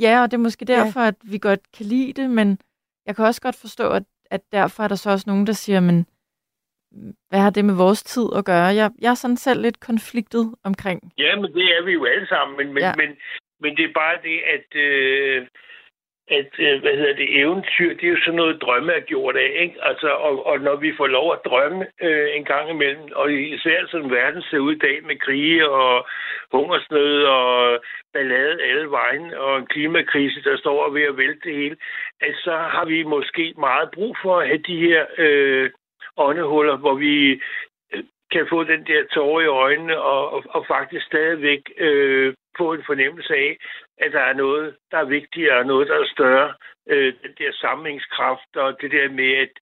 Ja, 0.00 0.22
og 0.22 0.30
det 0.30 0.36
er 0.36 0.40
måske 0.42 0.64
Ja. 0.68 0.74
derfor, 0.74 1.00
at 1.00 1.14
vi 1.22 1.38
godt 1.38 1.72
kan 1.72 1.86
lide 1.86 2.12
det, 2.12 2.30
men 2.30 2.58
jeg 3.06 3.16
kan 3.16 3.24
også 3.24 3.40
godt 3.40 3.56
forstå, 3.56 3.88
at, 3.90 4.02
at 4.34 4.40
derfor 4.52 4.82
er 4.82 4.88
der 4.88 4.94
så 4.94 5.10
også 5.10 5.24
nogen, 5.30 5.46
der 5.46 5.52
siger, 5.52 5.80
men 5.80 6.06
hvad 7.28 7.40
har 7.40 7.50
det 7.50 7.64
med 7.64 7.74
vores 7.74 8.02
tid 8.02 8.26
at 8.38 8.44
gøre? 8.44 8.66
Jeg, 8.80 8.90
jeg 9.00 9.10
er 9.10 9.14
sådan 9.14 9.36
selv 9.36 9.60
lidt 9.62 9.80
konfliktet 9.80 10.54
omkring. 10.64 11.00
Ja, 11.18 11.36
men 11.40 11.52
det 11.54 11.64
er 11.76 11.82
vi 11.84 11.92
jo 11.92 12.04
alle 12.04 12.26
sammen, 12.28 12.56
men, 12.58 12.66
men, 12.74 12.82
Ja. 12.82 12.92
men, 12.96 13.10
men 13.60 13.76
det 13.76 13.84
er 13.84 13.92
bare 14.02 14.16
det, 14.28 14.38
at, 14.56 14.68
øh, 14.86 15.46
at 16.28 16.50
øh, 16.58 16.80
hvad 16.80 16.96
hedder 16.96 17.14
det, 17.14 17.40
eventyr, 17.40 17.94
det 17.94 18.04
er 18.04 18.10
jo 18.10 18.24
sådan 18.24 18.34
noget 18.34 18.62
drømme 18.62 18.92
er 18.92 19.00
gjort 19.00 19.36
af, 19.36 19.50
ikke? 19.54 19.76
Altså, 19.82 20.08
og, 20.08 20.46
og 20.46 20.60
når 20.60 20.76
vi 20.76 20.94
får 20.96 21.06
lov 21.06 21.32
at 21.32 21.44
drømme 21.44 21.86
øh, 22.02 22.28
en 22.36 22.44
gang 22.44 22.70
imellem, 22.70 23.08
og 23.14 23.32
især 23.32 23.86
sådan 23.86 24.10
verden 24.10 24.42
ser 24.42 24.58
ud 24.58 24.74
i 24.74 24.78
dag 24.78 25.04
med 25.04 25.16
krige 25.16 25.70
og 25.70 26.06
hungersnød 26.52 27.24
og 27.24 27.78
ballade 28.12 28.62
alle 28.62 28.90
vejen, 28.90 29.34
og 29.34 29.58
en 29.58 29.66
klimakrise, 29.66 30.42
der 30.42 30.56
står 30.56 30.90
ved 30.90 31.02
at 31.02 31.16
vælte 31.16 31.48
det 31.48 31.56
hele, 31.56 31.76
at 32.20 32.34
så 32.36 32.56
har 32.56 32.84
vi 32.84 33.02
måske 33.02 33.54
meget 33.58 33.90
brug 33.94 34.16
for 34.22 34.40
at 34.40 34.46
have 34.46 34.62
de 34.66 34.76
her 34.76 35.06
øh, 35.18 35.70
åndehuller, 36.16 36.76
hvor 36.76 36.94
vi 36.94 37.30
øh, 37.94 38.04
kan 38.32 38.46
få 38.50 38.64
den 38.64 38.86
der 38.86 39.04
tårer 39.14 39.42
i 39.42 39.46
øjnene 39.46 39.98
og, 39.98 40.32
og, 40.32 40.44
og 40.48 40.64
faktisk 40.66 41.06
stadigvæk 41.06 41.62
øh, 41.78 42.34
få 42.58 42.72
en 42.72 42.82
fornemmelse 42.86 43.34
af, 43.34 43.56
at 43.98 44.12
der 44.12 44.20
er 44.20 44.32
noget, 44.32 44.76
der 44.90 44.98
er 44.98 45.04
vigtigere, 45.04 45.58
og 45.58 45.66
noget, 45.66 45.88
der 45.88 45.94
er 45.94 46.14
større. 46.16 46.54
Øh, 46.88 47.12
den 47.22 47.32
der 47.38 47.52
samlingskraft 47.52 48.56
og 48.56 48.80
det 48.80 48.90
der 48.90 49.08
med, 49.08 49.32
at, 49.44 49.54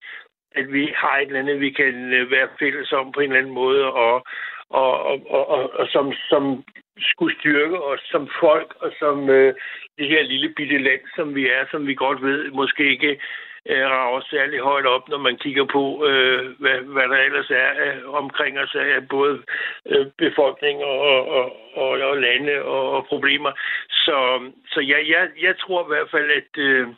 at 0.55 0.72
vi 0.72 0.93
har 0.97 1.18
et 1.18 1.26
eller 1.26 1.41
andet, 1.41 1.61
vi 1.61 1.70
kan 1.70 2.12
øh, 2.12 2.30
være 2.30 2.49
fælles 2.59 2.93
om 2.93 3.12
på 3.12 3.20
en 3.20 3.30
eller 3.30 3.41
anden 3.41 3.55
måde, 3.55 3.93
og, 3.93 4.24
og, 4.70 5.03
og, 5.03 5.26
og, 5.30 5.49
og, 5.49 5.72
og 5.74 5.89
som, 5.89 6.12
som 6.12 6.64
skulle 6.99 7.39
styrke 7.39 7.83
os 7.83 8.01
som 8.11 8.28
folk, 8.41 8.74
og 8.80 8.93
som 8.99 9.30
øh, 9.30 9.55
det 9.99 10.09
her 10.09 10.22
lille 10.22 10.49
bitte 10.49 10.78
land, 10.78 11.01
som 11.16 11.35
vi 11.35 11.49
er, 11.49 11.64
som 11.70 11.87
vi 11.87 11.95
godt 11.95 12.22
ved, 12.22 12.51
måske 12.51 12.91
ikke 12.91 13.20
øh, 13.69 13.87
rager 13.91 14.21
særlig 14.31 14.61
højt 14.61 14.87
op, 14.87 15.09
når 15.09 15.19
man 15.19 15.37
kigger 15.37 15.65
på, 15.65 16.07
øh, 16.07 16.61
hvad, 16.61 16.79
hvad 16.95 17.09
der 17.09 17.19
ellers 17.19 17.51
er 17.51 17.71
øh, 17.85 18.15
omkring 18.15 18.59
os 18.59 18.75
af 18.75 19.09
både 19.09 19.43
øh, 19.87 20.07
befolkning 20.19 20.85
og, 20.85 21.01
og, 21.01 21.57
og, 21.75 21.89
og 21.89 22.17
lande 22.17 22.63
og, 22.63 22.91
og 22.91 23.07
problemer. 23.07 23.53
Så, 23.91 24.51
så 24.73 24.81
ja, 24.81 24.99
jeg, 25.09 25.29
jeg 25.43 25.59
tror 25.59 25.85
i 25.85 25.89
hvert 25.89 26.11
fald, 26.11 26.31
at, 26.31 26.59
øh, 26.59 26.89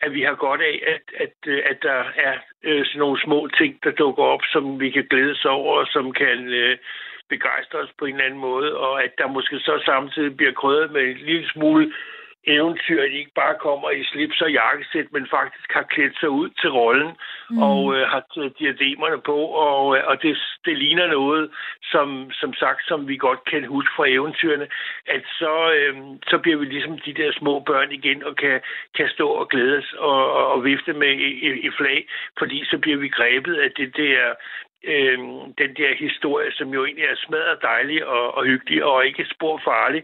at 0.00 0.14
vi 0.14 0.22
har 0.22 0.34
godt 0.34 0.60
af, 0.60 0.82
at, 0.86 1.04
at, 1.24 1.36
øh, 1.46 1.62
at 1.70 1.78
der 1.82 2.04
er 2.16 2.34
øh, 2.64 2.86
sådan 2.86 2.98
nogle 2.98 3.20
små 3.20 3.48
ting, 3.58 3.84
der 3.84 3.90
dukker 3.90 4.24
op, 4.24 4.40
som 4.52 4.80
vi 4.80 4.90
kan 4.90 5.06
glædes 5.10 5.44
over, 5.44 5.76
og 5.80 5.86
som 5.86 6.12
kan 6.12 6.38
øh, 6.48 6.78
begejstre 7.28 7.78
os 7.78 7.92
på 7.98 8.04
en 8.04 8.14
eller 8.14 8.24
anden 8.24 8.40
måde, 8.40 8.76
og 8.76 9.04
at 9.04 9.12
der 9.18 9.26
måske 9.26 9.58
så 9.58 9.82
samtidig 9.84 10.36
bliver 10.36 10.52
krydret 10.52 10.90
med 10.92 11.02
en 11.02 11.16
lille 11.16 11.48
smule 11.48 11.92
eventyr, 12.46 13.02
at 13.02 13.10
de 13.10 13.18
ikke 13.18 13.40
bare 13.42 13.54
kommer 13.60 13.90
i 13.90 14.04
slips 14.04 14.40
og 14.40 14.52
jakkesæt, 14.52 15.12
men 15.12 15.26
faktisk 15.30 15.72
har 15.72 15.82
klædt 15.82 16.20
sig 16.20 16.30
ud 16.30 16.48
til 16.60 16.70
rollen 16.70 17.12
mm. 17.50 17.62
og 17.62 17.96
øh, 17.96 18.08
har 18.08 18.22
taget 18.34 18.58
diademerne 18.58 19.20
på, 19.20 19.36
og, 19.66 19.96
øh, 19.96 20.02
og 20.06 20.22
det, 20.22 20.38
det 20.64 20.78
ligner 20.78 21.06
noget, 21.06 21.50
som, 21.92 22.30
som 22.32 22.54
sagt, 22.54 22.86
som 22.88 23.08
vi 23.08 23.16
godt 23.16 23.44
kan 23.44 23.64
huske 23.64 23.92
fra 23.96 24.08
eventyrene, 24.08 24.68
at 25.06 25.22
så, 25.38 25.72
øh, 25.76 25.96
så 26.30 26.38
bliver 26.38 26.58
vi 26.58 26.64
ligesom 26.64 26.98
de 26.98 27.14
der 27.14 27.32
små 27.32 27.60
børn 27.60 27.92
igen 27.92 28.24
og 28.24 28.36
kan, 28.36 28.60
kan 28.96 29.08
stå 29.08 29.28
og 29.28 29.48
glædes 29.48 29.92
og, 29.92 30.32
og, 30.32 30.46
og 30.52 30.64
vifte 30.64 30.92
med 30.92 31.12
i, 31.66 31.70
flag, 31.78 32.06
fordi 32.38 32.64
så 32.64 32.78
bliver 32.78 32.96
vi 32.96 33.08
grebet 33.08 33.54
af 33.54 33.70
det 33.70 33.96
der 33.96 34.34
øh, 34.84 35.18
den 35.62 35.70
der 35.80 35.92
historie, 35.98 36.52
som 36.52 36.68
jo 36.68 36.84
egentlig 36.84 37.04
er 37.04 37.16
smadret 37.26 37.58
dejlig 37.62 38.06
og, 38.06 38.34
og 38.34 38.44
hyggelig 38.44 38.84
og 38.84 39.06
ikke 39.06 39.24
spor 39.34 39.60
farlig, 39.64 40.02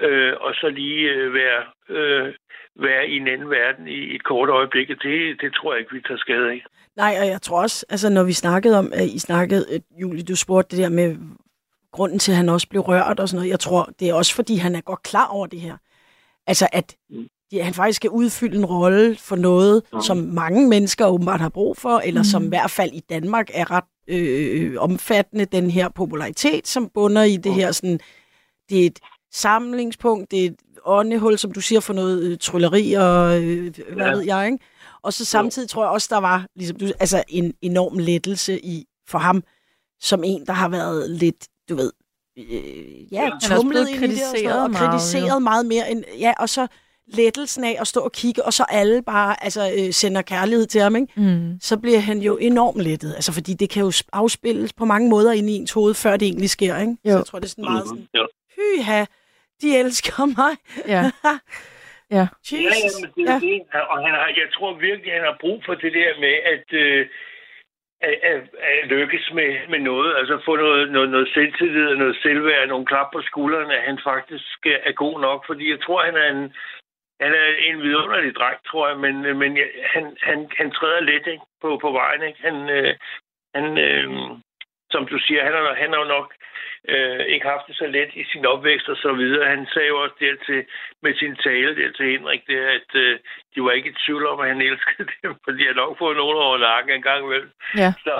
øh, 0.00 0.32
og 0.40 0.54
så 0.54 0.68
lige 0.68 1.10
øh, 1.10 1.34
være, 1.34 1.62
øh, 1.88 2.34
være 2.76 3.08
i 3.08 3.16
en 3.16 3.28
anden 3.28 3.50
verden 3.50 3.88
i 3.88 4.14
et 4.14 4.24
kort 4.24 4.48
øjeblik. 4.48 4.88
Det, 4.88 5.40
det 5.40 5.54
tror 5.54 5.72
jeg 5.72 5.80
ikke, 5.80 5.94
vi 5.94 6.00
tager 6.00 6.18
skade 6.18 6.50
af. 6.50 6.64
Nej, 6.96 7.16
og 7.20 7.26
jeg 7.26 7.42
tror 7.42 7.62
også, 7.62 7.86
altså 7.88 8.08
når 8.10 8.24
vi 8.24 8.32
snakkede 8.32 8.78
om, 8.78 8.92
at 8.94 9.06
I 9.06 9.18
snakkede, 9.18 9.82
Julie, 10.00 10.22
du 10.22 10.36
spurgte 10.36 10.76
det 10.76 10.82
der 10.82 10.90
med 10.90 11.16
grunden 11.92 12.18
til, 12.18 12.32
at 12.32 12.36
han 12.36 12.48
også 12.48 12.68
blev 12.68 12.82
rørt 12.82 13.20
og 13.20 13.28
sådan 13.28 13.38
noget. 13.38 13.50
Jeg 13.50 13.60
tror, 13.60 13.90
det 14.00 14.08
er 14.08 14.14
også, 14.14 14.34
fordi 14.34 14.56
han 14.56 14.74
er 14.74 14.80
godt 14.80 15.02
klar 15.02 15.26
over 15.26 15.46
det 15.46 15.60
her. 15.60 15.76
Altså, 16.46 16.68
at 16.72 16.96
mm. 17.10 17.28
han 17.62 17.74
faktisk 17.74 17.96
skal 17.96 18.10
udfylde 18.10 18.58
en 18.58 18.66
rolle 18.66 19.16
for 19.16 19.36
noget, 19.36 19.82
mm. 19.92 20.00
som 20.00 20.16
mange 20.16 20.68
mennesker 20.68 21.06
åbenbart 21.06 21.40
har 21.40 21.48
brug 21.48 21.76
for, 21.76 21.98
eller 21.98 22.20
mm. 22.20 22.24
som 22.24 22.44
i 22.44 22.48
hvert 22.48 22.70
fald 22.70 22.90
i 22.92 23.00
Danmark 23.00 23.50
er 23.54 23.70
ret 23.70 23.84
øh, 24.08 24.74
omfattende, 24.78 25.44
den 25.44 25.70
her 25.70 25.88
popularitet, 25.88 26.68
som 26.68 26.88
bunder 26.94 27.22
i 27.22 27.36
det 27.36 27.54
her 27.54 27.72
sådan, 27.72 28.00
det 28.70 28.82
er 28.82 28.86
et 28.86 28.98
samlingspunkt, 29.32 30.30
det 30.30 30.44
er 30.44 30.46
et 30.46 30.56
åndehul, 30.84 31.38
som 31.38 31.52
du 31.52 31.60
siger, 31.60 31.80
for 31.80 31.92
noget 31.92 32.22
øh, 32.22 32.38
trylleri 32.38 32.92
og 32.92 33.42
øh, 33.42 33.74
hvad 33.92 34.06
ja. 34.06 34.12
ved 34.12 34.20
jeg, 34.20 34.46
ikke? 34.46 34.64
Og 35.02 35.12
så 35.12 35.24
samtidig 35.24 35.68
tror 35.68 35.82
jeg 35.84 35.90
også, 35.90 36.08
der 36.10 36.20
var 36.20 36.46
ligesom, 36.56 36.76
du, 36.76 36.86
altså 37.00 37.22
en 37.28 37.54
enorm 37.62 37.98
lettelse 37.98 38.64
i 38.64 38.84
for 39.08 39.18
ham, 39.18 39.42
som 40.00 40.24
en, 40.24 40.46
der 40.46 40.52
har 40.52 40.68
været 40.68 41.10
lidt, 41.10 41.48
du 41.68 41.76
ved, 41.76 41.92
øh, 42.38 43.12
ja, 43.12 43.30
tumlet 43.42 43.88
ind 43.88 44.04
i 44.04 44.08
det 44.08 44.52
og, 44.52 44.58
og, 44.58 44.62
og 44.62 44.70
kritiseret 44.74 45.42
meget 45.42 45.66
mere. 45.66 45.90
End, 45.90 46.04
ja, 46.18 46.32
og 46.38 46.48
så 46.48 46.66
lettelsen 47.14 47.64
af 47.64 47.76
at 47.80 47.86
stå 47.86 48.00
og 48.00 48.12
kigge, 48.12 48.44
og 48.44 48.52
så 48.52 48.64
alle 48.68 49.02
bare 49.02 49.44
altså, 49.44 49.60
øh, 49.60 49.92
sender 49.92 50.22
kærlighed 50.22 50.66
til 50.66 50.80
ham, 50.80 50.96
ikke? 50.96 51.12
Mm. 51.16 51.60
så 51.60 51.78
bliver 51.78 51.98
han 51.98 52.18
jo 52.18 52.36
enormt 52.36 52.80
lettet. 52.82 53.14
Altså, 53.14 53.34
fordi 53.34 53.54
det 53.54 53.70
kan 53.70 53.82
jo 53.82 53.92
afspilles 54.12 54.72
på 54.72 54.84
mange 54.84 55.08
måder 55.10 55.32
ind 55.32 55.50
i 55.50 55.52
ens 55.52 55.72
hoved, 55.72 55.94
før 55.94 56.16
det 56.16 56.26
egentlig 56.26 56.50
sker. 56.50 56.78
Ikke? 56.80 56.96
Jo. 57.04 57.10
Så 57.10 57.16
jeg 57.16 57.26
tror, 57.26 57.38
det 57.38 57.46
er 57.46 57.50
sådan 57.50 57.64
meget 57.64 57.86
sådan, 57.88 58.08
hyha, 58.56 59.04
de 59.62 59.78
elsker 59.78 60.26
mig. 60.26 60.52
Ja. 60.88 61.10
Ja. 62.16 62.26
Jesus. 62.52 62.94
Ja, 62.94 63.00
men 63.00 63.10
det 63.16 63.22
er 63.28 63.32
ja. 63.32 63.38
det. 63.46 63.58
Og 63.92 63.98
han 64.04 64.14
har, 64.18 64.26
jeg 64.42 64.48
tror 64.54 64.72
virkelig, 64.88 65.12
han 65.12 65.24
har 65.30 65.36
brug 65.40 65.58
for 65.66 65.74
det 65.74 65.92
der 65.92 66.10
med, 66.24 66.34
at, 66.54 66.66
øh, 66.72 67.06
at, 68.00 68.14
at, 68.30 68.40
at 68.68 68.88
lykkes 68.88 69.30
med, 69.34 69.50
med 69.72 69.78
noget. 69.90 70.16
Altså 70.16 70.34
få 70.44 70.56
noget, 70.56 70.92
noget, 70.92 71.10
noget 71.10 71.28
selvtillid 71.34 71.86
og 71.86 71.96
noget 71.96 72.16
selvværd, 72.22 72.68
nogle 72.68 72.86
klap 72.86 73.08
på 73.12 73.20
skuldrene, 73.22 73.76
at 73.76 73.86
han 73.90 73.98
faktisk 74.04 74.58
er 74.88 74.92
god 74.92 75.20
nok. 75.20 75.46
Fordi 75.46 75.70
jeg 75.70 75.80
tror, 75.80 76.04
han 76.04 76.16
er 76.16 76.28
en, 76.36 76.54
han 77.20 77.32
er 77.34 77.46
en 77.68 77.82
vidunderlig 77.82 78.34
dreng, 78.34 78.58
tror 78.66 78.88
jeg, 78.88 78.98
men, 78.98 79.38
men 79.38 79.58
han, 79.94 80.16
han, 80.22 80.50
han 80.58 80.70
træder 80.70 81.00
let 81.00 81.26
ikke, 81.26 81.46
på, 81.62 81.78
på 81.82 81.90
vejen. 81.92 82.22
Ikke? 82.22 82.40
Han, 82.42 82.70
øh, 82.70 82.94
han 83.54 83.78
øh, 83.78 84.08
som 84.90 85.06
du 85.06 85.18
siger, 85.18 85.44
han 85.44 85.52
har, 85.52 85.74
han 85.74 85.92
har 85.92 86.00
jo 86.00 86.04
nok 86.16 86.34
øh, 86.88 87.20
ikke 87.34 87.46
haft 87.46 87.66
det 87.68 87.76
så 87.76 87.86
let 87.86 88.10
i 88.14 88.24
sin 88.24 88.46
opvækst 88.46 88.88
og 88.88 88.96
så 88.96 89.12
videre. 89.12 89.48
Han 89.48 89.66
sagde 89.72 89.88
jo 89.88 90.02
også 90.02 90.16
der 90.20 90.34
til, 90.46 90.66
med 91.02 91.14
sin 91.14 91.36
tale 91.36 91.76
der 91.76 91.92
til 91.92 92.10
Henrik, 92.10 92.42
der, 92.46 92.68
at 92.78 92.90
øh, 92.94 93.18
de 93.54 93.62
var 93.64 93.70
ikke 93.70 93.90
i 93.90 93.98
tvivl 94.06 94.26
om, 94.26 94.40
at 94.40 94.48
han 94.48 94.60
elskede 94.60 95.08
dem, 95.22 95.34
for 95.44 95.50
de 95.50 95.66
har 95.66 95.74
nok 95.74 95.98
fået 95.98 96.16
nogen 96.16 96.38
over 96.46 96.58
nakken 96.58 96.94
en 96.94 97.02
gang 97.02 97.24
imellem. 97.24 97.52
Ja. 97.76 97.92
Så, 98.04 98.14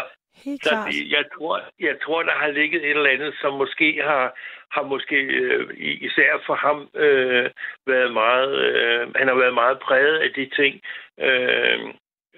Helt 0.45 0.64
så 0.64 0.74
det, 0.86 1.11
jeg, 1.11 1.24
tror, 1.34 1.61
jeg 1.80 1.97
tror, 2.05 2.22
der 2.22 2.32
har 2.32 2.51
ligget 2.51 2.84
et 2.84 2.91
eller 2.91 3.11
andet, 3.11 3.34
som 3.41 3.53
måske 3.55 4.01
har, 4.05 4.39
har 4.70 4.82
måske 4.82 5.16
øh, 5.16 5.70
især 5.78 6.43
for 6.47 6.55
ham 6.55 6.89
øh, 6.95 7.51
været 7.86 8.12
meget, 8.12 8.55
øh, 8.59 9.14
han 9.16 9.28
har 9.28 9.34
været 9.34 9.55
meget 9.55 9.78
præget 9.78 10.18
af 10.18 10.30
de 10.32 10.47
ting, 10.59 10.80
øh, 11.20 11.80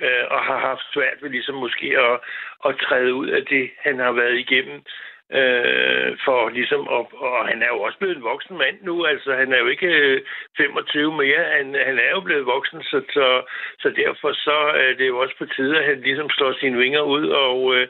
øh, 0.04 0.24
og 0.30 0.40
har 0.44 0.58
haft 0.58 0.84
svært 0.92 1.22
ved 1.22 1.30
ligesom 1.30 1.54
måske 1.54 1.98
at, 1.98 2.20
at 2.66 2.78
træde 2.78 3.14
ud 3.14 3.28
af 3.28 3.42
det, 3.46 3.70
han 3.78 3.98
har 3.98 4.12
været 4.12 4.38
igennem. 4.38 4.82
Øh, 5.38 6.10
for 6.24 6.48
ligesom, 6.58 6.82
og, 6.96 7.04
og 7.26 7.48
han 7.50 7.62
er 7.62 7.70
jo 7.74 7.80
også 7.86 7.98
blevet 7.98 8.16
en 8.16 8.28
voksen 8.32 8.56
mand 8.58 8.76
nu, 8.82 8.94
altså 9.12 9.30
han 9.40 9.52
er 9.52 9.58
jo 9.58 9.68
ikke 9.74 9.86
øh, 9.86 10.20
25 10.56 11.16
mere, 11.22 11.42
han, 11.56 11.66
han 11.88 11.96
er 12.06 12.10
jo 12.16 12.20
blevet 12.20 12.46
voksen, 12.46 12.82
så, 12.82 12.98
så, 13.16 13.26
så 13.82 13.88
derfor 14.02 14.30
så 14.32 14.58
er 14.84 14.92
det 14.98 15.06
jo 15.08 15.18
også 15.18 15.34
på 15.38 15.46
tide, 15.56 15.78
at 15.78 15.84
han 15.84 16.00
ligesom 16.00 16.28
slår 16.30 16.52
sine 16.60 16.78
vinger 16.78 17.00
ud 17.00 17.26
og, 17.28 17.74
øh, 17.74 17.88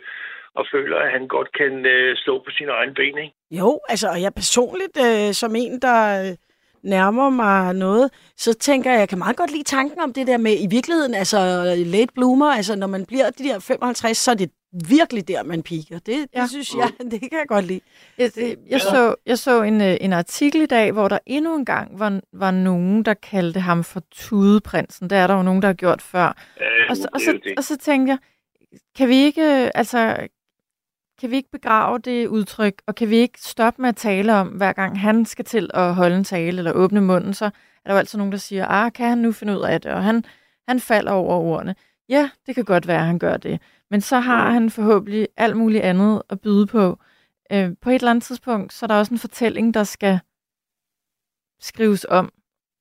og 0.54 0.64
føler, 0.72 0.96
at 0.98 1.10
han 1.10 1.28
godt 1.28 1.50
kan 1.52 1.86
øh, 1.86 2.16
stå 2.16 2.38
på 2.38 2.50
sine 2.50 2.72
egne 2.72 2.94
ben, 2.94 3.18
ikke? 3.18 3.34
Jo, 3.50 3.80
altså, 3.88 4.08
og 4.08 4.22
jeg 4.22 4.32
personligt, 4.34 4.96
øh, 5.06 5.32
som 5.32 5.52
en, 5.56 5.74
der 5.86 5.98
øh, 6.22 6.36
nærmer 6.82 7.30
mig 7.30 7.74
noget, 7.74 8.06
så 8.36 8.54
tænker 8.54 8.90
jeg, 8.90 9.00
jeg 9.00 9.08
kan 9.08 9.18
meget 9.18 9.36
godt 9.36 9.52
lide 9.52 9.64
tanken 9.76 10.00
om 10.00 10.12
det 10.12 10.26
der 10.26 10.38
med, 10.38 10.52
i 10.52 10.68
virkeligheden, 10.70 11.14
altså 11.14 11.38
late 11.86 12.12
bloomer, 12.14 12.50
altså 12.58 12.76
når 12.76 12.86
man 12.86 13.06
bliver 13.06 13.30
de 13.30 13.44
der 13.44 13.58
55, 13.58 14.16
så 14.16 14.30
er 14.30 14.34
det 14.34 14.50
virkelig 14.72 15.28
der, 15.28 15.42
man 15.42 15.62
piker. 15.62 15.98
Det, 15.98 16.06
det 16.06 16.28
ja. 16.34 16.46
synes 16.46 16.74
jeg, 16.74 16.90
det 17.10 17.20
kan 17.20 17.32
jeg 17.32 17.46
godt 17.48 17.64
lide. 17.64 17.80
Jeg, 18.18 18.30
jeg, 18.36 18.56
jeg, 18.68 18.80
så, 18.80 19.14
jeg 19.26 19.38
så 19.38 19.62
en, 19.62 19.80
øh, 19.80 19.96
en 20.00 20.12
artikel 20.12 20.62
i 20.62 20.66
dag, 20.66 20.92
hvor 20.92 21.08
der 21.08 21.18
endnu 21.26 21.56
en 21.56 21.64
gang 21.64 21.98
var, 21.98 22.20
var 22.32 22.50
nogen, 22.50 23.02
der 23.02 23.14
kaldte 23.14 23.60
ham 23.60 23.84
for 23.84 24.02
tudeprinsen. 24.10 25.10
Det 25.10 25.18
er 25.18 25.26
der 25.26 25.34
jo 25.34 25.42
nogen, 25.42 25.62
der 25.62 25.68
har 25.68 25.74
gjort 25.74 26.02
før. 26.02 26.36
Øh, 26.60 26.66
og, 26.90 26.96
så, 26.96 27.08
og, 27.12 27.20
så, 27.20 27.38
og 27.56 27.64
så 27.64 27.76
tænkte 27.76 28.10
jeg, 28.10 28.18
kan 28.96 29.08
vi 29.08 29.16
ikke, 29.16 29.76
altså, 29.76 30.16
kan 31.20 31.30
vi 31.30 31.36
ikke 31.36 31.50
begrave 31.50 31.98
det 31.98 32.26
udtryk, 32.26 32.82
og 32.86 32.94
kan 32.94 33.10
vi 33.10 33.16
ikke 33.16 33.40
stoppe 33.40 33.82
med 33.82 33.88
at 33.88 33.96
tale 33.96 34.34
om, 34.34 34.48
hver 34.48 34.72
gang 34.72 35.00
han 35.00 35.24
skal 35.24 35.44
til 35.44 35.70
at 35.74 35.94
holde 35.94 36.16
en 36.16 36.24
tale 36.24 36.58
eller 36.58 36.72
åbne 36.72 37.00
munden, 37.00 37.34
så 37.34 37.44
er 37.44 37.50
der 37.86 37.92
jo 37.92 37.98
altid 37.98 38.18
nogen, 38.18 38.32
der 38.32 38.38
siger, 38.38 38.66
ah, 38.66 38.92
kan 38.92 39.08
han 39.08 39.18
nu 39.18 39.32
finde 39.32 39.58
ud 39.58 39.62
af 39.62 39.80
det? 39.80 39.92
Og 39.92 40.04
han, 40.04 40.24
han 40.68 40.80
falder 40.80 41.12
over 41.12 41.36
ordene. 41.36 41.74
Ja, 42.08 42.30
det 42.46 42.54
kan 42.54 42.64
godt 42.64 42.86
være, 42.86 42.98
at 42.98 43.06
han 43.06 43.18
gør 43.18 43.36
det. 43.36 43.60
Men 43.90 44.00
så 44.00 44.20
har 44.20 44.50
han 44.50 44.70
forhåbentlig 44.70 45.28
alt 45.36 45.56
muligt 45.56 45.82
andet 45.82 46.22
at 46.28 46.40
byde 46.40 46.66
på. 46.66 46.98
Øh, 47.52 47.70
på 47.80 47.90
et 47.90 47.94
eller 47.94 48.10
andet 48.10 48.24
tidspunkt, 48.24 48.72
så 48.72 48.86
er 48.86 48.88
der 48.88 48.98
også 48.98 49.14
en 49.14 49.18
fortælling, 49.18 49.74
der 49.74 49.84
skal 49.84 50.20
skrives 51.60 52.06
om. 52.08 52.32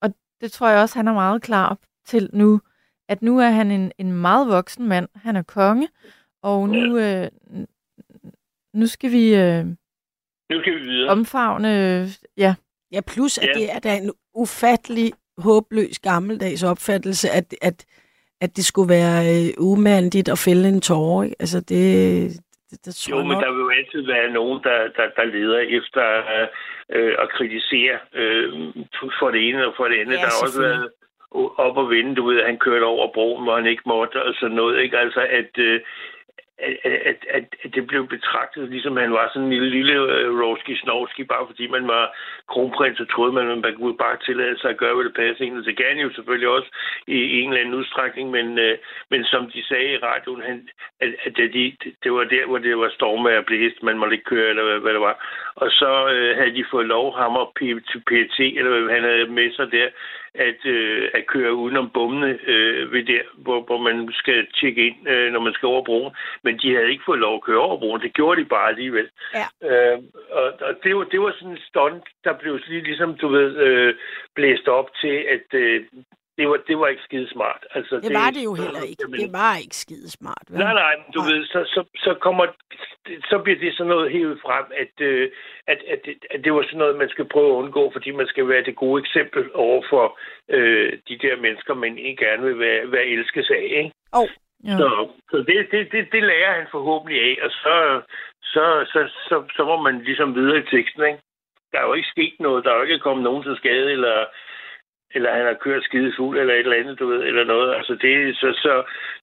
Og 0.01 0.13
det 0.41 0.51
tror 0.51 0.69
jeg 0.69 0.81
også, 0.81 0.99
han 0.99 1.07
er 1.07 1.13
meget 1.13 1.41
klar 1.41 1.77
til 2.05 2.29
nu, 2.33 2.61
at 3.07 3.21
nu 3.21 3.39
er 3.39 3.49
han 3.49 3.71
en, 3.71 3.91
en 3.97 4.11
meget 4.13 4.47
voksen 4.47 4.87
mand. 4.87 5.07
Han 5.15 5.35
er 5.35 5.41
konge, 5.41 5.89
og 6.41 6.69
nu, 6.69 6.97
øh, 6.97 7.27
nu 8.73 8.87
skal 8.87 9.11
vi... 9.11 9.35
Øh, 9.35 9.65
nu 10.49 10.61
skal 10.61 10.75
vi 10.75 10.79
videre. 10.79 11.09
Omfavne, 11.09 12.07
ja. 12.37 12.55
Ja, 12.91 13.01
plus 13.01 13.37
at 13.37 13.47
ja. 13.47 13.59
det 13.59 13.71
er 13.71 13.79
da 13.79 13.97
en 13.97 14.11
ufattelig, 14.33 15.13
håbløs, 15.37 15.99
gammeldags 15.99 16.63
opfattelse, 16.63 17.29
at, 17.29 17.55
at, 17.61 17.85
at 18.41 18.55
det 18.57 18.65
skulle 18.65 18.89
være 18.89 19.19
øh, 19.33 19.49
umandigt 19.57 20.29
at 20.29 20.39
fælde 20.45 20.69
en 20.69 20.81
tårer. 20.81 21.23
Ikke? 21.23 21.35
Altså, 21.39 21.59
det, 21.59 21.83
det, 22.69 22.85
det 22.85 22.95
tror 22.95 23.17
jo, 23.17 23.23
men 23.23 23.37
nok. 23.37 23.43
der 23.43 23.51
vil 23.51 23.61
jo 23.67 23.71
altid 23.79 24.01
være 24.13 24.29
nogen, 24.39 24.59
der, 24.63 24.79
der, 24.97 25.07
der 25.17 25.25
leder 25.25 25.59
efter 25.77 26.03
øh, 26.95 27.13
at 27.23 27.29
kritisere 27.29 27.97
øh, 28.13 28.49
for 29.19 29.29
det 29.31 29.49
ene 29.49 29.67
og 29.67 29.73
for 29.77 29.87
det 29.87 29.97
andet. 30.01 30.15
Ja, 30.15 30.21
der 30.21 30.31
har 30.33 30.43
også 30.45 30.61
været 30.61 30.89
op 31.67 31.77
og 31.77 31.89
vende, 31.89 32.15
du 32.15 32.23
ved, 32.29 32.39
at 32.39 32.45
han 32.45 32.57
kørte 32.57 32.83
over 32.83 33.13
broen, 33.13 33.43
hvor 33.43 33.55
han 33.55 33.65
ikke 33.65 33.83
måtte, 33.85 34.23
og 34.23 34.33
sådan 34.39 34.55
noget. 34.55 34.79
Ikke? 34.83 34.97
Altså, 34.97 35.21
at, 35.39 35.51
øh, 35.57 35.81
at, 36.59 36.77
at, 37.11 37.19
at, 37.29 37.73
det 37.75 37.87
blev 37.87 38.07
betragtet, 38.07 38.69
ligesom 38.69 38.97
han 38.97 39.11
var 39.11 39.29
sådan 39.33 39.47
en 39.47 39.53
lille, 39.53 39.69
lille 39.69 39.95
uh, 40.01 40.39
roski 40.41 40.75
snorski 40.75 41.23
bare 41.23 41.47
fordi 41.47 41.67
man 41.67 41.87
var 41.87 42.15
kronprins, 42.47 42.99
og 42.99 43.09
troede 43.09 43.33
man, 43.33 43.51
at 43.51 43.57
man 43.57 43.75
kunne 43.75 43.97
bare 43.97 44.17
tillade 44.25 44.59
sig 44.59 44.69
at 44.69 44.77
gøre, 44.77 44.95
hvad 44.95 45.05
det 45.05 45.13
passede 45.13 45.45
en. 45.45 45.63
Det 45.63 45.77
gav 45.77 45.95
jo 45.95 46.13
selvfølgelig 46.13 46.49
også 46.49 46.69
i, 47.07 47.17
i 47.35 47.41
en 47.41 47.49
eller 47.49 47.61
anden 47.61 47.79
udstrækning, 47.79 48.31
men, 48.31 48.47
uh, 48.57 48.75
men 49.09 49.23
som 49.23 49.51
de 49.51 49.63
sagde 49.63 49.93
i 49.93 49.97
radioen, 49.97 50.41
han, 50.41 50.69
at, 50.99 51.11
at 51.25 51.37
det, 51.37 51.53
de, 51.53 51.75
det 52.03 52.11
var 52.13 52.23
der, 52.23 52.45
hvor 52.45 52.57
det 52.57 52.77
var 52.77 52.89
storme 52.89 53.37
og 53.37 53.45
blæst, 53.45 53.83
man 53.83 53.97
måtte 53.97 54.13
ikke 54.13 54.31
køre, 54.33 54.49
eller 54.49 54.63
hvad, 54.63 54.79
hvad 54.79 54.93
det 54.93 55.01
var. 55.01 55.17
Og 55.55 55.71
så 55.71 55.91
uh, 56.13 56.37
havde 56.39 56.55
de 56.55 56.71
fået 56.71 56.85
lov, 56.85 57.17
ham 57.17 57.35
og 57.35 57.53
PT, 58.07 58.39
eller 58.39 58.69
hvad 58.79 58.95
han 58.95 59.03
havde 59.03 59.25
med 59.25 59.51
sig 59.51 59.71
der, 59.71 59.87
at, 60.33 60.65
øh, 60.65 61.09
at 61.13 61.27
køre 61.27 61.53
udenom 61.53 61.89
bommene, 61.89 62.39
øh, 62.47 62.91
ved 62.93 63.03
der, 63.03 63.21
hvor, 63.35 63.61
hvor 63.61 63.77
man 63.77 64.09
skal 64.13 64.47
tjekke 64.59 64.87
ind, 64.87 65.09
øh, 65.09 65.31
når 65.31 65.39
man 65.39 65.53
skal 65.53 65.67
over 65.67 65.83
broen. 65.83 66.15
Men 66.43 66.57
de 66.57 66.75
havde 66.75 66.91
ikke 66.91 67.03
fået 67.05 67.19
lov 67.19 67.35
at 67.35 67.43
køre 67.43 67.59
over 67.59 67.79
broen. 67.79 68.01
Det 68.01 68.13
gjorde 68.13 68.41
de 68.41 68.45
bare 68.45 68.69
alligevel. 68.69 69.09
Ja. 69.33 69.47
Øh, 69.69 69.99
og 70.31 70.53
og 70.61 70.73
det, 70.83 70.95
var, 70.95 71.03
det 71.03 71.21
var 71.21 71.31
sådan 71.31 71.51
en 71.51 71.67
stunt, 71.69 72.03
der 72.23 72.33
blev 72.33 72.59
lige 72.67 72.83
ligesom, 72.83 73.17
du 73.17 73.27
ved, 73.27 73.57
øh, 73.57 73.93
blæst 74.35 74.67
op 74.67 74.89
til, 75.01 75.15
at 75.35 75.47
øh, 75.53 75.85
det 76.39 76.49
var, 76.49 76.59
det 76.69 76.77
var 76.79 76.87
ikke 76.87 77.03
skide 77.07 77.29
smart. 77.35 77.61
Altså, 77.77 77.95
Det 78.05 78.13
var 78.21 78.29
det 78.35 78.43
jo 78.49 78.53
heller 78.63 78.83
ikke. 78.89 79.01
Jamen, 79.03 79.19
Det 79.19 79.31
var 79.41 79.53
ikke 79.63 79.77
skide 79.85 80.09
smart. 80.19 80.45
Vel? 80.49 80.59
Nej, 80.59 80.73
nej, 80.73 80.95
du 81.15 81.19
Nej. 81.21 81.27
ved, 81.29 81.39
så, 81.53 81.59
så, 81.73 81.81
så 82.05 82.11
kommer, 82.25 82.45
så 83.31 83.35
bliver 83.43 83.59
det 83.59 83.73
sådan 83.77 83.89
noget 83.95 84.11
helt 84.11 84.41
frem, 84.45 84.65
at, 84.83 84.93
øh, 85.09 85.31
at, 85.67 85.79
at, 85.93 85.99
det, 86.05 86.15
at 86.33 86.39
det 86.43 86.53
var 86.53 86.63
sådan 86.63 86.79
noget, 86.83 87.01
man 87.03 87.09
skal 87.09 87.25
prøve 87.33 87.49
at 87.51 87.59
undgå, 87.61 87.83
fordi 87.95 88.11
man 88.11 88.27
skal 88.27 88.47
være 88.47 88.63
det 88.63 88.75
gode 88.75 88.99
eksempel 89.03 89.43
over 89.53 89.81
for 89.89 90.05
øh, 90.49 90.91
de 91.09 91.17
der 91.23 91.35
mennesker, 91.45 91.73
man 91.73 91.97
ikke 91.97 92.25
gerne 92.25 92.43
vil 92.47 92.59
være, 92.59 92.91
være 92.91 93.05
elskes 93.15 93.49
af, 93.49 93.65
ikke? 93.81 93.91
Ja. 94.67 94.77
Så, 94.77 95.07
så 95.31 95.37
det, 95.37 95.67
det, 95.71 95.91
det, 95.91 96.07
det 96.11 96.23
lærer 96.23 96.53
han 96.59 96.67
forhåbentlig 96.71 97.19
af, 97.29 97.35
og 97.45 97.51
så, 97.51 98.01
så, 98.53 98.63
så, 98.93 98.99
så, 99.29 99.43
så 99.55 99.61
må 99.65 99.81
man 99.81 100.01
ligesom 100.09 100.35
videre 100.35 100.57
i 100.57 100.69
teksten, 100.75 101.03
ikke? 101.03 101.21
Der 101.71 101.79
er 101.79 101.87
jo 101.87 101.93
ikke 101.93 102.13
sket 102.15 102.35
noget, 102.39 102.65
der 102.65 102.71
er 102.71 102.77
jo 102.77 102.83
ikke 102.83 102.99
kommet 102.99 103.23
nogen 103.23 103.43
til 103.43 103.55
skade, 103.57 103.91
eller, 103.91 104.25
eller 105.15 105.29
han 105.37 105.45
har 105.45 105.57
kørt 105.65 105.83
skide 105.83 106.13
fuld, 106.17 106.39
eller 106.39 106.53
et 106.53 106.59
eller 106.59 106.77
andet, 106.81 106.99
du 106.99 107.07
ved, 107.07 107.21
eller 107.29 107.43
noget. 107.43 107.75
Altså 107.75 107.93
det, 108.01 108.35
så, 108.41 108.47
så, 108.63 108.73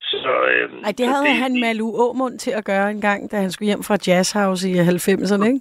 så 0.00 0.32
øh, 0.52 0.70
Ej, 0.84 0.92
det 0.98 1.06
havde 1.06 1.26
så 1.26 1.32
han 1.42 1.60
Malu 1.60 1.88
Åmund 2.04 2.38
til 2.38 2.50
at 2.50 2.64
gøre 2.64 2.90
en 2.90 3.00
gang, 3.00 3.30
da 3.30 3.36
han 3.36 3.50
skulle 3.50 3.66
hjem 3.66 3.82
fra 3.82 3.98
Jazz 4.06 4.32
House 4.32 4.70
i 4.70 4.74
90'erne, 4.74 5.46
ikke? 5.46 5.60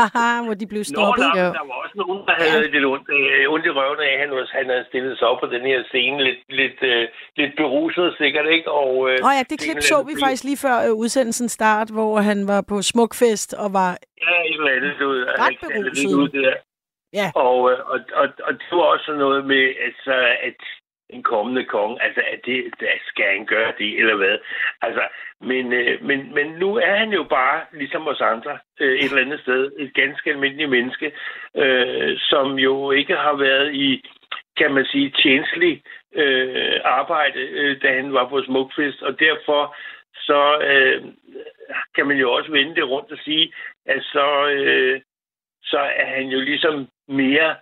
Haha, 0.00 0.44
hvor 0.46 0.54
de 0.60 0.66
blev 0.72 0.82
Nå, 0.86 0.90
stoppet. 0.94 1.24
der, 1.24 1.40
Jo. 1.42 1.48
der 1.58 1.64
var 1.70 1.76
også 1.84 1.96
nogen, 2.02 2.20
der 2.28 2.34
havde 2.42 2.66
ja. 2.66 2.74
lidt 2.74 2.84
ondt, 2.92 3.08
øh, 3.18 3.52
ondt 3.54 3.66
i 3.66 3.72
røven 3.78 4.00
af, 4.08 4.12
han, 4.22 4.28
han 4.58 4.66
havde 4.72 4.84
stillet 4.90 5.18
sig 5.18 5.26
op 5.30 5.40
på 5.44 5.48
den 5.54 5.62
her 5.70 5.78
scene, 5.90 6.16
lidt, 6.28 6.40
lidt, 6.60 6.78
øh, 6.92 7.04
lidt 7.40 7.52
beruset 7.60 8.14
sikkert, 8.20 8.46
ikke? 8.56 8.68
Og, 8.82 8.90
øh, 9.10 9.16
Åh 9.22 9.28
oh, 9.28 9.34
ja, 9.38 9.42
det 9.50 9.58
klip 9.64 9.80
så 9.92 9.96
vi 10.08 10.14
faktisk 10.24 10.44
lige 10.44 10.60
før 10.66 10.76
øh, 10.86 10.92
udsendelsen 11.02 11.48
start, 11.58 11.88
hvor 11.96 12.12
han 12.30 12.38
var 12.52 12.60
på 12.70 12.76
Smukfest 12.90 13.50
og 13.62 13.68
var... 13.80 13.90
Ja, 14.26 14.34
et 14.50 14.58
eller 14.60 14.72
andet, 14.76 14.92
du 15.00 15.06
ved. 15.12 15.22
Ret 15.44 15.56
beruset. 15.62 16.14
ud 16.22 16.28
der. 16.28 16.54
Ja. 17.18 17.28
Og, 17.34 17.58
øh, 17.70 17.78
og, 17.92 17.98
og, 18.20 18.28
og 18.46 18.52
det 18.52 18.72
var 18.72 18.88
også 18.94 19.12
noget 19.12 19.44
med, 19.46 19.74
altså, 19.86 20.14
at 20.48 20.60
en 21.10 21.22
kommende 21.22 21.64
konge, 21.64 22.02
altså, 22.02 22.22
at 22.32 22.40
det, 22.46 22.64
der 22.80 22.92
skal 23.06 23.24
han 23.36 23.46
gøre 23.46 23.72
det, 23.78 23.98
eller 23.98 24.16
hvad? 24.16 24.38
Altså, 24.82 25.08
men, 25.40 25.72
øh, 25.72 26.04
men, 26.04 26.34
men 26.34 26.46
nu 26.46 26.76
er 26.76 26.94
han 26.96 27.12
jo 27.12 27.22
bare, 27.22 27.60
ligesom 27.72 28.08
os 28.08 28.20
andre, 28.20 28.58
øh, 28.80 28.98
et 28.98 29.04
eller 29.04 29.22
andet 29.22 29.40
sted, 29.40 29.72
et 29.78 29.94
ganske 29.94 30.30
almindeligt 30.30 30.70
menneske, 30.70 31.12
øh, 31.56 32.18
som 32.18 32.58
jo 32.58 32.90
ikke 32.90 33.16
har 33.16 33.36
været 33.36 33.74
i, 33.74 34.04
kan 34.56 34.74
man 34.74 34.86
sige, 34.86 35.10
tjenestelig 35.10 35.82
øh, 36.14 36.80
arbejde, 36.84 37.40
øh, 37.40 37.82
da 37.82 37.96
han 37.96 38.12
var 38.12 38.28
på 38.28 38.42
Smukfest, 38.42 39.02
og 39.02 39.20
derfor 39.20 39.76
så 40.14 40.58
øh, 40.58 41.04
kan 41.94 42.06
man 42.06 42.16
jo 42.16 42.32
også 42.32 42.50
vende 42.50 42.74
det 42.74 42.88
rundt 42.88 43.12
og 43.12 43.18
sige, 43.24 43.52
at 43.86 44.02
så, 44.02 44.46
øh, 44.48 45.00
så 45.62 45.78
er 45.78 46.06
han 46.06 46.26
jo 46.26 46.40
ligesom 46.40 46.88
mere 47.08 47.56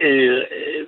øh, 0.00 0.42
øh, 0.58 0.86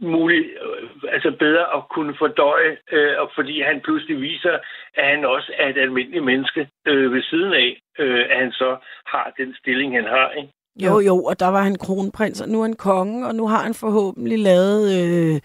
mulig, 0.00 0.44
øh, 0.44 1.12
altså 1.14 1.30
bedre 1.38 1.64
at 1.76 1.82
kunne 1.94 2.14
fordøje, 2.18 2.76
øh, 2.92 3.14
og 3.18 3.30
fordi 3.34 3.62
han 3.62 3.80
pludselig 3.84 4.20
viser, 4.20 4.58
at 4.94 5.04
han 5.12 5.24
også 5.24 5.52
er 5.58 5.68
et 5.68 5.78
almindeligt 5.78 6.24
menneske 6.24 6.68
øh, 6.86 7.12
ved 7.12 7.22
siden 7.22 7.52
af, 7.52 7.80
øh, 7.98 8.24
at 8.30 8.38
han 8.42 8.52
så 8.52 8.76
har 9.06 9.32
den 9.38 9.54
stilling, 9.60 9.94
han 9.94 10.04
har. 10.04 10.30
Ikke? 10.30 10.52
Jo, 10.84 11.00
jo, 11.00 11.24
og 11.24 11.40
der 11.40 11.48
var 11.48 11.62
han 11.62 11.76
kronprins, 11.76 12.40
og 12.40 12.48
nu 12.48 12.58
er 12.58 12.64
han 12.64 12.76
konge, 12.76 13.26
og 13.26 13.34
nu 13.34 13.46
har 13.46 13.62
han 13.62 13.74
forhåbentlig 13.74 14.38
lavet... 14.38 14.82
Øh, 15.00 15.40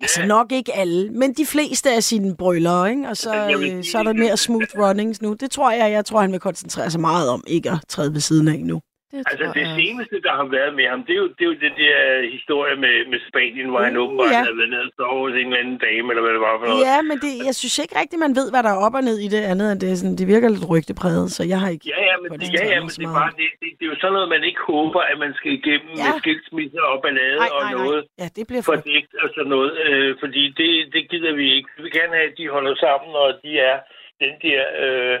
altså 0.00 0.26
nok 0.26 0.52
ikke 0.52 0.72
alle, 0.72 1.10
men 1.10 1.34
de 1.34 1.46
fleste 1.46 1.90
af 1.90 2.02
sine 2.02 2.36
brøller, 2.36 2.86
ikke? 2.86 3.08
Og 3.08 3.16
så, 3.16 3.30
øh, 3.30 3.84
så 3.84 3.98
er 3.98 4.02
der 4.02 4.12
mere 4.12 4.36
smooth 4.36 4.78
runnings 4.78 5.22
nu. 5.22 5.32
Det 5.32 5.50
tror 5.50 5.70
jeg, 5.70 5.92
jeg 5.92 6.04
tror, 6.04 6.20
han 6.20 6.32
vil 6.32 6.40
koncentrere 6.40 6.90
sig 6.90 7.00
meget 7.00 7.28
om, 7.28 7.44
ikke 7.46 7.70
at 7.70 7.84
træde 7.88 8.12
ved 8.12 8.20
siden 8.20 8.48
af 8.48 8.58
nu. 8.58 8.80
Det 9.12 9.18
Altså 9.30 9.46
det 9.56 9.64
jeg. 9.66 9.74
seneste, 9.80 10.16
der 10.26 10.32
har 10.40 10.46
været 10.56 10.72
med 10.78 10.86
ham, 10.92 11.00
det 11.06 11.12
er 11.16 11.20
jo, 11.24 11.28
det 11.36 11.42
er 11.46 11.50
jo 11.52 11.56
det 11.64 11.72
der 11.82 11.96
historie 12.36 12.74
med, 12.84 12.94
med 13.12 13.18
Spanien, 13.28 13.68
hvor 13.72 13.80
han 13.86 13.94
Uh, 13.96 14.02
åbenbart 14.02 14.32
ja. 14.36 14.40
havde 14.46 14.58
været 14.60 14.72
nede 14.74 14.84
og 14.88 14.92
sovet 14.98 15.20
hos 15.24 15.34
en 15.40 15.46
eller 15.48 15.60
anden 15.62 15.78
dame, 15.86 16.06
eller 16.12 16.22
hvad 16.24 16.32
det 16.36 16.42
var 16.48 16.54
for 16.60 16.66
noget. 16.70 16.82
Ja, 16.90 16.96
men 17.08 17.16
det, 17.24 17.32
jeg 17.48 17.54
synes 17.60 17.76
ikke 17.84 17.94
rigtigt, 18.02 18.20
man 18.26 18.34
ved, 18.40 18.46
hvad 18.52 18.62
der 18.66 18.72
er 18.76 18.80
op 18.86 18.94
og 18.98 19.04
ned 19.08 19.16
i 19.26 19.28
det 19.34 19.42
andet, 19.52 19.66
end 19.72 19.78
det, 19.82 19.88
er 19.92 19.98
sådan, 20.02 20.18
det 20.20 20.26
virker 20.34 20.48
lidt 20.54 20.66
rygtepræget, 20.74 21.26
så 21.36 21.42
jeg 21.52 21.58
har 21.62 21.70
ikke... 21.74 21.86
Ja, 21.94 22.00
ja, 22.10 22.14
men, 22.22 22.28
det, 22.40 22.48
ja, 22.58 22.64
ja, 22.74 22.78
men 22.84 22.90
det, 23.00 23.06
er 23.10 23.14
bare, 23.20 23.32
det, 23.40 23.48
det, 23.62 23.68
det, 23.78 23.84
er 23.86 23.90
jo 23.92 23.98
sådan 24.02 24.14
noget, 24.16 24.28
man 24.36 24.42
ikke 24.50 24.62
håber, 24.72 25.00
at 25.10 25.16
man 25.24 25.32
skal 25.38 25.50
igennem 25.60 25.92
Ja. 26.00 26.04
med 26.06 26.14
skilsmisser 26.22 26.82
og 26.92 26.96
ballade 27.04 27.38
Nej, 27.44 27.50
og 27.56 27.62
nej, 27.66 27.72
noget 27.78 28.00
nej. 28.04 28.20
Ja, 28.22 28.26
det 28.36 28.42
bliver 28.48 28.64
for... 28.68 28.74
fordækt 28.76 29.12
og 29.22 29.28
sådan 29.36 29.52
noget, 29.56 29.70
øh, 29.86 30.10
fordi 30.22 30.42
det, 30.60 30.70
det 30.94 31.02
gider 31.12 31.32
vi 31.40 31.46
ikke. 31.56 31.68
Vi 31.84 31.88
gerne 31.98 32.12
have, 32.18 32.28
at 32.32 32.36
de 32.40 32.46
holder 32.56 32.74
sammen, 32.86 33.10
og 33.24 33.28
de 33.44 33.52
er 33.70 33.76
den 34.22 34.32
der 34.46 34.60
øh, 34.84 35.16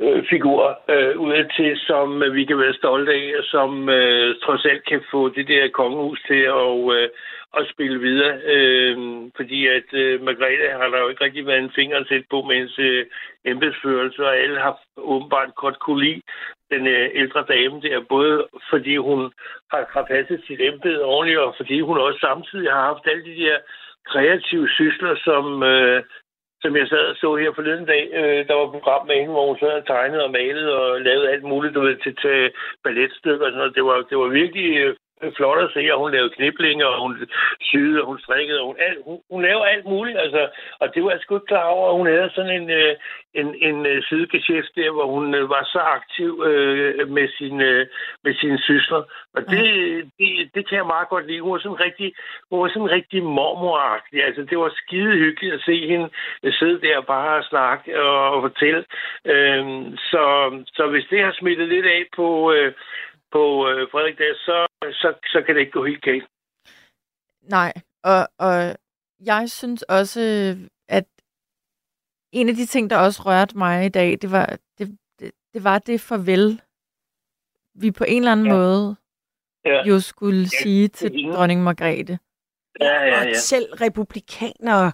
øh, 0.00 0.24
figur 0.30 0.60
øh, 0.88 1.16
ud 1.18 1.32
til, 1.56 1.76
som 1.76 2.22
øh, 2.22 2.34
vi 2.34 2.44
kan 2.44 2.58
være 2.58 2.74
stolte 2.74 3.12
af, 3.12 3.32
og 3.38 3.44
som 3.44 3.88
øh, 3.88 4.34
trods 4.44 4.64
alt 4.64 4.84
kan 4.84 5.02
få 5.10 5.28
det 5.28 5.48
der 5.48 5.68
kongehus 5.68 6.20
til 6.28 6.42
at, 6.60 6.74
øh, 6.96 7.08
at 7.58 7.68
spille 7.72 7.98
videre. 8.00 8.34
Øh, 8.54 8.96
fordi 9.36 9.66
at 9.66 9.88
øh, 9.92 10.22
Margrethe 10.22 10.68
har 10.80 10.88
der 10.88 10.98
jo 11.00 11.08
ikke 11.08 11.24
rigtig 11.24 11.46
været 11.46 11.62
en 11.62 11.72
finger 11.74 11.96
at 11.98 12.24
på 12.30 12.42
med 12.42 12.54
hendes 12.56 12.78
øh, 12.78 13.06
embedsførelse, 13.44 14.26
og 14.26 14.36
alle 14.36 14.58
har 14.60 14.80
åbenbart 14.96 15.54
godt 15.54 15.78
kunne 15.78 16.04
lide 16.04 16.22
den 16.70 16.86
øh, 16.86 17.10
ældre 17.14 17.44
dame 17.48 17.80
der, 17.80 18.00
både 18.08 18.46
fordi 18.70 18.96
hun 18.96 19.32
har, 19.72 19.86
har 19.90 20.04
passet 20.10 20.42
sit 20.46 20.60
embede 20.60 21.04
ordentligt, 21.04 21.38
og 21.38 21.54
fordi 21.56 21.80
hun 21.80 21.98
også 21.98 22.18
samtidig 22.18 22.70
har 22.72 22.84
haft 22.90 23.06
alle 23.06 23.24
de 23.24 23.40
der 23.44 23.58
kreative 24.06 24.68
sysler, 24.68 25.14
som, 25.24 25.62
øh, 25.62 26.02
som 26.62 26.76
jeg 26.76 26.88
sad 26.88 27.04
og 27.12 27.16
så 27.16 27.28
her 27.36 27.52
forleden 27.54 27.86
dag. 27.86 28.04
Øh, 28.18 28.40
der 28.48 28.54
var 28.54 28.64
et 28.64 28.74
program 28.76 29.06
med 29.06 29.16
hende, 29.20 29.34
hvor 29.34 29.46
hun 29.46 29.58
sad 29.58 29.72
og 29.80 29.86
tegnede 29.86 30.24
og 30.24 30.30
malede 30.30 30.70
og 30.80 31.00
lavede 31.00 31.30
alt 31.30 31.44
muligt 31.52 31.74
du 31.74 31.80
ved, 31.80 31.96
til, 31.96 32.14
til 32.24 32.38
balletstykker 32.84 33.46
og 33.46 33.50
sådan 33.50 33.58
noget. 33.62 33.76
Det 33.78 33.84
var, 33.84 33.96
det 34.10 34.16
var 34.18 34.28
virkelig 34.40 34.68
øh, 34.82 34.96
flot 35.36 35.58
at 35.58 35.70
se, 35.74 35.82
og 35.92 35.98
hun 36.00 36.12
lavede 36.12 36.30
kniblinger, 36.36 36.86
og 36.86 37.00
hun 37.02 37.28
syede, 37.60 38.00
og 38.00 38.06
hun 38.06 38.18
strikkede, 38.20 38.60
og 38.60 38.66
hun, 38.66 38.76
alt, 38.78 38.98
hun, 39.04 39.18
hun 39.30 39.42
lavede 39.42 39.68
alt 39.68 39.84
muligt, 39.84 40.18
altså, 40.18 40.48
og 40.80 40.94
det 40.94 41.04
var 41.04 41.10
jeg 41.10 41.20
sgu 41.20 41.36
ikke 41.36 41.46
klar 41.46 41.64
over, 41.64 41.92
hun 41.92 42.06
havde 42.06 42.30
sådan 42.34 42.62
en, 42.62 42.70
øh, 42.70 42.96
en, 43.34 43.54
en 43.68 43.86
øh, 43.86 44.02
sidegeschæft 44.02 44.72
der, 44.76 44.90
hvor 44.90 45.06
hun 45.06 45.34
øh, 45.34 45.50
var 45.50 45.64
så 45.64 45.78
aktiv 45.78 46.42
øh, 46.46 47.08
med, 47.08 47.28
sin, 47.38 47.60
øh, 47.60 47.86
med 48.24 48.34
sine 48.34 48.58
sysler, 48.58 49.02
og 49.34 49.42
det, 49.50 49.64
det, 50.18 50.28
det 50.54 50.68
kan 50.68 50.76
jeg 50.76 50.86
meget 50.86 51.08
godt 51.08 51.26
lide. 51.26 51.40
Hun 51.40 51.52
var 51.52 51.58
sådan 51.58 51.80
rigtig, 51.80 52.12
hun 52.50 52.62
var 52.62 52.68
sådan 52.68 52.90
rigtig 52.90 53.22
mormoragtig, 53.22 54.24
altså 54.24 54.42
det 54.42 54.58
var 54.58 54.72
skide 54.76 55.12
hyggeligt 55.12 55.54
at 55.54 55.62
se 55.64 55.88
hende 55.88 56.08
øh, 56.42 56.52
sidde 56.52 56.80
der 56.80 56.96
og 56.96 57.06
bare 57.06 57.42
snakke 57.42 58.02
og, 58.02 58.30
og 58.34 58.42
fortælle, 58.42 58.84
øh, 59.24 59.64
så, 60.10 60.24
så 60.66 60.86
hvis 60.86 61.06
det 61.10 61.24
har 61.24 61.32
smittet 61.32 61.68
lidt 61.68 61.86
af 61.86 62.04
på... 62.16 62.52
Øh, 62.52 62.72
på 63.32 63.68
øh, 63.68 63.90
Frederik 63.90 64.18
der, 64.18 64.34
så, 64.34 64.66
så, 64.92 65.08
så 65.32 65.42
kan 65.46 65.54
det 65.54 65.60
ikke 65.60 65.72
gå 65.72 65.84
helt 65.84 66.02
galt. 66.02 66.28
Nej, 67.42 67.72
og, 68.04 68.28
og 68.38 68.76
jeg 69.24 69.50
synes 69.50 69.82
også, 69.82 70.20
at 70.88 71.04
en 72.32 72.48
af 72.48 72.54
de 72.54 72.66
ting, 72.66 72.90
der 72.90 72.96
også 72.98 73.22
rørte 73.26 73.58
mig 73.58 73.86
i 73.86 73.88
dag, 73.88 74.18
det 74.22 74.30
var 74.30 74.46
det, 74.78 74.98
det, 75.18 75.32
det, 75.54 75.64
var 75.64 75.78
det 75.78 76.00
farvel, 76.00 76.60
vi 77.74 77.90
på 77.90 78.04
en 78.08 78.18
eller 78.22 78.32
anden 78.32 78.46
Ja. 78.46 78.52
ja. 78.52 78.58
måde 78.58 78.96
Ja, 79.64 79.82
jo 79.84 80.00
skulle 80.00 80.38
Ja, 80.38 80.42
ja, 80.52 80.62
sige 80.62 80.88
til 80.88 81.24
er 81.26 81.32
dronning 81.32 81.62
Margrethe. 81.62 82.18
ja, 82.80 83.02
ja. 83.04 83.20
Og 83.20 83.26
ja. 83.26 83.34
selv 83.34 83.72
republikanere, 83.74 84.92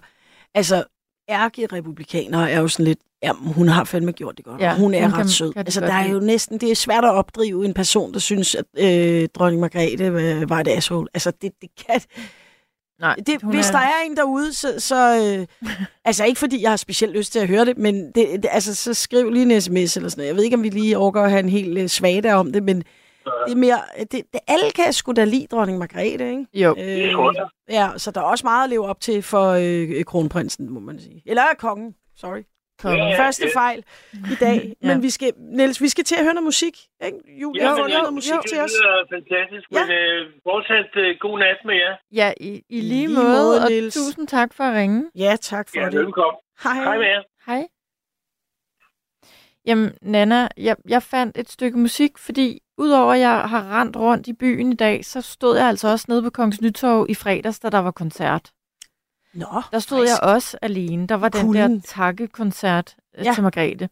altså 0.53 0.85
ærke-republikanere 1.29 2.51
er 2.51 2.59
jo 2.61 2.67
sådan 2.67 2.85
lidt, 2.85 2.99
ja, 3.23 3.31
hun 3.33 3.67
har 3.67 3.83
fandme 3.83 4.11
gjort 4.11 4.37
det 4.37 4.45
godt. 4.45 4.61
Ja, 4.61 4.75
hun 4.75 4.93
er 4.93 5.01
hun 5.01 5.11
ret 5.13 5.17
kan- 5.17 5.29
sød. 5.29 5.53
kan 5.53 5.59
det 5.59 5.67
Altså, 5.67 5.81
der 5.81 5.93
er 5.93 6.09
jo 6.09 6.19
næsten, 6.19 6.57
det 6.57 6.71
er 6.71 6.75
svært 6.75 7.05
at 7.05 7.11
opdrive 7.11 7.65
en 7.65 7.73
person, 7.73 8.13
der 8.13 8.19
synes, 8.19 8.55
at 8.55 8.65
øh, 8.77 9.27
dronning 9.35 9.61
Margrethe 9.61 10.05
øh, 10.05 10.49
var 10.49 10.59
et 10.59 10.67
asshole. 10.67 11.07
Altså, 11.13 11.31
det, 11.31 11.51
det 11.61 11.69
kan... 11.87 12.01
Nej, 12.99 13.15
Det, 13.15 13.41
hvis 13.43 13.67
er- 13.67 13.71
der 13.71 13.79
er 13.79 14.01
en 14.05 14.17
derude, 14.17 14.53
så... 14.53 14.73
så 14.77 15.37
øh, 15.63 15.69
altså, 16.05 16.25
ikke 16.25 16.39
fordi 16.39 16.61
jeg 16.61 16.69
har 16.71 16.77
specielt 16.77 17.13
lyst 17.17 17.31
til 17.31 17.39
at 17.39 17.47
høre 17.47 17.65
det, 17.65 17.77
men 17.77 17.95
det, 17.95 18.15
det, 18.15 18.45
altså, 18.51 18.75
så 18.75 18.93
skriv 18.93 19.29
lige 19.29 19.55
en 19.55 19.61
sms 19.61 19.73
eller 19.97 20.09
sådan 20.09 20.11
noget. 20.17 20.27
Jeg 20.27 20.35
ved 20.35 20.43
ikke, 20.43 20.55
om 20.57 20.63
vi 20.63 20.69
lige 20.69 20.97
overgår 20.97 21.21
at 21.23 21.29
have 21.29 21.39
en 21.43 21.49
helt 21.49 21.77
øh, 21.77 21.87
svag 21.87 22.33
om 22.33 22.51
det, 22.51 22.63
men 22.63 22.77
det 23.47 23.51
er 23.53 23.55
mere... 23.55 23.79
Det, 23.99 24.11
det, 24.11 24.39
alle 24.47 24.71
kan 24.71 24.93
sgu 24.93 25.11
da 25.11 25.23
lide 25.23 25.47
dronning 25.51 25.77
Margrethe, 25.79 26.29
ikke? 26.29 26.45
Jo, 26.53 26.75
jeg. 26.77 27.47
Ja, 27.69 27.89
så 27.97 28.11
der 28.11 28.21
er 28.21 28.25
også 28.25 28.45
meget 28.45 28.63
at 28.63 28.69
leve 28.69 28.85
op 28.87 29.01
til 29.01 29.21
for 29.21 29.47
øh, 29.59 30.03
kronprinsen, 30.05 30.69
må 30.73 30.79
man 30.79 30.99
sige. 30.99 31.21
Eller 31.25 31.41
kongen, 31.59 31.95
sorry. 32.15 32.41
Kongen. 32.83 33.07
Ja, 33.09 33.19
Første 33.23 33.45
ja. 33.47 33.59
fejl 33.59 33.83
i 34.13 34.35
dag. 34.39 34.59
Ja. 34.83 34.87
Men 34.87 35.03
vi 35.03 35.09
skal, 35.09 35.31
Niels, 35.37 35.81
vi 35.81 35.89
skal 35.89 36.03
til 36.03 36.15
at 36.19 36.23
høre 36.23 36.33
noget 36.33 36.43
musik. 36.53 36.75
Ikke? 37.05 37.17
Julie 37.41 37.61
Ja, 37.63 37.67
har 37.69 37.75
fundet 37.75 37.91
jeg- 37.93 37.99
noget 38.01 38.13
musik 38.13 38.33
det 38.43 38.49
til 38.51 38.59
os. 38.65 38.71
lyder 38.71 39.05
fantastisk, 39.15 39.67
Ja. 39.71 39.79
men 39.85 39.91
øh, 40.01 40.19
fortsat 40.47 40.91
øh, 41.03 41.15
god 41.19 41.39
nat 41.39 41.57
med 41.65 41.75
jer. 41.83 41.93
Ja, 42.19 42.29
i, 42.41 42.51
i 42.69 42.81
lige, 42.81 42.81
lige 42.81 43.07
måde, 43.07 43.27
måde, 43.27 43.61
og 43.63 43.69
Niels. 43.69 43.93
tusind 43.95 44.27
tak 44.27 44.53
for 44.53 44.63
at 44.63 44.75
ringe. 44.75 44.99
Ja, 45.15 45.35
tak 45.41 45.69
for 45.69 45.79
Ja, 45.79 45.85
det. 45.89 45.99
velkommen. 46.05 46.39
Hej. 46.63 46.73
Hej 46.83 46.97
med 46.97 47.05
jer. 47.15 47.23
Hej. 47.47 47.63
Jamen, 49.65 49.91
Nana, 50.01 50.47
jeg, 50.57 50.75
jeg 50.87 51.03
fandt 51.03 51.37
et 51.37 51.49
stykke 51.49 51.77
musik, 51.77 52.17
fordi 52.17 52.59
udover 52.77 53.13
at 53.13 53.19
jeg 53.19 53.41
har 53.41 53.79
rendt 53.81 53.97
rundt 53.97 54.27
i 54.27 54.33
byen 54.33 54.71
i 54.71 54.75
dag, 54.75 55.05
så 55.05 55.21
stod 55.21 55.57
jeg 55.57 55.67
altså 55.67 55.87
også 55.87 56.05
nede 56.09 56.23
på 56.23 56.29
Kongens 56.29 56.61
Nytorv 56.61 57.05
i 57.09 57.13
fredags, 57.15 57.59
da 57.59 57.69
der 57.69 57.79
var 57.79 57.91
koncert. 57.91 58.51
Nå, 59.37 59.61
Der 59.71 59.79
stod 59.79 59.97
frisk. 59.99 60.11
jeg 60.11 60.29
også 60.33 60.57
alene. 60.61 61.07
Der 61.07 61.15
var 61.15 61.29
den 61.29 61.41
Kulden. 61.45 61.71
der 61.75 61.81
takkekoncert 61.85 62.95
Ja. 63.17 63.23
ja. 63.23 63.33
til 63.33 63.43
Margrethe. 63.43 63.89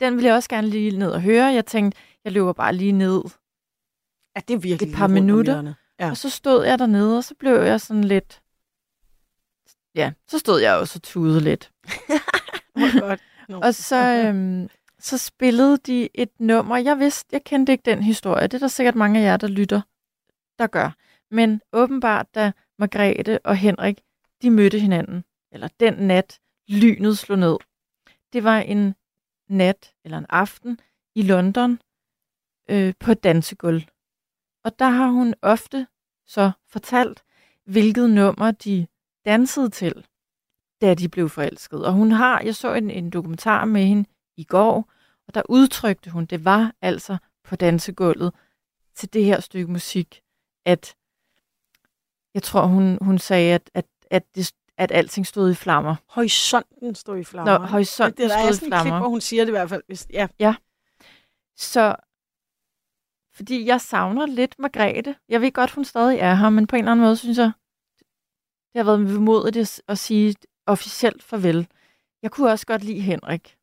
Den 0.00 0.14
ville 0.14 0.26
jeg 0.28 0.34
også 0.36 0.48
gerne 0.48 0.68
lige 0.68 0.98
ned 0.98 1.10
og 1.10 1.22
høre. 1.22 1.44
Jeg 1.46 1.66
tænkte, 1.66 1.98
jeg 2.24 2.32
løber 2.32 2.52
bare 2.52 2.74
lige 2.74 2.92
ned. 2.92 3.22
Ja, 4.36 4.40
det 4.48 4.54
er 4.54 4.58
virkelig 4.58 4.90
et 4.92 4.96
par 4.96 5.06
minutter. 5.06 5.74
Ja. 6.00 6.10
Og 6.10 6.16
så 6.16 6.30
stod 6.30 6.64
jeg 6.64 6.78
dernede, 6.78 7.16
og 7.18 7.24
så 7.24 7.34
blev 7.38 7.52
jeg 7.62 7.80
sådan 7.80 8.04
lidt... 8.04 8.42
ja, 9.94 10.12
så 10.28 10.38
stod 10.38 10.60
jeg 10.60 10.76
også 10.76 10.98
og 10.98 11.02
tudede 11.02 11.40
lidt. 11.40 11.72
Hvor 12.74 13.00
godt. 13.00 13.20
Og 13.64 13.74
så, 13.74 14.24
øhm, 14.26 14.68
så 14.98 15.18
spillede 15.18 15.76
de 15.76 16.08
et 16.14 16.30
nummer. 16.40 16.76
Jeg 16.76 16.98
vidste, 16.98 17.28
jeg 17.32 17.44
kendte 17.44 17.72
ikke 17.72 17.82
den 17.90 18.02
historie. 18.02 18.42
Det 18.46 18.54
er 18.54 18.58
der 18.58 18.68
sikkert 18.68 18.94
mange 18.94 19.20
af 19.20 19.24
jer, 19.24 19.36
der 19.36 19.48
lytter, 19.48 19.80
der 20.58 20.66
gør. 20.66 20.90
Men 21.30 21.60
åbenbart, 21.72 22.26
da 22.34 22.52
Margrethe 22.78 23.38
og 23.46 23.56
Henrik, 23.56 24.00
de 24.42 24.50
mødte 24.50 24.78
hinanden, 24.80 25.24
eller 25.52 25.68
den 25.80 25.94
nat, 25.94 26.40
lynet 26.68 27.18
slog 27.18 27.38
ned. 27.38 27.56
Det 28.32 28.44
var 28.44 28.58
en 28.58 28.94
nat, 29.48 29.94
eller 30.04 30.18
en 30.18 30.26
aften, 30.28 30.78
i 31.14 31.22
London, 31.22 31.78
øh, 32.70 32.94
på 33.00 33.12
et 33.12 33.24
dansegulv. 33.24 33.82
Og 34.64 34.78
der 34.78 34.88
har 34.88 35.06
hun 35.06 35.34
ofte 35.42 35.86
så 36.26 36.50
fortalt, 36.68 37.24
hvilket 37.64 38.10
nummer 38.10 38.50
de 38.50 38.86
dansede 39.24 39.70
til, 39.70 40.06
da 40.80 40.94
de 40.94 41.08
blev 41.08 41.28
forelsket. 41.28 41.86
Og 41.86 41.92
hun 41.92 42.12
har, 42.12 42.40
jeg 42.40 42.54
så 42.56 42.74
en, 42.74 42.90
en 42.90 43.10
dokumentar 43.10 43.64
med 43.64 43.84
hende 43.84 44.08
i 44.36 44.44
går, 44.44 44.92
og 45.26 45.34
der 45.34 45.42
udtrykte 45.48 46.10
hun, 46.10 46.26
det 46.26 46.44
var 46.44 46.74
altså 46.80 47.16
på 47.44 47.56
dansegulvet 47.56 48.34
til 48.94 49.12
det 49.12 49.24
her 49.24 49.40
stykke 49.40 49.72
musik, 49.72 50.22
at 50.64 50.96
jeg 52.34 52.42
tror, 52.42 52.66
hun, 52.66 52.98
hun 53.00 53.18
sagde, 53.18 53.54
at, 53.54 53.70
at, 53.74 53.86
at, 54.12 54.34
det, 54.34 54.54
at 54.76 54.92
alting 54.92 55.26
stod 55.26 55.50
i 55.50 55.54
flammer. 55.54 55.96
Horisonten 56.06 56.94
stod 56.94 57.18
i 57.18 57.24
flammer. 57.24 57.58
Nå, 57.58 57.64
horisonten 57.64 58.22
det, 58.22 58.30
der 58.30 58.36
er 58.36 58.42
stod 58.42 58.50
i 58.50 58.54
sådan 58.54 58.68
et 58.68 58.72
klip, 58.72 58.82
flammer. 58.82 58.98
hvor 58.98 59.08
hun 59.08 59.20
siger 59.20 59.44
det 59.44 59.50
i 59.50 59.56
hvert 59.56 59.68
fald. 59.68 59.82
Hvis, 59.86 60.06
ja. 60.38 60.54
Så 61.56 61.96
fordi 63.34 63.66
jeg 63.66 63.80
savner 63.80 64.26
lidt 64.26 64.58
Margrethe. 64.58 65.16
Jeg 65.28 65.40
ved 65.40 65.52
godt, 65.52 65.70
hun 65.70 65.84
stadig 65.84 66.18
er 66.18 66.34
her, 66.34 66.50
men 66.50 66.66
på 66.66 66.76
en 66.76 66.80
eller 66.80 66.92
anden 66.92 67.04
måde 67.06 67.16
synes 67.16 67.38
jeg, 67.38 67.52
det 68.72 68.76
har 68.78 68.84
været 68.84 69.14
vemodigt 69.14 69.82
at 69.88 69.98
sige 69.98 70.34
officielt 70.66 71.22
farvel. 71.22 71.68
Jeg 72.22 72.30
kunne 72.30 72.50
også 72.50 72.66
godt 72.66 72.84
lide 72.84 73.00
Henrik. 73.00 73.56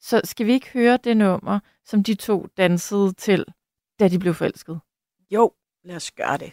Så 0.00 0.20
skal 0.24 0.46
vi 0.46 0.52
ikke 0.52 0.70
høre 0.70 0.96
det 0.96 1.16
nummer, 1.16 1.60
som 1.84 2.02
de 2.02 2.14
to 2.14 2.46
dansede 2.56 3.12
til, 3.12 3.44
da 4.00 4.08
de 4.08 4.18
blev 4.18 4.34
forelsket? 4.34 4.80
Jo, 5.30 5.52
lad 5.84 5.96
os 5.96 6.12
gøre 6.12 6.36
det. 6.36 6.52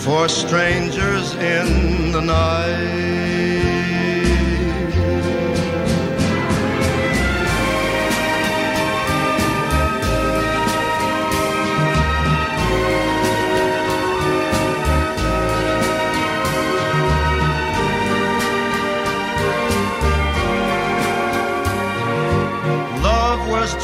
for 0.00 0.28
strangers 0.28 1.34
in 1.34 2.10
the 2.12 2.20
night. 2.22 3.39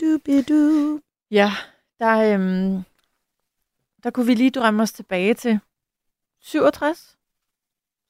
Bidu, 0.00 0.18
bidu. 0.24 1.00
Ja, 1.30 1.52
der, 1.98 2.34
øhm, 2.34 2.82
der 4.02 4.10
kunne 4.10 4.26
vi 4.26 4.34
lige 4.34 4.50
drømme 4.50 4.82
os 4.82 4.92
tilbage 4.92 5.34
til 5.34 5.60
67? 6.40 7.16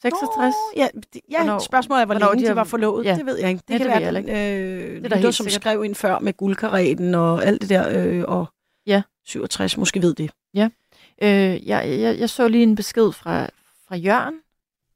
66? 0.02 0.36
Nå, 0.36 0.82
ja, 0.82 0.88
det, 1.14 1.20
ja 1.30 1.44
Hvornår- 1.44 1.58
spørgsmålet 1.58 2.00
er, 2.02 2.06
hvor 2.06 2.14
længe 2.14 2.34
de 2.36 2.40
de, 2.42 2.46
har- 2.46 2.54
var 2.54 2.64
forlovet. 2.64 3.04
ja. 3.04 3.14
Det 3.16 3.26
ved 3.26 3.38
jeg 3.38 3.48
ikke. 3.50 3.62
Det 3.68 3.74
Ja, 3.74 3.78
kan 3.78 3.86
det 3.86 3.94
være, 4.02 4.14
jeg 4.14 4.14
den, 4.14 4.28
øh, 4.28 4.94
da 4.94 4.98
lytter, 5.04 5.16
helt 5.16 5.34
som 5.34 5.44
sikkert. 5.44 5.62
skrev 5.62 5.84
ind 5.84 5.94
før 5.94 6.18
med 6.18 6.32
guldkaretten 6.36 7.14
og 7.14 7.44
alt 7.44 7.60
det 7.60 7.68
der, 7.68 8.04
øh, 8.06 8.24
og 8.28 8.46
Ja. 8.86 9.02
67 9.24 9.76
måske 9.76 10.02
ved 10.02 10.14
det. 10.14 10.30
Øh, 11.22 11.68
jeg, 11.68 12.00
jeg, 12.00 12.18
jeg 12.18 12.30
så 12.30 12.48
lige 12.48 12.62
en 12.62 12.74
besked 12.74 13.12
fra, 13.12 13.46
fra 13.88 13.96
Jørgen 13.96 14.40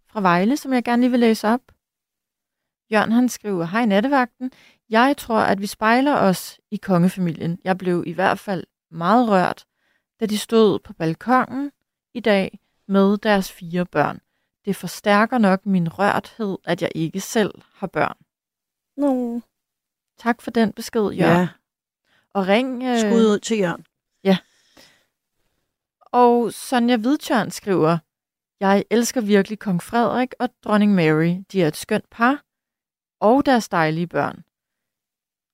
fra 0.07 0.21
Vejle, 0.21 0.57
som 0.57 0.73
jeg 0.73 0.85
gerne 0.85 1.03
lige 1.03 1.11
vil 1.11 1.21
læse 1.21 1.49
op. 1.49 1.61
Jørgen 2.93 3.13
han 3.13 3.29
skriver, 3.29 3.65
Hej 3.65 3.85
nattevagten. 3.87 4.53
Jeg 4.91 5.17
tror, 5.17 5.39
at 5.39 5.61
vi 5.61 5.67
spejler 5.67 6.15
os 6.15 6.61
i 6.71 6.77
kongefamilien. 6.77 7.59
Jeg 7.65 7.79
blev 7.79 8.05
i 8.07 8.13
hvert 8.13 8.39
fald 8.39 8.65
meget 8.91 9.29
rørt, 9.29 9.67
da 10.21 10.27
de 10.27 10.39
stod 10.39 10.79
på 10.79 10.93
balkongen 10.93 11.73
i 12.15 12.21
dag 12.21 12.59
med 12.87 13.19
deres 13.19 13.53
fire 13.53 13.87
børn. 13.87 14.21
Det 14.65 14.77
forstærker 14.77 15.39
nok 15.39 15.67
min 15.67 15.89
rørthed, 15.89 16.59
at 16.65 16.83
jeg 16.83 16.91
ikke 16.95 17.21
selv 17.21 17.55
har 17.75 17.87
børn. 17.87 18.17
Nå. 18.97 19.41
Tak 20.19 20.43
for 20.43 20.51
den 20.51 20.73
besked, 20.73 21.11
Jørgen. 21.11 21.41
Ja, 21.41 21.49
Og 22.33 22.47
ring... 22.47 22.83
Øh, 22.85 22.99
skud 22.99 23.27
ud 23.27 23.39
til 23.39 23.59
Jørgen. 23.59 23.87
Og 26.15 26.53
Sonja 26.53 26.97
Hvidtjørn 26.97 27.51
skriver, 27.51 27.99
Jeg 28.61 28.85
elsker 28.91 29.21
virkelig 29.21 29.59
kong 29.59 29.83
Frederik 29.83 30.35
og 30.39 30.49
dronning 30.65 30.95
Mary. 30.95 31.45
De 31.53 31.63
er 31.63 31.69
et 31.69 31.77
skønt 31.77 32.11
par. 32.11 32.43
Og 33.21 33.47
deres 33.47 33.69
dejlige 33.69 34.07
børn. 34.07 34.45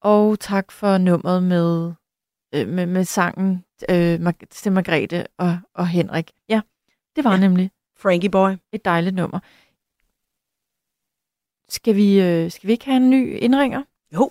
Og 0.02 0.40
tak 0.40 0.72
for 0.72 0.98
nummeret 0.98 1.42
med, 1.42 1.92
øh, 2.54 2.68
med, 2.68 2.86
med 2.86 3.04
sangen 3.04 3.64
øh, 3.90 4.34
til 4.50 4.72
Margrethe 4.72 5.26
og, 5.38 5.58
og 5.74 5.88
Henrik. 5.88 6.30
Ja, 6.48 6.60
det 7.16 7.24
var 7.24 7.34
ja. 7.34 7.40
Nemlig 7.40 7.70
Frankie 8.02 8.30
Boy. 8.30 8.50
et 8.72 8.84
dejligt 8.84 9.14
nummer. 9.14 9.40
Skal 11.68 11.96
vi, 11.96 12.08
øh, 12.20 12.50
skal 12.50 12.66
vi 12.66 12.72
ikke 12.72 12.84
have 12.84 12.96
en 12.96 13.10
ny 13.10 13.38
indringer? 13.42 13.82
Jo. 14.14 14.30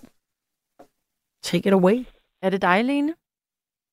Take 1.41 1.67
it 1.67 1.73
away. 1.73 2.05
Er 2.41 2.49
det 2.49 2.61
dig, 2.61 2.85
Lene? 2.85 3.15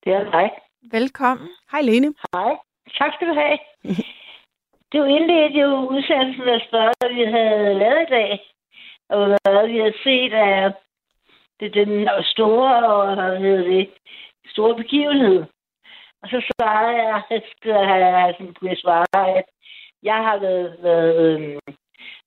Det 0.04 0.12
er 0.12 0.30
dig. 0.30 0.50
Velkommen. 0.90 1.48
Hej, 1.70 1.80
Lene. 1.82 2.14
Hej. 2.32 2.52
Tak 2.98 3.10
skal 3.14 3.28
du 3.28 3.34
have. 3.34 3.58
Det 4.92 5.00
var 5.00 5.06
indledt 5.06 5.54
jo 5.62 5.68
udsendelsen 5.94 6.48
af 6.48 6.60
spørgsmål, 6.68 7.10
vi 7.20 7.24
havde 7.36 7.74
lavet 7.82 8.02
i 8.06 8.10
dag. 8.18 8.30
Og 9.08 9.26
hvad 9.26 9.66
vi 9.68 9.78
havde 9.78 9.98
set 10.04 10.32
af 10.32 10.72
det, 11.60 11.74
den 11.74 12.08
store, 12.22 12.86
og 12.86 13.14
hvad 13.14 13.38
hedder 13.38 13.64
det, 13.64 13.90
store 14.46 14.76
begivenhed. 14.76 15.44
Og 16.22 16.28
så 16.28 16.52
svarede 16.52 17.02
jeg, 17.02 17.22
at 17.30 17.50
jeg 17.64 17.86
have 17.86 18.32
sådan 18.32 18.54
kunne 18.54 18.70
jeg 18.70 18.78
svare, 18.78 19.38
at 19.38 19.44
jeg 20.02 20.16
har 20.16 20.38
været, 20.38 20.76
været 20.82 21.16
øhm, 21.24 21.58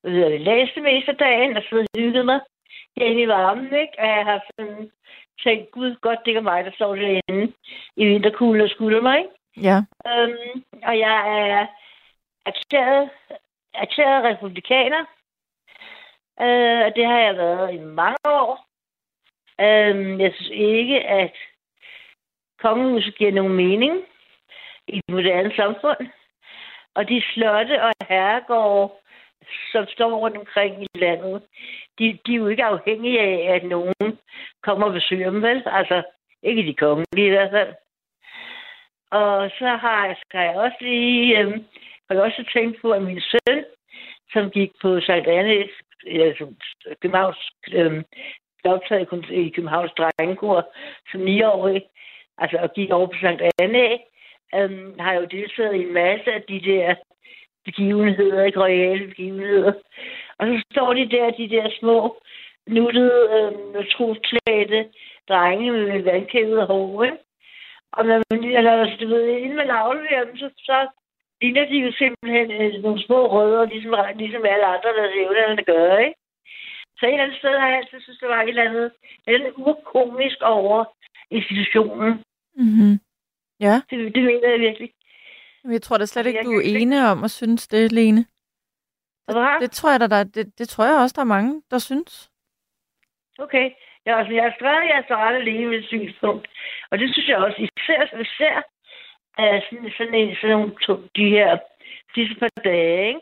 hvad 0.02 0.12
hedder 0.12 0.30
det, 0.30 0.42
læst 0.42 0.76
det 0.76 0.84
meste 0.84 1.12
af 1.12 1.18
dagen 1.18 1.58
og 1.58 1.64
siddet 1.64 1.88
og 1.94 2.00
hygget 2.02 2.26
mig 2.26 2.40
herinde 2.98 3.22
i 3.22 3.28
varmen, 3.28 3.66
ikke? 3.66 3.94
Og 4.00 4.08
jeg 4.08 4.26
har 4.26 4.40
sådan 4.46 4.92
tænkt, 5.44 5.72
gud, 5.72 5.96
godt 6.02 6.20
det 6.26 6.38
er 6.38 6.42
mig, 6.42 6.66
der 6.66 6.72
står 6.72 6.96
derinde 6.96 7.54
i 7.96 8.06
vinterkuglen 8.06 8.62
og 8.62 8.70
skylder 8.70 9.02
mig, 9.02 9.18
ikke? 9.18 9.32
Ja. 9.68 9.78
Øhm, 10.08 10.64
og 10.84 11.00
jeg 11.00 11.18
er 11.40 11.68
erklæret, 12.46 13.10
erklæret 13.74 14.24
republikaner. 14.24 15.06
Øh, 16.42 16.86
og 16.86 16.96
det 16.96 17.06
har 17.06 17.20
jeg 17.20 17.38
været 17.38 17.74
i 17.74 17.78
mange 17.78 18.26
år. 18.26 18.69
Øhm, 19.62 20.20
jeg 20.20 20.34
synes 20.36 20.50
ikke, 20.54 21.00
at 21.08 21.34
kongehuset 22.60 23.16
giver 23.16 23.32
nogen 23.32 23.54
mening 23.54 23.94
i 24.88 24.98
et 24.98 25.10
moderne 25.10 25.54
samfund. 25.56 26.08
Og 26.96 27.10
de 27.10 27.24
slotte 27.34 27.84
og 27.84 27.92
herregårde, 28.08 28.94
som 29.72 29.88
står 29.88 30.12
rundt 30.18 30.38
omkring 30.38 30.84
i 30.84 30.88
landet, 30.96 31.44
de, 32.00 32.20
de 32.26 32.34
er 32.34 32.38
jo 32.38 32.48
ikke 32.48 32.64
afhængige 32.64 33.20
af, 33.20 33.56
at 33.56 33.64
nogen 33.64 34.20
kommer 34.64 34.88
og 34.88 34.94
besøger 34.94 35.30
dem, 35.30 35.42
vel? 35.42 35.64
Altså, 35.66 36.04
ikke 36.44 36.64
de 36.64 36.74
kongelige 36.74 37.28
i 37.28 37.30
hvert 37.30 37.52
fald. 37.52 37.74
Og 39.12 39.50
så 39.60 39.68
har 39.68 40.06
jeg, 40.06 40.16
skal 40.26 40.40
jeg 40.40 40.56
også 40.56 40.78
lige, 40.82 41.40
øhm, 41.40 41.66
har 42.08 42.16
jeg 42.16 42.24
også 42.24 42.46
tænkt 42.54 42.82
på, 42.82 42.92
at 42.92 43.02
min 43.02 43.22
søn, 43.22 43.66
som 44.34 44.52
gik 44.52 44.72
på 44.82 45.00
Sankt 45.02 45.28
Anne, 45.28 45.68
altså 46.08 46.54
Københavns, 47.02 47.52
øhm, 47.72 48.04
blev 48.62 48.74
optaget 48.74 49.30
i 49.32 49.50
Københavns 49.50 49.92
Drengekor 49.98 50.68
som 51.12 51.22
9-årig, 51.22 51.82
altså 52.38 52.58
og 52.58 52.74
gik 52.74 52.92
over 52.92 53.08
på 53.08 53.18
Sankt 53.22 53.42
Anne, 53.62 54.00
øhm, 54.56 55.00
har 55.00 55.14
jo 55.14 55.26
deltaget 55.26 55.76
i 55.76 55.82
en 55.82 55.94
masse 55.94 56.32
af 56.32 56.42
de 56.42 56.62
der 56.62 56.96
begivenheder, 57.66 58.44
ikke 58.44 58.62
royale 58.62 59.08
begivenheder. 59.08 59.74
Og 60.38 60.48
så 60.48 60.64
står 60.72 60.94
de 60.94 61.10
der, 61.10 61.32
de 61.32 61.50
der 61.50 61.70
små, 61.80 62.22
nuttede, 62.68 63.20
øhm, 63.36 63.86
trusklædte 63.92 64.90
drenge 65.30 65.72
med 65.72 66.04
vandkævet 66.04 66.68
hår, 66.68 67.04
ikke? 67.04 67.18
Og 67.92 68.06
når 68.06 68.18
man, 68.30 68.44
eller, 68.44 68.72
altså, 68.72 68.98
du 69.02 69.08
ved, 69.08 69.28
inden 69.28 69.56
man 69.56 69.70
afleverer 69.70 70.26
dem, 70.26 70.38
så, 70.38 70.50
så 70.58 70.88
ligner 71.42 71.66
de 71.66 71.78
jo 71.86 71.92
simpelthen 71.92 72.52
øh, 72.52 72.84
nogle 72.84 73.04
små 73.06 73.20
rødder, 73.34 73.66
ligesom, 73.66 73.94
ligesom 74.16 74.46
alle 74.46 74.66
andre, 74.66 74.90
der 74.98 75.06
evnerne 75.24 75.64
gør, 75.64 75.98
ikke? 75.98 76.19
Så 77.00 77.06
et 77.06 77.12
eller 77.12 77.24
andet 77.24 77.38
sted 77.38 77.60
har 77.60 77.68
jeg 77.68 77.78
altid 77.78 78.02
synes, 78.02 78.20
der 78.20 78.28
var 78.28 78.42
et 78.42 78.50
eller 78.50 78.64
andet, 78.70 78.86
et 78.86 78.92
eller 79.28 79.40
andet 79.46 79.54
urkomisk 79.58 80.38
over 80.42 80.86
institutionen. 81.32 82.24
Mm-hmm. 82.56 83.00
Ja. 83.60 83.82
Det, 83.90 84.16
det 84.16 84.24
mener 84.24 84.50
jeg 84.50 84.60
virkelig. 84.60 84.92
Jeg 85.64 85.82
tror 85.82 85.98
da 85.98 86.06
slet 86.06 86.26
ikke, 86.26 86.38
Jeg 86.38 86.46
du 86.46 86.52
er 86.52 86.62
ikke- 86.62 86.80
ene 86.80 87.08
om 87.12 87.24
at 87.24 87.32
synes 87.32 87.68
det, 87.68 87.92
Lene. 87.92 88.26
Hvad? 89.32 89.60
Det 89.62 89.72
tror 89.72 89.92
jeg 89.92 90.00
da, 90.00 90.08
der, 90.08 90.24
det, 90.24 90.60
det 90.60 90.70
tror 90.70 90.86
jeg 90.86 90.96
også, 90.98 91.14
der 91.16 91.22
er 91.22 91.36
mange, 91.38 91.62
der 91.72 91.78
synes. 91.78 92.30
Okay. 93.40 93.72
Ja, 94.06 94.18
altså, 94.20 94.34
jeg 94.34 94.54
skrevet, 94.58 94.76
at 94.84 94.88
jeg 94.90 95.06
er 95.10 95.16
ret 95.16 95.36
alene 95.36 95.66
med 95.68 95.78
et 95.78 95.86
synspunkt. 95.86 96.48
Og 96.92 97.00
det 97.00 97.14
synes 97.14 97.28
jeg 97.30 97.38
også, 97.38 97.58
især, 97.68 98.20
især 98.22 98.56
af 99.38 99.64
sådan, 99.70 99.92
sådan, 99.98 100.14
en, 100.14 100.36
sådan 100.36 100.50
nogle 100.58 100.76
to, 100.86 100.94
de 101.16 101.30
her 101.30 101.58
sidste 102.16 102.36
par 102.40 102.50
dage, 102.64 103.08
ikke? 103.08 103.20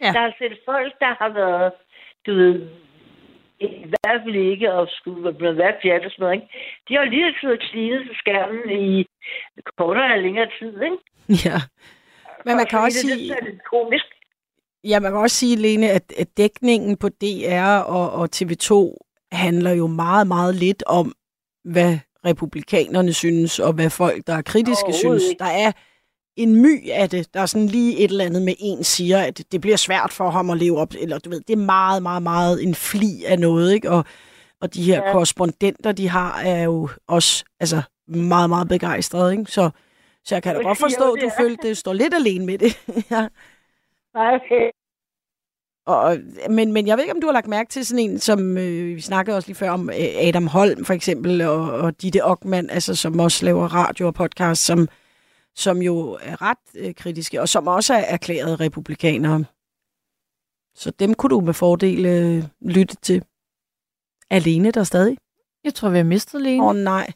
Ja. 0.00 0.12
Der 0.12 0.20
har 0.20 0.34
set 0.38 0.58
folk, 0.64 0.92
der 1.00 1.14
har 1.20 1.28
været, 1.28 1.72
du 2.26 2.34
ved, 2.34 2.68
i 3.60 3.86
hvert 3.92 4.20
fald 4.24 4.36
ikke 4.52 4.68
at 4.78 4.88
skulle 4.98 5.32
blive 5.40 5.56
været 5.56 5.76
pjat 5.82 6.04
og 6.06 6.10
sådan 6.10 6.22
noget, 6.22 6.34
ikke? 6.34 6.48
De 6.88 6.94
har 6.94 7.04
lige 7.04 7.34
siddet 7.40 7.60
klinet 7.70 8.00
til 8.06 8.16
skærmen 8.22 8.64
i 8.84 9.06
kortere 9.78 10.04
eller 10.04 10.22
længere 10.26 10.48
tid, 10.58 10.72
ikke? 10.88 10.98
Ja. 11.46 11.58
Men 12.44 12.56
man 12.56 12.66
kan 12.66 12.78
Og 12.78 12.84
også 12.84 12.98
sige... 13.00 13.12
Det, 13.12 13.20
det 13.20 13.36
er 13.40 13.44
lidt 13.50 13.64
komisk. 13.74 14.06
Ja, 14.84 15.00
man 15.00 15.10
kan 15.12 15.20
også 15.20 15.36
sige, 15.36 15.56
Lene, 15.56 15.90
at, 15.90 16.12
at 16.18 16.36
dækningen 16.36 16.96
på 16.96 17.08
DR 17.08 17.78
og, 17.96 18.12
og 18.12 18.28
TV2 18.36 18.72
handler 19.32 19.72
jo 19.72 19.86
meget, 19.86 20.26
meget 20.26 20.54
lidt 20.54 20.82
om, 20.86 21.12
hvad 21.64 21.98
republikanerne 22.24 23.12
synes, 23.12 23.58
og 23.58 23.72
hvad 23.72 23.90
folk, 23.90 24.26
der 24.26 24.34
er 24.34 24.42
kritiske, 24.42 24.92
synes. 24.92 25.22
Der 25.38 25.52
er 25.64 25.72
en 26.36 26.62
my 26.62 26.90
af 26.90 27.10
det. 27.10 27.34
Der 27.34 27.40
er 27.40 27.46
sådan 27.46 27.66
lige 27.66 27.98
et 27.98 28.10
eller 28.10 28.24
andet 28.24 28.42
med 28.42 28.54
en 28.58 28.84
siger, 28.84 29.18
at 29.18 29.42
det 29.52 29.60
bliver 29.60 29.76
svært 29.76 30.12
for 30.12 30.30
ham 30.30 30.50
at 30.50 30.58
leve 30.58 30.78
op. 30.78 30.94
Eller 31.00 31.18
du 31.18 31.30
ved, 31.30 31.40
det 31.40 31.52
er 31.52 31.64
meget, 31.64 32.02
meget, 32.02 32.22
meget 32.22 32.62
en 32.62 32.74
fli 32.74 33.24
af 33.24 33.38
noget, 33.38 33.72
ikke? 33.72 33.90
Og, 33.90 34.04
og 34.60 34.74
de 34.74 34.82
her 34.82 35.04
ja. 35.04 35.12
Korrespondenter, 35.12 35.92
de 35.92 36.08
har, 36.08 36.40
er 36.40 36.62
jo 36.62 36.88
også 37.08 37.44
altså, 37.60 37.82
meget, 38.08 38.48
meget 38.48 38.68
begejstrede, 38.68 39.32
ikke? 39.32 39.44
Så, 39.44 39.70
så 40.24 40.34
jeg 40.34 40.42
kan 40.42 40.54
da 40.54 40.62
godt 40.62 40.78
forstå, 40.78 41.12
at 41.12 41.20
du 41.20 41.24
det 41.24 41.32
følte, 41.40 41.68
at 41.68 41.70
du 41.70 41.74
står 41.74 41.92
lidt 41.92 42.14
alene 42.14 42.46
med 42.46 42.58
det. 42.58 42.78
ja. 43.10 43.28
Nej, 44.14 44.34
okay. 44.34 44.70
Og, 45.86 46.18
men, 46.50 46.72
men 46.72 46.86
jeg 46.86 46.96
ved 46.96 47.04
ikke, 47.04 47.14
om 47.14 47.20
du 47.20 47.26
har 47.26 47.32
lagt 47.32 47.48
mærke 47.48 47.70
til 47.70 47.86
sådan 47.86 48.10
en, 48.10 48.18
som 48.18 48.58
øh, 48.58 48.96
vi 48.96 49.00
snakkede 49.00 49.36
også 49.36 49.48
lige 49.48 49.56
før 49.56 49.70
om, 49.70 49.90
øh, 49.90 50.28
Adam 50.28 50.46
Holm 50.46 50.84
for 50.84 50.94
eksempel, 50.94 51.40
og, 51.42 51.72
og 51.72 52.02
Ditte 52.02 52.24
Ockmann, 52.24 52.70
altså, 52.70 52.94
som 52.94 53.20
også 53.20 53.44
laver 53.44 53.74
radio 53.74 54.06
og 54.06 54.14
podcast, 54.14 54.64
som, 54.64 54.88
som 55.60 55.82
jo 55.82 56.18
er 56.22 56.42
ret 56.42 56.58
øh, 56.74 56.94
kritiske, 56.94 57.40
og 57.40 57.48
som 57.48 57.66
også 57.66 57.94
er 57.94 57.98
erklærede 57.98 58.56
republikanere. 58.56 59.44
Så 60.74 60.90
dem 60.90 61.14
kunne 61.14 61.30
du 61.30 61.40
med 61.40 61.54
fordel 61.54 62.06
øh, 62.06 62.44
lytte 62.62 62.96
til. 63.02 63.22
Alene 64.30 64.70
der 64.70 64.84
stadig? 64.84 65.16
Jeg 65.64 65.74
tror, 65.74 65.88
vi 65.88 65.96
har 65.96 66.04
mistet 66.04 66.42
Lene. 66.42 66.62
Åh 66.62 66.68
oh, 66.68 66.76
nej. 66.76 67.12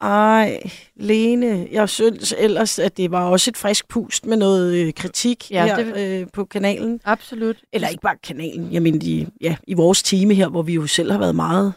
Ej, 0.00 0.62
Lene, 0.96 1.68
jeg 1.72 1.88
synes 1.88 2.34
ellers, 2.38 2.78
at 2.78 2.96
det 2.96 3.10
var 3.10 3.28
også 3.30 3.50
et 3.50 3.56
frisk 3.56 3.88
pust 3.88 4.26
med 4.26 4.36
noget 4.36 4.74
øh, 4.74 4.92
kritik 4.94 5.50
Ja, 5.50 5.64
her 5.66 5.76
det- 5.76 6.20
øh, 6.20 6.26
på 6.32 6.44
kanalen. 6.44 7.00
Absolut. 7.04 7.64
Eller 7.72 7.88
ikke 7.88 8.00
bare 8.02 8.16
kanalen, 8.16 8.72
jeg 8.72 8.82
mener 8.82 8.98
i, 9.02 9.26
ja, 9.40 9.56
i 9.66 9.74
vores 9.74 10.02
time 10.02 10.34
her, 10.34 10.48
hvor 10.48 10.62
vi 10.62 10.74
jo 10.74 10.86
selv 10.86 11.10
har 11.12 11.18
været 11.18 11.34
meget 11.36 11.72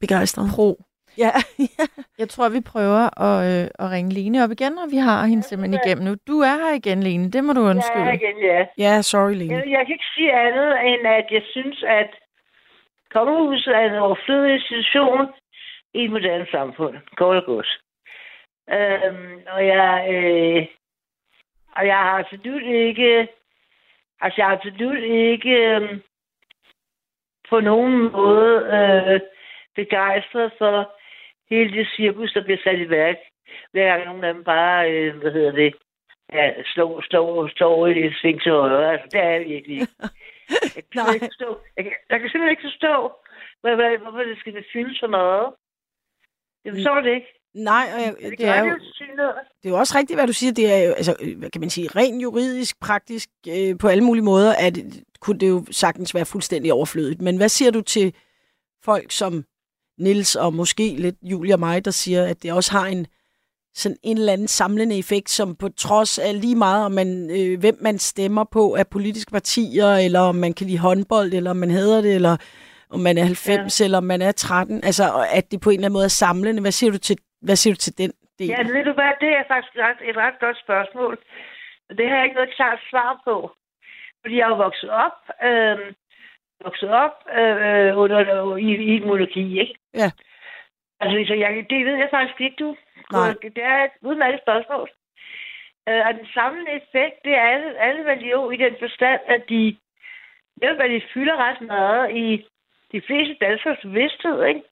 begejstrede. 0.00 0.48
Pro. 0.54 0.82
Ja, 1.24 1.32
Jeg 2.20 2.28
tror, 2.28 2.48
vi 2.48 2.60
prøver 2.72 3.04
at, 3.28 3.36
øh, 3.50 3.64
at 3.82 3.90
ringe 3.94 4.14
Lene 4.14 4.44
op 4.44 4.50
igen, 4.50 4.78
og 4.78 4.88
vi 4.90 4.96
har 4.96 5.26
hende 5.26 5.42
simpelthen 5.42 5.80
igennem 5.80 6.04
nu. 6.04 6.14
Du 6.30 6.36
er 6.40 6.56
her 6.62 6.74
igen, 6.74 7.02
Lene. 7.02 7.30
Det 7.30 7.44
må 7.44 7.52
du 7.52 7.60
undskylde. 7.60 8.06
Ja, 8.06 8.12
igen, 8.20 8.36
ja. 8.50 8.60
ja, 8.78 9.02
sorry 9.02 9.34
Lene. 9.34 9.54
Jeg, 9.54 9.70
jeg 9.76 9.82
kan 9.86 9.94
ikke 9.96 10.12
sige 10.14 10.32
andet, 10.32 10.70
end 10.88 11.06
at 11.06 11.26
jeg 11.30 11.42
synes, 11.50 11.84
at 12.00 12.10
kongehuset 13.10 13.74
er 13.74 13.80
en 13.80 13.98
overflødig 14.06 14.54
institution 14.54 15.20
i 15.94 16.04
et 16.04 16.10
moderne 16.10 16.46
samfund. 16.50 16.96
Kort 17.16 17.36
og 17.36 17.44
godt. 17.44 17.70
Øhm, 18.70 19.40
og 19.54 19.66
jeg, 19.66 20.06
øh, 20.14 20.66
og 21.76 21.86
jeg 21.86 21.96
har 21.96 22.18
absolut 22.18 22.62
ikke, 22.62 23.28
altså 24.20 24.34
jeg 24.36 24.46
har 24.46 24.56
absolut 24.56 25.02
ikke 25.02 25.50
øh, 25.50 26.00
på 27.50 27.60
nogen 27.60 28.12
måde 28.12 28.52
øh, 28.76 29.20
begejstret 29.74 30.52
for 30.58 30.95
hele 31.50 31.70
det 31.78 31.88
cirkus, 31.96 32.32
der 32.32 32.44
bliver 32.44 32.58
sat 32.64 32.78
i 32.78 32.90
værk. 32.90 33.16
Hver 33.72 33.86
gang 33.88 34.04
nogen 34.04 34.24
af 34.24 34.34
dem 34.34 34.44
bare, 34.44 34.90
øh, 34.92 35.16
hvad 35.16 35.32
hedder 35.32 35.52
det, 35.52 35.74
ja, 36.32 36.62
slår, 36.72 37.00
slår, 37.08 37.48
slår 37.56 37.86
i 37.86 38.12
sving 38.20 38.42
til 38.42 38.52
højre. 38.52 38.92
Altså, 38.92 39.08
det 39.12 39.20
er 39.20 39.30
jeg 39.30 39.40
virkelig 39.40 39.74
ikke. 39.80 39.92
Jeg 40.76 40.84
kan, 40.92 41.02
ikke 41.14 41.26
forstå, 41.32 41.58
jeg, 41.76 41.84
kan, 41.84 41.92
jeg 42.10 42.20
kan 42.20 42.28
simpelthen 42.28 42.54
ikke 42.54 42.68
forstå, 42.70 42.94
hvorfor 43.60 44.22
det 44.30 44.38
skal 44.38 44.64
fylde 44.72 44.94
så 44.94 45.06
meget. 45.06 45.46
Jeg 46.64 46.72
forstår 46.74 47.00
det 47.00 47.14
ikke. 47.14 47.32
Nej, 47.54 47.84
og 47.94 48.00
jeg, 48.00 48.14
Det, 48.30 48.38
det, 48.38 48.48
er 48.48 48.64
jo, 48.64 48.74
det 49.62 49.66
er 49.68 49.70
jo 49.74 49.76
også 49.76 49.98
rigtigt, 49.98 50.16
hvad 50.16 50.26
du 50.26 50.32
siger. 50.32 50.52
Det 50.52 50.72
er 50.72 50.86
jo, 50.86 50.92
altså, 50.92 51.34
hvad 51.38 51.50
kan 51.50 51.60
man 51.60 51.70
sige, 51.70 51.88
rent 51.96 52.22
juridisk, 52.22 52.80
praktisk, 52.80 53.28
øh, 53.48 53.78
på 53.78 53.88
alle 53.88 54.04
mulige 54.04 54.24
måder, 54.24 54.52
at 54.66 54.78
kunne 55.20 55.38
det 55.38 55.48
jo 55.48 55.64
sagtens 55.70 56.14
være 56.14 56.26
fuldstændig 56.26 56.72
overflødigt. 56.72 57.22
Men 57.22 57.36
hvad 57.36 57.48
siger 57.48 57.70
du 57.70 57.80
til 57.80 58.14
folk 58.84 59.10
som 59.10 59.44
Nils 59.98 60.36
og 60.36 60.54
måske 60.54 60.94
lidt 60.98 61.16
Julie 61.22 61.54
og 61.54 61.60
mig, 61.60 61.84
der 61.84 61.90
siger, 61.90 62.24
at 62.24 62.42
det 62.42 62.52
også 62.52 62.72
har 62.72 62.86
en 62.86 63.06
sådan 63.74 63.96
en 64.02 64.18
eller 64.18 64.32
anden 64.32 64.48
samlende 64.48 64.98
effekt, 64.98 65.30
som 65.30 65.56
på 65.56 65.68
trods 65.68 66.18
af 66.18 66.40
lige 66.40 66.56
meget, 66.56 66.84
om 66.84 66.92
man, 66.92 67.30
øh, 67.38 67.60
hvem 67.60 67.76
man 67.80 67.98
stemmer 67.98 68.44
på 68.44 68.74
af 68.74 68.86
politiske 68.86 69.32
partier, 69.32 69.90
eller 70.06 70.20
om 70.20 70.34
man 70.34 70.52
kan 70.54 70.66
lide 70.66 70.78
håndbold, 70.78 71.32
eller 71.32 71.50
om 71.50 71.56
man 71.56 71.70
hader 71.70 72.00
det, 72.00 72.14
eller 72.14 72.36
om 72.90 73.00
man 73.00 73.18
er 73.18 73.24
90, 73.24 73.80
ja. 73.80 73.84
eller 73.84 73.98
om 73.98 74.04
man 74.04 74.22
er 74.22 74.32
13, 74.32 74.84
altså 74.84 75.04
at 75.38 75.50
det 75.50 75.60
på 75.60 75.70
en 75.70 75.74
eller 75.74 75.86
anden 75.86 75.96
måde 75.98 76.04
er 76.04 76.18
samlende. 76.24 76.60
Hvad 76.60 76.72
siger 76.78 76.90
du 76.92 76.98
til, 76.98 77.16
hvad 77.42 77.56
siger 77.56 77.74
du 77.74 77.80
til 77.86 77.98
den 77.98 78.12
del? 78.38 78.48
Ja, 78.48 78.62
ved 78.76 78.84
du 78.84 78.92
hvad, 78.98 79.12
det 79.20 79.30
er 79.38 79.44
faktisk 79.52 79.74
et 79.76 79.82
ret, 79.86 80.00
et 80.10 80.16
ret 80.16 80.38
godt 80.40 80.58
spørgsmål. 80.64 81.18
Det 81.98 82.08
har 82.08 82.16
jeg 82.16 82.24
ikke 82.24 82.38
noget 82.40 82.54
klart 82.58 82.78
svar 82.90 83.20
på. 83.24 83.36
Fordi 84.22 84.36
jeg 84.36 84.44
er 84.44 84.48
jo 84.54 84.64
vokset 84.66 84.90
op, 84.90 85.18
øh, 85.48 85.78
vokset 86.64 86.90
op 87.04 87.16
øh, 87.40 87.98
under, 88.02 88.56
i, 88.56 88.68
i 88.90 88.96
et 88.96 89.06
monarki, 89.06 89.60
ikke? 89.60 89.74
Ja. 89.94 90.10
Altså, 91.00 91.16
så 91.28 91.34
jeg, 91.34 91.66
det 91.70 91.86
ved 91.86 91.96
jeg 92.02 92.08
faktisk 92.10 92.40
ikke, 92.40 92.56
du. 92.58 92.76
Nej. 93.12 93.34
Det 93.42 93.62
er 93.72 93.84
et 93.84 93.90
udmærket 94.02 94.40
spørgsmål. 94.44 94.88
Øh, 95.88 96.02
og 96.06 96.14
den 96.18 96.26
samlede 96.34 96.70
effekt, 96.80 97.16
det 97.24 97.32
er 97.34 97.46
alle, 97.52 97.68
alle 97.86 98.28
jo 98.32 98.50
i 98.50 98.56
den 98.56 98.74
forstand, 98.82 99.20
at 99.34 99.42
de, 99.48 99.76
er, 100.62 100.74
hvad 100.74 100.88
de 100.88 101.00
fylder 101.14 101.36
ret 101.46 101.60
meget 101.60 102.16
i 102.24 102.26
de 102.92 103.00
fleste 103.06 103.36
danskers 103.40 103.78
bevidsthed, 103.82 104.44
ikke? 104.44 104.62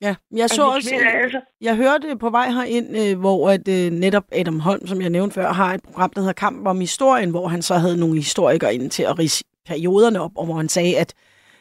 Ja, 0.00 0.14
jeg 0.30 0.48
så 0.50 0.62
Altså, 0.62 0.74
også, 0.74 0.90
det 0.90 1.06
er 1.06 1.10
altså- 1.10 1.40
jeg 1.60 1.76
hørte 1.76 2.18
på 2.18 2.30
vej 2.30 2.48
herind, 2.50 2.88
øh, 3.02 3.20
hvor 3.20 3.50
at, 3.50 3.68
øh, 3.68 3.90
netop 4.04 4.24
Adam 4.32 4.60
Holm, 4.60 4.86
som 4.86 5.00
jeg 5.00 5.10
nævnte 5.10 5.34
før, 5.34 5.52
har 5.52 5.74
et 5.74 5.82
program, 5.82 6.10
der 6.10 6.20
hedder 6.20 6.42
Kamp 6.44 6.66
om 6.66 6.80
historien, 6.80 7.30
hvor 7.30 7.46
han 7.48 7.62
så 7.62 7.74
havde 7.74 8.00
nogle 8.00 8.16
historikere 8.16 8.74
inde 8.74 8.88
til 8.88 9.02
at 9.02 9.18
perioderne 9.66 10.20
op, 10.20 10.30
og 10.36 10.44
hvor 10.44 10.54
han 10.54 10.68
sagde, 10.68 10.98
at 10.98 11.14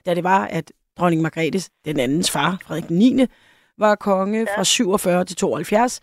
da 0.06 0.14
det 0.14 0.24
var, 0.24 0.46
at 0.46 0.72
dronning 0.98 1.22
Margrethe, 1.22 1.62
den 1.86 2.00
andens 2.00 2.32
far, 2.32 2.58
Frederik 2.66 2.90
9., 2.90 3.26
var 3.78 3.96
konge 3.96 4.40
ja. 4.40 4.58
fra 4.58 4.64
47 4.64 5.26
til 5.26 5.36
72, 5.36 6.00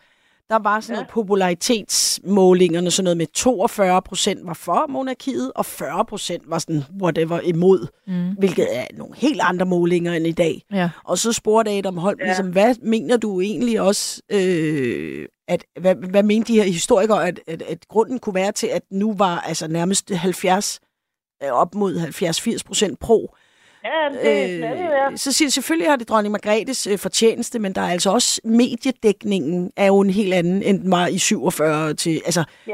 der 0.51 0.59
var 0.59 0.81
sådan 0.81 0.95
noget 0.95 1.09
popularitetsmålingerne, 1.11 2.91
sådan 2.91 3.05
noget 3.05 3.17
med 3.17 3.27
42 3.35 4.03
procent 4.03 4.47
var 4.47 4.55
for 4.55 4.87
monarkiet, 4.89 5.53
og 5.55 5.67
40 5.67 6.05
procent 6.05 6.43
var 6.51 6.59
sådan 6.59 6.85
whatever 7.03 7.41
imod, 7.41 7.87
Mm. 8.07 8.31
hvilket 8.39 8.77
er 8.79 8.85
nogle 8.97 9.15
helt 9.17 9.41
andre 9.41 9.67
målinger 9.67 10.13
end 10.13 10.27
i 10.27 10.33
dag. 10.33 10.63
Ja. 10.73 10.91
Og 11.05 11.19
så 11.19 11.33
spurgte 11.33 11.71
Adam 11.71 11.97
Holm, 11.97 12.19
ja. 12.21 12.25
Ja. 12.25 12.31
ligesom, 12.31 12.47
hvad 12.51 12.75
mener 12.83 13.17
du 13.17 13.41
egentlig 13.41 13.81
også, 13.81 14.23
øh, 14.33 15.27
at, 15.49 15.65
hvad, 15.81 15.95
hvad 15.95 16.23
mente 16.23 16.53
de 16.53 16.59
her 16.59 16.65
historikere, 16.73 17.29
at, 17.29 17.41
at, 17.47 17.63
at 17.63 17.89
grunden 17.89 18.19
kunne 18.19 18.35
være 18.35 18.53
til, 18.53 18.67
at 18.67 18.83
nu 18.91 19.15
var 19.15 19.41
altså 19.41 19.69
nærmest 19.69 20.11
70, 20.11 20.81
øh, 20.83 20.87
op 21.51 21.75
mod 21.75 21.97
70-80 22.57 22.59
procent 22.67 22.99
pro. 22.99 23.35
Ja, 23.85 24.09
det, 24.13 24.45
øh, 24.45 24.51
det, 24.51 24.79
det 24.79 24.81
er. 24.81 25.17
så 25.17 25.33
siger 25.33 25.49
selvfølgelig 25.49 25.89
har 25.91 25.97
det 25.97 26.09
dronning 26.09 26.33
Margrethes 26.33 26.87
øh, 26.87 26.99
fortjeneste, 26.99 27.59
men 27.59 27.73
der 27.75 27.81
er 27.81 27.91
altså 27.91 28.11
også 28.13 28.41
mediedækningen 28.45 29.71
er 29.77 29.87
jo 29.87 30.01
en 30.01 30.11
helt 30.11 30.35
anden, 30.35 30.63
end 30.63 30.81
den 30.81 30.91
var 30.91 31.07
i 31.07 31.19
47 31.19 31.95
til, 31.95 32.23
altså 32.25 32.45
Ja. 32.67 32.73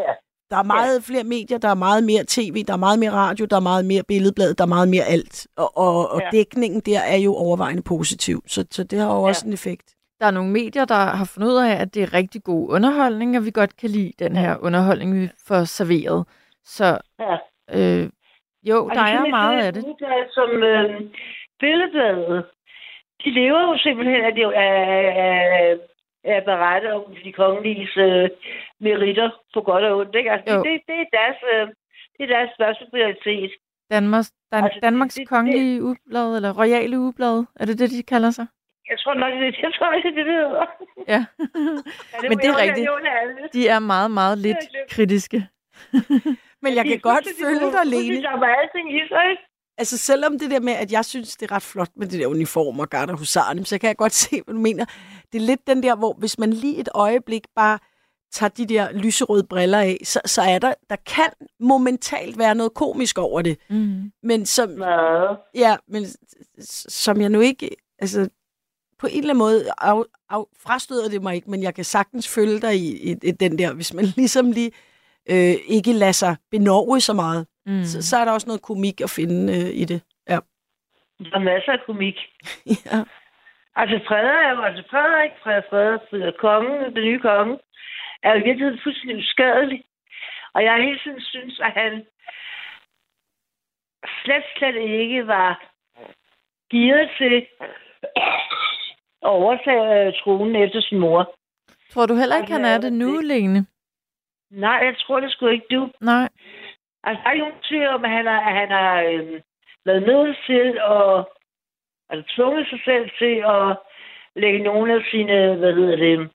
der 0.50 0.56
er 0.56 0.62
meget 0.62 0.94
ja. 0.94 1.00
flere 1.12 1.24
medier, 1.24 1.58
der 1.58 1.68
er 1.68 1.74
meget 1.74 2.04
mere 2.04 2.24
tv, 2.28 2.64
der 2.64 2.72
er 2.72 2.76
meget 2.76 2.98
mere 2.98 3.10
radio, 3.10 3.44
der 3.44 3.56
er 3.56 3.60
meget 3.60 3.84
mere 3.84 4.02
billedblad, 4.02 4.54
der 4.54 4.64
er 4.64 4.68
meget 4.68 4.88
mere 4.88 5.04
alt. 5.04 5.46
Og, 5.56 5.78
og, 5.78 6.10
og 6.10 6.20
Ja. 6.20 6.28
dækningen 6.38 6.80
der 6.80 7.00
er 7.00 7.16
jo 7.16 7.34
overvejende 7.34 7.82
positiv, 7.82 8.42
så, 8.46 8.64
så 8.70 8.84
det 8.84 8.98
har 8.98 9.14
jo 9.14 9.22
også 9.22 9.46
en 9.46 9.52
effekt. 9.52 9.94
Der 10.20 10.26
er 10.26 10.30
nogle 10.30 10.50
medier, 10.50 10.84
der 10.84 10.94
har 10.94 11.24
fundet 11.24 11.48
ud 11.50 11.56
af, 11.56 11.74
at 11.80 11.94
det 11.94 12.02
er 12.02 12.14
rigtig 12.14 12.42
god 12.44 12.70
underholdning, 12.70 13.36
og 13.36 13.44
vi 13.44 13.50
godt 13.50 13.76
kan 13.76 13.90
lide 13.90 14.12
den 14.18 14.36
her 14.36 14.56
underholdning, 14.60 15.20
vi 15.20 15.28
får 15.46 15.64
serveret. 15.64 16.24
Så 16.64 16.98
Ja. 17.20 17.36
øh, 17.78 18.10
jo, 18.62 18.76
der 18.88 18.90
Altså, 18.90 19.04
er 19.04 19.16
sådan 19.18 19.30
meget 19.30 19.58
et 19.60 19.66
af 19.66 19.72
det. 19.72 19.84
ugeblad 19.84 20.24
Som 20.32 20.50
øh, 20.62 21.00
billedbladet, 21.60 22.44
de 23.24 23.30
lever 23.30 23.60
jo 23.68 23.78
simpelthen 23.78 24.24
af, 24.24 24.32
det, 24.34 24.44
af, 24.44 24.78
af, 25.26 25.78
af 26.24 26.44
berette 26.44 26.94
om 26.94 27.14
de 27.24 27.32
kongeliges 27.32 27.96
øh, 27.96 28.30
meritter 28.80 29.30
på 29.54 29.60
godt 29.60 29.84
og 29.84 29.98
ondt. 29.98 30.14
Ikke? 30.14 30.30
Altså, 30.32 30.54
Jo. 30.54 30.62
det, 30.62 30.80
det, 30.88 30.96
er 31.00 31.04
deres, 31.18 31.36
øh, 31.54 31.66
det 32.16 32.22
er 32.30 32.36
deres 32.36 32.50
første 32.60 32.84
prioritet. 32.90 33.50
Danmarks, 33.90 34.32
Dan, 34.52 34.64
Altså, 34.64 34.78
Danmarks 34.82 35.14
det- 35.14 35.20
det- 35.20 35.28
kongelige 35.28 35.82
ugeblad, 35.82 36.36
eller 36.36 36.58
royale 36.58 36.98
ugeblad, 36.98 37.44
er 37.60 37.64
det 37.66 37.78
det, 37.78 37.90
de 37.90 38.02
kalder 38.02 38.30
sig? 38.30 38.46
Jeg 38.90 38.98
tror 38.98 39.14
nok, 39.14 39.32
det, 39.32 39.58
jeg 39.62 39.72
tror 39.78 39.92
ikke, 39.92 40.14
det 40.14 40.24
hedder. 40.24 40.66
Ja. 41.08 41.24
Ja, 42.22 42.28
Men 42.30 42.38
det 42.38 42.48
er 42.48 42.58
rigtigt. 42.62 42.88
De 43.52 43.68
er 43.68 43.78
meget, 43.78 44.10
meget 44.10 44.38
lidt 44.38 44.58
kritiske. 44.90 45.46
Men 46.62 46.74
jeg 46.74 46.84
kan 46.84 46.98
godt 46.98 47.26
følge 47.42 47.72
dig, 47.72 47.86
Lene. 47.86 48.22
sammen 48.22 48.40
med 48.40 48.48
alting 48.62 48.86
i 48.96 49.00
sig, 49.08 49.30
ikke? 49.30 49.42
Altså 49.78 49.98
selvom 49.98 50.38
det 50.38 50.50
der 50.50 50.60
med, 50.60 50.72
at 50.72 50.92
jeg 50.92 51.04
synes, 51.04 51.36
det 51.36 51.50
er 51.50 51.54
ret 51.54 51.62
flot 51.62 51.90
med 51.96 52.06
det 52.06 52.20
der 52.20 52.26
uniform 52.26 52.80
og 52.80 52.90
garder 52.90 53.16
husarerne, 53.16 53.64
så 53.66 53.78
kan 53.78 53.88
jeg 53.88 53.96
godt 53.96 54.12
se, 54.24 54.42
hvad 54.44 54.54
du 54.54 54.60
mener. 54.60 54.84
Det 55.32 55.38
er 55.42 55.46
lidt 55.46 55.66
den 55.66 55.82
der, 55.82 55.96
hvor 55.96 56.12
hvis 56.18 56.38
man 56.38 56.52
lige 56.52 56.78
et 56.80 56.88
øjeblik 56.94 57.44
bare 57.56 57.78
tager 58.32 58.50
de 58.50 58.66
der 58.66 58.92
lyserøde 58.92 59.44
briller 59.44 59.78
af, 59.78 59.98
så, 60.04 60.20
så 60.24 60.42
er 60.42 60.58
der, 60.58 60.74
der 60.90 60.96
kan 60.96 61.30
momentalt 61.60 62.38
være 62.38 62.54
noget 62.54 62.74
komisk 62.74 63.18
over 63.18 63.42
det. 63.42 63.58
Mm. 63.70 64.12
Men 64.22 64.46
som, 64.46 64.70
Meget. 64.70 65.38
ja, 65.54 65.76
men 65.88 66.04
som 66.88 67.20
jeg 67.20 67.28
nu 67.28 67.40
ikke, 67.40 67.70
altså 67.98 68.28
på 68.98 69.06
en 69.06 69.18
eller 69.18 69.30
anden 69.30 69.38
måde 69.38 69.64
af, 69.80 70.02
af, 70.30 70.44
frastøder 70.62 71.08
det 71.08 71.22
mig 71.22 71.34
ikke, 71.34 71.50
men 71.50 71.62
jeg 71.62 71.74
kan 71.74 71.84
sagtens 71.84 72.28
følge 72.28 72.60
dig 72.60 72.76
i, 72.76 73.10
i, 73.10 73.16
i 73.22 73.30
den 73.30 73.58
der, 73.58 73.72
hvis 73.74 73.94
man 73.94 74.04
ligesom 74.16 74.52
lige 74.52 74.72
øh, 75.32 75.54
ikke 75.76 75.92
lader 75.92 76.12
sig 76.12 76.36
benove 76.50 77.00
så 77.00 77.12
meget, 77.12 77.46
Mm. 77.70 77.84
så, 77.84 78.02
så 78.08 78.16
er 78.16 78.24
der 78.24 78.32
også 78.32 78.46
noget 78.46 78.62
komik 78.62 79.00
at 79.00 79.10
finde 79.10 79.40
øh, 79.56 79.70
i 79.82 79.84
det. 79.84 80.00
Ja. 80.28 80.38
Der 81.30 81.36
er 81.40 81.48
masser 81.52 81.72
af 81.72 81.80
komik. 81.86 82.16
ja. 82.86 82.96
Altså 83.80 83.96
Frederik 84.08 84.44
er 84.46 84.50
jo, 84.56 84.62
altså 84.68 84.82
Frederik, 84.90 85.30
Frederik, 85.42 85.64
Frederik, 85.70 86.00
Frederik, 86.10 86.34
kongen, 86.46 86.94
den 86.96 87.04
nye 87.08 87.20
konge, 87.20 87.58
er 88.22 88.30
jo 88.32 88.38
i 88.40 88.44
virkeligheden 88.48 88.80
fuldstændig 88.84 89.16
uskadelig. 89.18 89.84
Og 90.54 90.64
jeg 90.64 90.72
har 90.72 90.80
hele 90.82 91.00
tiden 91.04 91.20
synes, 91.20 91.60
at 91.60 91.72
han 91.80 91.92
slet, 94.22 94.44
slet 94.58 94.76
ikke 95.00 95.26
var 95.26 95.50
gearet 96.72 97.10
til 97.18 97.36
at 99.26 99.30
overtage 99.38 100.06
øh, 100.06 100.12
tronen 100.22 100.56
efter 100.56 100.80
sin 100.80 100.98
mor. 100.98 101.34
Tror 101.92 102.06
du 102.06 102.14
heller 102.14 102.36
ikke, 102.40 102.52
han 102.52 102.64
er 102.64 102.78
det 102.78 102.92
nu, 102.92 103.20
Lene? 103.24 103.66
Nej, 104.50 104.80
jeg 104.84 104.94
tror 104.98 105.20
det 105.20 105.32
skulle 105.32 105.54
ikke 105.54 105.66
du. 105.70 105.90
Nej. 106.00 106.28
Altså, 107.04 107.22
der 107.22 107.28
er 107.28 107.32
ikke 107.32 107.44
nogen 107.44 107.62
tvivl 107.68 107.86
om, 107.86 108.04
at 108.04 108.10
han 108.10 108.26
har, 108.26 108.40
han 108.40 108.70
har 108.70 109.00
øh, 109.02 109.40
været 109.86 110.02
nødt 110.06 110.36
til 110.46 110.78
at... 110.96 111.24
Altså, 112.10 112.34
tvunget 112.34 112.66
sig 112.68 112.80
selv 112.84 113.10
til 113.18 113.34
at 113.56 113.76
lægge 114.36 114.58
nogle 114.58 114.94
af 114.94 115.02
sine, 115.10 115.56
hvad 115.56 115.74
hedder 115.74 115.96
det, 115.96 116.30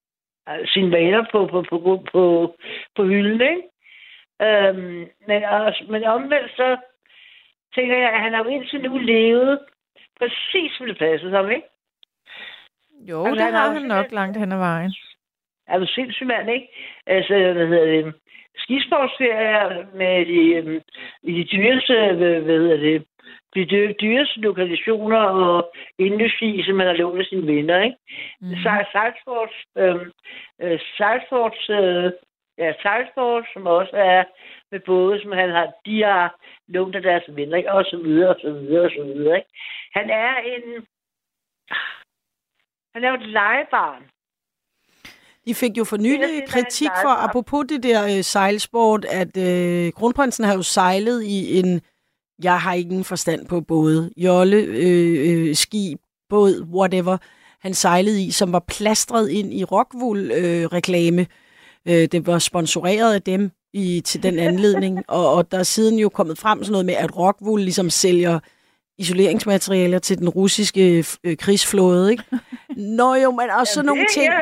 øh, 0.49 0.68
sine 0.68 0.91
vaner 0.91 1.26
på, 1.32 1.47
på, 1.51 1.61
på, 1.70 1.80
på, 1.80 2.03
på, 2.11 2.55
på 2.95 3.03
hylden, 3.03 3.41
ikke? 3.41 3.64
Øhm, 4.41 5.09
men, 5.28 5.43
også, 5.43 5.86
men 5.89 6.03
omvendt 6.03 6.51
så 6.55 6.78
tænker 7.76 7.97
jeg, 7.97 8.09
at 8.14 8.20
han 8.20 8.34
har 8.34 8.43
jo 8.43 8.49
indtil 8.49 8.82
nu 8.82 8.97
levet 8.97 9.59
præcis, 10.20 10.72
som 10.78 10.86
det 10.88 10.97
passede 10.97 11.32
ham, 11.32 11.49
ikke? 11.49 11.68
Jo, 13.09 13.26
Altså, 13.26 13.36
det 13.36 13.43
han 13.43 13.53
har 13.53 13.68
jo 13.68 13.74
han 13.74 13.82
nok 13.82 14.11
langt 14.11 14.38
hen 14.38 14.51
ad 14.51 14.57
vejen. 14.57 14.93
Er 15.68 15.80
du 15.80 15.86
sindssyg 15.88 16.28
mand, 16.28 16.49
ikke? 16.49 16.68
Altså, 17.05 17.34
hvad 17.53 17.68
hedder 17.68 17.86
det? 17.86 18.14
Skisportsferier 18.57 19.86
med 19.95 20.26
de, 20.26 20.55
øhm, 20.55 20.82
i 21.24 21.32
de 21.34 21.43
dyreste, 21.43 21.93
hvad, 21.93 22.41
hvad 22.41 22.59
hedder 22.59 22.78
det? 22.78 23.05
De 23.55 23.66
dy- 23.66 23.95
dyreste 24.01 24.39
lokalisationer 24.39 25.20
og 25.20 25.74
industri, 25.99 26.64
som 26.64 26.76
man 26.76 26.88
har 26.88 26.93
lånt 26.93 27.20
af 27.20 27.26
sine 27.26 27.47
venner, 27.47 27.84
ikke? 27.84 27.97
Mm. 28.41 28.55
Sejlsports, 28.91 29.53
øhm, 29.78 30.11
øh, 30.61 30.80
sejlsports, 30.97 31.70
øh, 31.70 32.11
ja, 32.57 32.74
sejlsport, 32.82 33.45
som 33.53 33.68
også 33.68 33.95
er 33.95 34.24
med 34.72 34.80
både, 34.80 35.22
som 35.22 35.32
han 35.32 35.49
har, 35.49 35.74
de 35.86 36.03
har 36.03 36.36
lånt 36.68 36.95
af 36.95 37.01
deres 37.01 37.24
venner, 37.28 37.57
ikke? 37.57 37.72
Og 37.72 37.86
så 37.86 37.97
videre, 37.97 38.30
og 38.30 38.39
så 38.41 38.51
videre, 38.51 38.86
og 38.86 38.91
så 38.91 39.03
videre, 39.03 39.38
ikke? 39.38 39.49
Han 39.93 40.09
er 40.09 40.36
en... 40.38 40.88
Han 42.93 43.03
er 43.03 43.09
jo 43.09 43.16
et 43.16 43.28
legebarn. 43.28 44.03
De 45.45 45.55
fik 45.55 45.77
jo 45.77 45.83
for 45.83 45.97
nylig 45.97 46.19
det, 46.19 46.49
kritik 46.49 46.89
for, 47.01 47.09
apropos 47.09 47.65
det 47.69 47.83
der 47.83 48.17
øh, 48.17 48.23
sejlsport, 48.23 49.05
at 49.05 49.37
øh, 49.37 49.91
kronprinsen 49.91 50.45
har 50.45 50.53
jo 50.53 50.61
sejlet 50.61 51.23
i 51.23 51.59
en, 51.59 51.81
jeg 52.43 52.61
har 52.61 52.73
ingen 52.73 53.03
forstand 53.03 53.47
på 53.47 53.61
både, 53.61 54.11
jolle, 54.17 54.57
øh, 54.57 55.47
øh, 55.47 55.55
ski, 55.55 55.95
båd, 56.29 56.67
whatever, 56.73 57.17
han 57.61 57.73
sejlede 57.73 58.23
i, 58.23 58.31
som 58.31 58.53
var 58.53 58.63
plastret 58.67 59.29
ind 59.29 59.53
i 59.53 59.63
Rockwool-reklame. 59.63 61.27
Øh, 61.87 62.07
det 62.11 62.27
var 62.27 62.39
sponsoreret 62.39 63.13
af 63.13 63.21
dem 63.21 63.51
i, 63.73 64.01
til 64.05 64.23
den 64.23 64.39
anledning, 64.39 65.03
og, 65.07 65.33
og 65.33 65.51
der 65.51 65.59
er 65.59 65.63
siden 65.63 65.99
jo 65.99 66.09
kommet 66.09 66.37
frem 66.37 66.63
sådan 66.63 66.71
noget 66.71 66.85
med, 66.85 66.93
at 66.93 67.17
Rockwool 67.17 67.59
ligesom 67.59 67.89
sælger 67.89 68.39
isoleringsmaterialer 68.97 69.99
til 69.99 70.17
den 70.17 70.29
russiske 70.29 71.05
øh, 71.23 71.37
krigsflåde, 71.37 72.11
ikke? 72.11 72.23
Nå 72.97 73.15
jo, 73.15 73.31
men 73.31 73.49
også 73.59 73.73
sådan 73.73 73.85
nogle 73.85 74.05
ting. 74.13 74.25
Ja, 74.25 74.39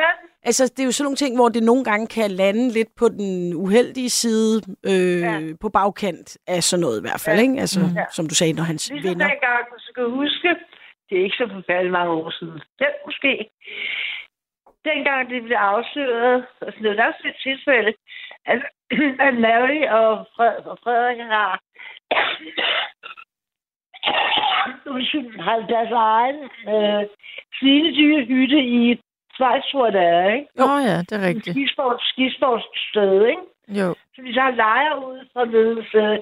Altså, 0.48 0.64
det 0.76 0.80
er 0.82 0.84
jo 0.90 0.92
sådan 0.92 1.04
nogle 1.08 1.16
ting, 1.22 1.32
hvor 1.38 1.48
det 1.48 1.62
nogle 1.62 1.84
gange 1.84 2.06
kan 2.16 2.30
lande 2.30 2.64
lidt 2.78 2.88
på 3.00 3.06
den 3.08 3.54
uheldige 3.64 4.10
side, 4.10 4.54
øh, 4.90 5.20
ja. 5.20 5.40
På 5.60 5.68
bagkant 5.68 6.28
af 6.54 6.62
sådan 6.62 6.80
noget 6.84 6.98
i 6.98 7.04
hvert 7.06 7.20
fald, 7.24 7.38
Ja. 7.38 7.42
ikke? 7.46 7.60
Altså, 7.64 7.80
Mm. 7.80 7.94
ja. 8.00 8.04
som 8.16 8.24
du 8.30 8.34
sagde, 8.34 8.52
når 8.52 8.62
hans 8.72 8.82
Ligesom 8.90 9.08
venner... 9.08 9.26
dengang, 9.28 9.62
du 9.74 9.78
skal 9.88 10.04
huske, 10.20 10.48
det 11.08 11.14
er 11.18 11.24
ikke 11.24 11.36
så 11.42 11.48
forfærdeligt 11.56 11.92
mange 11.98 12.12
år 12.20 12.30
siden. 12.38 12.58
Det 12.78 12.88
måske. 13.06 13.32
Dengang 14.90 15.30
det 15.30 15.42
blev 15.46 15.56
afsløret, 15.72 16.44
altså 16.62 16.78
det 16.82 16.88
var 16.96 17.06
også 17.10 17.22
et 17.32 17.36
tilfælde, 17.46 17.92
at, 18.52 18.60
at 19.26 19.34
Mary 19.46 19.80
og, 20.00 20.10
Fred, 20.36 20.56
og 20.72 20.78
Frederik 20.84 21.18
har 21.36 21.52
undskyld, 24.94 25.40
har 25.40 25.56
deres 25.74 25.90
egen 26.14 26.38
øh, 26.72 27.02
svinedyre 27.58 28.20
hytte 28.24 28.58
i 28.80 29.00
Schweiz, 29.34 29.62
tror 29.70 29.84
jeg, 29.86 29.92
det 29.92 30.02
er, 30.02 30.28
ikke? 30.38 30.48
Åh 30.62 30.70
oh, 30.72 30.80
ja, 30.90 30.96
det 31.08 31.12
er 31.18 31.22
rigtigt. 31.28 31.54
Skisport, 31.56 31.98
skisportssted, 32.10 33.14
ikke? 33.32 33.44
Jo. 33.80 33.88
Så 34.14 34.18
vi 34.26 34.30
så 34.38 34.44
lejer 34.64 34.94
ud 35.08 35.18
fra 35.32 35.42
ledes 35.44 35.90
øh, 35.94 36.18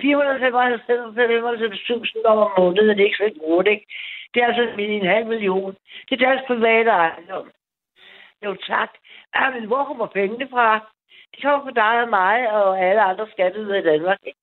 495.000 0.00 2.26
om 2.32 2.38
måneden, 2.58 2.88
det 2.96 3.00
er 3.00 3.04
ikke 3.10 3.22
så 3.24 3.30
godt, 3.46 3.66
ikke? 3.74 3.86
Det 4.34 4.38
er 4.42 4.46
altså 4.46 4.62
en 4.78 5.06
halv 5.14 5.26
million. 5.26 5.72
Det 6.08 6.12
er 6.14 6.24
deres 6.26 6.42
private 6.46 6.90
ejendom. 6.90 7.46
Jo, 8.44 8.50
tak. 8.72 8.90
Ja, 9.36 9.50
men 9.50 9.64
hvor 9.66 9.84
kommer 9.84 10.06
pengene 10.06 10.48
fra? 10.54 10.66
De 11.36 11.40
kommer 11.42 11.62
fra 11.66 11.74
dig 11.82 11.94
og 12.04 12.08
mig 12.20 12.52
og 12.52 12.80
alle 12.80 13.02
andre 13.02 13.26
skatteydere 13.32 13.78
i 13.78 13.82
Danmark. 13.82 14.18
Ikke? 14.26 14.38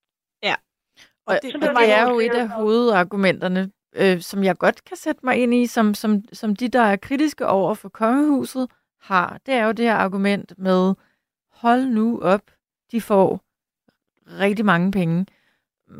Og, 1.26 1.34
det- 1.34 1.42
det, 1.42 1.50
så 1.52 1.56
og 1.58 1.62
det 1.62 1.70
var 1.74 1.80
det 1.80 1.92
er 1.98 2.02
jo 2.02 2.08
jo 2.14 2.20
et 2.20 2.34
af 2.42 2.48
hovedargumenterne, 2.48 3.70
øh, 3.96 4.20
som 4.20 4.44
jeg 4.44 4.58
godt 4.58 4.84
kan 4.84 4.96
sætte 4.96 5.20
mig 5.24 5.36
ind 5.36 5.54
i, 5.54 5.66
som, 5.66 5.94
som, 5.94 6.22
som 6.32 6.56
de, 6.56 6.68
der 6.68 6.82
er 6.82 6.96
kritiske 6.96 7.46
over 7.46 7.74
for 7.74 7.88
kongehuset, 7.88 8.68
har. 9.00 9.38
Det 9.46 9.54
er 9.54 9.64
jo 9.64 9.72
det 9.72 9.84
her 9.84 9.94
argument 9.94 10.52
med, 10.58 10.94
hold 11.52 11.86
nu 11.86 12.20
op, 12.22 12.42
de 12.92 13.00
får 13.00 13.40
rigtig 14.38 14.64
mange 14.64 14.92
penge. 14.92 15.26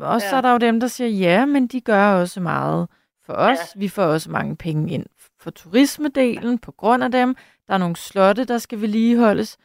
Og 0.01 0.21
så 0.21 0.27
Ja. 0.31 0.37
er 0.37 0.41
der 0.41 0.51
jo 0.51 0.57
dem, 0.57 0.79
der 0.79 0.87
siger, 0.87 1.07
ja, 1.07 1.45
men 1.45 1.67
de 1.67 1.81
gør 1.81 2.13
også 2.13 2.39
meget 2.41 2.87
for 3.25 3.33
os. 3.33 3.57
Ja. 3.75 3.79
Vi 3.79 3.87
får 3.87 4.03
også 4.03 4.31
mange 4.31 4.55
penge 4.55 4.93
ind 4.93 5.05
for 5.39 5.49
turismedelen 5.49 6.57
på 6.59 6.71
grund 6.71 7.03
af 7.03 7.11
dem. 7.11 7.35
Der 7.67 7.73
er 7.73 7.77
nogle 7.77 7.95
slotte, 7.95 8.45
der 8.45 8.57
skal 8.57 8.81
vedligeholdes. 8.81 9.57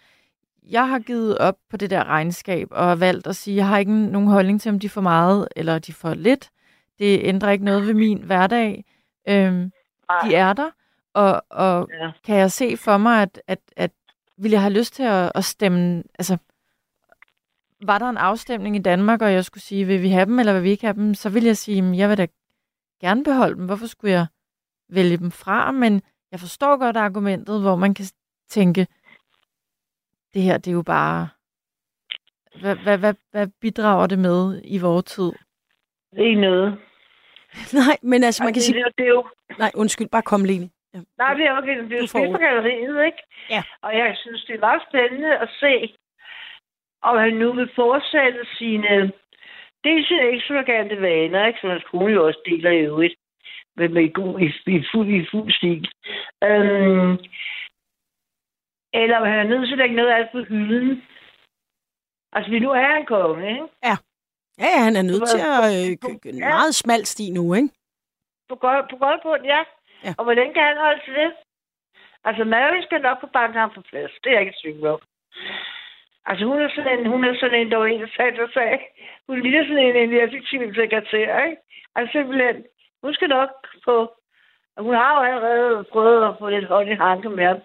Jeg 0.63 0.89
har 0.89 0.99
givet 0.99 1.39
op 1.39 1.57
på 1.71 1.77
det 1.77 1.91
der 1.91 2.05
regnskab 2.05 2.69
og 2.71 2.85
har 2.85 2.95
valgt 2.97 3.27
at 3.27 3.37
sige, 3.37 3.57
jeg 3.57 3.69
har 3.69 3.79
ikke 3.79 3.93
nogen 3.93 4.29
holdning 4.29 4.61
til, 4.61 4.69
om 4.71 4.79
de 4.79 4.89
får 4.89 5.01
meget 5.01 5.49
eller 5.57 5.79
de 5.79 5.93
får 5.93 6.15
lidt. 6.15 6.51
Det 6.99 7.21
ændrer 7.25 7.51
ikke 7.51 7.65
noget 7.65 7.87
ved 7.87 7.95
min 7.95 8.23
hverdag. 8.23 8.85
Øhm, 9.29 9.71
de 10.25 10.35
er 10.35 10.53
der, 10.53 10.71
og, 11.15 11.43
og 11.51 11.89
Ja. 12.01 12.11
kan 12.25 12.37
jeg 12.37 12.53
se 12.53 12.77
for 12.77 12.97
mig, 12.97 13.23
at, 13.23 13.41
at, 13.47 13.59
at 13.77 13.91
ville 14.37 14.53
jeg 14.55 14.61
have 14.63 14.73
lyst 14.73 14.95
til 14.95 15.03
at, 15.03 15.33
at 15.35 15.45
stemme, 15.45 16.03
altså 16.19 16.37
var 17.83 17.99
der 17.99 18.09
en 18.09 18.17
afstemning 18.17 18.77
i 18.77 18.79
Danmark, 18.79 19.23
og 19.23 19.33
jeg 19.33 19.45
skulle 19.45 19.63
sige, 19.65 19.85
vil 19.85 20.03
vi 20.03 20.09
have 20.09 20.27
dem, 20.27 20.39
eller 20.39 20.53
vil 20.53 20.63
vi 20.63 20.71
ikke 20.71 20.87
have 20.87 20.95
dem, 20.95 21.15
så 21.15 21.31
vil 21.31 21.45
jeg 21.45 21.57
sige, 21.57 21.75
"Jamen, 21.77 21.95
jeg 21.95 22.09
vil 22.09 22.19
da 22.19 22.27
gerne 23.01 23.25
beholde 23.25 23.55
dem. 23.57 23.67
Hvorfor 23.67 23.87
skulle 23.87 24.13
jeg 24.13 24.27
vælge 24.89 25.17
dem 25.17 25.31
fra? 25.31 25.71
Men 25.71 26.03
jeg 26.33 26.41
forstår 26.41 26.77
godt 26.77 26.97
argumentet, 26.97 27.61
hvor 27.61 27.77
man 27.77 27.95
kan 27.95 28.07
tænke, 28.49 28.87
det 30.35 30.43
her, 30.43 30.59
det 30.59 30.71
er 30.71 30.75
jo 30.75 30.83
bare... 30.83 31.29
Hvad, 32.61 32.77
hvad, 32.77 32.99
hvad, 32.99 33.15
hvad 33.31 33.47
bidrager 33.61 34.07
det 34.07 34.19
med 34.19 34.61
i 34.65 34.79
vores 34.79 35.05
tid? 35.05 35.33
Ikke 36.19 36.41
noget. 36.41 36.79
Nej, 37.73 37.97
men 38.03 38.25
altså, 38.25 38.45
man 38.45 38.53
kan 38.53 38.59
Altså, 38.59 38.67
sige... 38.73 38.79
det, 38.79 38.87
er 38.87 38.91
det 38.99 39.05
er 39.05 39.09
jo 39.09 39.25
Nej, 39.59 39.71
undskyld, 39.75 40.09
bare 40.09 40.23
kom, 40.23 40.45
Lene. 40.45 40.71
Ja. 40.95 41.01
Nej, 41.19 41.35
det 41.35 41.45
er 41.47 41.57
okay. 41.59 41.79
Det 41.79 41.93
er 41.93 42.01
jo 42.01 42.07
spil 42.07 42.31
for 42.33 42.39
galleriet, 42.39 43.05
ikke? 43.07 43.19
Ja. 43.51 43.63
Og 43.83 43.97
jeg 43.99 44.17
synes, 44.17 44.45
det 44.45 44.55
er 44.55 44.61
meget 44.61 44.83
spændende 44.89 45.39
at 45.39 45.49
se, 45.61 45.95
om 47.03 47.19
han 47.19 47.33
nu 47.33 47.53
vil 47.53 47.71
fortsætte 47.75 48.41
sine... 48.59 49.13
Dels 49.85 50.09
sine 50.09 50.29
ekstravagante 50.35 51.01
vaner, 51.03 51.47
ikke? 51.47 51.59
Som 51.61 51.71
hans 51.71 51.85
kone 51.91 52.13
jo 52.13 52.27
også 52.27 52.41
deler 52.47 52.71
i 52.71 52.81
øvrigt. 52.81 53.15
Med, 53.77 53.89
med 53.89 54.03
i, 54.03 54.13
god, 54.15 54.41
i, 54.41 54.47
i, 54.77 54.85
fuld, 54.93 55.09
i 55.09 55.27
fuld 55.31 55.53
stil. 55.53 55.89
Øhm, 56.45 57.17
eller 58.95 59.17
om 59.19 59.27
han 59.27 59.39
er 59.39 59.43
nødt 59.51 59.67
til 59.69 59.73
at 59.75 59.79
lægge 59.79 59.97
noget 59.97 60.11
af 60.11 60.19
det 60.19 60.29
på 60.33 60.39
hylden. 60.55 61.03
Altså, 62.33 62.51
vi 62.51 62.59
nu 62.59 62.71
er 62.71 62.95
han 62.95 63.05
konge, 63.07 63.49
ikke? 63.51 63.67
Ja, 63.85 63.97
ja, 64.65 64.73
han 64.87 64.97
er 64.97 65.03
nødt 65.11 65.29
til 65.35 65.41
at 65.55 65.65
øh, 65.77 66.31
en 66.33 66.39
Ja. 66.39 66.49
meget 66.49 66.75
smal 66.75 67.05
sti 67.07 67.31
nu, 67.31 67.55
ikke? 67.55 67.69
På 68.49 68.55
godt 68.55 68.91
på, 68.91 68.97
på 69.23 69.37
ja. 69.45 69.61
Ja. 70.05 70.13
Og 70.19 70.25
hvor 70.25 70.35
længe 70.35 70.55
kan 70.55 70.63
han 70.63 70.77
holde 70.87 71.01
til 71.05 71.15
det? 71.15 71.31
Altså, 72.25 72.45
Mary 72.45 72.81
skal 72.83 73.01
nok 73.01 73.21
på 73.21 73.27
banken 73.27 73.61
ham 73.61 73.71
på 73.75 73.81
plads. 73.91 74.13
Det 74.25 74.29
er 74.31 74.35
jeg 74.37 74.41
ikke 74.41 74.59
tvivl 74.63 74.87
om. 74.87 75.01
Altså, 76.29 76.45
hun 76.47 76.59
er 76.63 76.69
sådan 76.75 76.99
en, 76.99 77.07
hun 77.07 77.25
er 77.25 77.35
sådan 77.41 77.61
en, 77.61 77.71
der 77.71 77.77
var 77.77 77.87
en, 77.87 78.09
sagde, 78.17 78.37
der 78.37 78.49
sagde, 78.55 78.79
hun 79.29 79.41
ligner 79.43 79.65
sådan 79.65 79.87
en, 79.87 79.97
en 79.97 80.13
effektiv 80.25 80.75
sekretær, 80.75 81.45
ikke? 81.45 81.57
Altså, 81.97 82.13
simpelthen, 82.13 82.57
hun 83.03 83.15
skal 83.15 83.29
nok 83.29 83.51
få, 83.85 83.97
hun 84.79 84.95
har 84.95 85.11
jo 85.17 85.23
allerede 85.31 85.85
prøvet 85.93 86.29
at 86.29 86.35
få 86.39 86.49
lidt 86.49 86.65
hånd 86.73 86.89
i 86.89 86.95
hanke 86.95 87.29
med 87.29 87.45
ham. 87.47 87.61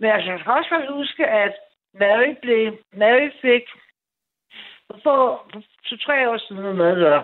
Men 0.00 0.10
altså, 0.10 0.30
jeg 0.30 0.40
skal 0.40 0.52
også 0.52 0.92
huske, 0.98 1.26
at 1.26 1.54
Mary 2.00 2.30
blev, 2.42 2.62
Mary 2.92 3.28
fik, 3.42 3.64
for, 4.90 5.00
for 5.52 5.60
to-tre 5.88 6.30
år 6.30 6.38
siden, 6.38 6.76
med 6.76 6.96
der, 6.96 7.22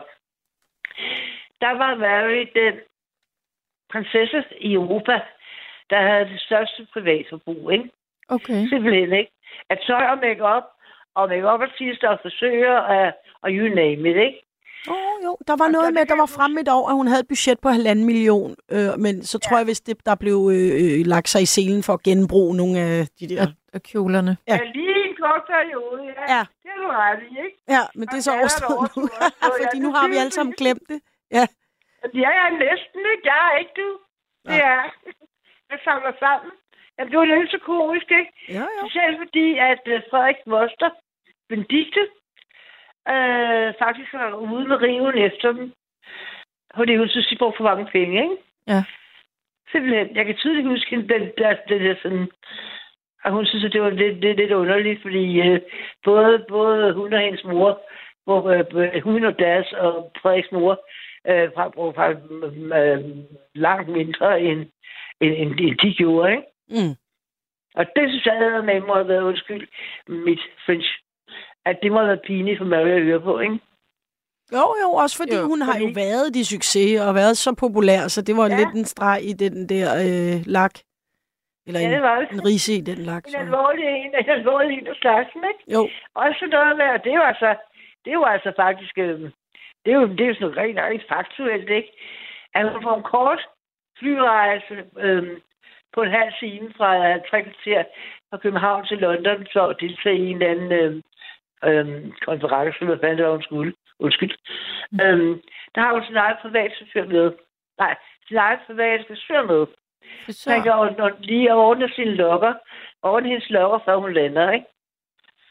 der 1.61 1.73
var 1.83 1.95
Mary 1.95 2.45
den 2.61 2.75
prinsesse 3.93 4.45
i 4.61 4.73
Europa, 4.73 5.21
der 5.91 6.01
havde 6.09 6.25
det 6.33 6.41
største 6.41 6.87
privatforbrug, 6.93 7.73
ikke? 7.73 7.91
Okay. 8.29 8.69
Simpelthen, 8.69 9.12
ikke? 9.12 9.33
At 9.71 9.79
tøj 9.87 10.05
og 10.12 10.19
make-up, 10.19 10.65
og 11.15 11.29
make-up 11.29 11.61
artister 11.61 12.09
og 12.09 12.19
frisører, 12.23 12.79
og, 12.93 13.12
og 13.43 13.51
you 13.51 13.75
name 13.75 14.11
it, 14.11 14.17
ikke? 14.29 14.41
Åh, 14.89 14.95
oh, 14.95 15.25
jo. 15.25 15.37
Der 15.49 15.57
var 15.57 15.65
Og 15.65 15.73
noget 15.73 15.87
så 15.87 15.93
med, 15.93 16.01
det 16.01 16.09
der 16.09 16.17
var 16.17 16.31
fremme 16.37 16.61
et 16.61 16.69
år, 16.69 16.89
at 16.89 16.95
hun 16.95 17.07
havde 17.07 17.21
et 17.21 17.29
budget 17.29 17.59
på 17.61 17.69
halvanden 17.69 18.05
million. 18.05 18.57
Øh, 18.73 18.91
men 18.99 19.23
så 19.23 19.39
tror 19.39 19.57
jeg, 19.57 19.65
hvis 19.65 19.81
det, 19.81 20.07
der 20.07 20.15
blev 20.15 20.39
øh, 20.55 20.71
øh, 20.83 21.07
lagt 21.07 21.29
sig 21.29 21.43
i 21.43 21.47
selen 21.57 21.83
for 21.83 21.93
at 21.93 22.03
genbruge 22.03 22.57
nogle 22.57 22.79
af 22.81 23.07
de 23.21 23.29
der... 23.29 23.47
Og 23.75 23.83
kjolerne. 23.83 24.37
Ja. 24.49 24.55
Ja. 24.55 24.71
lige 24.75 25.03
kort 25.25 25.45
periode, 25.55 26.01
ja. 26.18 26.25
Ja. 26.35 26.43
Det 26.62 26.70
er 26.75 26.79
du 26.83 26.87
ret 27.01 27.22
i, 27.29 27.31
ikke? 27.47 27.59
Ja, 27.75 27.83
men 27.99 28.05
det 28.11 28.16
er 28.20 28.25
så 28.29 28.33
er 28.35 28.39
overstået 28.41 28.91
nu, 28.97 29.05
fordi 29.61 29.79
nu 29.85 29.91
har 29.97 30.07
vi 30.12 30.16
alle 30.22 30.35
sammen 30.39 30.55
glemt 30.61 30.87
det. 30.93 31.01
Ja, 31.39 31.47
Ja, 32.14 32.29
jeg 32.39 32.47
er 32.51 32.59
næsten, 32.66 33.01
ikke? 33.12 33.25
Jeg 33.25 33.39
er 33.53 33.59
ikke 33.59 33.77
du. 33.77 33.89
Det 34.49 34.59
er. 34.75 34.83
Jeg 35.70 35.79
samler 35.85 36.12
sammen. 36.18 36.53
Jamen, 36.99 37.11
det 37.11 37.18
var 37.18 37.25
lidt 37.25 37.51
så 37.51 37.59
komisk, 37.59 38.11
ikke? 38.11 38.33
ja, 38.49 38.64
ja. 38.75 38.81
Specielt 38.83 39.18
fordi, 39.18 39.47
at 39.59 39.83
uh, 39.95 40.01
Frederik 40.11 40.41
Moster, 40.47 40.91
Benedikte, 41.49 42.03
øh, 43.14 43.68
faktisk 43.85 44.12
var 44.12 44.35
ude 44.35 44.68
med 44.68 44.77
riven 44.83 45.18
efter 45.18 45.53
dem. 45.53 45.72
Fordi 46.77 46.97
hun 46.97 47.09
synes, 47.09 47.29
de 47.29 47.39
brugte 47.39 47.57
for 47.57 47.64
mange 47.64 47.87
penge, 47.93 48.22
ikke? 48.22 48.37
Ja. 48.66 48.85
Simpelthen. 49.72 50.16
Jeg 50.16 50.25
kan 50.27 50.37
tydeligt 50.37 50.68
huske, 50.68 50.97
den, 50.97 51.09
den, 51.09 51.22
der, 51.39 51.57
den 51.68 51.81
der 51.81 51.95
sådan... 52.03 52.29
Og 53.25 53.33
hun 53.33 53.47
synes, 53.47 53.64
at 53.64 53.72
det 53.72 53.83
var 53.83 53.91
lidt, 53.91 54.20
lidt, 54.20 54.37
lidt 54.37 54.53
underligt, 54.53 55.03
fordi 55.03 55.41
øh, 55.41 55.61
både, 56.05 56.45
både 56.49 56.93
hun 56.95 57.12
og 57.12 57.20
hendes 57.20 57.45
mor, 57.45 57.81
hvor 58.25 58.41
øh, 58.51 59.03
hun 59.03 59.25
og 59.25 59.39
deres 59.39 59.72
og 59.72 60.12
Frederiks 60.22 60.53
mor, 60.53 60.72
øh, 61.31 61.49
fra, 61.55 61.68
brugte 61.68 61.97
faktisk 62.01 62.25
øh, 62.81 63.01
langt 63.55 63.89
mindre, 63.89 64.41
end, 64.41 64.61
end, 65.20 65.33
end, 65.43 65.53
end 65.61 65.79
de 65.83 65.95
gjorde, 65.95 66.31
ikke? 66.31 66.43
Mm. 66.68 66.95
Og 67.75 67.85
det 67.97 68.05
synes 68.09 68.27
jeg 68.27 68.37
havde 68.43 68.62
med 68.62 68.81
mig 68.81 69.01
at 69.01 69.09
være 69.09 69.25
undskyld 69.25 69.68
mit 70.09 70.41
French. 70.66 70.89
At 71.66 71.79
det 71.83 71.93
må 71.93 71.99
have 71.99 72.09
været 72.09 72.22
pinligt 72.27 72.59
for 72.59 72.64
Mary 72.64 72.89
at 72.89 73.03
høre 73.03 73.20
på, 73.20 73.39
ikke? 73.39 73.59
Jo, 74.53 74.75
jo, 74.83 74.89
også 74.93 75.16
fordi 75.16 75.37
Jo, 75.37 75.43
hun 75.47 75.62
har 75.62 75.79
jo 75.79 75.87
fordi- 75.87 75.95
været 75.95 76.35
de 76.35 76.45
succes 76.45 77.01
og 77.01 77.14
været 77.14 77.37
så 77.37 77.55
populær, 77.55 78.09
så 78.09 78.22
det 78.22 78.37
var. 78.37 78.49
Ja. 78.49 78.57
lidt 78.59 78.75
en 78.75 78.85
streg 78.85 79.20
i 79.25 79.33
den 79.33 79.68
der 79.68 79.87
øh, 80.05 80.41
lak. 80.47 80.75
Eller 81.67 81.81
Ja, 81.81 81.87
en, 81.87 81.93
det 81.93 82.03
var 82.03 82.19
det. 82.21 82.31
en 82.31 82.45
rise 82.47 82.73
i 82.75 82.81
den 82.81 82.99
lak. 82.99 83.25
En 83.27 83.31
Så. 83.31 83.39
alvorlig 83.39 83.85
en, 83.87 84.15
en 84.21 84.29
alvorlig 84.31 84.79
en 84.79 84.87
af 84.87 84.97
slagsen, 84.97 85.45
ikke? 85.51 85.73
Jo, 85.75 85.89
Også 86.15 86.47
noget 86.51 86.77
med, 86.77 86.87
og 86.97 87.05
det 87.05 87.15
jo 87.15 87.23
altså, 87.23 87.57
det 88.05 88.12
jo 88.15 88.25
altså 88.25 88.53
faktisk, 88.57 88.99
øh, 88.99 89.21
det 89.85 89.91
er 89.93 89.99
jo, 90.01 90.07
det 90.07 90.21
er 90.21 90.27
jo 90.29 90.35
sådan 90.35 90.57
rent, 90.57 90.79
rent 90.79 91.05
faktuelt, 91.09 91.71
ikke? 91.71 91.93
At 92.55 92.73
hun 92.73 92.83
får 92.83 92.97
en 92.97 93.03
kort 93.03 93.41
flyrejse 93.99 94.74
øh, 94.99 95.39
på 95.95 96.03
en 96.03 96.11
halv 96.11 96.32
time 96.41 96.73
fra 96.77 96.91
øh, 97.09 97.20
tre 97.31 97.43
kvarter 97.43 97.85
fra 98.31 98.39
København 98.39 98.86
til 98.86 98.99
London, 98.99 99.47
at 99.70 99.77
deltage 99.81 100.16
i 100.19 100.31
en 100.31 100.43
eller 100.43 100.51
anden 100.55 100.73
øh, 100.73 100.93
øh, 101.69 102.12
konference, 102.27 102.85
hvad 102.85 102.99
fanden 103.01 103.19
det 103.19 103.27
var, 103.27 103.32
hun 103.32 103.43
skulle. 103.43 103.73
Undskyld. 103.99 104.35
Mm. 104.93 105.01
Øhm, 105.01 105.41
der 105.74 105.81
har 105.81 105.93
hun 105.93 106.05
sin 106.05 106.16
egen 106.16 106.36
privat 106.43 106.73
chauffør 106.77 107.07
med. 107.12 107.32
Nej, 107.78 107.95
sin 108.28 108.36
egen 108.36 108.59
privat 108.66 109.05
frisør 109.09 109.43
med. 109.43 109.66
Så 110.31 110.51
han 110.51 110.62
kan 110.62 111.12
lige 111.20 111.55
ordne 111.55 111.89
sine 111.97 112.14
lokker. 112.14 112.52
Ordne 113.02 113.28
hendes 113.28 113.51
lokker, 113.51 113.78
før 113.85 113.97
hun 113.97 114.12
lander, 114.14 114.51
ikke? 114.51 114.66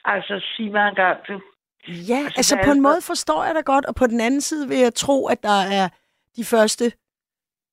Altså, 0.06 0.46
sig 0.58 0.72
mig 0.72 0.90
en 0.90 0.96
gang, 0.96 1.18
du. 1.28 1.42
Ja, 1.88 2.18
altså, 2.18 2.38
Altså, 2.38 2.58
på 2.66 2.72
en 2.72 2.82
måde 2.82 3.02
forstår 3.02 3.44
jeg 3.44 3.56
da 3.56 3.62
godt, 3.62 3.86
og 3.86 3.96
på 3.96 4.08
den 4.08 4.22
anden 4.22 4.42
side 4.42 4.68
vil 4.68 4.78
jeg 4.78 4.94
tro, 4.94 5.28
at 5.28 5.44
der 5.44 5.62
er 5.80 5.90
de 6.36 6.44
første 6.46 6.92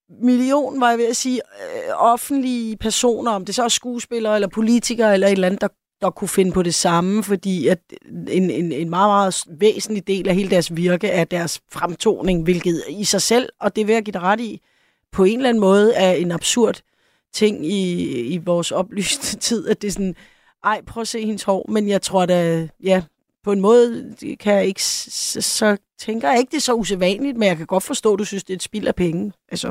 million, 0.08 0.80
var 0.80 0.88
jeg 0.90 0.98
ved 0.98 1.08
at 1.08 1.16
sige, 1.16 1.40
øh, 1.62 1.92
offentlige 1.96 2.76
personer, 2.76 3.30
om 3.32 3.44
det 3.44 3.54
så 3.54 3.64
er 3.64 3.68
skuespillere 3.68 4.34
eller 4.34 4.48
politikere 4.48 5.14
eller 5.14 5.26
et 5.26 5.32
eller 5.32 5.46
andet, 5.46 5.60
der, 5.60 5.68
der 6.00 6.10
kunne 6.10 6.28
finde 6.28 6.52
på 6.52 6.62
det 6.62 6.74
samme, 6.74 7.24
fordi 7.24 7.68
at 7.68 7.78
en, 8.28 8.50
en, 8.50 8.72
en 8.72 8.90
meget, 8.90 9.08
meget 9.08 9.60
væsentlig 9.60 10.06
del 10.06 10.28
af 10.28 10.34
hele 10.34 10.50
deres 10.50 10.76
virke 10.76 11.08
er 11.08 11.24
deres 11.24 11.62
fremtoning, 11.72 12.44
hvilket 12.44 12.84
i 12.88 13.04
sig 13.04 13.22
selv, 13.22 13.48
og 13.60 13.76
det 13.76 13.86
vil 13.86 13.92
jeg 13.92 14.02
give 14.02 14.12
dig 14.12 14.22
ret 14.22 14.40
i, 14.40 14.60
på 15.12 15.24
en 15.24 15.36
eller 15.36 15.48
anden 15.48 15.60
måde 15.60 15.94
er 15.94 16.12
en 16.12 16.32
absurd 16.32 16.80
ting 17.32 17.66
i, 17.66 18.10
i 18.34 18.38
vores 18.46 18.72
oplyste 18.72 19.36
tid, 19.48 19.68
at 19.68 19.82
det 19.82 19.88
er 19.88 19.92
sådan, 19.92 20.16
ej, 20.64 20.80
prøv 20.86 21.00
at 21.00 21.08
se 21.08 21.20
hendes 21.26 21.42
hår, 21.44 21.66
men 21.68 21.88
jeg 21.88 22.02
tror 22.02 22.26
da, 22.26 22.68
ja, 22.84 23.02
på 23.44 23.52
en 23.52 23.60
måde 23.60 24.14
kan 24.40 24.54
jeg 24.54 24.64
ikke, 24.66 24.82
så, 24.82 25.42
så 25.42 25.76
tænker 25.98 26.28
jeg 26.28 26.38
ikke, 26.38 26.50
det 26.50 26.56
er 26.56 26.60
så 26.70 26.74
usædvanligt, 26.74 27.36
men 27.36 27.48
jeg 27.48 27.56
kan 27.56 27.66
godt 27.66 27.86
forstå, 27.86 28.12
at 28.12 28.18
du 28.18 28.24
synes, 28.24 28.44
det 28.44 28.52
er 28.52 28.56
et 28.56 28.62
spild 28.62 28.86
af 28.88 28.94
penge. 28.94 29.32
Altså, 29.48 29.68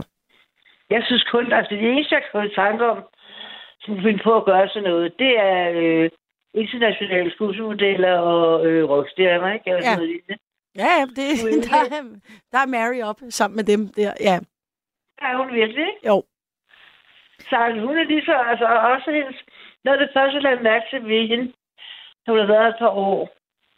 Jeg 0.89 1.01
synes 1.05 1.23
kun, 1.31 1.51
altså 1.53 1.75
det 1.75 1.91
eneste, 1.91 2.15
jeg 2.15 2.23
kan 2.31 2.49
tanke 2.55 2.85
om, 2.85 2.97
som 3.81 3.95
finde 4.03 4.19
på 4.23 4.35
at 4.37 4.45
gøre 4.45 4.67
sådan 4.69 4.89
noget, 4.89 5.13
det 5.19 5.31
er 5.39 5.71
øh, 5.75 6.09
internationale 6.53 7.31
skuespilmodeller 7.31 8.17
og 8.17 8.65
øh, 8.67 8.89
rockstjerner, 8.89 9.53
ikke? 9.53 9.69
Eller 9.69 9.83
Ja. 9.89 9.95
noget 9.95 10.09
lignende. 10.09 10.37
ja, 10.83 10.95
det, 11.15 11.25
er 11.31 11.61
der, 11.69 11.95
er, 11.97 12.03
der 12.51 12.59
er 12.59 12.65
Mary 12.75 13.01
op 13.09 13.19
sammen 13.29 13.55
med 13.55 13.63
dem 13.63 13.87
der, 13.87 14.13
ja. 14.19 14.39
Er 15.21 15.37
hun 15.37 15.53
virkelig, 15.53 15.87
ikke? 15.87 16.07
Jo. 16.07 16.23
Så 17.49 17.57
hun 17.85 17.97
er 17.97 18.03
lige 18.03 18.25
så, 18.25 18.35
altså 18.51 18.65
også 18.65 19.11
hendes, 19.11 19.35
af 19.85 19.97
det 19.97 20.09
første, 20.13 20.35
jeg 20.35 20.43
lagde 20.43 20.63
mærke 20.63 20.85
til 20.89 21.07
ved 21.07 21.27
hende, 21.27 21.53
hun 22.27 22.39
har 22.39 22.45
været 22.45 22.69
et 22.69 22.75
par 22.79 22.89
år, 22.89 23.29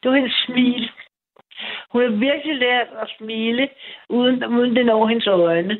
det 0.04 0.12
var 0.12 0.18
hendes 0.18 0.44
smil. 0.46 0.92
Hun 1.92 2.02
har 2.02 2.10
virkelig 2.10 2.56
lært 2.56 2.88
at 3.02 3.14
smile, 3.18 3.70
uden, 4.10 4.46
uden 4.46 4.76
det 4.76 4.86
når 4.86 5.08
hendes 5.08 5.28
øjne. 5.28 5.76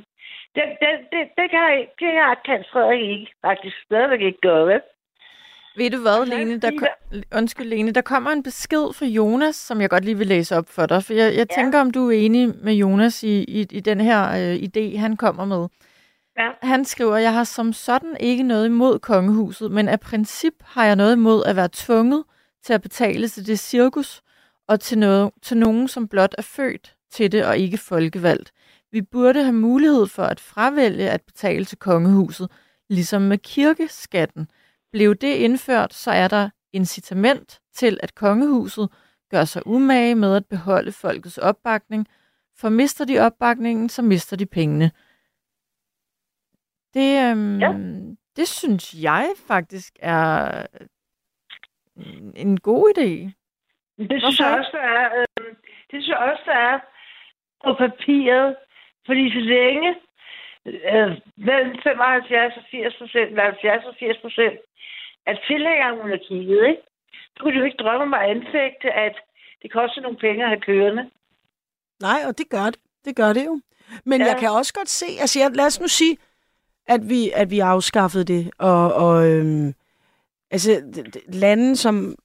Det, 0.56 0.64
det, 0.82 0.92
det, 1.12 1.24
det 1.38 1.50
kan 1.50 1.64
jeg, 1.72 1.88
det 2.00 2.12
kan 2.16 2.36
kan 2.46 2.66
Frederik 2.72 3.10
ikke, 3.10 3.34
faktisk 3.46 3.76
stadigvæk 3.86 4.22
ikke 4.22 4.42
gøre, 4.42 4.68
vel? 4.68 4.82
Ved 5.76 5.92
du 5.92 5.98
hvad, 5.98 6.26
Lene? 6.26 6.58
Der, 6.58 6.68
fordi 6.68 6.78
ko- 6.78 7.38
undskyld, 7.38 7.68
Lene. 7.68 7.92
Der 7.92 8.02
kommer 8.02 8.32
en 8.32 8.44
besked 8.44 8.94
fra 8.94 9.06
Jonas, 9.06 9.56
som 9.56 9.82
jeg 9.82 9.90
godt 9.90 10.06
lige 10.06 10.18
vil 10.18 10.28
læse 10.28 10.58
op 10.58 10.70
for 10.70 10.86
dig. 10.86 11.04
For 11.04 11.14
jeg, 11.14 11.36
jeg 11.36 11.50
tænker, 11.50 11.82
om 11.82 11.92
du 11.92 12.08
er 12.08 12.12
enig 12.12 12.54
med 12.64 12.74
Jonas 12.74 13.24
i, 13.24 13.44
i, 13.44 13.66
i 13.72 13.80
den 13.80 14.02
her 14.02 14.30
øh, 14.32 14.56
idé, 14.56 14.98
han 14.98 15.18
kommer 15.18 15.46
med. 15.46 15.68
Ja. 16.38 16.50
Han 16.62 16.86
skriver, 16.86 17.18
jeg 17.18 17.34
har 17.34 17.44
som 17.44 17.74
sådan 17.74 18.18
ikke 18.20 18.44
noget 18.44 18.66
imod 18.66 19.00
kongehuset, 19.00 19.72
men 19.72 19.88
af 19.88 20.00
princip 20.00 20.54
har 20.64 20.86
jeg 20.86 20.96
noget 20.96 21.16
imod 21.16 21.44
at 21.46 21.56
være 21.56 21.70
tvunget 21.74 22.24
til 22.66 22.74
at 22.74 22.82
betale 22.82 23.28
til 23.28 23.48
det 23.48 23.60
cirkus, 23.60 24.22
og 24.68 24.80
til, 24.80 24.98
noget, 24.98 25.32
til 25.42 25.58
nogen, 25.58 25.88
som 25.88 26.08
blot 26.08 26.36
er 26.38 26.42
født 26.42 26.96
til 27.12 27.32
det 27.32 27.46
og 27.46 27.58
ikke 27.58 27.78
folkevalgt. 27.78 28.52
Vi 28.92 29.02
burde 29.02 29.44
have 29.44 29.54
mulighed 29.54 30.08
for 30.08 30.24
at 30.24 30.40
fravælge 30.40 31.10
at 31.10 31.22
betale 31.22 31.66
til 31.66 31.78
kongehuset, 31.78 32.52
ligesom 32.90 33.22
med 33.22 33.38
kirkeskatten. 33.38 34.48
Blev 34.92 35.16
det 35.16 35.36
indført, 35.36 35.94
så 35.94 36.12
er 36.12 36.28
der 36.28 36.50
incitament 36.74 37.60
til, 37.74 38.00
at 38.04 38.16
kongehuset 38.16 38.90
gør 39.30 39.44
sig 39.44 39.68
umage 39.68 40.16
med 40.16 40.36
at 40.36 40.46
beholde 40.46 40.92
folkets 40.92 41.38
opbakning, 41.38 42.08
for 42.58 42.70
mister 42.70 43.06
de 43.06 43.20
opbakningen, 43.20 43.90
så 43.90 44.02
mister 44.02 44.38
de 44.38 44.46
pengene. 44.46 44.92
Det, 46.94 47.32
øhm, 47.32 47.60
Ja. 47.60 47.74
det 48.36 48.48
synes 48.48 48.94
jeg 48.94 49.30
faktisk 49.48 49.94
er 50.00 50.66
en 52.36 52.60
god 52.60 52.94
idé. 52.98 53.32
Det 53.98 54.22
synes 54.22 54.40
jeg 54.40 54.58
også, 54.60 54.70
der 54.74 54.80
er, 54.82 55.20
øh, 55.20 55.46
det 55.92 56.04
synes 56.04 56.08
jeg 56.08 56.18
også, 56.18 56.44
der 56.46 56.58
er 56.58 56.80
på 57.66 57.74
papiret. 57.74 58.56
Fordi 59.06 59.30
så 59.34 59.40
længe 59.40 59.96
øh, 60.66 61.12
mellem 61.48 61.72
75 61.84 62.58
og 62.58 62.64
80 62.72 62.96
procent, 62.98 63.30
eller 63.30 63.44
70 63.44 63.86
og 63.86 63.96
80 64.00 64.18
procent, 64.22 64.60
at 65.26 65.38
tilhængere 65.48 65.90
af 65.92 65.98
monarkiet, 65.98 66.62
ikke? 66.72 66.82
Så 67.34 67.38
kunne 67.40 67.54
du 67.54 67.60
jo 67.60 67.66
ikke 67.66 67.84
drømme 67.84 68.04
om 68.04 68.14
at 68.14 68.30
anfægte, 68.36 68.88
at 68.92 69.16
det 69.62 69.72
koster 69.72 70.02
nogle 70.02 70.18
penge 70.18 70.44
at 70.44 70.50
have 70.50 70.62
kørende. 70.62 71.04
Nej, 72.02 72.20
og 72.28 72.38
det 72.38 72.50
gør 72.50 72.66
det. 72.74 72.80
Det 73.06 73.16
gør 73.16 73.34
det 73.34 73.46
jo. 73.46 73.62
Men 74.06 74.22
ja. 74.22 74.28
Jeg 74.28 74.38
kan 74.40 74.50
også 74.50 74.74
godt 74.74 74.90
se, 74.90 75.06
altså 75.20 75.40
jeg, 75.40 75.52
lad 75.56 75.66
os 75.66 75.80
nu 75.80 75.88
sige, 75.88 76.18
at 76.88 77.10
vi, 77.10 77.32
at 77.36 77.50
vi 77.50 77.60
afskaffede 77.60 78.24
det, 78.24 78.52
og, 78.58 78.94
og 78.94 79.30
øhm, 79.30 79.74
altså 80.52 80.72
lande, 81.28 81.76
som 81.76 82.16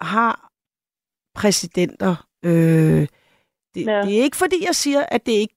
har 0.00 0.50
præsidenter, 1.34 2.26
øh, 2.44 3.06
det. 3.74 3.86
Ja. 3.86 4.02
det 4.02 4.18
er 4.18 4.22
ikke 4.22 4.36
fordi, 4.36 4.56
jeg 4.66 4.74
siger, 4.74 5.02
at 5.08 5.26
det 5.26 5.32
ikke 5.32 5.54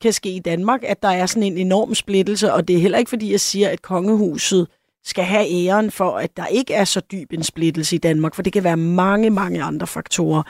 kan 0.00 0.12
ske 0.12 0.30
i 0.30 0.38
Danmark, 0.38 0.80
at 0.84 1.02
der 1.02 1.08
er 1.08 1.26
sådan 1.26 1.42
en 1.42 1.58
enorm 1.58 1.94
splittelse, 1.94 2.52
og 2.52 2.68
det 2.68 2.76
er 2.76 2.80
heller 2.80 2.98
ikke 2.98 3.08
fordi, 3.08 3.32
jeg 3.32 3.40
siger, 3.40 3.68
at 3.68 3.82
kongehuset 3.82 4.68
skal 5.04 5.24
have 5.24 5.46
æren 5.50 5.90
for, 5.90 6.10
at 6.10 6.36
der 6.36 6.46
ikke 6.46 6.74
er 6.74 6.84
så 6.84 7.00
dyb 7.00 7.32
en 7.32 7.42
splittelse 7.42 7.96
i 7.96 7.98
Danmark, 7.98 8.34
for 8.34 8.42
det 8.42 8.52
kan 8.52 8.64
være 8.64 8.76
mange, 8.76 9.30
mange 9.30 9.62
andre 9.62 9.86
faktorer. 9.86 10.42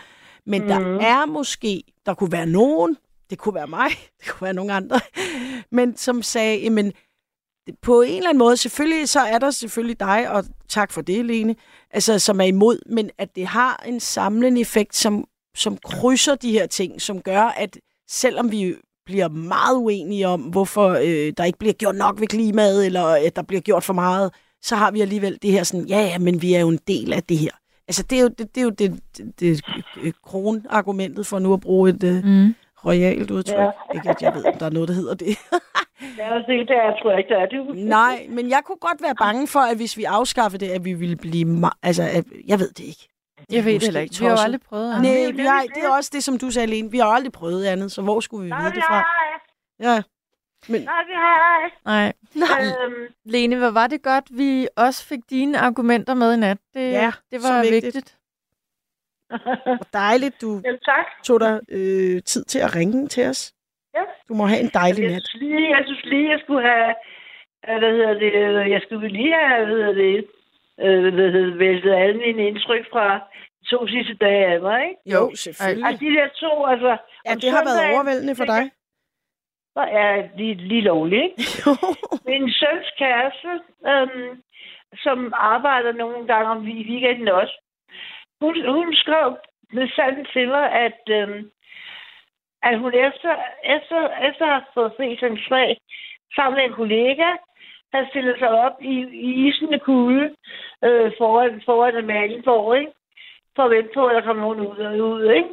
Men 0.47 0.63
mm. 0.63 0.69
der 0.69 1.01
er 1.01 1.27
måske, 1.27 1.83
der 2.07 2.15
kunne 2.15 2.33
være 2.33 2.47
nogen, 2.47 2.97
det 3.31 3.39
kunne 3.39 3.55
være 3.55 3.67
mig, 3.67 3.89
det 4.21 4.29
kunne 4.29 4.45
være 4.45 4.55
nogen 4.55 4.71
andre, 4.71 5.01
men 5.73 5.97
som 5.97 6.23
sagde, 6.23 6.63
jamen, 6.63 6.93
på 7.83 8.03
en 8.03 8.17
eller 8.17 8.29
anden 8.29 8.39
måde, 8.39 8.57
selvfølgelig, 8.57 9.09
så 9.09 9.21
er 9.21 9.39
der 9.39 9.51
selvfølgelig 9.51 10.01
dig, 10.01 10.31
og 10.31 10.45
tak 10.69 10.93
for 10.93 11.01
det, 11.01 11.25
Lene, 11.25 11.57
altså, 11.91 12.19
som 12.19 12.41
er 12.41 12.45
imod, 12.45 12.79
men 12.87 13.11
at 13.19 13.37
det 13.37 13.47
har 13.47 13.83
en 13.87 14.01
samlende 14.01 14.61
effekt, 14.61 14.97
som, 14.97 15.25
som 15.55 15.77
krydser 15.77 16.35
de 16.35 16.53
her 16.53 16.67
ting, 16.67 17.03
som 17.03 17.23
gør, 17.23 17.43
at 17.43 17.79
selvom 18.09 18.53
vi 18.53 18.75
bliver 19.11 19.29
meget 19.29 19.77
uenige 19.77 20.29
om, 20.29 20.41
hvorfor 20.41 20.89
øh, 20.89 21.33
der 21.37 21.45
ikke 21.45 21.59
bliver 21.59 21.73
gjort 21.73 21.95
nok 21.95 22.21
ved 22.21 22.27
klimaet, 22.27 22.87
eller 22.87 23.05
at 23.27 23.37
der 23.37 23.43
bliver 23.43 23.61
gjort 23.61 23.85
for 23.85 23.93
meget, 23.93 24.33
så 24.63 24.77
har 24.77 24.91
vi 24.91 25.01
alligevel 25.01 25.39
det 25.43 25.51
her 25.53 25.63
sådan, 25.63 25.87
ja, 25.87 26.01
ja, 26.01 26.19
men 26.19 26.43
vi 26.43 26.55
er 26.55 26.61
jo 26.61 26.69
en 26.69 26.79
del 26.89 27.13
af 27.13 27.23
det 27.23 27.39
her. 27.39 27.51
Altså, 27.89 28.03
det 28.11 28.19
er 28.19 28.23
jo 28.23 28.29
det, 28.29 28.55
det, 28.55 28.61
er 28.61 28.65
jo 28.65 28.71
det, 28.71 29.01
det, 29.17 29.41
det 29.41 29.61
øh, 30.03 30.13
kronargumentet 30.27 31.27
for 31.27 31.39
nu 31.39 31.53
at 31.53 31.61
bruge 31.61 31.91
et 31.91 32.03
øh, 32.05 32.25
Mm. 32.25 32.55
royalt 32.85 33.31
udtryk. 33.31 33.59
Ja. 33.59 33.71
Ikke, 33.95 34.11
at 34.11 34.23
jeg 34.23 34.35
ved, 34.35 34.45
om 34.47 34.55
der 34.59 34.67
er 34.67 34.71
noget, 34.71 34.89
der 34.89 34.95
hedder 34.95 35.15
det. 35.15 35.29
Ja, 36.19 36.35
og 36.35 36.41
det 36.47 36.69
der 36.69 36.83
tror 37.03 37.11
jeg 37.11 37.19
ikke, 37.19 37.35
der 37.35 37.41
er 37.41 37.47
det. 37.47 37.87
Nej, 37.89 38.27
men 38.31 38.51
jeg 38.51 38.61
kunne 38.65 38.77
godt 38.81 39.03
være 39.03 39.15
bange 39.21 39.47
for, 39.47 39.61
at 39.61 39.77
hvis 39.77 39.97
vi 39.97 40.05
afskaffede 40.05 40.65
det, 40.67 40.73
at 40.73 40.85
vi 40.85 40.93
ville 40.93 41.17
blive... 41.17 41.65
Ma- 41.67 41.79
altså, 41.83 42.03
at, 42.03 42.25
jeg 42.47 42.59
ved 42.59 42.69
det 42.69 42.85
ikke. 42.85 43.09
Jeg 43.53 43.65
ved 43.65 43.73
det 43.75 43.83
heller 43.83 44.01
ikke. 44.01 44.15
Vi 44.21 44.25
har 44.25 44.33
jo 44.33 44.39
aldrig 44.45 44.61
prøvet 44.61 44.95
det. 44.95 45.03
Nej, 45.03 45.11
er 45.29 45.33
vi 45.33 45.43
har, 45.43 45.63
det 45.63 45.85
er 45.85 45.89
også 45.97 46.11
det, 46.15 46.25
som 46.25 46.39
du 46.39 46.51
sagde, 46.51 46.67
Lene. 46.67 46.91
Vi 46.91 46.99
har 46.99 47.05
aldrig 47.07 47.33
prøvet 47.33 47.67
andet, 47.67 47.93
så 47.93 48.03
hvor 48.03 48.21
skulle 48.21 48.45
vi 48.45 48.51
Nej, 48.51 48.61
vide 48.63 48.71
vi 48.73 48.77
det 48.77 48.85
fra? 48.85 49.05
Ja. 49.81 50.03
Men, 50.69 50.81
Nej, 50.81 51.05
vi 51.07 51.13
har 51.15 51.41
Nej. 51.85 52.13
Øhm, 52.85 53.07
Lene, 53.25 53.57
hvor 53.59 53.71
var 53.71 53.87
det 53.87 54.03
godt, 54.03 54.25
vi 54.31 54.69
også 54.77 55.07
fik 55.07 55.21
dine 55.31 55.59
argumenter 55.59 56.15
med 56.15 56.35
i 56.35 56.37
nat. 56.37 56.59
Det, 56.75 56.93
Ja, 56.93 57.11
det 57.31 57.43
så 57.43 57.53
var 57.53 57.61
vigtigt. 57.63 57.85
vigtigt. 57.85 58.17
hvor 59.79 59.87
dejligt, 59.93 60.41
du 60.41 60.61
jamen, 60.65 60.81
tak. 60.81 61.07
tog 61.25 61.41
dig 61.41 61.61
øh, 61.69 62.23
tid 62.23 62.45
til 62.45 62.59
at 62.59 62.75
ringe 62.77 63.09
til 63.09 63.27
os. 63.27 63.53
Ja. 63.95 64.03
Du 64.29 64.35
må 64.35 64.47
have 64.47 64.61
en 64.61 64.71
dejlig 64.75 65.03
Jeg 65.03 65.11
nat. 65.13 65.23
synes 65.25 65.43
lige, 65.43 65.69
jeg, 65.77 65.83
synes 65.87 66.05
lige, 66.05 66.31
jeg 66.31 66.41
skulle 66.45 66.63
have... 66.69 66.95
Hvad 67.81 67.93
hedder 67.97 68.15
det? 68.15 68.71
Jeg 68.71 68.81
skulle 68.85 69.09
lige 69.09 69.35
have, 69.49 69.67
hvad 69.67 69.77
hedder 69.77 69.93
det? 69.93 70.25
Øh? 70.81 71.59
Væltet 71.59 71.95
alle 71.95 72.19
mine 72.19 72.47
indtryk 72.49 72.85
fra 72.93 73.07
de 73.61 73.65
to 73.71 73.87
sidste 73.87 74.15
dage 74.15 74.47
af 74.47 74.61
mig, 74.61 74.83
ikke? 74.89 75.01
Jo, 75.15 75.23
Og 75.27 75.37
selvfølgelig. 75.37 76.01
de 76.01 76.07
der 76.17 76.29
to, 76.29 76.67
altså... 76.67 76.97
Ja, 77.27 77.35
det 77.35 77.51
har 77.51 77.65
været 77.69 77.95
overvældende 77.95 78.37
for 78.37 78.45
dig. 78.45 78.71
Så 79.77 79.81
er 79.81 80.37
lige, 80.37 80.55
lige 80.55 80.81
lovligt, 80.81 81.23
ikke? 81.23 81.43
Min 82.31 82.53
søns 82.61 82.91
kæreste, 82.99 83.53
øhm, 83.93 84.43
som 85.05 85.33
arbejder 85.37 85.93
nogle 85.93 86.27
gange 86.27 86.49
om 86.51 86.69
i 86.69 86.83
weekenden 86.91 87.29
også, 87.29 87.57
hun, 88.41 88.55
hun 88.77 88.95
skrev 88.95 89.37
med 89.73 89.89
sandt 89.97 90.29
til 90.33 90.49
mig, 90.49 90.73
at, 90.87 91.01
øhm, 91.09 91.51
at 92.63 92.79
hun 92.79 92.93
efter, 92.95 93.33
efter, 93.77 93.99
efter 94.29 94.45
at 94.47 94.53
have 94.53 94.63
fået 94.75 94.93
fri 94.97 95.17
som 95.21 95.37
smag 95.49 95.77
sammen 96.35 96.57
med 96.57 96.65
en 96.65 96.73
kollega, 96.83 97.29
havde 97.93 98.09
stillet 98.11 98.37
sig 98.39 98.49
op 98.67 98.77
i, 98.81 98.95
i 99.27 99.49
isende 99.49 99.79
kulde 99.79 100.35
øh, 100.85 101.13
foran, 101.19 101.63
foran 101.65 101.97
Amalienborg, 101.97 102.79
ikke? 102.81 102.93
For 103.57 103.63
at 103.65 103.71
vente 103.71 103.91
på, 103.95 104.07
at 104.07 104.15
der 104.17 104.21
kom 104.29 104.37
nogen 104.37 104.61
ud 104.61 104.77
og 104.77 104.93
ud, 105.11 105.31
ikke? 105.39 105.49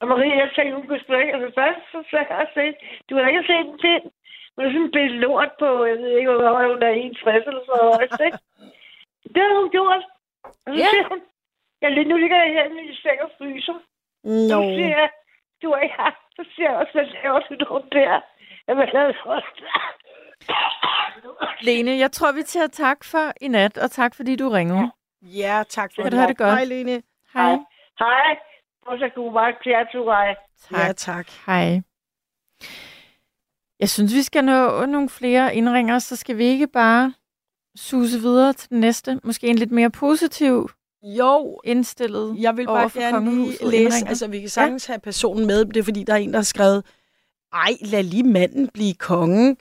Og 0.00 0.08
Marie, 0.08 0.36
jeg 0.42 0.50
tænkte, 0.54 0.76
hun 0.76 0.86
kunne 0.86 1.06
spørge, 1.06 1.32
altså 1.34 1.50
først, 1.60 1.80
så 1.92 1.98
sagde 2.10 2.26
jeg 2.30 2.38
også, 2.42 2.72
du 3.10 3.14
har 3.16 3.28
ikke 3.28 3.44
set 3.46 3.66
en 3.72 3.78
pind. 3.84 4.04
Hun 4.54 4.64
er 4.64 4.70
sådan 4.70 4.82
en 4.86 4.90
billede 4.96 5.20
lort 5.20 5.52
på, 5.58 5.84
jeg 5.84 5.96
ved 5.98 6.16
ikke, 6.18 6.30
hvor 6.30 6.48
høj 6.56 6.66
hun 6.72 6.82
er, 6.82 6.88
61 6.90 7.46
eller 7.46 7.64
så 7.68 7.74
højt, 7.94 8.20
ikke? 8.26 8.38
Det 9.34 9.42
har 9.46 9.54
hun 9.60 9.70
gjort. 9.70 10.02
Og 10.44 10.70
så 10.74 10.78
Ja. 10.82 10.88
siger 10.92 11.08
hun, 11.08 11.20
ja, 11.82 11.88
lige 11.88 12.08
nu 12.10 12.16
ligger 12.16 12.36
jeg 12.44 12.52
her 12.56 12.64
i 12.64 12.72
min 12.72 12.94
seng 13.02 13.18
og 13.22 13.30
fryser. 13.38 13.76
Så 14.50 14.56
Nå. 14.56 14.62
siger 14.76 14.92
jeg, 15.00 15.08
du 15.62 15.70
er 15.70 15.78
ikke 15.80 15.94
her. 15.98 16.12
Så 16.36 16.42
siger 16.54 16.70
jeg 16.70 16.78
også, 16.80 16.92
hvad 16.92 17.06
laver 17.22 17.40
du 17.60 17.82
der? 17.92 18.20
Jeg 18.66 18.76
vil 18.76 18.88
lave 18.92 19.14
også. 19.24 19.62
Lene, 21.62 21.90
jeg 21.90 22.12
tror, 22.12 22.32
vi 22.32 22.42
tager 22.42 22.66
tak 22.66 23.04
for 23.04 23.32
i 23.40 23.48
nat, 23.48 23.78
og 23.78 23.90
tak 23.90 24.14
fordi 24.14 24.36
du 24.36 24.48
ringede. 24.48 24.90
Ja, 25.22 25.62
tak 25.68 25.92
for 25.94 26.02
du 26.10 26.16
have 26.16 26.28
det 26.28 26.38
godt? 26.38 26.50
Hej, 26.50 26.64
Lene. 26.64 27.02
Hej. 27.34 27.56
Hej. 27.98 28.36
Og 28.86 28.98
så 28.98 29.10
til 29.92 30.00
mig. 30.04 30.36
Tak. 30.70 30.78
Ja, 30.86 30.92
tak. 30.92 31.26
Hej. 31.46 31.80
Jeg 33.80 33.90
synes, 33.90 34.14
vi 34.14 34.22
skal 34.22 34.44
nå 34.44 34.86
nogle 34.86 35.08
flere 35.08 35.54
indringer, 35.54 35.98
så 35.98 36.16
skal 36.16 36.38
vi 36.38 36.44
ikke 36.44 36.66
bare 36.66 37.14
suse 37.76 38.18
videre 38.18 38.52
til 38.52 38.70
den 38.70 38.80
næste. 38.80 39.20
Måske 39.24 39.46
en 39.46 39.58
lidt 39.58 39.72
mere 39.72 39.90
positiv 39.90 40.70
Jo, 41.02 41.60
indstillet 41.64 42.36
Jeg 42.38 42.56
vil 42.56 42.66
bare 42.66 42.90
for 42.90 42.98
gerne 42.98 43.30
lige 43.30 43.46
læse, 43.46 43.62
indringer. 43.62 44.08
altså 44.08 44.28
vi 44.28 44.40
kan 44.40 44.48
sagtens 44.48 44.88
ja. 44.88 44.92
have 44.92 45.00
personen 45.00 45.46
med, 45.46 45.64
det 45.64 45.76
er 45.76 45.82
fordi, 45.84 46.04
der 46.04 46.12
er 46.12 46.16
en, 46.16 46.30
der 46.32 46.38
har 46.38 46.44
skrevet, 46.44 46.84
ej, 47.52 47.72
lad 47.80 48.02
lige 48.02 48.22
manden 48.22 48.68
blive 48.68 48.94
konge, 48.94 49.56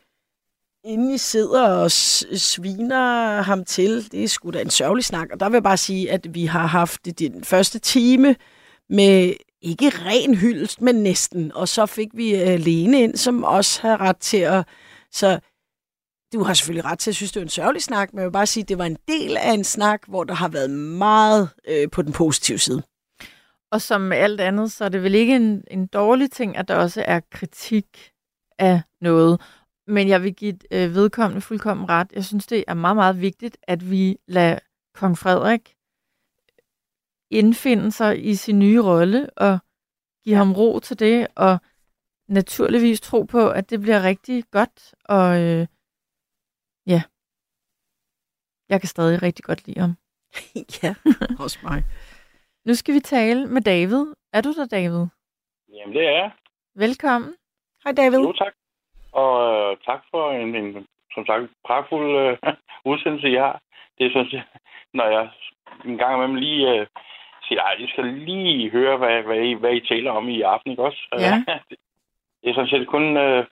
inden 0.83 1.11
I 1.11 1.17
sidder 1.17 1.67
og 1.67 1.91
sviner 1.91 3.41
ham 3.41 3.65
til. 3.65 4.11
Det 4.11 4.23
er 4.23 4.27
sgu 4.27 4.51
da 4.51 4.61
en 4.61 4.69
sørgelig 4.69 5.05
snak. 5.05 5.27
Og 5.33 5.39
der 5.39 5.49
vil 5.49 5.55
jeg 5.55 5.63
bare 5.63 5.77
sige, 5.77 6.11
at 6.11 6.27
vi 6.33 6.45
har 6.45 6.65
haft 6.67 7.05
det 7.05 7.19
den 7.19 7.43
første 7.43 7.79
time 7.79 8.35
med 8.89 9.33
ikke 9.61 9.89
ren 9.89 10.35
hyldest, 10.35 10.81
men 10.81 10.95
næsten. 10.95 11.51
Og 11.51 11.67
så 11.67 11.85
fik 11.85 12.07
vi 12.13 12.33
uh, 12.33 12.59
Lene 12.59 13.01
ind, 13.01 13.15
som 13.15 13.43
også 13.43 13.81
har 13.81 14.01
ret 14.01 14.17
til 14.17 14.37
at... 14.37 14.67
Så 15.11 15.39
du 16.33 16.43
har 16.43 16.53
selvfølgelig 16.53 16.85
ret 16.85 16.99
til 16.99 17.11
at 17.11 17.15
synes, 17.15 17.31
det 17.31 17.39
er 17.39 17.43
en 17.43 17.49
sørgelig 17.49 17.81
snak, 17.81 18.13
men 18.13 18.19
jeg 18.19 18.25
vil 18.25 18.31
bare 18.31 18.45
sige, 18.45 18.61
at 18.61 18.69
det 18.69 18.77
var 18.77 18.85
en 18.85 18.97
del 19.07 19.37
af 19.37 19.51
en 19.53 19.63
snak, 19.63 20.01
hvor 20.07 20.23
der 20.23 20.33
har 20.33 20.47
været 20.47 20.69
meget 20.69 21.49
øh, 21.67 21.89
på 21.91 22.01
den 22.01 22.13
positive 22.13 22.57
side. 22.57 22.83
Og 23.71 23.81
som 23.81 24.01
med 24.01 24.17
alt 24.17 24.41
andet, 24.41 24.71
så 24.71 24.85
er 24.85 24.89
det 24.89 25.03
vel 25.03 25.15
ikke 25.15 25.35
en, 25.35 25.63
en 25.71 25.87
dårlig 25.87 26.31
ting, 26.31 26.57
at 26.57 26.67
der 26.67 26.75
også 26.75 27.03
er 27.07 27.19
kritik 27.31 28.11
af 28.59 28.81
noget. 29.01 29.41
Men 29.95 30.07
jeg 30.07 30.23
vil 30.23 30.35
give 30.35 30.59
øh, 30.71 30.95
vedkommende 30.95 31.41
fuldkommen 31.41 31.89
ret. 31.89 32.11
Jeg 32.11 32.25
synes, 32.25 32.47
det 32.47 32.63
er 32.67 32.73
meget, 32.73 32.95
meget 32.95 33.21
vigtigt, 33.21 33.57
at 33.63 33.91
vi 33.91 34.17
lader 34.27 34.59
kong 34.93 35.17
Frederik 35.17 35.75
indfinde 37.31 37.91
sig 37.91 38.25
i 38.25 38.35
sin 38.35 38.59
nye 38.59 38.81
rolle 38.81 39.29
og 39.37 39.59
give 40.23 40.35
ham 40.35 40.53
ro 40.53 40.79
til 40.79 40.99
det, 40.99 41.27
og 41.35 41.57
naturligvis 42.27 43.01
tro 43.01 43.23
på, 43.23 43.49
at 43.49 43.69
det 43.69 43.81
bliver 43.81 44.03
rigtig 44.03 44.43
godt. 44.51 44.95
Og 45.05 45.41
øh, 45.41 45.67
ja, 46.87 47.01
jeg 48.69 48.79
kan 48.81 48.87
stadig 48.87 49.21
rigtig 49.21 49.45
godt 49.45 49.67
lide 49.67 49.79
ham. 49.79 49.93
ja, 50.83 50.95
også 51.39 51.59
mig. 51.63 51.83
Nu 52.65 52.73
skal 52.73 52.93
vi 52.93 52.99
tale 52.99 53.47
med 53.47 53.61
David. 53.61 54.05
Er 54.33 54.41
du 54.41 54.53
der, 54.53 54.65
David? 54.65 55.05
Jamen, 55.73 55.95
det 55.95 56.01
er 56.01 56.11
jeg. 56.11 56.31
Velkommen. 56.75 57.35
Hej 57.83 57.91
David. 57.91 58.19
Jo, 58.19 58.33
tak. 58.33 58.60
Og 59.11 59.31
øh, 59.53 59.77
tak 59.85 60.01
for 60.11 60.31
en, 60.31 60.55
en 60.55 60.87
som 61.13 61.25
sagt, 61.25 61.43
pragtfuld 61.65 62.09
øh, 62.17 62.37
udsendelse, 62.91 63.29
I 63.29 63.35
har. 63.35 63.59
Det 63.99 64.11
synes 64.11 64.33
jeg, 64.33 64.43
når 64.93 65.07
jeg 65.09 65.29
en 65.85 65.97
gang 65.97 66.15
imellem 66.15 66.35
lige 66.35 66.69
øh, 66.79 66.87
siger, 67.47 67.61
ej, 67.61 67.75
jeg 67.79 67.89
skal 67.89 68.05
lige 68.05 68.69
høre, 68.71 68.97
hvad, 68.97 69.21
hvad, 69.23 69.39
I, 69.49 69.53
hvad 69.53 69.73
I 69.73 69.87
taler 69.87 70.11
om 70.11 70.29
i 70.29 70.41
aften, 70.41 70.71
ikke 70.71 70.83
også? 70.83 71.01
Ja. 71.11 71.43
det 72.41 72.49
er 72.49 72.53
sådan 72.53 72.69
set 72.69 72.87
kun 72.87 73.17
øh, 73.17 73.45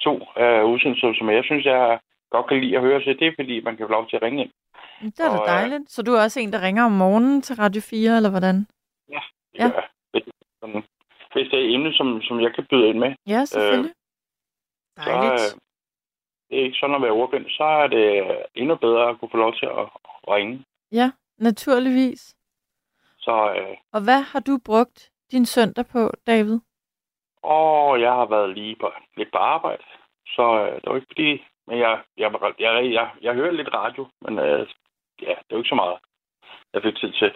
to 0.00 0.14
øh, 0.38 0.64
udsendelser, 0.64 1.14
som 1.18 1.30
jeg 1.30 1.44
synes, 1.44 1.64
jeg 1.64 1.98
godt 2.30 2.46
kan 2.48 2.60
lide 2.60 2.76
at 2.76 2.82
høre. 2.82 3.00
Så 3.02 3.16
det 3.20 3.26
er, 3.26 3.32
fordi 3.38 3.60
man 3.60 3.76
kan 3.76 3.86
få 3.86 3.92
lov 3.92 4.08
til 4.08 4.16
at 4.16 4.22
ringe 4.22 4.42
ind. 4.42 4.50
Det 5.02 5.20
er 5.20 5.28
da 5.32 5.38
Og, 5.38 5.44
øh, 5.48 5.52
dejligt. 5.54 5.90
Så 5.90 6.02
du 6.02 6.12
er 6.12 6.22
også 6.22 6.40
en, 6.40 6.52
der 6.52 6.62
ringer 6.62 6.84
om 6.84 6.92
morgenen 6.92 7.42
til 7.42 7.56
Radio 7.56 7.82
4, 7.90 8.16
eller 8.16 8.30
hvordan? 8.30 8.56
Det 8.58 8.68
Ja. 9.58 9.68
gør. 9.68 9.90
Hvis- 10.12 10.24
sådan, 10.60 10.82
det 11.34 11.40
er 11.54 11.58
et 11.58 11.74
emne, 11.74 11.92
som, 11.94 12.22
som 12.22 12.40
jeg 12.40 12.54
kan 12.54 12.66
byde 12.70 12.88
ind 12.88 12.98
med, 12.98 13.14
Ja, 13.26 13.44
selvfølgelig. 13.44 13.92
Så 14.96 15.10
øh, 15.10 15.60
det 16.50 16.60
er 16.60 16.64
ikke 16.64 16.78
sådan 16.80 16.96
at 16.96 17.02
være 17.02 17.10
ordblind, 17.10 17.46
så 17.48 17.64
er 17.64 17.86
det 17.86 18.06
øh, 18.22 18.44
endnu 18.54 18.76
bedre 18.76 19.08
at 19.08 19.18
kunne 19.20 19.30
få 19.30 19.36
lov 19.36 19.54
til 19.54 19.66
at, 19.66 19.88
ringe. 20.28 20.64
Ja, 20.92 21.10
naturligvis. 21.38 22.36
Så 23.18 23.54
øh, 23.58 23.76
Og 23.92 24.00
hvad 24.04 24.20
har 24.20 24.40
du 24.40 24.58
brugt 24.64 25.10
din 25.30 25.46
søndag 25.46 25.86
på, 25.86 26.10
David? 26.26 26.58
Og 27.42 28.00
jeg 28.00 28.12
har 28.12 28.26
været 28.26 28.54
lige 28.54 28.76
på, 28.80 28.92
lidt 29.16 29.32
på 29.32 29.38
arbejde, 29.38 29.82
så 30.26 30.42
øh, 30.66 30.74
det 30.74 30.86
var 30.86 30.96
ikke 30.96 31.12
fordi... 31.14 31.44
Men 31.66 31.78
jeg, 31.78 32.02
jeg, 32.16 32.32
jeg, 32.32 32.54
jeg, 32.58 32.92
jeg, 32.92 33.10
jeg 33.22 33.34
hører 33.34 33.52
lidt 33.52 33.74
radio, 33.74 34.08
men 34.20 34.38
øh, 34.38 34.68
ja, 35.22 35.28
det 35.28 35.50
er 35.50 35.52
jo 35.52 35.58
ikke 35.58 35.68
så 35.68 35.74
meget, 35.74 35.98
jeg 36.74 36.82
fik 36.82 36.96
tid 36.96 37.12
til. 37.12 37.30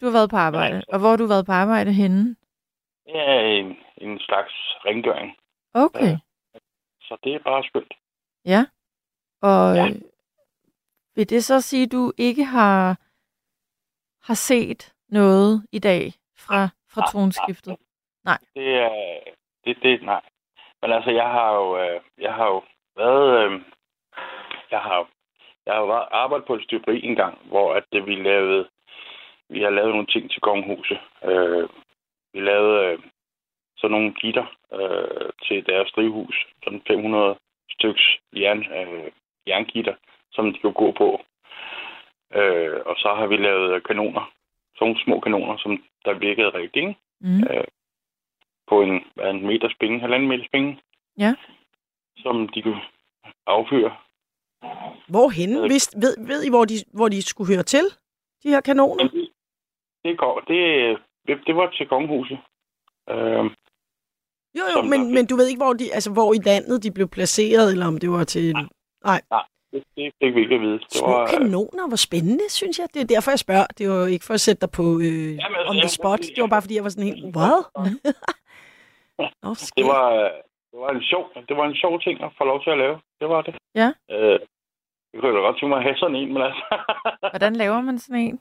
Du 0.00 0.04
har 0.06 0.12
været 0.12 0.30
på 0.30 0.36
arbejde. 0.36 0.82
Og 0.88 0.98
hvor 0.98 1.08
har 1.08 1.16
du 1.16 1.26
været 1.26 1.46
på 1.46 1.52
arbejde 1.52 1.92
henne? 1.92 2.36
Er 3.08 3.40
en, 3.40 3.76
en 3.96 4.18
slags 4.18 4.52
rengøring, 4.86 5.36
Okay. 5.74 6.16
Så 7.08 7.16
det 7.24 7.34
er 7.34 7.38
bare 7.38 7.64
skønt. 7.64 7.94
Ja. 8.44 8.66
Og 9.42 9.74
Ja. 9.76 9.84
ja. 9.84 9.92
vil 11.14 11.30
det 11.30 11.44
så 11.44 11.60
sige, 11.60 11.82
at 11.84 11.92
du 11.92 12.12
ikke 12.18 12.44
har, 12.44 12.96
har 14.26 14.34
set 14.34 14.92
noget 15.08 15.66
i 15.72 15.78
dag 15.78 16.02
fra, 16.38 16.68
fra 16.92 17.00
Nej, 17.00 17.08
tronskiftet? 17.12 17.76
Det 18.54 18.74
er... 18.74 19.20
Det, 19.64 19.76
det, 19.82 20.02
nej. 20.02 20.20
Men 20.82 20.92
altså, 20.92 21.10
jeg 21.10 21.28
har 21.30 21.54
jo, 21.54 21.78
øh, 21.78 22.00
jeg 22.18 22.34
har 22.34 22.46
jo 22.46 22.62
været... 22.96 23.44
Øh, 23.44 23.60
jeg 24.70 24.80
har, 24.80 25.08
jeg 25.66 25.74
har 25.74 25.80
jo 25.80 25.86
været- 25.86 26.08
arbejdet 26.10 26.46
på 26.46 26.54
et 26.54 26.64
støberi 26.64 27.04
en 27.04 27.14
gang, 27.16 27.38
hvor 27.48 27.74
at 27.74 27.84
øh, 27.94 28.06
vi 28.06 28.14
lavede... 28.14 28.68
Vi 29.48 29.62
har 29.62 29.70
lavet 29.70 29.90
nogle 29.90 30.06
ting 30.06 30.30
til 30.30 30.40
kongehuset. 30.40 30.98
Øh, 31.24 31.68
vi 32.32 32.40
lavede 32.40 32.84
øh, 32.92 32.98
sådan 33.78 33.90
nogle 33.90 34.14
gitter 34.14 34.46
øh, 34.72 35.30
til 35.46 35.66
deres 35.66 35.90
drivhus. 35.96 36.46
Sådan 36.64 36.82
500 36.86 37.36
styks 37.70 38.02
jern, 38.36 38.58
øh, 38.78 39.10
jerngitter, 39.46 39.94
som 40.32 40.52
de 40.52 40.58
kunne 40.58 40.72
gå 40.84 40.92
på. 40.92 41.20
Øh, 42.34 42.80
og 42.86 42.96
så 42.96 43.14
har 43.18 43.26
vi 43.26 43.36
lavet 43.36 43.84
kanoner. 43.84 44.32
Sådan 44.74 44.86
nogle 44.88 45.04
små 45.04 45.20
kanoner, 45.20 45.56
som 45.58 45.82
der 46.04 46.14
virkede 46.18 46.48
rigtigt, 46.54 46.76
ikke? 46.76 46.96
Mm. 47.20 47.42
øh, 47.50 47.64
på 48.68 48.82
en, 48.82 48.94
en 49.30 49.46
meter 49.46 49.68
spænge, 49.68 50.00
halvanden 50.00 50.28
meter 50.28 50.44
spænge, 50.44 50.80
Ja. 51.18 51.34
som 52.18 52.48
de 52.48 52.62
kunne 52.62 52.80
affyre. 53.46 53.96
Hvorhenne? 55.08 55.58
Øh. 55.58 55.64
Vidst, 55.64 55.94
ved, 55.96 56.26
ved 56.26 56.44
I, 56.44 56.50
hvor 56.50 56.64
de, 56.64 56.74
hvor 56.94 57.08
de 57.08 57.22
skulle 57.22 57.54
høre 57.54 57.62
til? 57.62 57.84
De 58.42 58.48
her 58.48 58.60
kanoner? 58.60 59.08
Det, 60.04 60.18
går, 60.18 60.40
det, 60.40 60.60
det, 61.26 61.46
det 61.46 61.56
var 61.56 61.70
til 61.70 61.88
kongehuset. 61.88 62.38
Øh, 63.10 63.44
Jo, 64.54 64.64
jo, 64.74 64.82
men, 64.82 65.14
men 65.14 65.26
du 65.26 65.36
ved 65.36 65.46
ikke, 65.48 65.64
hvor, 65.64 65.72
de, 65.72 65.84
altså, 65.94 66.10
hvor 66.12 66.32
i 66.32 66.40
landet 66.50 66.82
de 66.82 66.90
blev 66.90 67.08
placeret, 67.08 67.72
eller 67.72 67.86
om 67.86 67.98
det 67.98 68.10
var 68.10 68.24
til... 68.24 68.54
Nej. 69.04 69.20
det, 69.72 69.84
det 69.96 70.12
fik 70.22 70.34
vi 70.34 70.40
ikke 70.40 70.54
at 70.54 70.60
vide. 70.60 70.78
Det 70.78 70.92
Små 70.92 71.10
var, 71.10 71.22
øh, 71.22 71.28
kanoner, 71.28 71.88
hvor 71.88 71.96
spændende, 71.96 72.46
synes 72.50 72.78
jeg. 72.78 72.86
Det 72.94 73.00
er 73.02 73.06
derfor, 73.14 73.30
jeg 73.30 73.38
spørger. 73.38 73.66
Det 73.78 73.90
var 73.90 74.06
ikke 74.06 74.24
for 74.24 74.34
at 74.34 74.40
sætte 74.40 74.60
dig 74.60 74.70
på 74.70 74.84
øh, 75.06 75.30
Jamen, 75.42 75.58
altså, 75.58 75.70
on 75.70 75.76
the 75.84 75.88
spot. 75.88 76.20
Det 76.34 76.40
var 76.44 76.52
bare, 76.54 76.62
fordi 76.62 76.74
jeg 76.76 76.84
var 76.84 76.92
sådan 76.94 77.10
helt, 77.10 77.24
hvad? 77.36 77.56
Nå, 79.42 79.50
det, 79.78 79.84
var, 79.92 80.04
øh, 80.22 80.30
det, 80.70 80.78
var 80.84 80.90
en 80.98 81.02
sjov, 81.10 81.24
det 81.48 81.56
var 81.56 81.66
en 81.66 81.76
sjov 81.82 82.00
ting 82.00 82.16
at 82.26 82.30
få 82.38 82.44
lov 82.44 82.62
til 82.64 82.70
at 82.70 82.78
lave. 82.78 82.96
Det 83.20 83.28
var 83.28 83.42
det. 83.42 83.54
Ja. 83.74 83.88
Øh, 84.10 84.38
jeg 85.12 85.20
kunne 85.20 85.36
da 85.36 85.40
godt 85.40 85.56
tænke 85.56 85.68
mig 85.68 85.78
at 85.78 85.88
have 85.88 85.96
sådan 85.96 86.16
en, 86.16 86.32
men 86.32 86.42
altså... 86.42 86.64
Hvordan 87.34 87.56
laver 87.56 87.80
man 87.80 87.98
sådan 87.98 88.20
en? 88.20 88.40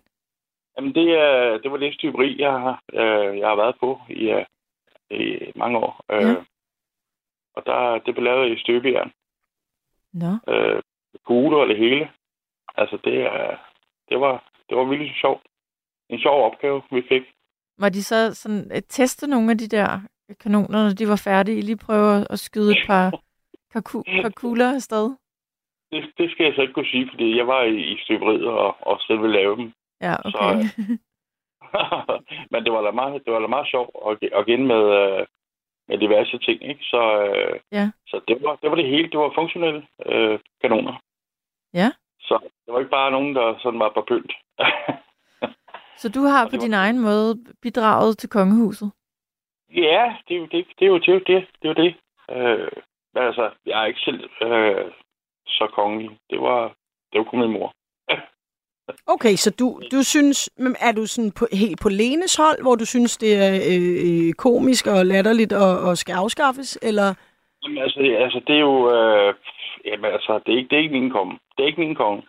Jamen, 0.77 0.93
det, 0.95 1.07
er, 1.25 1.57
det 1.61 1.71
var 1.71 1.77
det 1.77 1.93
styberi, 1.93 2.41
jeg 2.41 2.51
har, 2.51 2.81
øh, 2.93 3.37
jeg 3.39 3.47
har 3.47 3.55
været 3.55 3.75
på 3.79 3.99
i, 4.09 4.23
øh, 4.29 4.45
i 5.11 5.51
mange 5.55 5.77
år. 5.77 6.05
Øh, 6.11 6.21
Ja. 6.21 6.35
Og 7.55 7.65
der, 7.65 7.97
det 8.05 8.13
blev 8.15 8.23
lavet 8.23 8.51
i 8.57 8.61
støbejern. 8.61 9.11
Nå. 10.13 10.31
øh, 10.53 10.81
kugler 11.25 11.57
og 11.57 11.67
det 11.67 11.77
hele. 11.77 12.09
Altså, 12.75 12.97
det, 13.03 13.21
er, 13.21 13.57
det, 14.09 14.19
var, 14.19 14.51
det 14.69 14.77
var 14.77 14.83
virkelig 14.83 15.13
sjovt. 15.21 15.41
En 16.09 16.19
sjov 16.19 16.45
opgave, 16.51 16.81
vi 16.91 17.01
fik. 17.09 17.23
Var 17.77 17.89
de 17.89 18.03
så 18.03 18.33
sådan 18.33 18.71
at 18.71 18.83
teste 18.89 19.27
nogle 19.27 19.51
af 19.51 19.57
de 19.57 19.67
der 19.67 19.99
kanoner, 20.39 20.83
når 20.83 20.93
de 20.93 21.07
var 21.07 21.21
færdige? 21.23 21.61
Lige 21.61 21.77
prøve 21.85 22.25
at- 22.31 22.39
skyde 22.39 22.71
et 22.71 22.83
par, 22.87 23.11
par, 23.73 23.81
ku, 23.81 24.03
par 24.21 24.29
kugler 24.35 24.73
afsted? 24.75 25.15
Det, 25.91 26.11
det 26.17 26.31
skal 26.31 26.43
jeg 26.45 26.53
så 26.55 26.61
ikke 26.61 26.73
kunne 26.73 26.91
sige, 26.91 27.09
fordi 27.11 27.37
jeg 27.37 27.47
var 27.47 27.63
i, 27.63 27.77
i 27.93 27.97
støberiet 28.03 28.47
og, 28.47 28.77
og 28.87 28.99
selv 29.01 29.21
ville 29.21 29.35
lave 29.39 29.55
dem. 29.55 29.73
Ja, 30.01 30.15
okay. 30.25 30.63
Men 32.51 32.63
det 32.65 32.71
var 32.73 32.81
da 32.81 32.91
meget, 32.91 33.25
det 33.25 33.33
var 33.33 33.39
da 33.39 33.47
meget 33.47 33.67
sjovt 33.67 33.89
at, 34.07 34.29
at 34.37 34.45
gå 34.45 34.51
ind 34.51 34.65
med, 34.65 34.83
øh, 35.01 35.25
med 35.87 35.97
diverse 35.97 36.37
ting. 36.37 36.63
Ikke? 36.69 36.83
Så, 36.83 37.01
øh, 37.23 37.59
Ja. 37.71 37.91
så 38.07 38.21
det, 38.27 38.43
var, 38.43 38.55
det 38.61 38.69
var 38.69 38.75
det 38.75 38.85
hele. 38.87 39.09
Det 39.11 39.19
var 39.19 39.31
funktionelle 39.35 39.87
øh, 40.05 40.39
kanoner. 40.61 40.95
Ja. 41.73 41.89
Så 42.19 42.39
det 42.65 42.73
var 42.73 42.79
ikke 42.79 42.91
bare 42.99 43.11
nogen, 43.11 43.35
der 43.35 43.55
sådan 43.59 43.79
var 43.79 43.89
på 43.89 44.01
pynt. 44.07 44.33
Så 46.01 46.09
du 46.09 46.19
har 46.21 46.45
på 46.45 46.51
var- 46.55 46.59
din 46.65 46.73
egen 46.73 46.99
måde 46.99 47.35
bidraget 47.61 48.17
til 48.17 48.29
kongehuset? 48.29 48.91
Ja, 49.69 50.15
det, 50.27 50.35
er 50.35 50.39
jo- 50.39 50.45
det, 50.51 50.67
det 50.79 50.85
er 50.85 50.89
jo 50.89 50.97
det. 50.97 51.07
Er 51.09 51.13
jo 51.13 51.19
det, 51.19 51.47
det, 51.61 51.69
er 51.69 51.73
jo 51.73 51.83
det. 51.83 51.95
Øh, 52.31 52.71
men 53.13 53.23
altså, 53.23 53.49
jeg 53.65 53.81
er 53.81 53.85
ikke 53.85 53.99
selv 53.99 54.29
øh, 54.41 54.91
så 55.47 55.67
kongelig. 55.73 56.17
Det 56.29 56.41
var, 56.41 56.61
det 57.11 57.17
var 57.19 57.23
kun 57.23 57.39
min 57.39 57.51
mor. 57.51 57.73
Okay, 59.07 59.35
så 59.35 59.49
du, 59.59 59.81
du 59.91 60.03
synes, 60.03 60.49
er 60.79 60.91
du 60.91 61.05
sådan 61.05 61.31
på, 61.31 61.45
helt 61.53 61.79
på 61.81 61.89
Lenes 61.89 62.35
hold, 62.35 62.61
hvor 62.61 62.75
du 62.75 62.85
synes, 62.85 63.17
det 63.17 63.31
er 63.45 63.53
øh, 63.71 63.95
øh, 64.27 64.33
komisk 64.33 64.87
og 64.87 65.05
latterligt 65.05 65.53
og, 65.53 65.79
og 65.79 65.97
skal 65.97 66.13
afskaffes, 66.13 66.79
eller? 66.81 67.13
Jamen, 67.63 67.77
altså, 67.77 67.99
det, 67.99 68.15
altså, 68.17 68.39
det 68.47 68.55
er 68.55 68.59
jo... 68.59 68.75
Øh, 68.95 69.33
jamen, 69.85 70.05
altså, 70.11 70.39
det 70.45 70.53
er, 70.53 70.57
ikke, 70.57 70.69
det 70.69 70.75
er 70.77 70.81
ikke 70.83 70.99
min 70.99 71.09
konge. 71.11 71.39
Det 71.57 71.63
er 71.63 71.67
ikke 71.67 71.79
min 71.81 71.95
konge. 71.95 72.23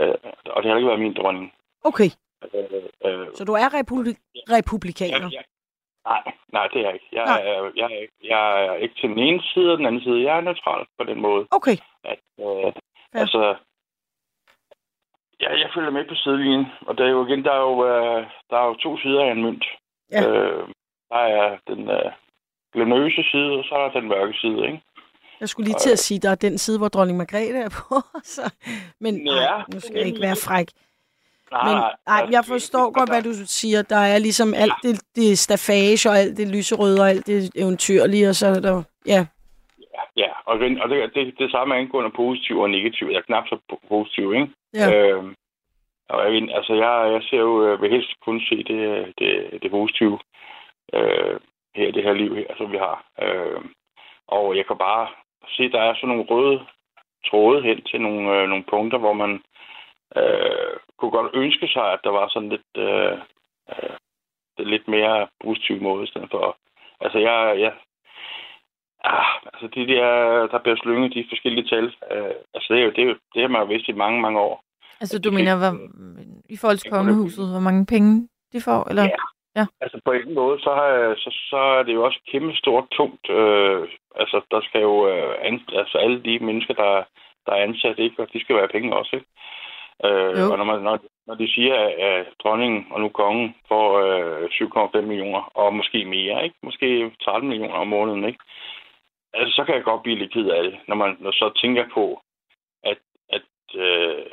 Øh, 0.00 0.14
og 0.54 0.62
det 0.62 0.70
har 0.70 0.76
ikke 0.76 0.88
været 0.88 1.00
min 1.00 1.14
dronning. 1.14 1.52
Okay, 1.84 2.10
Øh, 2.54 2.64
øh, 3.06 3.26
så 3.34 3.44
du 3.44 3.52
er 3.52 3.68
republi- 3.78 4.20
republikaner. 4.56 5.18
jeg, 5.18 5.32
jeg, 5.32 5.44
nej, 6.06 6.22
nej, 6.52 6.66
det 6.72 6.78
er 6.80 6.84
jeg 6.86 6.94
ikke. 6.94 7.08
Jeg, 7.12 7.24
Nej. 7.24 7.40
er, 7.44 7.70
jeg, 7.76 8.00
ikke- 8.02 8.14
jeg 8.34 8.66
er 8.66 8.74
ikke 8.74 8.94
til 9.00 9.08
den 9.08 9.18
ene 9.18 9.42
side 9.54 9.72
og 9.72 9.78
den 9.78 9.86
anden 9.86 10.02
side. 10.02 10.22
Jeg 10.22 10.36
er 10.36 10.40
neutral 10.40 10.86
på 10.98 11.04
den 11.04 11.20
måde. 11.20 11.46
Okay, 11.50 11.76
At, 12.04 12.18
øh, 12.40 12.72
Ja. 13.14 13.20
Altså, 13.20 13.54
ja, 15.42 15.50
jeg 15.62 15.70
følger 15.74 15.90
med 15.90 16.04
på 16.08 16.14
sidelinjen. 16.14 16.66
Og 16.86 16.98
der 16.98 17.04
er 17.04 17.10
jo 17.10 17.26
igen, 17.26 17.44
der 17.44 17.52
er 17.52 17.64
jo, 17.70 17.86
øh, 17.92 18.26
der 18.50 18.56
er 18.56 18.66
jo 18.66 18.74
to 18.74 18.98
sider 18.98 19.24
af 19.24 19.32
en 19.32 19.42
mønt. 19.42 19.64
Ja. 20.12 20.22
Øh, 20.28 20.68
der 21.10 21.22
er 21.38 21.56
den 21.68 21.90
øh, 21.90 22.12
glamøse 22.72 23.22
side, 23.30 23.52
og 23.58 23.64
så 23.64 23.74
er 23.74 23.82
der 23.82 24.00
den 24.00 24.08
mørke 24.08 24.34
side, 24.42 24.66
ikke? 24.66 24.82
jeg 25.42 25.48
skulle 25.48 25.66
lige 25.68 25.78
til 25.78 25.90
at 25.90 25.98
sige, 25.98 26.20
der 26.20 26.30
er 26.30 26.34
den 26.34 26.58
side, 26.58 26.78
hvor 26.78 26.88
dronning 26.88 27.18
Margrethe 27.18 27.58
er 27.58 27.68
på. 27.68 28.02
Så, 28.34 28.50
men 29.00 29.26
Ja, 29.26 29.32
nej, 29.32 29.64
nu 29.74 29.80
skal 29.80 29.96
jeg 29.96 30.06
ikke 30.06 30.20
være 30.20 30.36
fræk. 30.36 30.68
Nej, 31.52 31.64
Men 31.64 31.82
nej, 32.06 32.28
jeg 32.30 32.44
forstår 32.44 32.90
godt, 32.90 33.10
hvad 33.10 33.22
du 33.22 33.32
siger. 33.46 33.82
Der 33.82 33.96
er 33.96 34.18
ligesom 34.18 34.54
alt 34.54 34.72
det, 34.82 35.00
det 35.16 35.38
stafage 35.38 36.10
og 36.10 36.18
alt 36.18 36.36
det 36.36 36.48
lyserøde 36.48 37.00
og 37.00 37.10
alt 37.10 37.26
det 37.26 37.50
eventyrlige, 37.54 38.28
og 38.28 38.34
så 38.34 38.46
er 38.46 38.60
der... 38.60 38.82
Ja, 39.06 39.26
Ja, 40.16 40.30
og, 40.44 40.54
og 40.82 40.88
det, 40.88 41.14
det, 41.14 41.38
det 41.38 41.50
samme 41.50 41.76
angående 41.76 42.10
positiv 42.10 42.58
og 42.58 42.70
negativ. 42.70 43.08
Jeg 43.10 43.16
er 43.16 43.22
knap 43.22 43.48
så 43.48 43.58
po- 43.72 43.88
positiv, 43.88 44.34
ikke? 44.34 44.48
ja. 44.74 44.86
Øhm, 44.92 45.34
og 46.08 46.34
jeg, 46.34 46.48
altså, 46.56 46.74
jeg, 46.74 47.12
jeg 47.12 47.22
ser 47.22 47.38
jo, 47.38 47.66
øh, 47.66 47.82
vil 47.82 47.90
helst 47.90 48.20
kun 48.20 48.40
se 48.40 48.56
det, 48.56 49.12
det, 49.18 49.62
det 49.62 49.70
positive 49.70 50.18
øh, 50.92 51.40
her 51.74 51.92
det 51.92 52.02
her 52.02 52.12
liv, 52.12 52.34
her, 52.34 52.56
som 52.56 52.72
vi 52.72 52.76
har. 52.76 53.04
Øh, 53.22 53.60
og 54.28 54.56
jeg 54.56 54.66
kan 54.66 54.78
bare 54.78 55.08
se, 55.48 55.72
der 55.72 55.80
er 55.80 55.94
sådan 55.94 56.08
nogle 56.08 56.24
røde 56.30 56.66
tråde 57.30 57.62
hen 57.62 57.82
til 57.82 58.00
nogle, 58.00 58.40
øh, 58.40 58.48
nogle 58.48 58.64
punkter, 58.64 58.98
hvor 58.98 59.12
man 59.12 59.42
øh, 60.16 60.76
kunne 60.98 61.10
godt 61.10 61.30
ønske 61.34 61.68
sig, 61.68 61.92
at 61.92 62.00
der 62.04 62.10
var 62.10 62.28
sådan 62.28 62.48
lidt, 62.48 62.70
øh, 62.76 63.18
øh, 63.72 63.96
lidt 64.58 64.88
mere 64.88 65.28
positiv 65.44 65.82
måde, 65.82 66.04
i 66.04 66.06
stedet 66.06 66.30
for... 66.30 66.56
Altså, 67.00 67.18
jeg, 67.18 67.60
jeg, 67.60 67.72
ah, 69.04 69.26
altså 69.52 69.66
de 69.74 69.86
der, 69.92 70.06
der 70.52 70.58
bliver 70.62 70.76
slynget 70.82 71.14
de 71.14 71.24
forskellige 71.28 71.68
tal. 71.72 71.86
Øh, 72.12 72.34
altså, 72.54 72.68
det 72.74 72.80
er 72.80 72.84
jo 72.84 72.92
det, 72.96 73.02
er 73.02 73.08
jo, 73.12 73.16
det 73.34 73.42
har 73.42 73.48
man 73.48 73.62
jo 73.62 73.66
vidst 73.66 73.88
i 73.88 73.92
mange, 73.92 74.20
mange 74.20 74.40
år. 74.40 74.64
Altså, 75.00 75.18
du 75.18 75.30
mener, 75.30 75.58
hvad, 75.58 75.72
i 76.48 76.56
forhold 76.56 76.78
til 76.78 76.90
kongehuset, 76.90 77.50
hvor 77.52 77.60
mange 77.68 77.86
penge 77.86 78.28
de 78.52 78.60
får? 78.60 78.88
Eller? 78.90 79.02
Ja. 79.02 79.22
Ja. 79.56 79.66
Altså 79.80 80.00
på 80.04 80.12
en 80.12 80.34
måde, 80.34 80.60
så, 80.60 80.70
har 80.74 81.14
så, 81.16 81.30
så 81.50 81.56
er 81.56 81.82
det 81.82 81.94
jo 81.94 82.04
også 82.04 82.20
kæmpe 82.32 82.56
stort 82.56 82.84
tungt. 82.92 83.30
Øh, 83.30 83.88
altså 84.16 84.40
der 84.50 84.60
skal 84.60 84.80
jo, 84.80 85.08
øh, 85.08 85.34
an, 85.42 85.60
altså 85.72 85.98
alle 85.98 86.22
de 86.22 86.38
mennesker, 86.38 86.74
der, 86.74 87.02
der 87.46 87.52
er 87.52 87.62
ansat, 87.62 87.98
ikke? 87.98 88.22
og 88.22 88.28
de 88.32 88.40
skal 88.40 88.56
være 88.56 88.74
penge 88.74 88.96
også. 88.96 89.16
Ikke? 89.16 89.28
Øh, 90.06 90.50
og 90.50 90.58
når, 90.58 90.64
man, 90.64 90.80
når, 90.82 90.98
når 91.26 91.34
de 91.34 91.54
siger, 91.54 91.74
at, 91.74 91.92
at 91.92 92.26
dronningen 92.42 92.86
og 92.90 93.00
nu 93.00 93.08
kongen 93.08 93.54
får 93.68 93.86
øh, 94.06 94.44
7,5 95.00 95.00
millioner, 95.00 95.42
og 95.54 95.74
måske 95.74 96.04
mere, 96.04 96.44
ikke? 96.44 96.56
måske 96.62 97.10
13 97.22 97.48
millioner 97.48 97.74
om 97.74 97.86
måneden, 97.86 98.24
ikke? 98.24 98.38
Altså, 99.34 99.56
så 99.56 99.64
kan 99.64 99.74
jeg 99.74 99.84
godt 99.84 100.02
blive 100.02 100.18
lidt 100.18 100.32
ked 100.32 100.48
af 100.50 100.62
det, 100.62 100.78
når 100.88 100.96
man 100.96 101.16
når 101.20 101.30
så 101.30 101.52
tænker 101.62 101.88
på, 101.94 102.22
at, 102.82 102.98
at 103.28 103.48
øh, 103.74 104.26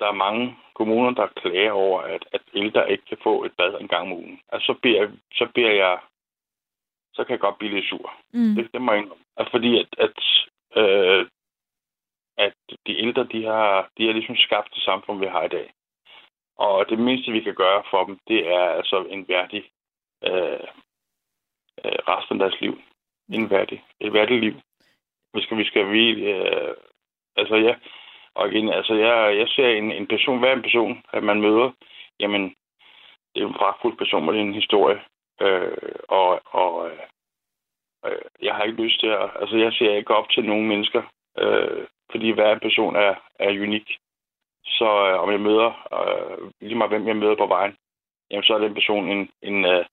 der 0.00 0.06
er 0.06 0.22
mange 0.26 0.56
kommuner, 0.74 1.10
der 1.10 1.26
klager 1.26 1.72
over, 1.72 2.00
at, 2.00 2.24
at 2.32 2.42
ældre 2.54 2.90
ikke 2.90 3.04
kan 3.04 3.18
få 3.22 3.44
et 3.44 3.52
bad 3.56 3.80
en 3.80 3.88
gang 3.88 4.02
om 4.02 4.12
ugen. 4.12 4.40
Altså, 4.52 4.66
så 4.66 4.74
bliver, 4.82 5.10
så 5.32 5.46
bliver 5.54 5.72
jeg, 5.72 5.98
så 7.14 7.24
kan 7.24 7.32
jeg 7.32 7.40
godt 7.40 7.58
blive 7.58 7.74
lidt 7.74 7.88
sur. 7.88 8.12
Mm. 8.32 8.54
Det, 8.54 8.72
det 8.72 8.82
må 8.82 8.92
jeg. 8.92 9.04
Altså, 9.36 9.50
fordi 9.50 9.78
at, 9.78 9.88
at, 9.98 10.18
øh, 10.82 11.26
at 12.36 12.54
de 12.86 12.98
ældre, 12.98 13.24
de 13.24 13.44
har, 13.44 13.90
de 13.98 14.06
har 14.06 14.12
ligesom 14.12 14.36
skabt 14.36 14.74
det 14.74 14.82
samfund, 14.82 15.18
vi 15.20 15.26
har 15.26 15.42
i 15.44 15.48
dag. 15.48 15.72
Og 16.56 16.88
det 16.88 16.98
mindste, 16.98 17.32
vi 17.32 17.40
kan 17.40 17.54
gøre 17.54 17.82
for 17.90 18.04
dem, 18.04 18.18
det 18.28 18.48
er 18.48 18.60
altså 18.78 19.04
en 19.10 19.28
værdig 19.28 19.64
øh, 20.24 20.68
øh, 21.84 21.98
resten 22.08 22.40
af 22.40 22.48
deres 22.48 22.60
liv. 22.60 22.78
En 23.28 23.50
værdig, 23.50 23.84
et 24.00 24.12
værdigt 24.12 24.40
liv. 24.40 24.54
Vi 25.34 25.42
skal, 25.42 25.58
vi 25.58 25.64
skal 25.64 25.84
hvile, 25.84 26.24
øh, 26.24 26.74
altså 27.36 27.56
ja, 27.56 27.74
og 28.34 28.48
igen, 28.48 28.68
altså 28.68 28.94
jeg, 28.94 29.36
jeg 29.36 29.48
ser 29.48 29.68
en, 29.68 29.92
en 29.92 30.06
person, 30.06 30.38
hver 30.38 30.52
en 30.52 30.62
person, 30.62 31.02
at 31.12 31.22
man 31.22 31.40
møder, 31.40 31.70
jamen, 32.20 32.54
det 33.34 33.42
er 33.42 33.46
en 33.46 33.60
pragtfuld 33.60 33.96
person 33.96 34.26
med 34.26 34.34
en 34.34 34.54
historie. 34.54 35.00
Øh, 35.40 35.76
og 36.08 36.40
og 36.44 36.90
øh, 36.90 36.98
øh, 38.06 38.22
jeg 38.42 38.54
har 38.54 38.62
ikke 38.62 38.82
lyst 38.82 39.00
til 39.00 39.06
at, 39.06 39.30
altså 39.40 39.56
jeg 39.56 39.72
ser 39.72 39.94
ikke 39.94 40.14
op 40.14 40.30
til 40.30 40.44
nogen 40.44 40.68
mennesker, 40.68 41.02
øh, 41.38 41.86
fordi 42.10 42.30
hver 42.30 42.52
en 42.52 42.60
person 42.60 42.96
er, 42.96 43.14
er 43.38 43.50
unik. 43.50 43.88
Så 44.64 44.88
øh, 45.08 45.22
om 45.22 45.30
jeg 45.30 45.40
møder, 45.40 45.70
øh, 45.98 46.50
lige 46.60 46.74
meget 46.74 46.90
hvem 46.90 47.08
jeg 47.08 47.16
møder 47.16 47.36
på 47.36 47.46
vejen, 47.46 47.76
jamen 48.30 48.44
så 48.44 48.54
er 48.54 48.58
den 48.58 48.74
person 48.74 49.08
en, 49.08 49.30
en, 49.42 49.64
øh, 49.64 49.84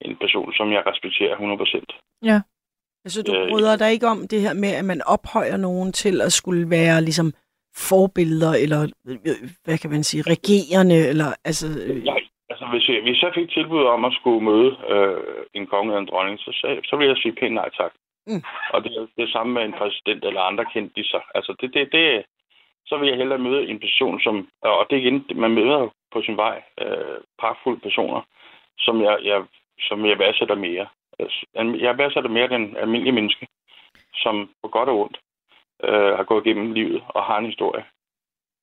en 0.00 0.16
person, 0.16 0.52
som 0.52 0.72
jeg 0.72 0.86
respekterer 0.86 1.36
100%. 1.36 2.18
Ja. 2.22 2.40
Altså, 3.04 3.22
du 3.22 3.32
Øh, 3.34 3.48
bryder 3.50 3.76
dig 3.76 3.92
ikke 3.92 4.06
om 4.06 4.28
det 4.30 4.40
her 4.40 4.54
med, 4.54 4.72
at 4.80 4.84
man 4.84 5.00
ophøjer 5.14 5.56
nogen 5.56 5.92
til 5.92 6.20
at 6.20 6.32
skulle 6.32 6.70
være 6.70 7.00
ligesom 7.02 7.32
forbilleder, 7.90 8.54
eller 8.64 8.80
øh, 9.08 9.48
hvad 9.64 9.78
kan 9.78 9.90
man 9.90 10.02
sige, 10.04 10.22
regerende, 10.34 10.98
eller 11.12 11.28
altså... 11.44 11.66
Øh, 11.86 12.04
Nej, 12.04 12.22
altså 12.50 12.66
hvis 12.72 12.88
jeg, 12.88 13.02
hvis 13.02 13.22
jeg 13.22 13.32
fik 13.34 13.50
tilbud 13.50 13.82
om 13.84 14.04
at 14.04 14.12
skulle 14.18 14.44
møde 14.50 14.70
øh, 14.92 15.44
en 15.54 15.66
konge 15.66 15.90
eller 15.92 16.00
en 16.00 16.10
dronning, 16.12 16.38
så, 16.38 16.50
så, 16.60 16.66
så 16.84 16.96
ville 16.96 17.12
jeg 17.12 17.20
sige 17.22 17.34
pænt 17.40 17.54
nej 17.54 17.70
tak. 17.80 17.92
Mm. 18.26 18.42
Og 18.74 18.84
det 18.84 18.90
er 18.96 19.06
det 19.16 19.32
samme 19.32 19.52
med 19.52 19.62
en 19.62 19.78
præsident 19.78 20.24
eller 20.24 20.40
andre 20.40 20.64
kendte 20.72 21.04
sig. 21.04 21.22
Altså 21.34 21.54
det, 21.60 21.74
det, 21.74 21.92
det, 21.92 22.24
så 22.86 22.96
vil 22.98 23.08
jeg 23.08 23.16
hellere 23.16 23.38
møde 23.38 23.66
en 23.66 23.80
person, 23.80 24.20
som, 24.20 24.48
og 24.62 24.86
det 24.90 24.96
er 24.96 25.02
igen, 25.02 25.24
man 25.34 25.50
møder 25.50 25.88
på 26.12 26.22
sin 26.22 26.36
vej 26.36 26.62
øh, 26.80 27.18
pragtfulde 27.40 27.80
personer, 27.80 28.20
som 28.78 29.02
jeg, 29.02 29.18
jeg, 29.24 29.44
som 29.80 30.06
jeg 30.06 30.18
værdsætter 30.18 30.54
mere. 30.54 30.86
Jeg 31.54 31.98
værdsætter 31.98 32.30
mere 32.30 32.48
den 32.48 32.76
almindelige 32.76 33.12
menneske, 33.12 33.46
som 34.14 34.50
på 34.62 34.68
godt 34.68 34.88
og 34.88 34.98
ondt 35.00 35.20
øh, 35.84 36.16
har 36.16 36.24
gået 36.24 36.46
igennem 36.46 36.72
livet 36.72 37.02
og 37.08 37.24
har 37.24 37.38
en 37.38 37.46
historie. 37.46 37.84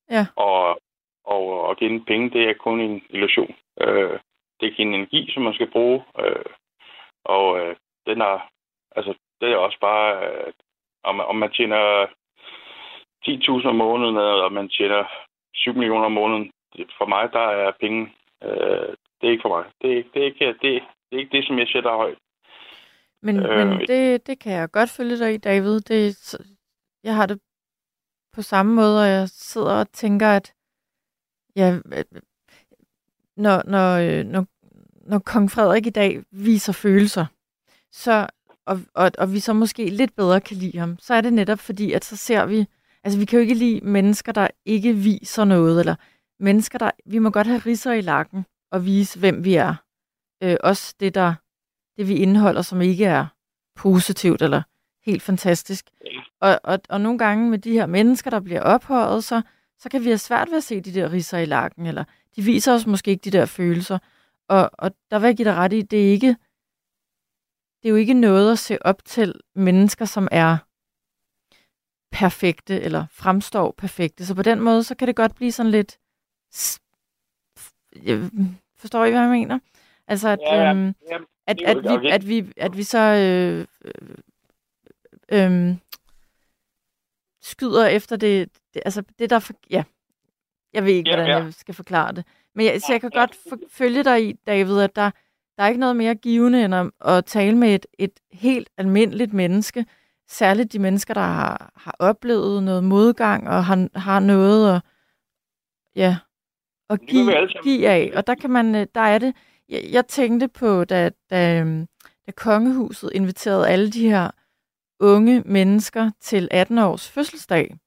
Ja. 0.10 0.26
Og, 0.36 0.80
og, 1.26 1.61
og 1.68 1.77
give 1.77 2.06
penge, 2.06 2.30
det 2.30 2.49
er 2.49 2.53
kun 2.53 2.80
en 2.81 3.02
illusion. 3.10 3.56
Øh, 3.81 4.19
det 4.60 4.68
er 4.68 4.73
en 4.77 4.94
energi, 4.94 5.31
som 5.34 5.44
man 5.44 5.53
skal 5.53 5.72
bruge. 5.72 6.03
Øh, 6.19 6.45
og 7.26 7.60
øh, 7.60 7.76
den 8.06 8.22
er, 8.22 8.49
altså, 8.95 9.14
det 9.41 9.52
er 9.52 9.56
også 9.57 9.77
bare, 9.81 10.27
øh, 10.27 10.53
om, 11.03 11.19
om 11.19 11.36
man 11.36 11.52
tjener 11.52 12.06
10.000 13.27 13.68
om 13.68 13.76
måneden, 13.76 14.18
og 14.18 14.53
man 14.53 14.69
tjener 14.69 15.03
7 15.53 15.73
millioner 15.73 16.06
om 16.06 16.11
måneden. 16.11 16.52
For 16.98 17.06
mig, 17.06 17.34
der 17.34 17.40
er 17.40 17.72
penge, 17.80 18.14
øh, 18.44 18.90
det 19.22 19.27
er 19.27 19.31
ikke 19.31 19.41
for 19.41 19.57
mig. 19.57 19.65
Det 19.81 19.91
er, 19.91 19.95
ikke- 19.98 20.10
det 20.14 20.22
er, 20.22 20.26
ikke, 20.26 20.45
det, 20.45 20.61
det 20.61 21.15
er 21.15 21.18
ikke 21.19 21.38
det, 21.38 21.48
som 21.48 21.60
jeg 21.60 21.68
sætter 21.68 21.95
højt. 21.95 22.18
Men, 23.24 23.36
Øh, 23.40 23.68
men 23.68 23.88
det, 23.88 24.28
det 24.28 24.40
kan 24.40 24.54
jeg 24.54 24.72
godt 24.72 24.90
følge 24.90 25.20
dig 25.20 25.34
i, 25.34 25.38
David. 25.38 25.80
Det, 25.80 26.36
jeg 27.04 27.16
har 27.16 27.26
det 27.26 27.40
på 28.34 28.41
samme 28.41 28.74
måde, 28.74 29.02
og 29.02 29.08
jeg 29.08 29.30
sidder 29.30 29.72
og 29.72 29.91
tænker, 29.91 30.28
at 30.28 30.54
ja, 31.56 31.80
øh, 31.94 32.04
når, 33.38 33.64
når, 33.66 33.98
øh, 33.98 34.26
når, 34.26 34.46
når 35.10 35.20
kong 35.20 35.52
Frederik 35.52 35.86
i 35.86 35.90
dag 35.90 36.24
viser 36.32 36.74
følelser, 36.74 37.26
så, 37.91 38.28
og, 38.66 38.80
og, 38.94 39.12
og 39.18 39.34
vi 39.34 39.40
så 39.40 39.54
måske 39.54 39.90
lidt 39.90 40.16
bedre 40.16 40.41
kan 40.41 40.58
lide 40.58 40.80
ham, 40.80 40.98
så 41.00 41.14
er 41.14 41.22
det 41.22 41.34
netop 41.34 41.60
fordi, 41.60 41.91
at 41.91 42.06
så 42.06 42.18
ser 42.18 42.46
vi, 42.46 42.66
altså 43.04 43.20
vi 43.20 43.26
kan 43.26 43.38
jo 43.38 43.41
ikke 43.41 43.54
lide 43.54 43.82
mennesker, 43.82 44.32
der 44.32 44.48
ikke 44.66 44.94
viser 44.94 45.44
noget, 45.44 45.80
eller 45.80 45.96
mennesker, 46.40 46.78
der, 46.80 46.91
vi 47.06 47.20
må 47.20 47.30
godt 47.30 47.48
have 47.48 47.60
ridser 47.60 47.91
i 47.91 48.02
lakken 48.02 48.46
og 48.72 48.86
vise, 48.86 49.20
hvem 49.20 49.44
vi 49.44 49.56
er. 49.56 49.76
Øh, 50.44 50.58
også 50.64 50.96
det, 51.00 51.16
der, 51.16 51.34
det 52.00 52.08
vi 52.08 52.16
indeholder, 52.16 52.62
som 52.62 52.82
ikke 52.82 53.06
er 53.06 53.26
positivt 53.76 54.42
eller 54.42 54.62
helt 55.06 55.24
fantastisk. 55.24 55.90
Og, 56.40 56.60
og, 56.64 56.80
og 56.90 57.02
nogle 57.02 57.20
gange 57.20 57.50
med 57.50 57.60
de 57.60 57.72
her 57.72 57.86
mennesker, 57.86 58.30
der 58.30 58.40
bliver 58.40 58.62
ophøjet, 58.62 59.24
så, 59.24 59.42
så 59.80 59.90
kan 59.90 60.02
vi 60.02 60.06
have 60.06 60.18
svært 60.18 60.50
ved 60.50 60.58
at 60.58 60.64
se 60.64 60.82
de 60.82 60.94
der 60.94 61.12
ridser 61.12 61.38
i 61.38 61.46
lakken, 61.46 61.86
eller 61.86 62.04
de 62.36 62.42
viser 62.42 62.74
os 62.74 62.86
måske 62.86 63.12
ikke 63.12 63.32
de 63.32 63.38
der 63.38 63.46
følelser. 63.46 64.00
Og, 64.48 64.70
og 64.74 64.92
der 65.12 65.20
vil 65.20 65.28
jeg 65.28 65.38
give 65.38 65.50
dig 65.50 65.56
ret 65.56 65.74
i, 65.74 65.82
det 65.82 66.08
er 66.08 66.12
ikke, 66.12 66.36
det 67.82 67.86
er 67.86 67.90
jo 67.90 67.96
ikke 67.96 68.14
noget 68.14 68.52
at 68.52 68.60
se 68.60 68.86
op 68.86 69.06
til 69.06 69.34
mennesker, 69.56 70.06
som 70.06 70.28
er 70.32 70.58
perfekte, 72.12 72.82
eller 72.82 73.06
fremstår 73.12 73.76
perfekte. 73.78 74.26
Så 74.26 74.36
på 74.36 74.42
den 74.42 74.60
måde, 74.60 74.84
så 74.84 74.96
kan 74.96 75.08
det 75.08 75.16
godt 75.16 75.36
blive 75.36 75.52
sådan 75.52 75.72
lidt... 75.72 76.00
Forstår 78.78 79.06
I, 79.06 79.10
hvad 79.10 79.22
jeg 79.22 79.30
mener? 79.30 79.60
Altså, 80.10 80.30
at, 80.30 80.40
Ja, 80.41 80.56
ja. 80.56 80.69
øhm, 80.69 80.94
at, 81.48 81.61
at, 81.61 81.77
vi, 81.84 81.88
okay. 81.88 82.10
at, 82.11 82.27
vi, 82.27 82.52
at 82.57 82.77
vi 82.77 82.84
så 82.84 82.99
øh, 82.99 83.65
øh, 85.31 85.52
øh, 85.72 85.76
skyder 87.41 87.86
efter 87.88 88.15
det, 88.15 88.49
det, 88.73 88.81
altså 88.86 89.03
det 89.19 89.30
der, 89.30 89.40
for, 89.40 89.53
ja, 89.69 89.84
jeg 90.73 90.86
ved 90.86 90.94
ikke, 90.94 91.10
Ja, 91.10 91.15
hvordan 91.15 91.31
ja. 91.31 91.44
jeg 91.44 91.53
skal 91.53 91.73
forklare 91.73 92.11
det. 92.11 92.26
Men 92.56 92.65
jeg, 92.65 92.81
så 92.81 92.88
jeg 92.94 93.02
kan 93.02 93.10
godt 93.10 93.36
for, 93.49 93.57
følge 93.69 94.03
dig 94.03 94.27
i, 94.30 94.34
David, 94.48 94.80
at 94.80 94.95
der, 94.95 95.11
der 95.57 95.64
er 95.64 95.68
ikke 95.68 95.80
noget 95.80 95.95
mere 95.95 96.15
givende 96.15 96.65
end 96.65 96.76
at, 96.76 96.91
at 97.06 97.26
tale 97.26 97.57
med 97.57 97.76
et, 97.76 97.86
et 97.99 98.19
helt 98.31 98.69
almindeligt 98.77 99.34
menneske, 99.34 99.86
særligt 100.27 100.73
de 100.73 100.80
mennesker, 100.80 101.14
der 101.14 101.22
har, 101.22 101.72
har 101.76 101.95
oplevet 101.99 102.64
noget 102.64 102.84
modgang 102.84 103.49
og 103.49 103.65
har, 103.65 103.88
har 103.99 104.19
noget 104.19 104.76
at, 104.76 104.81
ja, 105.95 106.18
at 106.90 107.02
give, 107.02 107.48
give 107.64 107.90
af. 107.90 108.11
Og 108.15 108.27
der 108.27 108.36
kan 108.36 108.49
man, 108.49 108.76
øh, 108.76 108.88
der 108.95 109.02
er 109.02 109.18
det, 109.18 109.36
jeg, 109.70 109.90
jeg 109.91 110.08
tænkte 110.08 110.48
på, 110.48 110.84
da, 110.86 111.10
da, 111.30 111.60
øhm, 111.60 111.88
da 112.28 112.32
kongehuset 112.32 113.12
inviterede 113.14 113.68
alle 113.68 113.91
de 113.91 114.10
her 114.10 114.32
unge 115.00 115.44
mennesker 115.46 116.12
til 116.22 116.48
18 116.52 116.78
års 116.78 117.10
fødselsdag, 117.10 117.78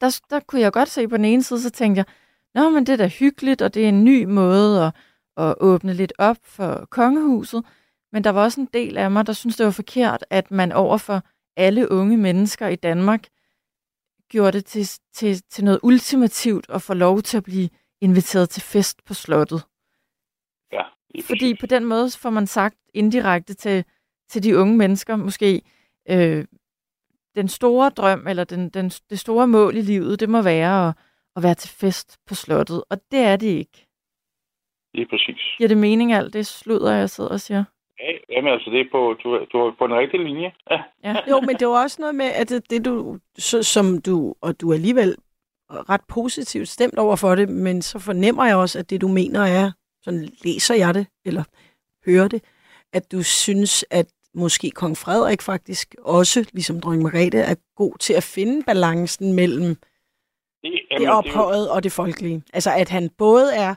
der, 0.00 0.20
der 0.30 0.40
kunne 0.40 0.60
jeg 0.60 0.72
godt 0.72 0.88
se 0.88 1.08
på 1.08 1.16
den 1.16 1.24
ene 1.24 1.42
side, 1.42 1.60
så 1.60 1.70
tænkte 1.70 1.98
jeg, 1.98 2.06
Nå, 2.54 2.70
men 2.70 2.86
det 2.86 2.92
er 2.92 2.96
da 2.96 3.06
hyggeligt, 3.08 3.62
og 3.62 3.74
det 3.74 3.84
er 3.84 3.88
en 3.88 4.04
ny 4.04 4.24
måde 4.24 4.84
at, 4.84 4.94
at 5.36 5.54
åbne 5.60 5.92
lidt 5.94 6.12
op 6.18 6.36
for 6.42 6.86
kongehuset. 6.90 7.64
Men 8.12 8.24
der 8.24 8.30
var 8.30 8.42
også 8.42 8.60
en 8.60 8.68
del 8.72 8.96
af 8.96 9.10
mig, 9.10 9.26
der 9.26 9.32
synes 9.32 9.56
det 9.56 9.66
var 9.66 9.72
forkert, 9.72 10.24
at 10.30 10.50
man 10.50 10.72
overfor 10.72 11.22
alle 11.56 11.92
unge 11.92 12.16
mennesker 12.16 12.68
i 12.68 12.76
Danmark 12.76 13.28
gjorde 14.28 14.52
det 14.52 14.64
til, 14.64 14.88
til, 15.14 15.42
til 15.50 15.64
noget 15.64 15.80
ultimativt 15.82 16.66
at 16.68 16.82
få 16.82 16.94
lov 16.94 17.22
til 17.22 17.36
at 17.36 17.42
blive 17.42 17.68
inviteret 18.00 18.50
til 18.50 18.62
fest 18.62 19.04
på 19.04 19.14
slottet. 19.14 19.62
Fordi 21.22 21.54
på 21.60 21.66
den 21.66 21.84
måde 21.84 22.10
får 22.18 22.30
man 22.30 22.46
sagt 22.46 22.76
indirekte 22.94 23.54
til, 23.54 23.84
til 24.28 24.42
de 24.42 24.58
unge 24.58 24.76
mennesker, 24.76 25.16
måske 25.16 25.62
øh, 26.10 26.44
den 27.34 27.48
store 27.48 27.90
drøm, 27.90 28.26
eller 28.26 28.44
den, 28.44 28.68
den, 28.68 28.88
det 28.88 29.18
store 29.18 29.46
mål 29.46 29.76
i 29.76 29.82
livet, 29.82 30.20
det 30.20 30.28
må 30.28 30.42
være 30.42 30.88
at, 30.88 30.94
at 31.36 31.42
være 31.42 31.54
til 31.54 31.70
fest 31.70 32.18
på 32.26 32.34
slottet. 32.34 32.84
Og 32.90 32.98
det 33.10 33.18
er 33.20 33.36
det 33.36 33.46
ikke. 33.46 33.86
Lige 34.94 35.06
præcis. 35.06 35.40
Giver 35.58 35.68
det 35.68 35.76
mening 35.76 36.12
alt 36.12 36.32
det 36.32 36.46
sludder, 36.46 36.92
jeg 36.92 37.10
sidder 37.10 37.30
og 37.30 37.40
siger? 37.40 37.64
Ja, 38.00 38.12
jamen 38.30 38.52
altså, 38.52 38.70
det 38.70 38.80
er 38.80 38.90
på, 38.92 39.16
du, 39.22 39.46
du 39.52 39.58
er 39.58 39.72
på 39.78 39.84
en 39.84 39.94
rigtig 39.94 40.20
linje. 40.20 40.52
Ja. 40.70 40.82
Ja. 41.04 41.16
Jo, 41.30 41.40
men 41.40 41.56
det 41.56 41.68
var 41.68 41.82
også 41.82 41.96
noget 42.00 42.14
med, 42.14 42.26
at 42.26 42.48
det, 42.48 42.70
det 42.70 42.84
du, 42.84 43.18
så, 43.38 43.62
som 43.62 44.00
du, 44.00 44.34
og 44.40 44.60
du 44.60 44.70
er 44.70 44.74
alligevel 44.74 45.16
ret 45.70 46.00
positivt 46.08 46.68
stemt 46.68 46.98
over 46.98 47.16
for 47.16 47.34
det, 47.34 47.48
men 47.48 47.82
så 47.82 47.98
fornemmer 47.98 48.44
jeg 48.44 48.56
også, 48.56 48.78
at 48.78 48.90
det 48.90 49.00
du 49.00 49.08
mener 49.08 49.40
er, 49.40 49.72
sådan 50.02 50.28
læser 50.44 50.74
jeg 50.74 50.94
det, 50.94 51.06
eller 51.24 51.44
hører 52.06 52.28
det, 52.28 52.42
at 52.92 53.12
du 53.12 53.22
synes, 53.22 53.84
at 53.90 54.06
måske 54.34 54.70
kong 54.70 54.96
Frederik 54.96 55.42
faktisk 55.42 55.94
også, 55.98 56.44
ligesom 56.52 56.80
dronning 56.80 57.02
Margrethe, 57.02 57.38
er 57.38 57.54
god 57.76 57.98
til 57.98 58.12
at 58.12 58.22
finde 58.22 58.62
balancen 58.62 59.32
mellem 59.32 59.76
Det, 60.62 60.72
det 60.98 61.08
ophøjet 61.10 61.70
og 61.70 61.82
det 61.82 61.92
folkelige. 61.92 62.42
Altså, 62.52 62.70
at 62.74 62.88
han 62.88 63.10
både 63.18 63.54
er 63.54 63.74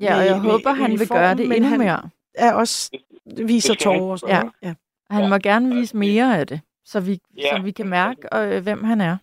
Ja, 0.00 0.16
og 0.18 0.24
jeg 0.26 0.40
med- 0.42 0.50
håber, 0.50 0.72
med 0.72 0.80
han 0.82 0.98
vil 0.98 1.08
gøre 1.08 1.34
det 1.34 1.52
endnu 1.56 1.68
han- 1.68 1.78
mere. 1.78 2.10
er 2.34 2.52
også 2.52 2.90
viser 3.26 3.72
det 3.74 3.82
tårer 3.82 4.18
Ja. 4.28 4.42
Ja. 4.62 4.74
Han 5.10 5.30
må 5.30 5.38
gerne 5.38 5.74
vise 5.74 5.96
mere 5.96 6.38
af 6.38 6.46
det, 6.46 6.60
så 6.84 7.00
vi, 7.00 7.18
Ja. 7.38 7.56
så 7.56 7.62
vi 7.62 7.70
kan 7.70 7.88
mærke, 7.88 8.20
øh, 8.34 8.62
hvem 8.62 8.84
han 8.84 9.00
er 9.00 9.16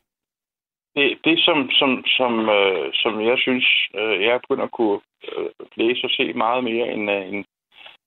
det, 0.99 1.17
det 1.25 1.37
som, 1.45 1.69
som, 1.79 1.91
som, 2.17 2.49
øh, 2.49 2.89
som 2.93 3.21
jeg 3.29 3.37
synes, 3.37 3.67
øh, 3.99 4.15
jeg 4.23 4.31
er 4.33 4.43
begyndt 4.43 4.67
at 4.67 4.75
kunne 4.77 4.99
øh, 5.27 5.49
læse 5.75 6.05
og 6.05 6.11
se 6.11 6.33
meget 6.33 6.63
mere 6.63 6.87
end, 6.93 7.11
øh, 7.11 7.27
end, 7.29 7.45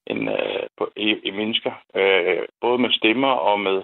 end 0.06 0.31
øh, 0.31 0.64
på, 0.78 0.85
i, 0.97 1.09
i 1.28 1.31
mennesker. 1.31 1.73
Øh, 1.94 2.43
både 2.60 2.78
med 2.78 2.90
stemmer 2.93 3.32
og 3.51 3.60
med, 3.60 3.82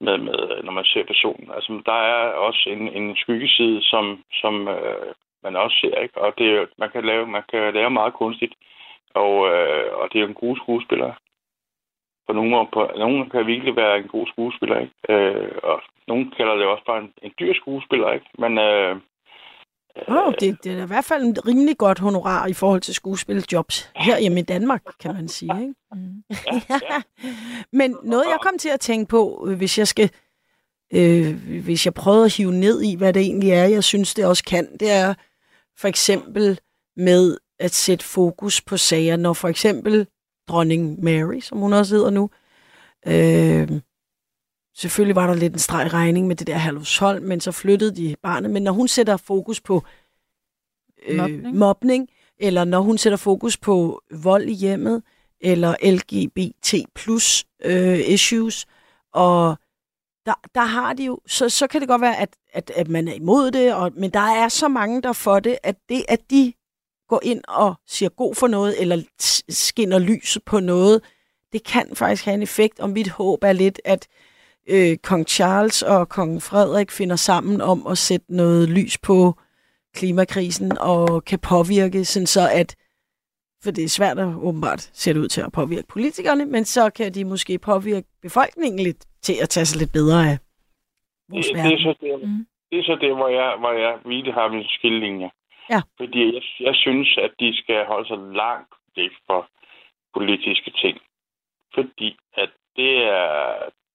med, 0.00 0.16
med, 0.18 0.62
når 0.64 0.72
man 0.72 0.84
ser 0.84 1.04
personen. 1.04 1.50
Altså, 1.54 1.82
der 1.86 1.98
er 2.12 2.24
også 2.48 2.62
en, 2.70 2.88
en 2.88 3.16
skyggeside, 3.16 3.82
som, 3.82 4.22
som 4.40 4.68
øh, 4.68 5.12
man 5.42 5.56
også 5.56 5.76
ser, 5.80 6.00
ikke? 6.00 6.18
Og 6.20 6.34
det, 6.38 6.68
man, 6.78 6.90
kan 6.90 7.04
lave, 7.04 7.26
man 7.26 7.42
kan 7.50 7.74
lave 7.74 7.90
meget 7.90 8.14
kunstigt. 8.14 8.54
Og, 9.14 9.34
øh, 9.52 9.96
og 10.00 10.08
det 10.12 10.20
er 10.20 10.26
en 10.26 10.42
god 10.44 10.56
skuespiller. 10.56 11.12
For 12.26 12.32
nogle, 12.32 12.66
på, 12.72 12.80
nogen 12.96 13.30
kan 13.30 13.46
virkelig 13.46 13.76
være 13.76 13.98
en 13.98 14.08
god 14.08 14.26
skuespiller, 14.26 14.78
ikke? 14.80 14.94
Øh, 15.08 15.50
og 15.62 15.82
nogen 16.08 16.32
kalder 16.36 16.54
det 16.54 16.66
også 16.66 16.84
bare 16.86 17.00
en, 17.02 17.12
en 17.22 17.32
dyr 17.40 17.54
skuespiller, 17.54 18.12
ikke? 18.12 18.26
Men 18.38 18.58
øh, 18.58 18.96
Oh, 20.08 20.34
det, 20.40 20.64
det 20.64 20.72
er 20.72 20.82
i 20.82 20.86
hvert 20.86 21.04
fald 21.04 21.22
en 21.22 21.36
rimelig 21.46 21.78
godt 21.78 21.98
honorar 21.98 22.46
i 22.46 22.52
forhold 22.52 22.80
til 22.80 22.94
skuespilleljobs 22.94 23.90
her 23.96 24.20
hjemme 24.20 24.40
i 24.40 24.42
Danmark, 24.42 24.82
kan 25.00 25.14
man 25.14 25.28
sige. 25.28 25.60
Ikke? 25.60 25.74
Mm. 25.92 26.22
ja. 26.70 27.02
Men 27.78 27.96
noget, 28.04 28.24
jeg 28.24 28.38
kom 28.42 28.58
til 28.58 28.68
at 28.68 28.80
tænke 28.80 29.10
på, 29.10 29.46
øh, 29.48 29.56
hvis 29.56 29.78
jeg 29.78 29.88
skal, 29.88 30.10
øh, 30.94 31.62
hvis 31.64 31.86
jeg 31.86 31.94
prøvede 31.94 32.24
at 32.24 32.36
hive 32.36 32.52
ned 32.52 32.82
i, 32.82 32.96
hvad 32.96 33.12
det 33.12 33.22
egentlig 33.22 33.50
er, 33.50 33.64
jeg 33.64 33.84
synes, 33.84 34.14
det 34.14 34.26
også 34.26 34.44
kan, 34.44 34.76
det 34.80 34.90
er 34.90 35.14
for 35.78 35.88
eksempel 35.88 36.60
med 36.96 37.38
at 37.58 37.70
sætte 37.70 38.04
fokus 38.04 38.60
på 38.60 38.76
sager, 38.76 39.16
når 39.16 39.32
for 39.32 39.48
eksempel 39.48 40.06
dronning 40.48 41.04
Mary, 41.04 41.40
som 41.40 41.58
hun 41.58 41.72
også 41.72 41.94
hedder 41.94 42.10
nu, 42.10 42.30
øh, 43.06 43.80
selvfølgelig 44.76 45.16
var 45.16 45.26
der 45.26 45.34
lidt 45.34 45.52
en 45.52 45.58
streg 45.58 45.92
regning 45.92 46.26
med 46.26 46.36
det 46.36 46.46
der 46.46 46.58
Herlufsholm, 46.58 47.24
men 47.24 47.40
så 47.40 47.52
flyttede 47.52 47.96
de 47.96 48.16
barnet. 48.22 48.50
Men 48.50 48.62
når 48.62 48.72
hun 48.72 48.88
sætter 48.88 49.16
fokus 49.16 49.60
på 49.60 49.84
øh, 51.06 51.16
Mobning. 51.16 51.56
mobning, 51.56 52.08
eller 52.38 52.64
når 52.64 52.80
hun 52.80 52.98
sætter 52.98 53.16
fokus 53.16 53.56
på 53.56 54.02
vold 54.10 54.48
i 54.48 54.54
hjemmet, 54.54 55.02
eller 55.40 55.74
LGBT 55.90 56.74
plus 56.94 57.44
øh, 57.64 57.98
issues, 58.08 58.66
og 59.12 59.56
der, 60.26 60.34
der 60.54 60.64
har 60.64 60.92
de 60.92 61.04
jo, 61.04 61.20
så, 61.26 61.48
så 61.48 61.66
kan 61.66 61.80
det 61.80 61.88
godt 61.88 62.00
være, 62.00 62.16
at, 62.16 62.36
at, 62.52 62.70
at 62.76 62.88
man 62.88 63.08
er 63.08 63.12
imod 63.12 63.50
det, 63.50 63.74
og, 63.74 63.92
men 63.96 64.10
der 64.10 64.20
er 64.20 64.48
så 64.48 64.68
mange, 64.68 65.02
der 65.02 65.12
for 65.12 65.40
det, 65.40 65.58
at 65.62 65.76
det, 65.88 66.04
at 66.08 66.30
de 66.30 66.52
går 67.12 67.20
ind 67.22 67.42
og 67.48 67.74
siger 67.86 68.08
god 68.08 68.34
for 68.34 68.46
noget, 68.46 68.80
eller 68.82 68.96
skinner 69.48 69.98
lys 69.98 70.38
på 70.46 70.60
noget, 70.60 71.00
det 71.52 71.64
kan 71.64 71.86
faktisk 71.96 72.24
have 72.24 72.34
en 72.34 72.42
effekt, 72.42 72.80
og 72.80 72.90
mit 72.90 73.08
håb 73.08 73.38
er 73.44 73.52
lidt, 73.52 73.80
at 73.84 74.08
øh, 74.70 74.96
kong 74.96 75.28
Charles 75.28 75.82
og 75.82 76.08
kong 76.08 76.42
Frederik 76.42 76.90
finder 76.90 77.16
sammen 77.16 77.60
om 77.60 77.86
at 77.86 77.98
sætte 77.98 78.26
noget 78.36 78.68
lys 78.68 78.98
på 78.98 79.34
klimakrisen 79.94 80.78
og 80.80 81.24
kan 81.24 81.38
påvirke, 81.38 82.04
sådan 82.04 82.26
så 82.26 82.48
at, 82.52 82.76
for 83.64 83.70
det 83.70 83.84
er 83.84 83.88
svært 83.88 84.18
at 84.18 84.34
åbenbart 84.48 84.90
sætte 84.92 85.20
ud 85.20 85.28
til 85.28 85.40
at 85.40 85.52
påvirke 85.52 85.88
politikerne, 85.88 86.44
men 86.46 86.64
så 86.64 86.90
kan 86.90 87.14
de 87.14 87.24
måske 87.24 87.58
påvirke 87.58 88.08
befolkningen 88.22 88.80
lidt 88.80 89.04
til 89.22 89.34
at 89.42 89.48
tage 89.48 89.66
sig 89.66 89.78
lidt 89.78 89.92
bedre 89.92 90.30
af 90.30 90.38
vores 91.30 91.46
det, 91.46 91.54
det, 91.54 91.62
verden. 91.62 91.78
er 91.78 91.82
så 91.82 91.94
det, 92.00 92.28
Mm. 92.28 92.46
det 92.70 92.78
er 92.78 92.82
så 92.82 92.96
det, 93.00 93.16
hvor 93.16 93.28
jeg, 93.28 93.56
hvor 93.60 93.72
jeg 93.72 93.92
virkelig 94.04 94.34
har 94.34 94.48
mine 94.48 94.68
skillelinjer. 94.68 95.30
Ja. 95.70 95.80
Fordi 95.96 96.34
jeg, 96.34 96.42
jeg 96.60 96.74
synes, 96.74 97.18
at 97.18 97.30
de 97.40 97.56
skal 97.56 97.84
holde 97.86 98.08
sig 98.08 98.18
langt 98.18 98.74
væk 98.96 99.10
fra 99.26 99.48
politiske 100.14 100.70
ting. 100.70 100.98
Fordi 101.74 102.16
at 102.34 102.50
det 102.76 103.04
er... 103.04 103.54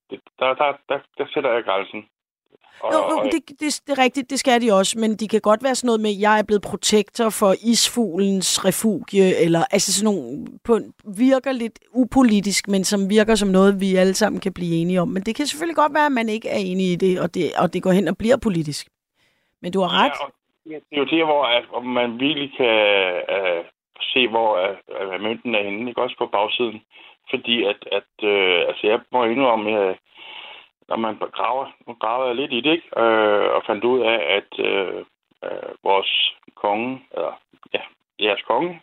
Det, 0.10 0.20
der, 0.40 0.54
der, 0.54 0.78
der, 0.90 1.00
der 1.18 1.26
sætter 1.34 1.52
jeg 1.52 1.64
grænsen. 1.64 2.06
Og, 2.82 2.94
Jo, 2.94 3.00
jo, 3.12 3.30
det, 3.32 3.60
det, 3.60 3.82
det 3.88 4.00
er 4.00 4.04
rigtigt, 4.04 4.30
det 4.30 4.40
skal 4.40 4.62
de 4.62 4.74
også, 4.74 5.00
men 5.00 5.16
de 5.16 5.28
kan 5.28 5.42
godt 5.42 5.64
være 5.64 5.76
sådan 5.76 5.86
noget 5.86 6.02
med, 6.02 6.10
at 6.10 6.20
jeg 6.20 6.40
er 6.40 6.44
blevet 6.44 6.62
protektor 6.62 7.30
for 7.30 7.56
isfuglens 7.62 8.66
refugie, 8.66 9.36
eller 9.36 9.64
altså 9.72 9.94
sådan 9.94 10.16
nogle, 10.16 10.48
på, 10.64 10.80
virker 11.18 11.52
lidt 11.52 11.80
upolitisk, 11.92 12.68
men 12.68 12.84
som 12.84 13.10
virker 13.10 13.36
som 13.36 13.50
noget, 13.50 13.82
vi 13.82 13.96
alle 13.96 14.14
sammen 14.14 14.42
kan 14.42 14.54
blive 14.54 14.76
enige 14.76 15.02
om. 15.02 15.08
Men 15.08 15.24
det 15.24 15.36
kan 15.36 15.46
selvfølgelig 15.46 15.76
godt 15.76 15.94
være, 15.94 16.06
at 16.06 16.12
man 16.12 16.30
ikke 16.30 16.50
er 16.50 16.58
enig 16.58 16.92
i 16.92 16.96
det, 16.96 17.20
og 17.20 17.34
det, 17.34 17.52
og 17.58 17.74
det 17.74 17.84
går 17.84 17.92
hen 17.92 18.08
og 18.08 18.18
bliver 18.18 18.38
politisk. 18.38 18.88
Men 19.62 19.72
du 19.72 19.80
har 19.82 20.04
ret. 20.04 20.12
Ja, 20.20 20.26
og 20.26 20.32
det 20.68 20.84
er 20.92 20.98
jo 20.98 21.06
der, 21.06 21.26
hvor 21.26 21.44
at, 21.44 21.66
hvor 21.66 21.80
man 21.80 22.20
virkelig 22.20 22.54
kan 22.58 23.24
uh, 23.38 23.66
se, 24.02 24.28
hvor 24.28 24.78
uh, 25.14 25.22
mønten 25.22 25.56
er 25.56 25.64
henne, 25.64 25.90
ikke 25.90 26.02
også 26.02 26.16
på 26.18 26.26
bagsiden. 26.26 26.82
Fordi 27.30 27.64
at, 27.64 27.88
at 27.92 28.14
uh, 28.24 28.68
altså 28.70 28.88
jeg 28.88 29.00
må 29.12 29.24
indrømme, 29.24 29.90
uh, 29.90 29.96
når 30.88 30.96
man 30.96 31.18
graver, 31.18 31.66
nu 31.88 31.94
graver 31.94 32.26
jeg 32.26 32.36
lidt 32.36 32.54
i 32.54 32.62
det, 32.62 32.72
ikke? 32.72 32.90
Uh, 32.98 33.56
og 33.56 33.64
fandt 33.68 33.84
ud 33.84 34.00
af, 34.02 34.20
at 34.38 34.60
uh, 34.60 35.00
uh, 35.46 35.74
vores 35.84 36.34
konge, 36.56 37.02
eller 37.12 37.34
ja, 37.74 37.82
jeres 38.20 38.42
konge, 38.42 38.82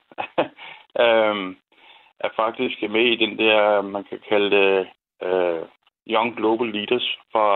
um, 1.05 1.56
er 2.24 2.31
faktisk 2.36 2.82
med 2.82 3.05
i 3.05 3.16
den 3.16 3.39
der, 3.39 3.82
man 3.82 4.05
kan 4.05 4.20
kalde 4.28 4.51
det 4.56 4.89
uh, 5.27 5.69
Young 6.09 6.36
Global 6.36 6.69
Leaders 6.69 7.19
fra 7.32 7.47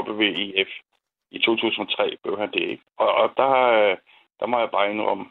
uh, 0.00 0.18
WEF 0.18 0.68
i 1.30 1.38
2003 1.38 2.16
blev 2.22 2.38
han 2.38 2.50
det, 2.52 2.62
ikke? 2.62 2.82
Og, 2.96 3.12
og 3.14 3.30
der, 3.36 3.50
øh, 3.50 3.96
der 4.40 4.46
må 4.46 4.58
jeg 4.58 4.70
bare 4.70 4.90
indrømme, 4.90 5.26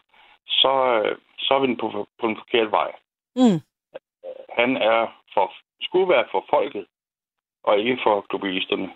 så, 0.47 1.01
øh, 1.03 1.17
så 1.39 1.53
er 1.53 1.59
vi 1.59 1.75
på, 1.75 2.07
på 2.19 2.27
en 2.27 2.37
forkert 2.37 2.71
vej. 2.71 2.91
Mm. 3.35 3.59
Han 4.49 4.77
er 4.77 5.21
for, 5.33 5.53
skulle 5.81 6.09
være 6.09 6.25
for 6.31 6.45
folket, 6.49 6.85
og 7.63 7.79
ikke 7.79 7.97
for 8.03 8.25
globalisterne. 8.29 8.89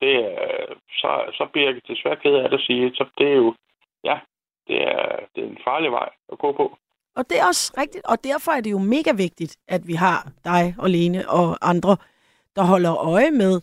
Det 0.00 0.14
er, 0.16 0.66
så, 0.90 1.10
så 1.38 1.48
bliver 1.52 1.70
jeg 1.70 1.80
desværre 1.88 2.16
ked 2.16 2.34
af 2.34 2.50
det 2.50 2.58
at 2.58 2.64
sige, 2.66 2.94
så 2.94 3.04
det 3.18 3.28
er 3.28 3.36
jo, 3.36 3.54
ja, 4.04 4.18
det 4.66 4.82
er, 4.82 5.20
det 5.34 5.44
er 5.44 5.48
en 5.48 5.64
farlig 5.64 5.92
vej 5.92 6.08
at 6.32 6.38
gå 6.38 6.52
på. 6.52 6.78
Og 7.16 7.30
det 7.30 7.40
er 7.40 7.46
også 7.46 7.74
rigtigt, 7.78 8.04
og 8.06 8.24
derfor 8.24 8.52
er 8.52 8.60
det 8.60 8.70
jo 8.70 8.78
mega 8.78 9.12
vigtigt, 9.12 9.56
at 9.68 9.86
vi 9.86 9.92
har 9.92 10.28
dig 10.44 10.74
og 10.78 10.90
Lene 10.90 11.28
og 11.28 11.46
andre, 11.62 11.96
der 12.56 12.62
holder 12.62 12.94
øje 13.14 13.30
med, 13.30 13.60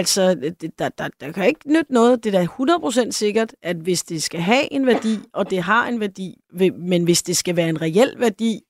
altså, 0.00 0.20
det, 0.60 0.78
der, 0.78 0.88
der, 0.88 1.08
der 1.20 1.32
kan 1.32 1.46
ikke 1.46 1.72
nytte 1.72 1.92
noget, 1.94 2.24
det 2.24 2.34
er 2.34 2.38
da 2.38 2.44
100% 3.06 3.10
sikkert, 3.10 3.54
at 3.62 3.76
hvis 3.76 4.02
det 4.02 4.22
skal 4.22 4.40
have 4.40 4.72
en 4.72 4.86
værdi, 4.86 5.14
og 5.32 5.50
det 5.50 5.62
har 5.62 5.86
en 5.88 6.00
værdi, 6.00 6.28
men 6.90 7.04
hvis 7.04 7.22
det 7.22 7.36
skal 7.36 7.56
være 7.56 7.68
en 7.68 7.80
reel 7.82 8.14
værdi, 8.18 8.60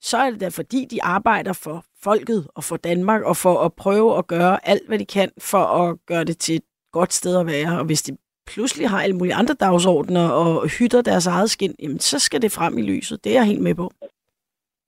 så 0.00 0.16
er 0.18 0.30
det 0.30 0.40
da 0.40 0.48
fordi, 0.48 0.86
de 0.90 1.02
arbejder 1.02 1.52
for 1.64 1.84
folket 2.04 2.46
og 2.56 2.64
for 2.64 2.76
Danmark, 2.76 3.22
og 3.22 3.36
for 3.36 3.54
at 3.66 3.72
prøve 3.72 4.18
at 4.18 4.26
gøre 4.26 4.68
alt, 4.68 4.88
hvad 4.88 4.98
de 4.98 5.06
kan, 5.06 5.30
for 5.38 5.58
at 5.58 5.96
gøre 6.06 6.24
det 6.24 6.38
til 6.38 6.54
et 6.56 6.62
godt 6.92 7.12
sted 7.12 7.40
at 7.40 7.46
være. 7.46 7.78
Og 7.78 7.84
hvis 7.84 8.02
de 8.02 8.16
pludselig 8.46 8.88
har 8.90 9.00
alle 9.02 9.16
mulige 9.16 9.34
andre 9.34 9.54
dagsordner 9.54 10.28
og 10.28 10.68
hytter 10.78 11.02
deres 11.02 11.26
eget 11.26 11.50
skin, 11.50 11.74
jamen, 11.82 12.00
så 12.00 12.18
skal 12.18 12.42
det 12.42 12.52
frem 12.52 12.78
i 12.78 12.82
lyset. 12.82 13.24
Det 13.24 13.30
er 13.32 13.38
jeg 13.40 13.46
helt 13.46 13.62
med 13.62 13.74
på. 13.74 13.86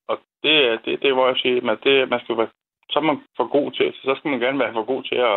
Og 0.09 0.17
det, 0.43 0.57
er- 0.67 0.79
det, 0.85 0.93
det 1.03 1.09
er, 1.11 1.15
hvor 1.15 1.27
jeg 1.29 1.37
siger, 1.37 1.71
at 1.73 1.79
det, 1.85 2.09
man 2.09 2.21
skal 2.25 2.37
være, 2.37 2.49
så 2.91 2.99
er 2.99 3.03
man 3.11 3.19
for 3.37 3.47
god 3.57 3.73
til, 3.73 3.93
så 3.93 4.15
skal 4.19 4.31
man 4.31 4.41
gerne 4.41 4.59
være 4.59 4.73
for 4.73 4.85
god 4.93 5.03
til 5.11 5.19
at, 5.33 5.37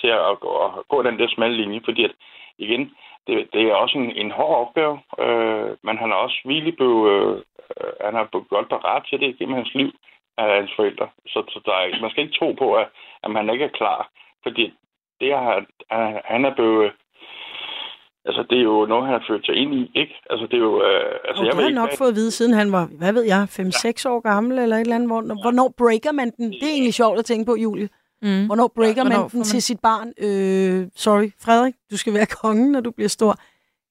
til 0.00 0.08
at, 0.30 0.40
gå, 0.40 0.50
at 0.64 0.70
gå 0.88 1.02
den 1.02 1.18
der 1.18 1.28
smalle 1.28 1.56
linje, 1.56 1.80
fordi 1.84 2.04
at, 2.04 2.14
igen, 2.58 2.90
det, 3.26 3.48
det 3.52 3.62
er 3.62 3.74
også 3.74 3.98
en, 3.98 4.10
en 4.10 4.30
hård 4.30 4.56
opgave, 4.66 4.94
øh, 5.24 5.70
men 5.86 5.98
han 5.98 6.08
har 6.10 6.16
også 6.16 6.38
virkelig 6.44 6.76
blevet, 6.76 7.02
øh, 7.14 7.92
han 8.06 8.14
har 8.14 8.24
blevet 8.30 8.48
godt 8.48 8.68
parat 8.68 9.02
til 9.08 9.20
det 9.20 9.38
gennem 9.38 9.54
hans 9.56 9.74
liv 9.74 9.90
af 10.38 10.56
hans 10.60 10.70
forældre. 10.76 11.08
Så, 11.26 11.38
så 11.48 11.60
der 11.66 11.72
er, 11.72 12.00
man 12.00 12.10
skal 12.10 12.22
ikke 12.24 12.38
tro 12.38 12.52
på, 12.52 12.74
at, 12.74 12.86
at 13.24 13.30
man 13.30 13.50
ikke 13.50 13.64
er 13.64 13.76
klar, 13.80 14.10
fordi 14.42 14.72
det 15.20 15.28
er, 15.32 15.40
han, 15.90 16.20
han 16.24 16.44
er 16.44 16.54
blevet, 16.54 16.92
altså 18.24 18.42
det 18.50 18.58
er 18.58 18.62
jo 18.62 18.86
noget, 18.86 19.04
han 19.06 19.12
har 19.20 19.24
følt 19.28 19.46
sig 19.46 19.54
ind 19.56 19.74
i, 19.74 19.90
ikke? 19.94 20.14
Altså 20.30 20.46
det 20.46 20.54
er 20.54 20.64
jo, 20.70 20.82
øh, 20.84 21.14
altså 21.28 21.40
Og 21.42 21.46
jeg 21.46 21.52
det 21.52 21.60
har 21.60 21.62
han 21.62 21.74
nok 21.74 21.88
hvad- 21.88 21.98
fået 21.98 22.08
at 22.08 22.14
vide, 22.14 22.30
siden 22.30 22.54
han 22.54 22.72
var, 22.72 22.84
hvad 22.98 23.12
ved 23.12 23.22
jeg, 23.34 23.42
5-6 23.48 24.06
år 24.12 24.20
gammel 24.20 24.58
eller 24.58 24.76
et 24.76 24.80
eller 24.80 24.94
andet. 24.94 25.08
Hvornår, 25.10 25.36
hvornår 25.44 25.68
breaker 25.78 26.12
man 26.12 26.30
den? 26.36 26.46
Det 26.52 26.62
er 26.68 26.74
egentlig 26.76 26.94
sjovt 26.94 27.18
at 27.18 27.24
tænke 27.24 27.46
på, 27.50 27.56
Julie. 27.56 27.88
Mm. 28.22 28.46
Hvornår 28.46 28.72
breaker 28.74 29.02
Hvornår 29.02 29.18
man 29.20 29.30
den 29.30 29.38
man- 29.38 29.44
til 29.46 29.62
sit 29.62 29.80
barn? 29.80 30.12
Øh, 30.18 30.88
sorry, 30.96 31.30
Frederik, 31.40 31.74
du 31.90 31.96
skal 31.96 32.14
være 32.14 32.26
kongen, 32.42 32.72
når 32.72 32.80
du 32.80 32.90
bliver 32.90 33.08
stor. 33.08 33.38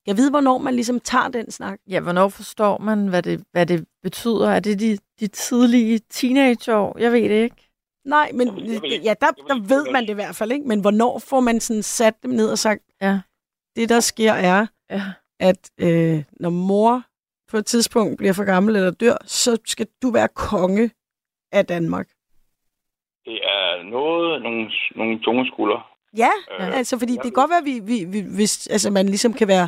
Jeg 0.07 0.17
ved, 0.17 0.29
hvornår 0.29 0.57
man 0.57 0.73
ligesom 0.73 0.99
tager 0.99 1.27
den 1.27 1.51
snak. 1.51 1.79
Ja, 1.89 1.99
hvornår 1.99 2.27
forstår 2.29 2.77
man, 2.77 3.07
hvad 3.07 3.23
det, 3.23 3.43
hvad 3.51 3.65
det 3.65 3.85
betyder? 4.03 4.49
Er 4.49 4.59
det 4.59 4.79
de, 4.79 4.97
de 5.19 5.27
tidlige 5.27 5.99
teenageår? 6.09 6.97
Jeg 6.99 7.11
ved 7.11 7.21
det 7.29 7.43
ikke. 7.43 7.69
Nej, 8.05 8.31
men 8.33 8.47
ja, 9.03 9.13
der, 9.21 9.31
der 9.31 9.67
ved 9.67 9.91
man 9.91 10.03
det 10.03 10.09
i 10.09 10.13
hvert 10.13 10.35
fald, 10.35 10.51
ikke? 10.51 10.67
Men 10.67 10.79
hvornår 10.79 11.19
får 11.19 11.39
man 11.39 11.59
sådan 11.59 11.83
sat 11.83 12.13
dem 12.23 12.31
ned 12.31 12.49
og 12.49 12.59
sagt, 12.59 12.81
Ja. 13.01 13.19
det 13.75 13.89
der 13.89 13.99
sker 13.99 14.33
er, 14.33 14.65
Ja. 14.89 15.03
at 15.39 15.69
øh, 15.77 16.23
når 16.39 16.49
mor 16.49 17.03
på 17.51 17.57
et 17.57 17.65
tidspunkt 17.65 18.17
bliver 18.17 18.33
for 18.33 18.43
gammel 18.43 18.75
eller 18.75 18.91
dør, 18.91 19.17
så 19.25 19.57
skal 19.65 19.87
du 20.01 20.11
være 20.11 20.27
konge 20.27 20.91
af 21.51 21.65
Danmark. 21.65 22.09
Det 23.25 23.39
er 23.43 23.83
noget, 23.83 24.41
nogle, 24.41 24.71
nogle 24.95 25.19
tunge 25.19 25.47
skuldre. 25.47 25.81
Ja, 26.17 26.31
Øh, 26.59 26.77
altså 26.77 26.99
fordi 26.99 27.13
det 27.13 27.21
kan 27.21 27.39
godt 27.41 27.49
være, 27.49 27.63
at 27.65 27.69
vi, 27.71 27.79
vi, 27.91 27.97
vi, 28.13 28.19
hvis 28.35 28.67
altså, 28.67 28.91
man 28.91 29.05
ligesom 29.05 29.33
kan 29.33 29.47
være, 29.47 29.67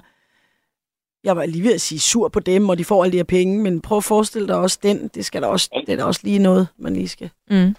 jeg 1.24 1.36
var 1.38 1.46
lige 1.46 1.64
ved 1.64 1.74
at 1.74 1.82
sige 1.82 2.00
sur 2.00 2.30
på 2.30 2.40
dem, 2.40 2.70
og 2.70 2.78
de 2.78 2.86
får 2.86 3.04
alle 3.04 3.12
de 3.12 3.24
her 3.24 3.34
penge, 3.38 3.64
men 3.64 3.82
prøv 3.82 3.98
at 3.98 4.10
forestille 4.14 4.48
dig 4.48 4.58
også 4.60 4.80
den, 4.84 5.08
det, 5.08 5.26
skal 5.26 5.42
der 5.42 5.48
også, 5.48 5.84
det 5.86 5.94
er 5.94 5.98
da 5.98 6.06
også 6.06 6.22
lige 6.24 6.44
noget, 6.50 6.68
man 6.78 6.94
lige 6.94 7.08
skal. 7.08 7.30
Mm. 7.50 7.76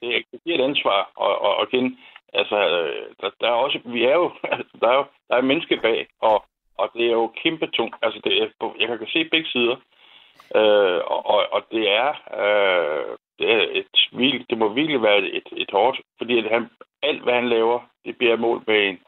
det 0.00 0.16
er, 0.16 0.20
det 0.32 0.40
giver 0.44 0.58
et 0.58 0.68
ansvar, 0.70 1.10
og, 1.16 1.32
og, 1.46 1.56
og 1.56 1.66
igen, 1.72 1.98
altså, 2.32 2.56
øh, 2.56 3.06
der, 3.20 3.30
der, 3.40 3.46
er 3.46 3.58
også, 3.64 3.78
vi 3.84 4.04
er 4.04 4.14
jo, 4.22 4.30
altså, 4.56 4.74
der 4.80 4.88
er 4.88 4.96
jo, 4.96 5.04
der 5.28 5.36
er 5.36 5.50
menneske 5.50 5.76
bag, 5.76 6.06
og, 6.20 6.44
og 6.78 6.90
det 6.94 7.06
er 7.06 7.16
jo 7.20 7.32
kæmpe 7.42 7.66
tungt, 7.66 7.96
altså, 8.02 8.20
det 8.24 8.32
er, 8.42 8.46
jeg 8.80 8.88
kan 8.88 9.06
se 9.12 9.24
begge 9.24 9.48
sider, 9.50 9.76
øh, 10.58 11.00
og, 11.12 11.20
og, 11.26 11.40
og 11.52 11.62
det 11.72 11.84
er, 11.90 12.10
øh, 12.42 13.16
det 13.42 13.78
et, 13.78 13.86
virkelig- 14.12 14.46
det 14.50 14.58
må 14.58 14.66
virkelig 14.74 15.02
være 15.02 15.18
et, 15.38 15.48
et 15.62 15.70
hårdt, 15.72 15.96
fordi 16.18 16.34
at 16.38 16.46
han, 16.54 16.62
alt, 17.02 17.22
hvad 17.22 17.34
han 17.34 17.48
laver, 17.48 17.78
det 18.04 18.16
bliver 18.18 18.36
målt 18.36 18.66
med 18.66 18.88
en, 18.88 18.98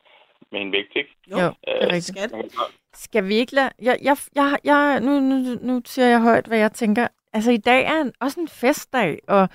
med 0.53 0.61
en 0.61 0.73
vægt, 0.73 0.93
ikke? 0.97 1.13
Jo, 1.31 1.37
det 1.37 1.45
er 1.67 1.85
Øh, 1.87 1.93
rigtigt. 1.93 2.05
Skal 2.19 2.29
det? 2.31 2.53
Skal 2.95 3.29
vi 3.29 3.35
ikke 3.35 3.55
lade... 3.55 3.71
Jeg, 3.83 3.99
jeg, 4.03 4.17
jeg, 4.35 4.59
jeg, 4.65 5.01
nu, 5.01 5.21
nu, 5.21 5.37
nu 5.63 5.83
siger 5.85 6.07
jeg 6.09 6.21
højt, 6.21 6.47
hvad 6.47 6.59
jeg 6.59 6.73
tænker. 6.73 7.09
Altså, 7.33 7.51
i 7.51 7.57
dag 7.57 7.85
er 7.85 8.01
en, 8.01 8.13
også 8.21 8.41
en 8.41 8.49
festdag, 8.49 9.19
og 9.29 9.49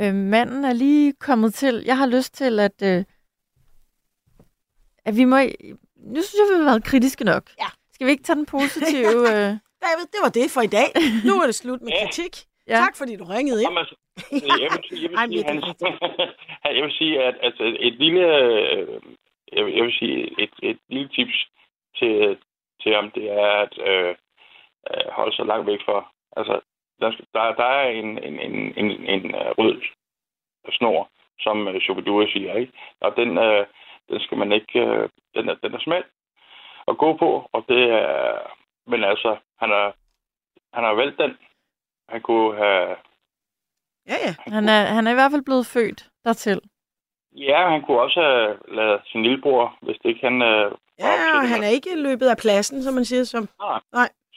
øh, 0.00 0.14
manden 0.14 0.64
er 0.64 0.72
lige 0.72 1.12
kommet 1.20 1.54
til. 1.54 1.82
Jeg 1.86 1.98
har 1.98 2.06
lyst 2.06 2.34
til, 2.34 2.60
at, 2.60 2.82
øh, 2.82 3.04
at 5.04 5.16
vi 5.16 5.24
må... 5.24 5.36
Nu 5.96 6.22
synes 6.22 6.34
jeg, 6.40 6.48
vi 6.52 6.56
har 6.64 6.70
været 6.70 6.84
kritiske 6.84 7.24
nok. 7.24 7.50
Ja. 7.60 7.66
Skal 7.92 8.06
vi 8.06 8.10
ikke 8.10 8.24
tage 8.24 8.36
den 8.36 8.46
positive... 8.46 9.28
Øh, 9.32 9.52
David, 9.82 10.06
det 10.12 10.20
var 10.22 10.28
det 10.28 10.50
for 10.50 10.60
i 10.60 10.66
dag. 10.66 10.86
Nu 11.24 11.40
er 11.40 11.46
det 11.46 11.54
slut 11.54 11.82
med 11.82 11.92
kritik. 12.02 12.36
Ja. 12.68 12.74
Tak 12.74 12.96
fordi 12.96 13.16
du 13.16 13.24
ringede 13.24 13.62
ind. 13.62 13.68
Jamen, 13.68 13.78
altså, 13.78 13.96
jeg 14.62 14.68
vil, 14.72 15.02
jeg 15.02 15.10
vil, 15.10 15.18
Ej, 15.18 15.26
sige, 15.26 15.44
hans, 15.48 15.64
jeg 16.76 16.84
vil 16.84 16.92
sige, 16.92 17.22
at 17.22 17.36
altså, 17.40 17.76
et 17.80 17.94
lille, 17.94 18.24
øh, 18.44 19.00
jeg 19.52 19.64
vil, 19.64 19.74
jeg 19.74 19.84
vil 19.84 19.92
sige, 19.92 20.42
et, 20.42 20.54
et 20.62 20.78
lille 20.88 21.08
tips 21.08 21.48
til, 21.98 22.38
til 22.82 22.94
ham, 22.94 23.10
det 23.10 23.30
er 23.30 23.48
at 23.64 23.74
øh, 23.90 24.14
øh, 24.90 25.06
holde 25.12 25.36
sig 25.36 25.46
langt 25.46 25.66
væk 25.66 25.80
fra. 25.84 26.12
Altså, 26.36 26.60
der, 27.00 27.10
der, 27.34 27.54
der 27.54 27.64
er 27.64 27.88
en, 27.90 28.24
en, 28.24 28.40
en, 28.40 28.54
en, 28.76 28.90
en 29.14 29.34
øh, 29.34 29.50
rød 29.58 29.82
snor, 30.72 31.10
som 31.40 31.68
øh, 31.68 31.80
Shubidua 31.80 32.26
siger, 32.26 32.54
ikke? 32.54 32.72
Og 33.00 33.16
den, 33.16 33.38
øh, 33.38 33.66
den 34.08 34.20
skal 34.20 34.38
man 34.38 34.52
ikke, 34.52 34.80
øh, 34.80 35.08
den, 35.34 35.48
er, 35.48 35.54
den 35.54 35.74
er 35.74 35.78
smal 35.80 36.04
at 36.88 36.98
gå 36.98 37.16
på, 37.16 37.48
og 37.52 37.64
det 37.68 37.82
er, 37.90 38.38
men 38.86 39.04
altså, 39.04 39.36
han 39.58 39.70
har, 39.70 39.94
han 40.72 40.84
har 40.84 40.94
valgt 40.94 41.18
den. 41.18 41.36
Han 42.08 42.20
kunne 42.22 42.56
have 42.56 42.96
Ja, 44.08 44.16
ja. 44.26 44.34
han, 44.54 44.68
er, 44.68 44.84
han 44.84 45.06
er 45.06 45.10
i 45.10 45.14
hvert 45.14 45.30
fald 45.30 45.44
blevet 45.44 45.66
født 45.66 46.10
dertil. 46.24 46.60
Ja, 47.32 47.68
han 47.70 47.82
kunne 47.82 48.00
også 48.00 48.20
have 48.20 48.76
lavet 48.76 49.00
sin 49.06 49.22
lillebror, 49.22 49.78
hvis 49.82 49.96
det 50.02 50.08
ikke 50.08 50.26
han... 50.28 50.42
Øh, 50.42 50.72
Ja, 50.98 51.12
og 51.38 51.48
han 51.48 51.62
er 51.64 51.68
ikke 51.68 52.02
løbet 52.02 52.26
af 52.28 52.36
pladsen, 52.36 52.82
som 52.82 52.94
man 52.94 53.04
siger. 53.04 53.24
Som. 53.24 53.48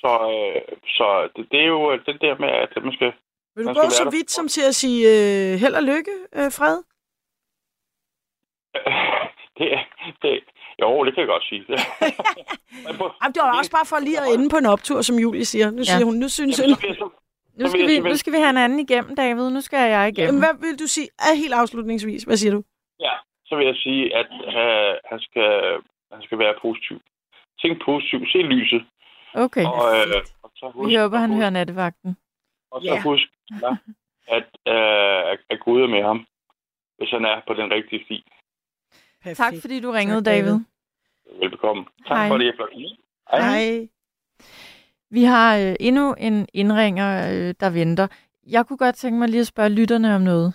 Så, 0.03 0.11
øh, 0.33 0.77
så 0.85 1.29
det, 1.35 1.47
det 1.51 1.59
er 1.61 1.65
jo 1.65 1.91
øh, 1.91 2.05
det 2.05 2.21
der 2.21 2.37
med, 2.37 2.49
at 2.49 2.83
man 2.83 2.93
skal... 2.93 3.11
Vil 3.55 3.65
du 3.65 3.73
gå 3.73 3.89
så 3.89 4.03
være 4.03 4.11
der. 4.11 4.17
vidt 4.17 4.31
som 4.31 4.47
til 4.47 4.61
at 4.67 4.75
sige 4.75 4.99
øh, 5.13 5.59
held 5.59 5.75
og 5.75 5.83
lykke, 5.83 6.11
øh, 6.35 6.51
Fred? 6.57 6.77
det, 9.57 9.67
det, 10.21 10.31
jo, 10.81 11.05
det 11.05 11.13
kan 11.13 11.21
jeg 11.21 11.27
godt 11.35 11.43
sige. 11.49 11.61
Jamen, 13.21 13.33
det 13.33 13.41
var 13.43 13.57
også 13.57 13.71
bare 13.71 13.85
for 13.91 13.99
lige 13.99 14.19
at 14.21 14.27
ende 14.33 14.49
på 14.49 14.57
en 14.57 14.65
optur, 14.65 15.01
som 15.01 15.15
Julie 15.15 15.45
siger. 15.45 15.71
Nu 15.71 15.83
siger 15.83 16.05
hun, 16.05 16.15
nu 16.23 16.29
synes 16.29 16.59
Jamen, 16.59 16.75
hun... 16.75 16.95
så- 16.95 17.09
Nu 17.59 17.67
skal, 17.69 17.87
vi, 17.87 17.99
nu 17.99 18.15
skal 18.15 18.33
vi 18.33 18.37
have 18.37 18.49
en 18.49 18.57
anden 18.57 18.79
igennem, 18.79 19.15
David. 19.15 19.49
Nu 19.49 19.61
skal 19.61 19.91
jeg 19.91 20.07
igennem. 20.09 20.27
Jamen, 20.27 20.41
hvad 20.45 20.67
vil 20.69 20.79
du 20.79 20.87
sige? 20.87 21.09
Er 21.19 21.35
helt 21.43 21.53
afslutningsvis. 21.53 22.23
Hvad 22.23 22.37
siger 22.37 22.51
du? 22.53 22.63
Ja, 22.99 23.13
så 23.45 23.55
vil 23.55 23.65
jeg 23.65 23.75
sige, 23.75 24.15
at 24.15 24.29
øh, 24.47 24.93
han, 25.11 25.19
skal, 25.19 25.51
han 26.13 26.21
skal 26.21 26.39
være 26.39 26.53
positiv. 26.61 26.97
Tænk 27.61 27.85
positivt. 27.85 28.31
Se 28.31 28.37
lyset. 28.37 28.81
Okay. 29.33 29.65
Og, 29.65 29.85
øh, 29.97 30.23
og 30.43 30.51
så 30.55 30.71
husk, 30.73 30.89
Vi 30.89 30.95
håber, 30.95 31.17
han 31.17 31.29
husk, 31.29 31.37
hører 31.39 31.49
nattevagten. 31.49 32.17
Og 32.71 32.81
så 32.81 32.87
Ja. 32.93 33.01
husk, 33.01 33.27
ja, 33.63 33.71
at, 34.37 34.47
øh, 34.73 35.31
at, 35.31 35.39
at 35.49 35.59
Gud 35.65 35.81
er 35.81 35.87
med 35.87 36.03
ham, 36.03 36.25
hvis 36.97 37.09
han 37.11 37.25
er 37.25 37.41
på 37.47 37.53
den 37.53 37.71
rigtige 37.71 38.03
sti. 38.05 38.23
Perfekt. 39.23 39.37
Tak, 39.37 39.53
fordi 39.61 39.79
du 39.79 39.91
ringede, 39.91 40.19
Tak, 40.19 40.25
David. 40.25 40.51
David. 40.51 41.39
Velbekomme. 41.41 41.85
Tak 42.07 42.17
Hej. 42.17 42.27
for 42.29 42.37
det, 42.37 42.45
jeg 42.45 42.53
flot. 42.55 42.69
Hej. 43.31 43.41
Hej. 43.41 43.87
Vi 45.11 45.23
har 45.23 45.57
øh, 45.57 45.75
endnu 45.79 46.13
en 46.13 46.47
indringer, 46.53 47.31
øh, 47.33 47.53
der 47.59 47.69
venter. 47.69 48.07
Jeg 48.47 48.65
kunne 48.67 48.77
godt 48.77 48.95
tænke 48.95 49.19
mig 49.19 49.29
lige 49.29 49.41
at 49.41 49.47
spørge 49.47 49.69
lytterne 49.69 50.15
om 50.15 50.21
noget. 50.21 50.53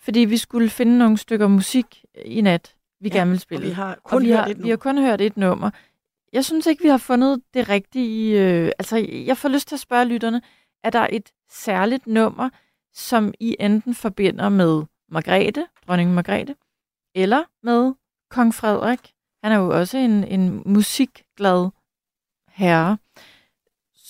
Fordi 0.00 0.20
vi 0.20 0.36
skulle 0.36 0.68
finde 0.70 0.98
nogle 0.98 1.18
stykker 1.18 1.48
musik 1.48 2.04
i 2.24 2.40
nat, 2.40 2.74
vi 3.00 3.08
Ja, 3.08 3.14
gerne 3.18 3.30
vil 3.30 3.36
Og 3.36 3.40
spille. 3.40 3.66
vi 3.66 3.72
har 3.72 3.94
Og 3.94 4.10
kun 4.10 4.22
vi 4.22 4.28
hørt 4.28 4.38
har, 4.38 4.46
et 4.46 4.62
vi 4.62 4.68
har 4.70 4.76
kun 4.76 4.98
hørt 4.98 5.20
et 5.20 5.36
nummer. 5.36 5.70
Jeg 6.32 6.44
synes 6.44 6.66
ikke, 6.66 6.82
vi 6.82 6.88
har 6.88 6.98
fundet 6.98 7.42
det 7.54 7.68
rigtige... 7.68 8.40
Øh, 8.42 8.70
altså, 8.78 8.96
jeg 9.26 9.36
får 9.36 9.48
lyst 9.48 9.68
til 9.68 9.76
at 9.76 9.80
spørge 9.80 10.04
lytterne, 10.04 10.42
er 10.84 10.90
der 10.90 11.06
et 11.10 11.30
særligt 11.50 12.06
nummer, 12.06 12.50
som 12.94 13.34
I 13.40 13.56
enten 13.60 13.94
forbinder 13.94 14.48
med 14.48 14.82
Margrethe, 15.08 15.66
dronning 15.88 16.14
Margrethe, 16.14 16.54
eller 17.14 17.42
med 17.62 17.92
kong 18.30 18.54
Frederik? 18.54 19.12
Han 19.42 19.52
er 19.52 19.56
jo 19.56 19.78
også 19.78 19.98
en, 19.98 20.24
en 20.24 20.62
musikglad 20.66 21.68
herre. 22.48 22.98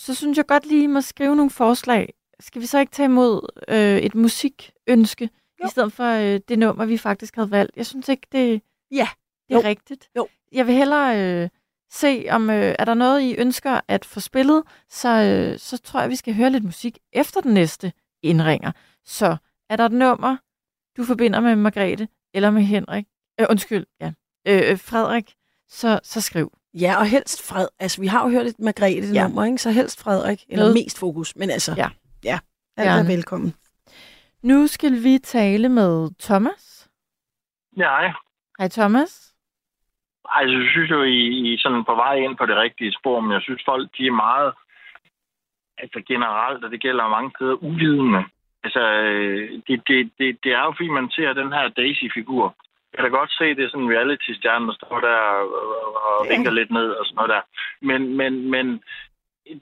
Så 0.06 0.14
synes 0.14 0.38
jeg 0.38 0.46
godt 0.46 0.66
lige, 0.66 0.82
I 0.82 0.86
må 0.86 1.00
skrive 1.00 1.36
nogle 1.36 1.50
forslag. 1.50 2.14
Skal 2.40 2.60
vi 2.62 2.66
så 2.66 2.78
ikke 2.78 2.92
tage 2.92 3.04
imod 3.04 3.62
øh, 3.68 3.98
et 3.98 4.14
musikønske, 4.14 5.30
jo. 5.62 5.66
i 5.66 5.70
stedet 5.70 5.92
for 5.92 6.04
øh, 6.04 6.40
det 6.48 6.58
nummer, 6.58 6.84
vi 6.84 6.98
faktisk 6.98 7.34
havde 7.36 7.50
valgt? 7.50 7.76
Jeg 7.76 7.86
synes 7.86 8.08
ikke, 8.08 8.26
det, 8.32 8.62
Ja. 8.90 9.08
det 9.48 9.54
er 9.54 9.58
Jo. 9.60 9.68
rigtigt. 9.68 10.08
Jo. 10.16 10.28
Jeg 10.52 10.66
vil 10.66 10.74
hellere 10.74 11.42
øh, 11.42 11.48
se, 11.90 12.26
om 12.30 12.50
øh, 12.50 12.74
er 12.78 12.84
der 12.84 12.94
noget, 12.94 13.20
I 13.22 13.34
ønsker 13.38 13.80
at 13.88 14.04
få 14.04 14.20
spillet, 14.20 14.62
så, 14.88 15.08
øh, 15.08 15.58
så 15.58 15.78
tror 15.78 16.00
jeg, 16.00 16.10
vi 16.10 16.16
skal 16.16 16.34
høre 16.34 16.50
lidt 16.50 16.64
musik 16.64 16.98
efter 17.12 17.40
den 17.40 17.54
næste 17.54 17.92
indringer. 18.22 18.72
Så 19.04 19.36
er 19.70 19.76
der 19.76 19.84
et 19.86 19.92
nummer, 19.92 20.36
du 20.96 21.04
forbinder 21.04 21.40
med 21.40 21.56
Margrethe 21.56 22.08
eller 22.34 22.50
med 22.50 22.62
Henrik? 22.62 23.06
Øh, 23.40 23.46
undskyld, 23.50 23.86
ja. 24.00 24.12
Øh, 24.48 24.70
øh, 24.70 24.78
Frederik, 24.78 25.34
så, 25.68 26.00
så 26.02 26.20
skriv. 26.20 26.52
Ja, 26.80 26.96
og 27.00 27.06
helst 27.06 27.48
Fred. 27.48 27.68
Altså, 27.78 28.00
vi 28.00 28.06
har 28.06 28.24
jo 28.24 28.30
hørt 28.30 28.46
et 28.46 28.58
Margrethe 28.58 29.12
Ja. 29.14 29.22
nummer, 29.22 29.44
ikke? 29.44 29.58
Så 29.58 29.70
helst 29.70 30.02
Frederik. 30.04 30.40
Eller 30.48 30.62
Noget- 30.64 30.74
mest 30.74 31.00
fokus. 31.00 31.36
Men 31.36 31.50
altså, 31.50 31.72
Ja. 31.76 31.88
ja. 32.24 32.38
Alt 32.76 32.88
er 33.10 33.16
velkommen. 33.16 33.54
Nu 34.42 34.66
skal 34.66 34.92
vi 35.04 35.18
tale 35.18 35.68
med 35.68 36.10
Thomas. 36.20 36.88
Ja, 37.76 37.82
hej. 37.82 38.12
Hej 38.58 38.68
Thomas. 38.68 39.32
Altså, 40.28 40.56
jeg 40.58 40.68
synes 40.70 40.90
jo, 40.90 41.02
I, 41.02 41.18
I 41.44 41.54
er 41.54 41.58
sådan 41.58 41.84
på 41.84 41.94
vej 41.94 42.14
ind 42.14 42.36
på 42.36 42.46
det 42.46 42.56
rigtige 42.56 42.92
spor, 42.98 43.20
men 43.20 43.32
jeg 43.32 43.42
synes, 43.42 43.62
folk 43.64 43.90
de 43.98 44.06
er 44.06 44.10
meget, 44.26 44.52
altså 45.78 45.98
generelt, 46.08 46.64
og 46.64 46.70
det 46.70 46.80
gælder 46.80 47.08
mange 47.08 47.30
steder, 47.36 47.54
uvidende. 47.68 48.22
Altså, 48.64 48.80
øh, 48.80 49.50
det, 49.68 49.82
det, 49.88 50.10
det, 50.18 50.28
det 50.44 50.52
er 50.52 50.62
jo, 50.66 50.72
fordi 50.76 50.88
man 50.88 51.10
ser 51.10 51.32
den 51.32 51.52
her 51.52 51.68
Daisy-figur. 51.68 52.54
Jeg 52.96 53.04
kan 53.04 53.12
da 53.12 53.18
godt 53.18 53.32
se, 53.38 53.54
det 53.56 53.64
er 53.64 53.68
sådan 53.68 53.86
en 53.86 53.94
reality-stjerne, 53.96 54.66
der 54.66 54.74
står 54.74 55.00
der 55.00 55.18
og, 55.40 55.48
og, 55.84 56.18
og 56.20 56.26
vinker 56.30 56.50
lidt 56.50 56.70
ned 56.70 56.88
og 56.98 57.04
sådan 57.06 57.16
noget 57.16 57.30
der. 57.34 57.42
Men, 57.80 58.16
men, 58.16 58.50
men 58.50 58.66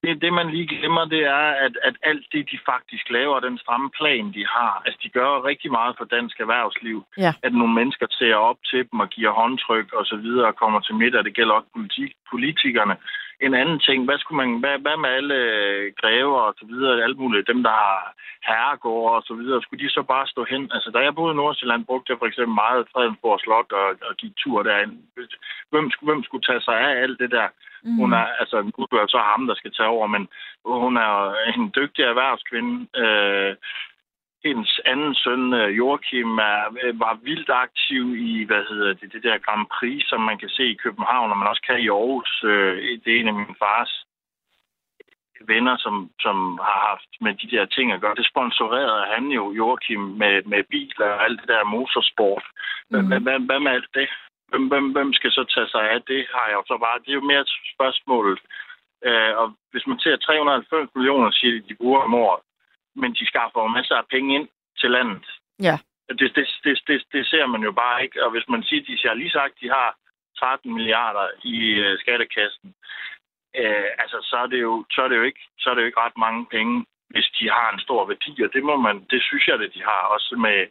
det, 0.03 0.23
det, 0.23 0.33
man 0.33 0.51
lige 0.51 0.69
glemmer, 0.75 1.05
det 1.05 1.23
er, 1.25 1.47
at, 1.67 1.75
at 1.89 1.97
alt 2.03 2.27
det, 2.33 2.51
de 2.53 2.59
faktisk 2.73 3.11
laver, 3.11 3.41
den 3.41 3.59
stramme 3.59 3.91
plan, 3.99 4.27
de 4.37 4.45
har, 4.55 4.83
altså 4.85 4.99
de 5.03 5.09
gør 5.09 5.45
rigtig 5.51 5.71
meget 5.71 5.95
for 5.99 6.05
dansk 6.05 6.41
erhvervsliv. 6.41 6.99
Ja. 7.19 7.33
At 7.43 7.53
nogle 7.55 7.75
mennesker 7.75 8.07
ser 8.11 8.35
op 8.35 8.59
til 8.71 8.83
dem 8.91 9.01
og 9.01 9.09
giver 9.09 9.33
håndtryk 9.41 9.93
og 9.93 10.05
så 10.07 10.17
videre 10.17 10.47
og 10.47 10.57
kommer 10.57 10.81
til 10.81 10.95
middag. 10.95 11.25
Det 11.25 11.35
gælder 11.35 11.55
også 11.55 11.69
politik, 11.77 12.11
politikerne. 12.31 12.97
En 13.41 13.55
anden 13.55 13.79
ting, 13.79 14.05
hvad, 14.05 14.19
skulle 14.19 14.47
man, 14.47 14.61
hvad, 14.61 14.79
hvad 14.79 14.97
med 14.97 15.11
alle 15.11 15.39
grever 16.01 16.41
og 16.41 16.55
så 16.59 16.67
videre, 16.67 17.03
alt 17.03 17.19
muligt, 17.19 17.49
dem 17.49 17.63
der 17.63 17.71
har 17.71 18.15
herregårde 18.49 19.17
og 19.17 19.23
så 19.23 19.35
videre, 19.35 19.63
skulle 19.63 19.85
de 19.85 19.91
så 19.91 20.03
bare 20.03 20.27
stå 20.27 20.45
hen? 20.45 20.71
Altså, 20.75 20.91
da 20.91 20.99
jeg 20.99 21.15
boede 21.15 21.33
i 21.35 21.37
Nordsjælland, 21.37 21.87
brugte 21.87 22.11
jeg 22.11 22.19
for 22.19 22.27
eksempel 22.27 22.55
meget 22.55 22.89
Fredensborg 22.93 23.41
Slot 23.41 23.73
og, 23.73 23.89
og 24.09 24.17
gik 24.17 24.33
tur 24.37 24.63
derind. 24.63 24.93
Hvem, 25.71 25.91
skulle- 25.91 26.13
hvem 26.13 26.23
skulle 26.25 26.45
tage 26.45 26.61
sig 26.61 26.79
af 26.81 27.03
alt 27.03 27.19
det 27.21 27.31
der? 27.31 27.49
Mm. 27.83 27.97
Hun 27.97 28.13
er, 28.13 28.27
altså, 28.41 28.57
nu 28.63 28.99
er 28.99 29.07
så 29.09 29.19
ham, 29.19 29.47
der 29.47 29.55
skal 29.55 29.73
tage 29.75 29.89
over, 29.89 30.07
men 30.07 30.29
hun 30.65 30.97
er 30.97 31.35
en 31.57 31.73
dygtig 31.77 32.03
erhvervskvinde. 32.03 32.75
Øh, 33.03 33.55
hendes 34.45 34.81
anden 34.85 35.15
søn, 35.15 35.55
øh, 35.55 35.77
Joachim, 35.79 36.39
er, 36.39 36.63
øh, 36.83 37.01
var 37.01 37.19
vildt 37.23 37.51
aktiv 37.51 38.05
i, 38.17 38.45
hvad 38.45 38.63
hedder 38.71 38.93
det, 38.95 39.13
det 39.13 39.23
der 39.23 39.39
Grand 39.39 39.67
Prix, 39.75 40.03
som 40.11 40.21
man 40.21 40.39
kan 40.39 40.49
se 40.49 40.65
i 40.71 40.81
København, 40.85 41.31
og 41.31 41.37
man 41.39 41.49
også 41.49 41.63
kan 41.69 41.81
i 41.81 41.89
Aarhus. 41.89 42.45
Øh, 42.45 42.77
Det 43.05 43.11
er 43.13 43.21
en 43.21 43.29
af 43.29 43.35
min 43.35 43.57
fars 43.59 43.93
venner, 45.53 45.77
som, 45.85 46.11
som 46.21 46.37
har 46.69 46.81
haft 46.91 47.11
med 47.21 47.35
de 47.35 47.51
der 47.57 47.65
ting 47.65 47.93
at 47.93 48.01
gøre. 48.01 48.15
Det 48.15 48.27
sponsorerede 48.33 49.05
han 49.15 49.25
jo, 49.39 49.53
Joachim, 49.53 50.01
med, 50.01 50.43
med 50.43 50.63
biler 50.71 51.07
og 51.07 51.25
alt 51.25 51.41
det 51.41 51.49
der 51.49 51.65
motorsport. 51.65 52.45
Mm. 52.91 53.07
Hvad, 53.07 53.39
hvad, 53.47 53.61
med 53.61 53.73
alt 53.73 53.91
det? 53.95 54.09
Hvem, 54.49 54.69
hvem, 54.69 54.87
hvem 54.93 55.13
skal 55.13 55.31
så 55.31 55.45
tage 55.55 55.69
sig 55.69 55.91
af 55.91 56.03
det, 56.03 56.27
har 56.35 56.47
jeg 56.49 56.57
jo 56.59 56.65
så 56.67 56.77
bare. 56.85 56.99
Det 56.99 57.09
er 57.11 57.21
jo 57.21 57.31
mere 57.31 57.41
et 57.41 57.53
spørgsmål. 57.75 58.41
Øh, 59.07 59.33
og 59.41 59.47
hvis 59.71 59.87
man 59.87 59.99
ser 59.99 60.17
390 60.17 60.91
millioner, 60.95 61.31
siger 61.31 61.53
de, 61.53 61.69
de 61.69 61.75
bruger 61.75 62.01
om 62.01 62.15
året, 62.15 62.41
men 62.97 63.13
de 63.15 63.27
skaffer 63.27 63.61
jo 63.63 63.67
masser 63.67 63.95
af 63.95 64.07
penge 64.11 64.35
ind 64.35 64.49
til 64.81 64.91
landet. 64.91 65.27
Ja. 65.63 65.77
Det, 66.09 66.37
det, 66.37 66.49
det, 66.65 66.81
det, 66.87 67.05
det 67.13 67.27
ser 67.27 67.47
man 67.47 67.63
jo 67.63 67.73
bare 67.73 68.03
ikke. 68.05 68.25
Og 68.25 68.31
hvis 68.31 68.49
man 68.49 68.63
siger, 68.63 68.83
de 68.83 69.09
har 69.09 69.15
lige 69.15 69.31
sagt, 69.31 69.61
de 69.61 69.69
har 69.69 69.97
13 70.39 70.75
milliarder 70.75 71.27
i 71.43 71.57
øh, 71.85 71.99
skattekassen, 71.99 72.75
øh, 73.57 73.89
altså 73.99 74.19
så 74.23 74.37
er, 74.37 74.47
det 74.47 74.61
jo, 74.61 74.85
så, 74.91 75.03
er 75.03 75.09
det 75.09 75.17
jo 75.17 75.23
ikke, 75.23 75.45
så 75.59 75.71
er 75.71 75.75
det 75.75 75.83
jo 75.83 75.87
ikke 75.87 76.01
ret 76.01 76.17
mange 76.17 76.47
penge, 76.47 76.87
hvis 77.11 77.29
de 77.39 77.51
har 77.51 77.73
en 77.73 77.81
stor 77.81 78.07
værdi. 78.07 78.43
Og 78.43 78.51
det, 78.53 78.63
må 78.65 78.77
man, 78.77 78.97
det 79.11 79.23
synes 79.23 79.47
jeg, 79.47 79.55
at 79.55 79.75
de 79.75 79.83
har. 79.83 80.03
Også 80.15 80.37
med 80.37 80.67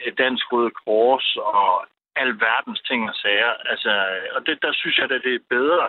øh, 0.00 0.12
Dansk 0.18 0.52
Røde 0.52 0.70
Kors 0.70 1.36
og 1.36 1.86
al 2.16 2.40
verdens 2.40 2.80
ting 2.80 3.08
og 3.08 3.14
sager. 3.14 3.52
Altså, 3.72 3.90
og 4.34 4.46
det, 4.46 4.62
der 4.62 4.72
synes 4.72 4.98
jeg, 4.98 5.04
at 5.04 5.22
det 5.24 5.34
er 5.34 5.48
bedre 5.48 5.88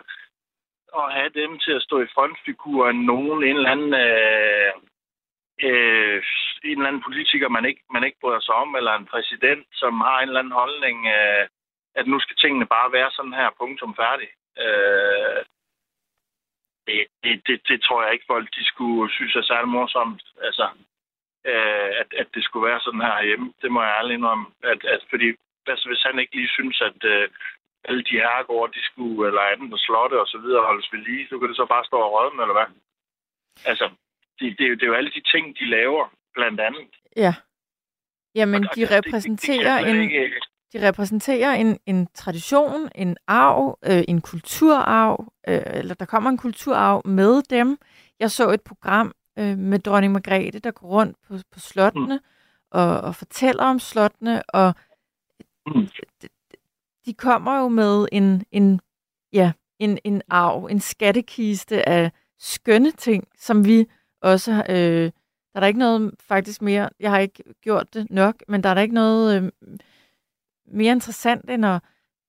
at 0.99 1.13
have 1.13 1.29
dem 1.29 1.59
til 1.59 1.71
at 1.71 1.81
stå 1.81 2.01
i 2.01 2.11
frontfigur 2.13 2.89
end 2.89 3.01
nogen, 3.05 3.43
en 3.43 3.55
eller 3.57 3.71
anden... 3.71 3.93
Øh, 3.93 4.73
øh, 5.69 6.23
en 6.63 6.77
eller 6.77 6.87
anden 6.87 7.07
politiker, 7.07 7.49
man 7.49 7.65
ikke, 7.65 7.83
man 7.93 8.03
ikke 8.03 8.19
bryder 8.21 8.39
sig 8.39 8.55
om, 8.55 8.75
eller 8.75 8.93
en 8.93 9.05
præsident, 9.05 9.67
som 9.73 9.93
har 10.01 10.19
en 10.19 10.27
eller 10.27 10.39
anden 10.39 10.59
holdning, 10.61 10.97
øh, 11.07 11.47
at 11.95 12.07
nu 12.07 12.19
skal 12.19 12.35
tingene 12.35 12.65
bare 12.65 12.91
være 12.91 13.11
sådan 13.11 13.33
her, 13.33 13.49
punktum 13.59 13.95
færdig. 13.95 14.29
Øh, 14.63 15.41
det, 16.87 17.07
det, 17.23 17.47
det, 17.47 17.61
det 17.67 17.81
tror 17.81 18.03
jeg 18.03 18.13
ikke, 18.13 18.31
folk 18.33 18.47
de 18.55 18.65
skulle 18.65 19.11
synes 19.11 19.35
er 19.35 19.41
særlig 19.41 19.67
morsomt. 19.67 20.23
Altså, 20.41 20.69
øh, 21.45 21.89
at, 22.01 22.09
at 22.21 22.27
det 22.33 22.43
skulle 22.43 22.67
være 22.69 22.79
sådan 22.79 23.01
her 23.01 23.23
hjemme. 23.23 23.53
Det 23.61 23.71
må 23.71 23.83
jeg 23.83 23.95
ærlig 23.99 24.13
indrømme. 24.13 24.45
At, 24.63 24.85
at, 24.85 25.01
fordi 25.09 25.27
altså, 25.67 25.89
hvis 25.89 26.03
han 26.03 26.19
ikke 26.19 26.35
lige 26.35 26.55
synes, 26.57 26.81
at 26.81 27.03
øh, 27.03 27.29
alle 27.83 28.03
de 28.03 28.19
herregårde, 28.23 28.73
de 28.73 28.83
skulle, 28.85 29.27
eller 29.27 29.41
andet, 29.41 29.73
og 29.73 29.79
slotte 29.79 30.21
og 30.21 30.27
så 30.27 30.37
videre, 30.37 30.65
holdes 30.65 30.93
ved 30.93 30.99
lige, 30.99 31.27
så 31.27 31.39
kan 31.39 31.47
det 31.49 31.55
så 31.55 31.65
bare 31.65 31.85
stå 31.85 31.97
og 31.97 32.13
rødme, 32.13 32.41
eller 32.41 32.57
hvad? 32.57 32.69
Altså, 33.71 33.89
det, 34.41 34.57
det, 34.57 34.63
er 34.65 34.69
jo, 34.69 34.75
det 34.75 34.83
er 34.83 34.87
jo 34.87 34.93
alle 34.93 35.11
de 35.11 35.21
ting, 35.31 35.55
de 35.59 35.65
laver, 35.69 36.05
blandt 36.33 36.59
andet. 36.59 36.87
Ja. 37.15 37.33
Jamen, 38.35 38.55
Og 38.67 38.75
de 38.75 38.81
det- 38.81 38.89
det- 38.89 38.97
repræsenterer 38.97 39.81
det 39.83 39.89
en, 39.95 40.01
ikke- 40.01 40.39
de 40.73 40.87
repræsenterer 40.87 41.51
en, 41.53 41.79
en 41.85 42.07
tradition, 42.13 42.89
en 42.95 43.17
arv, 43.27 43.79
øh, 43.85 44.03
en 44.07 44.21
kulturarv, 44.21 45.33
øh, 45.47 45.61
eller 45.73 45.93
der 45.95 46.05
kommer 46.05 46.29
en 46.29 46.37
kulturarv 46.37 47.07
med 47.07 47.41
dem. 47.49 47.77
Jeg 48.19 48.31
så 48.31 48.49
et 48.49 48.61
program 48.61 49.13
øh, 49.39 49.57
med 49.57 49.79
dronning 49.79 50.13
Margrethe, 50.13 50.59
der 50.59 50.71
går 50.71 50.87
rundt 50.87 51.17
på, 51.27 51.33
på 51.51 51.59
slottene 51.59 52.15
mm. 52.15 52.69
og, 52.71 53.01
og 53.01 53.15
fortæller 53.15 53.63
om 53.63 53.79
slottene, 53.79 54.43
og 54.49 54.73
Mm. 55.67 55.87
de, 56.21 56.27
de 57.05 57.13
kommer 57.13 57.59
jo 57.59 57.67
med 57.67 58.07
en, 58.11 58.43
en, 58.51 58.79
ja, 59.33 59.51
en, 59.79 59.97
en 60.03 60.21
arv, 60.29 60.65
en 60.71 60.79
skattekiste 60.79 61.89
af 61.89 62.11
skønne 62.39 62.91
ting, 62.91 63.27
som 63.37 63.65
vi 63.65 63.85
også... 64.21 64.63
Øh, 64.69 65.11
der 65.53 65.57
er 65.57 65.59
der 65.59 65.67
ikke 65.67 65.79
noget 65.79 66.13
faktisk 66.27 66.61
mere... 66.61 66.89
Jeg 66.99 67.11
har 67.11 67.19
ikke 67.19 67.43
gjort 67.61 67.93
det 67.93 68.07
nok, 68.09 68.35
men 68.47 68.63
der 68.63 68.69
er 68.69 68.73
der 68.73 68.81
ikke 68.81 68.93
noget... 68.93 69.43
Øh, 69.43 69.49
mere 70.73 70.91
interessant 70.91 71.49
end 71.49 71.65
at 71.65 71.79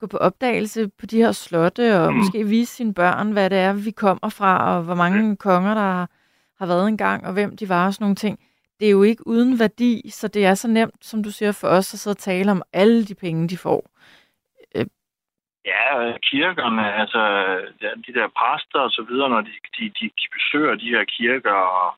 gå 0.01 0.07
på 0.07 0.17
opdagelse 0.17 0.89
på 0.89 1.07
de 1.07 1.17
her 1.17 1.33
slotte, 1.33 2.01
og 2.01 2.13
mm. 2.13 2.19
måske 2.19 2.47
vise 2.47 2.75
sine 2.75 2.95
børn, 2.95 3.33
hvad 3.33 3.51
det 3.51 3.59
er, 3.59 3.73
vi 3.73 3.91
kommer 3.91 4.29
fra, 4.29 4.77
og 4.77 4.83
hvor 4.83 4.95
mange 4.95 5.37
konger, 5.37 5.75
der 5.75 5.81
har, 5.81 6.11
har 6.59 6.67
været 6.67 6.89
engang, 6.89 7.27
og 7.27 7.33
hvem 7.33 7.57
de 7.57 7.69
var, 7.69 7.87
og 7.87 7.95
sådan 7.95 8.05
nogle 8.05 8.17
ting. 8.17 8.39
Det 8.81 8.87
er 8.87 8.91
jo 8.91 9.03
ikke 9.03 9.27
uden 9.27 9.59
værdi, 9.59 10.11
så 10.11 10.29
det 10.29 10.47
er 10.47 10.55
så 10.55 10.69
nemt, 10.69 11.07
som 11.07 11.23
du 11.23 11.31
siger, 11.31 11.53
for 11.53 11.69
os 11.69 11.95
at 11.95 12.01
sidde 12.01 12.15
og 12.15 12.19
tale 12.19 12.51
om 12.51 12.63
alle 12.73 13.05
de 13.05 13.15
penge, 13.15 13.49
de 13.49 13.57
får. 13.57 13.91
Ja, 15.65 16.17
kirkerne, 16.31 16.95
altså 16.95 17.23
de 18.07 18.13
der 18.15 18.29
præster 18.39 18.81
og 18.81 18.91
så 18.91 19.03
videre, 19.09 19.29
når 19.29 19.41
de, 19.41 19.53
de, 19.79 19.85
de, 20.01 20.11
besøger 20.37 20.75
de 20.75 20.89
her 20.95 21.05
kirker, 21.05 21.53
og, 21.53 21.97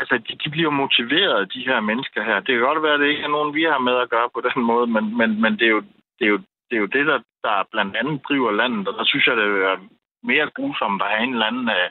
altså 0.00 0.18
de, 0.18 0.32
de 0.44 0.50
bliver 0.50 0.70
motiveret, 0.70 1.54
de 1.54 1.66
her 1.66 1.80
mennesker 1.80 2.22
her. 2.24 2.36
Det 2.40 2.54
kan 2.54 2.68
godt 2.68 2.82
være, 2.82 2.94
at 2.94 3.00
det 3.00 3.08
ikke 3.08 3.22
er 3.22 3.36
nogen, 3.36 3.54
vi 3.54 3.62
har 3.62 3.78
med 3.78 3.96
at 4.00 4.10
gøre 4.10 4.30
på 4.34 4.40
den 4.40 4.62
måde, 4.62 4.86
men, 4.86 5.16
men, 5.16 5.40
men 5.40 5.52
det, 5.58 5.66
er 5.66 5.74
jo, 5.76 5.80
det, 6.18 6.24
er 6.26 6.32
jo, 6.34 6.40
det 6.68 6.76
er 6.76 6.80
jo 6.84 6.86
det, 6.86 7.06
der, 7.06 7.18
der 7.44 7.68
blandt 7.72 7.96
andet 7.96 8.20
driver 8.28 8.50
landet, 8.50 8.88
og 8.88 8.94
der 8.98 9.04
synes 9.04 9.26
jeg, 9.26 9.36
det 9.36 9.44
er 9.44 9.76
mere 10.22 10.50
grusomt 10.56 11.02
at 11.02 11.10
have 11.10 11.22
en 11.24 11.32
eller 11.32 11.46
anden, 11.46 11.68
øh, 11.68 11.90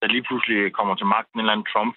der 0.00 0.06
lige 0.06 0.26
pludselig 0.28 0.72
kommer 0.72 0.94
til 0.94 1.06
magten, 1.06 1.34
en 1.34 1.40
eller 1.40 1.52
anden 1.52 1.70
trump 1.72 1.94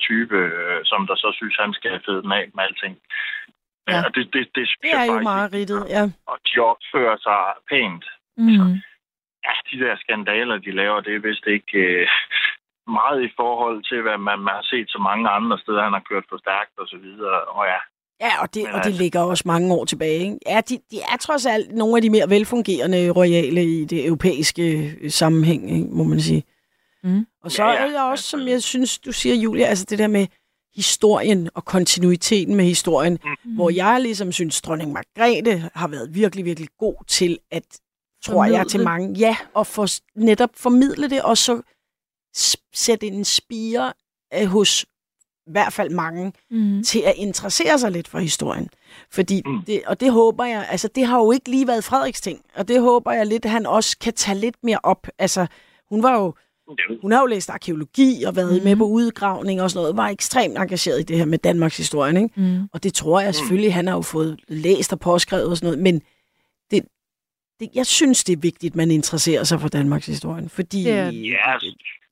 type, 0.00 0.36
øh, 0.36 0.80
som 0.84 1.06
der 1.06 1.14
så 1.14 1.28
synes, 1.34 1.56
han 1.56 1.72
skal 1.72 2.00
fede 2.06 2.22
den 2.22 2.32
af 2.32 2.50
med 2.54 2.64
alting. 2.64 2.98
Ja. 3.88 3.98
Og 4.06 4.14
det, 4.14 4.24
det, 4.34 4.42
det, 4.54 4.64
Det 4.82 4.88
jeg 4.92 5.06
er 5.06 5.12
jo 5.14 5.20
meget 5.32 5.52
rigtigt, 5.52 5.84
ja. 5.96 6.02
og 6.30 6.36
de 6.46 6.54
opfører 6.70 7.16
sig 7.26 7.40
pænt. 7.70 8.04
Mm. 8.36 8.72
Ja, 9.46 9.52
de 9.70 9.76
der 9.84 9.94
skandaler, 10.02 10.56
de 10.66 10.70
laver, 10.80 11.00
det 11.00 11.14
er 11.14 11.26
vist 11.28 11.46
ikke 11.56 11.78
øh, 11.78 12.08
meget 12.98 13.20
i 13.28 13.30
forhold 13.40 13.78
til, 13.90 14.02
hvad 14.02 14.18
man, 14.18 14.38
man 14.38 14.54
har 14.54 14.66
set 14.72 14.88
så 14.90 14.98
mange 14.98 15.28
andre 15.28 15.58
steder. 15.58 15.82
Han 15.82 15.92
har 15.98 16.04
kørt 16.10 16.24
for 16.30 16.38
stærkt 16.44 16.74
og 16.78 16.86
så 16.92 16.96
videre. 17.06 17.40
Og 17.56 17.64
ja, 17.66 17.80
Ja, 18.20 18.32
og 18.42 18.54
det, 18.54 18.62
Men 18.62 18.72
og 18.74 18.78
det 18.78 18.86
altså- 18.86 19.02
ligger 19.02 19.20
også 19.20 19.42
mange 19.46 19.74
år 19.74 19.84
tilbage. 19.84 20.18
Ikke? 20.24 20.38
Ja, 20.46 20.60
de, 20.68 20.74
de 20.90 20.96
er 21.12 21.16
trods 21.16 21.46
alt 21.46 21.74
nogle 21.74 21.96
af 21.96 22.02
de 22.02 22.10
mere 22.10 22.30
velfungerende 22.30 23.10
royale 23.10 23.64
i 23.64 23.84
det 23.84 24.06
europæiske 24.06 24.96
øh, 25.00 25.10
sammenhæng, 25.10 25.70
ikke, 25.70 25.88
må 25.90 26.04
man 26.04 26.20
sige. 26.20 26.42
Mm. 27.02 27.26
Og 27.44 27.50
så 27.50 27.64
ja. 27.64 27.70
ja. 27.70 27.76
er 27.76 27.90
jeg 27.90 28.02
også, 28.02 28.24
som 28.24 28.40
jeg 28.48 28.62
synes, 28.62 28.98
du 28.98 29.12
siger, 29.12 29.34
Julia, 29.36 29.64
altså 29.66 29.86
det 29.90 29.98
der 29.98 30.06
med 30.08 30.26
historien 30.76 31.48
og 31.54 31.64
kontinuiteten 31.64 32.54
med 32.54 32.64
historien, 32.64 33.18
mm. 33.44 33.54
hvor 33.54 33.70
jeg 33.70 34.00
ligesom 34.00 34.32
synes, 34.32 34.60
dronning 34.62 34.92
Margrethe 34.92 35.70
har 35.74 35.88
været 35.88 36.14
virkelig, 36.14 36.44
virkelig 36.44 36.68
god 36.78 36.94
til 37.06 37.38
at, 37.50 37.62
tror 38.24 38.44
jeg, 38.44 38.52
Formidle. 38.52 38.70
til 38.70 38.84
mange, 38.84 39.14
ja, 39.18 39.36
og 39.54 39.66
for, 39.66 39.86
netop 40.20 40.50
formidle 40.54 41.10
det, 41.10 41.22
og 41.22 41.38
så 41.38 41.62
sætte 42.74 43.06
en 43.06 43.24
spire 43.24 43.92
øh, 44.34 44.46
hos 44.46 44.84
i 45.46 45.50
hvert 45.50 45.72
fald 45.72 45.90
mange, 45.90 46.32
Mm. 46.50 46.82
til 46.84 47.00
at 47.06 47.14
interessere 47.16 47.78
sig 47.78 47.90
lidt 47.92 48.08
for 48.08 48.18
historien. 48.18 48.68
Fordi 49.10 49.42
Mm. 49.46 49.62
det, 49.66 49.82
og 49.86 50.00
det 50.00 50.12
håber 50.12 50.44
jeg, 50.44 50.66
altså 50.70 50.88
det 50.88 51.06
har 51.06 51.18
jo 51.18 51.32
ikke 51.32 51.50
lige 51.50 51.66
været 51.66 51.84
Frederiks 51.84 52.20
ting, 52.20 52.40
og 52.54 52.68
det 52.68 52.80
håber 52.80 53.12
jeg 53.12 53.26
lidt, 53.26 53.44
at 53.44 53.50
han 53.50 53.66
også 53.66 53.98
kan 53.98 54.12
tage 54.14 54.38
lidt 54.38 54.56
mere 54.62 54.78
op. 54.82 55.08
Altså, 55.18 55.46
hun 55.88 56.02
var 56.02 56.14
jo, 56.14 56.34
hun 57.02 57.12
har 57.12 57.20
jo 57.20 57.26
læst 57.26 57.50
arkeologi 57.50 58.22
og 58.22 58.36
været 58.36 58.58
mm. 58.58 58.64
med 58.64 58.76
på 58.76 58.84
udgravning 58.84 59.62
og 59.62 59.70
sådan 59.70 59.80
noget, 59.82 59.96
var 59.96 60.08
ekstremt 60.08 60.58
engageret 60.58 61.00
i 61.00 61.02
det 61.02 61.18
her 61.18 61.24
med 61.24 61.38
Danmarks 61.38 61.76
historie, 61.76 62.22
ikke? 62.22 62.40
Mm. 62.40 62.58
Og 62.72 62.82
det 62.82 62.94
tror 62.94 63.20
jeg 63.20 63.34
selvfølgelig, 63.34 63.74
han 63.74 63.86
har 63.86 63.94
jo 63.94 64.02
fået 64.02 64.40
læst 64.48 64.92
og 64.92 65.00
påskrevet 65.00 65.46
og 65.46 65.56
sådan 65.56 65.66
noget, 65.66 65.82
men 65.82 66.02
det, 66.70 66.84
det, 67.60 67.68
jeg 67.74 67.86
synes, 67.86 68.24
det 68.24 68.32
er 68.32 68.36
vigtigt, 68.36 68.72
at 68.72 68.76
man 68.76 68.90
interesserer 68.90 69.44
sig 69.44 69.60
for 69.60 69.68
Danmarks 69.68 70.06
historie, 70.06 70.48
fordi 70.48 70.82
Det 70.84 70.92
er- 70.92 71.10
ja 71.10 71.58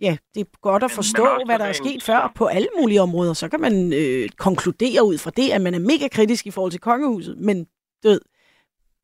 ja, 0.01 0.17
det 0.35 0.41
er 0.41 0.45
godt 0.63 0.83
at 0.83 0.91
forstå, 0.91 1.23
men 1.39 1.47
hvad 1.47 1.59
der 1.59 1.65
er 1.65 1.73
sket 1.73 2.03
før 2.03 2.33
på 2.35 2.47
alle 2.47 2.69
mulige 2.81 3.03
områder. 3.03 3.33
Så 3.33 3.49
kan 3.49 3.61
man 3.61 3.93
øh, 3.93 4.29
konkludere 4.29 5.05
ud 5.07 5.19
fra 5.19 5.31
det, 5.37 5.51
at 5.51 5.61
man 5.61 5.75
er 5.75 5.79
mega 5.79 6.09
kritisk 6.09 6.47
i 6.47 6.51
forhold 6.51 6.71
til 6.71 6.81
kongehuset, 6.81 7.39
men 7.39 7.65
du 8.05 8.09
ved, 8.09 8.21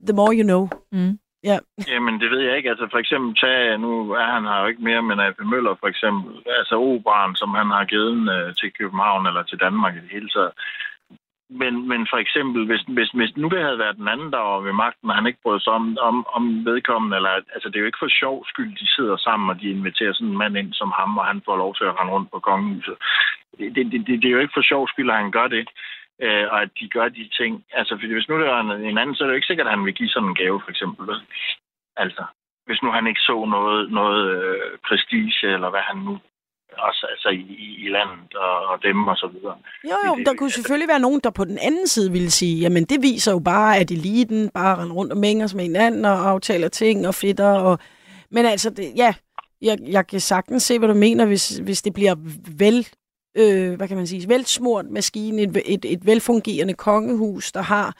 the 0.07 0.13
more 0.17 0.35
you 0.37 0.43
know. 0.43 0.69
Mm. 0.93 1.19
Ja, 1.45 1.59
Jamen, 1.89 2.21
det 2.21 2.31
ved 2.31 2.41
jeg 2.41 2.57
ikke. 2.57 2.71
Altså, 2.71 2.87
for 2.91 2.99
eksempel, 2.99 3.35
tag, 3.35 3.79
nu 3.79 4.11
er 4.11 4.29
han 4.35 4.45
her 4.45 4.61
jo 4.61 4.67
ikke 4.67 4.83
mere, 4.83 5.03
men 5.03 5.21
A.P. 5.21 5.41
Møller, 5.45 5.75
for 5.81 5.87
eksempel, 5.87 6.33
altså 6.59 6.75
operan, 6.75 7.35
som 7.35 7.51
han 7.61 7.67
har 7.67 7.85
givet 7.85 8.17
øh, 8.35 8.55
til 8.55 8.73
København 8.79 9.27
eller 9.27 9.43
til 9.43 9.61
Danmark 9.61 9.95
i 9.97 10.01
det 10.01 10.11
hele 10.13 10.29
taget. 10.29 10.53
Men, 11.61 11.89
men 11.89 12.07
for 12.11 12.19
eksempel, 12.25 12.67
hvis, 12.67 12.83
hvis, 12.97 13.11
hvis 13.19 13.37
nu 13.37 13.49
det 13.49 13.63
havde 13.63 13.79
været 13.79 13.97
den 13.97 14.09
anden, 14.09 14.31
der 14.33 14.39
var 14.39 14.61
ved 14.61 14.73
magten, 14.73 15.11
og 15.11 15.17
han 15.17 15.27
ikke 15.27 15.43
brød 15.43 15.61
sig 15.61 15.73
om, 15.73 15.99
om, 16.01 16.27
om 16.37 16.65
vedkommende, 16.65 17.17
eller, 17.17 17.31
altså 17.55 17.69
det 17.69 17.77
er 17.77 17.81
jo 17.81 17.91
ikke 17.91 18.03
for 18.05 18.19
sjov 18.21 18.47
skyld, 18.47 18.73
de 18.77 18.95
sidder 18.97 19.17
sammen, 19.17 19.51
og 19.51 19.61
de 19.61 19.71
inviterer 19.71 20.13
sådan 20.13 20.29
en 20.29 20.39
mand 20.39 20.57
ind 20.57 20.73
som 20.73 20.93
ham, 20.99 21.19
og 21.19 21.25
han 21.27 21.43
får 21.45 21.57
lov 21.57 21.75
til 21.75 21.85
at 21.85 21.97
rende 21.99 22.13
rundt 22.13 22.31
på 22.31 22.39
kongehuset. 22.39 22.97
Det, 23.59 23.75
det, 23.77 23.85
det, 23.93 24.23
det 24.23 24.29
er 24.29 24.37
jo 24.37 24.45
ikke 24.45 24.57
for 24.59 24.69
sjov 24.71 24.89
skyld, 24.89 25.11
at 25.11 25.17
han 25.17 25.31
gør 25.31 25.49
det, 25.49 25.69
øh, 26.25 26.45
og 26.53 26.63
at 26.63 26.71
de 26.81 26.89
gør 26.89 27.09
de 27.09 27.29
ting. 27.39 27.65
Altså, 27.79 27.93
fordi 28.01 28.13
hvis 28.13 28.29
nu 28.29 28.35
det 28.41 28.47
var 28.47 28.61
en, 28.61 28.85
en 28.91 28.99
anden, 28.99 29.15
så 29.17 29.23
er 29.23 29.27
det 29.27 29.33
jo 29.33 29.41
ikke 29.41 29.47
sikkert, 29.51 29.67
at 29.67 29.75
han 29.77 29.85
vil 29.87 29.95
give 29.95 30.09
sådan 30.09 30.29
en 30.29 30.35
gave, 30.43 30.61
for 30.65 30.71
eksempel. 30.71 31.07
Altså, 31.97 32.25
hvis 32.67 32.83
nu 32.83 32.89
han 32.91 33.07
ikke 33.07 33.21
så 33.31 33.37
noget, 33.57 33.93
noget 33.93 34.21
øh, 34.37 34.79
prestige, 34.89 35.33
eller 35.57 35.71
hvad 35.71 35.81
han 35.91 35.97
nu 36.09 36.19
også 36.79 37.07
altså 37.11 37.29
i, 37.29 37.43
i- 37.67 37.77
i 37.87 37.89
landet 37.89 38.35
og, 38.35 38.57
og 38.67 38.83
dem 38.83 39.09
og 39.09 39.17
så 39.17 39.27
videre. 39.35 39.57
Jo, 39.85 39.97
jo, 40.09 40.17
Det- 40.17 40.27
der 40.27 40.35
kunne 40.35 40.51
selvfølgelig 40.51 40.89
være 40.89 41.01
nogen, 41.07 41.21
der 41.25 41.31
på 41.31 41.45
den 41.45 41.59
anden 41.63 41.87
side 41.87 42.13
ville 42.13 42.31
sige, 42.31 42.61
jamen 42.61 42.85
det 42.85 43.03
viser 43.03 43.33
jo 43.33 43.39
bare, 43.39 43.77
at 43.79 43.91
eliten 43.91 44.51
bare 44.55 44.77
render 44.79 44.95
rundt 44.95 45.13
og 45.13 45.19
mænger 45.19 45.47
sig 45.47 45.57
med 45.57 45.65
hinanden 45.65 46.05
og 46.05 46.29
aftaler 46.31 46.69
ting 46.69 47.07
og 47.07 47.15
fedter. 47.15 47.51
Og... 47.61 47.79
Men 48.31 48.47
altså, 48.47 48.71
det, 48.71 48.93
ja, 48.97 49.15
jeg, 49.63 49.79
jeg 49.87 50.07
kan 50.07 50.21
sagtens 50.21 50.63
se, 50.63 50.79
hvad 50.79 50.89
du 50.89 50.95
mener, 50.95 51.27
hvis, 51.27 51.59
hvis 51.59 51.83
det 51.83 51.95
bliver 51.95 52.15
vel 52.59 52.89
øh, 53.35 53.75
hvad 53.75 53.89
kan 53.89 53.97
man 53.97 54.07
sige, 54.07 54.29
velsmurt 54.29 54.87
maskine, 54.91 55.43
et, 55.43 55.63
et, 55.67 55.85
et 55.85 56.07
velfungerende 56.07 56.75
kongehus, 56.75 57.53
der 57.53 57.63
har 57.63 57.95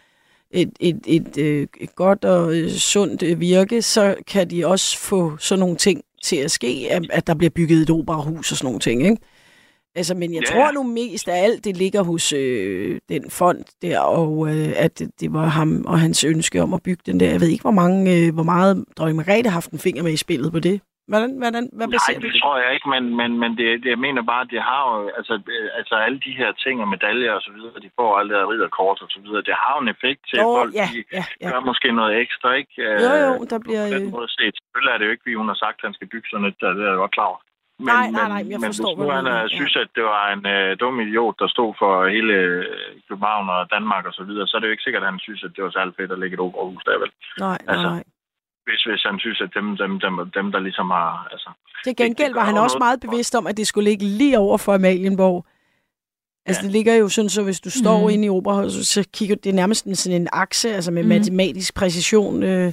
et, 0.51 0.71
et, 0.81 1.01
et, 1.07 1.39
øh, 1.39 1.67
et 1.81 1.95
godt 1.95 2.25
og 2.25 2.55
øh, 2.57 2.71
sundt 2.71 3.23
øh, 3.23 3.41
virke, 3.41 3.83
så 3.83 4.15
kan 4.27 4.51
de 4.51 4.67
også 4.67 4.99
få 4.99 5.37
sådan 5.39 5.61
nogle 5.61 5.77
ting 5.77 6.01
til 6.23 6.37
at 6.37 6.51
ske, 6.51 6.87
at, 6.91 7.07
at 7.11 7.27
der 7.27 7.35
bliver 7.35 7.51
bygget 7.51 7.83
et 7.83 7.91
operahus 7.91 8.53
og 8.53 8.57
sådan 8.59 8.67
nogle 8.67 8.81
ting, 8.81 9.03
ikke? 9.03 9.17
Altså, 9.95 10.15
men 10.15 10.35
jeg 10.35 10.43
Ja. 10.49 10.53
tror 10.53 10.73
nu 10.73 10.83
mest 10.83 11.29
af 11.29 11.45
alt, 11.45 11.65
det 11.65 11.77
ligger 11.77 12.03
hos 12.03 12.33
øh, 12.33 13.01
den 13.09 13.31
fond 13.31 13.65
der, 13.83 13.99
og 13.99 14.49
øh, 14.57 14.73
at 14.77 14.99
det, 14.99 15.11
det 15.21 15.33
var 15.33 15.47
ham 15.47 15.85
og 15.87 16.01
hans 16.01 16.25
ønske 16.25 16.63
om 16.63 16.75
at 16.75 16.83
bygge 16.83 17.03
den 17.07 17.21
der. 17.21 17.31
Jeg 17.31 17.41
ved 17.41 17.49
ikke, 17.49 17.63
hvor, 17.63 17.71
mange, 17.71 18.17
øh, 18.17 18.35
hvor 18.35 18.43
meget 18.43 18.85
dronning 18.97 19.17
Margrethe 19.17 19.49
har 19.49 19.55
haft 19.55 19.71
en 19.71 19.79
finger 19.79 20.03
med 20.03 20.13
i 20.13 20.17
spillet 20.17 20.53
på 20.53 20.59
det. 20.61 20.81
Hvordan, 21.11 21.31
hvordan, 21.43 21.65
hvad 21.77 21.87
Nej, 21.87 22.15
det 22.15 22.33
det? 22.35 22.41
tror 22.43 22.57
jeg 22.63 22.71
ikke, 22.77 22.89
men, 22.95 23.03
men, 23.21 23.31
men 23.43 23.51
det, 23.59 23.67
det, 23.83 23.91
jeg 23.95 24.03
mener 24.07 24.23
bare, 24.33 24.43
at 24.47 24.51
det 24.55 24.63
har 24.71 24.83
jo, 24.91 24.97
altså, 25.19 25.35
øh, 25.55 25.69
altså 25.79 25.95
alle 26.07 26.21
de 26.27 26.33
her 26.41 26.51
ting 26.65 26.77
og 26.85 26.89
medaljer 26.95 27.33
og 27.39 27.43
så 27.47 27.53
videre, 27.57 27.85
de 27.87 27.91
får 27.99 28.11
alle 28.19 28.31
der 28.35 28.51
ridderkort 28.53 28.99
og 29.05 29.09
så 29.15 29.21
videre, 29.25 29.43
det 29.49 29.55
har 29.63 29.73
jo 29.77 29.81
en 29.87 29.95
effekt 29.97 30.21
til, 30.31 30.37
at 30.43 30.47
Åh, 30.47 30.57
folk 30.59 30.73
ja, 30.81 30.87
de 30.95 30.99
ja, 31.17 31.25
ja. 31.43 31.49
gør 31.51 31.61
måske 31.71 31.89
noget 32.01 32.13
ekstra, 32.25 32.49
ikke? 32.61 32.73
Jo, 33.05 33.13
jo, 33.25 33.31
Øh, 33.41 33.51
der 33.53 33.59
bliver... 33.65 33.83
På 33.87 33.95
den 33.99 34.07
Øh, 34.09 34.17
måde 34.17 34.29
set. 34.39 34.55
Selvfølgelig 34.61 34.93
er 34.93 34.99
det 34.99 35.07
jo 35.07 35.13
ikke, 35.15 35.25
fordi 35.25 35.41
hun 35.43 35.51
har 35.53 35.59
sagt, 35.65 35.77
at 35.81 35.87
han 35.89 35.95
skal 35.99 36.09
bygge 36.13 36.29
sådan 36.31 36.47
et, 36.51 36.57
der, 36.61 36.69
det 36.77 36.85
er 36.85 36.93
jeg 36.95 37.03
godt 37.05 37.17
klar 37.19 37.31
over. 37.33 37.41
Men, 37.85 37.93
Nej, 37.97 38.07
nej, 38.19 38.29
nej, 38.35 38.43
men 38.45 38.53
jeg 38.55 38.61
forstår, 38.73 38.93
men 38.97 39.07
hvad 39.11 39.17
hvis 39.17 39.25
du 39.25 39.29
nu 39.29 39.37
han 39.41 39.49
ja. 39.51 39.57
synes, 39.59 39.75
at 39.85 39.91
det 39.97 40.05
var 40.15 40.25
en 40.37 40.45
øh, 40.57 40.69
dum 40.83 40.97
idiot, 41.05 41.35
der 41.43 41.49
stod 41.57 41.71
for 41.81 41.93
hele 42.17 42.37
København 43.09 43.47
og 43.57 43.61
Danmark 43.75 44.05
og 44.11 44.15
så 44.19 44.23
videre, 44.29 44.47
så 44.47 44.53
er 44.57 44.61
det 44.61 44.69
jo 44.69 44.77
ikke 44.77 44.87
sikkert, 44.87 45.03
at 45.05 45.11
han 45.13 45.25
synes, 45.27 45.41
at 45.47 45.53
det 45.57 45.63
var 45.65 45.71
særlig 45.71 45.93
fedt 45.97 46.13
at 46.15 46.19
lægge 46.23 46.35
et 46.35 46.45
operahus 46.47 46.83
der, 46.89 46.99
vel? 47.03 47.11
nej, 47.47 47.59
altså, 47.73 47.89
nej. 47.97 48.03
Hvis, 48.67 48.81
hvis 48.89 49.03
han 49.09 49.19
synes, 49.19 49.41
at 49.41 49.51
dem, 49.55 49.67
dem, 49.77 50.01
dem, 50.01 50.31
dem 50.37 50.53
der 50.53 50.61
ligesom 50.61 50.91
har... 50.91 51.29
Altså, 51.33 51.51
Til 51.85 51.97
gengæld 51.97 52.35
var 52.35 52.45
han 52.45 52.57
også 52.59 52.79
noget 52.79 52.87
meget 52.89 53.01
bevidst 53.01 53.35
om, 53.35 53.47
at 53.47 53.57
det 53.57 53.67
skulle 53.67 53.91
ligge 53.91 54.05
lige 54.05 54.39
over 54.39 54.59
for 54.59 54.75
Amalienborg. 54.75 55.47
Altså, 56.47 56.63
det 56.63 56.71
ligger 56.73 56.95
jo 56.95 57.09
sådan, 57.09 57.29
så 57.29 57.43
hvis 57.43 57.61
du 57.61 57.71
står 57.71 58.01
Mhm. 58.01 58.11
inde 58.11 58.27
i 58.27 58.29
operahuset, 58.29 58.87
så 58.87 59.09
kigger 59.15 59.37
det 59.37 59.55
nærmest 59.55 59.85
en- 59.87 59.95
sådan 59.97 60.21
en 60.23 60.29
akse, 60.33 60.75
altså 60.75 60.91
med 60.91 61.03
Mhm. 61.03 61.09
matematisk 61.09 61.75
præcision. 61.75 62.43
Øh, 62.43 62.73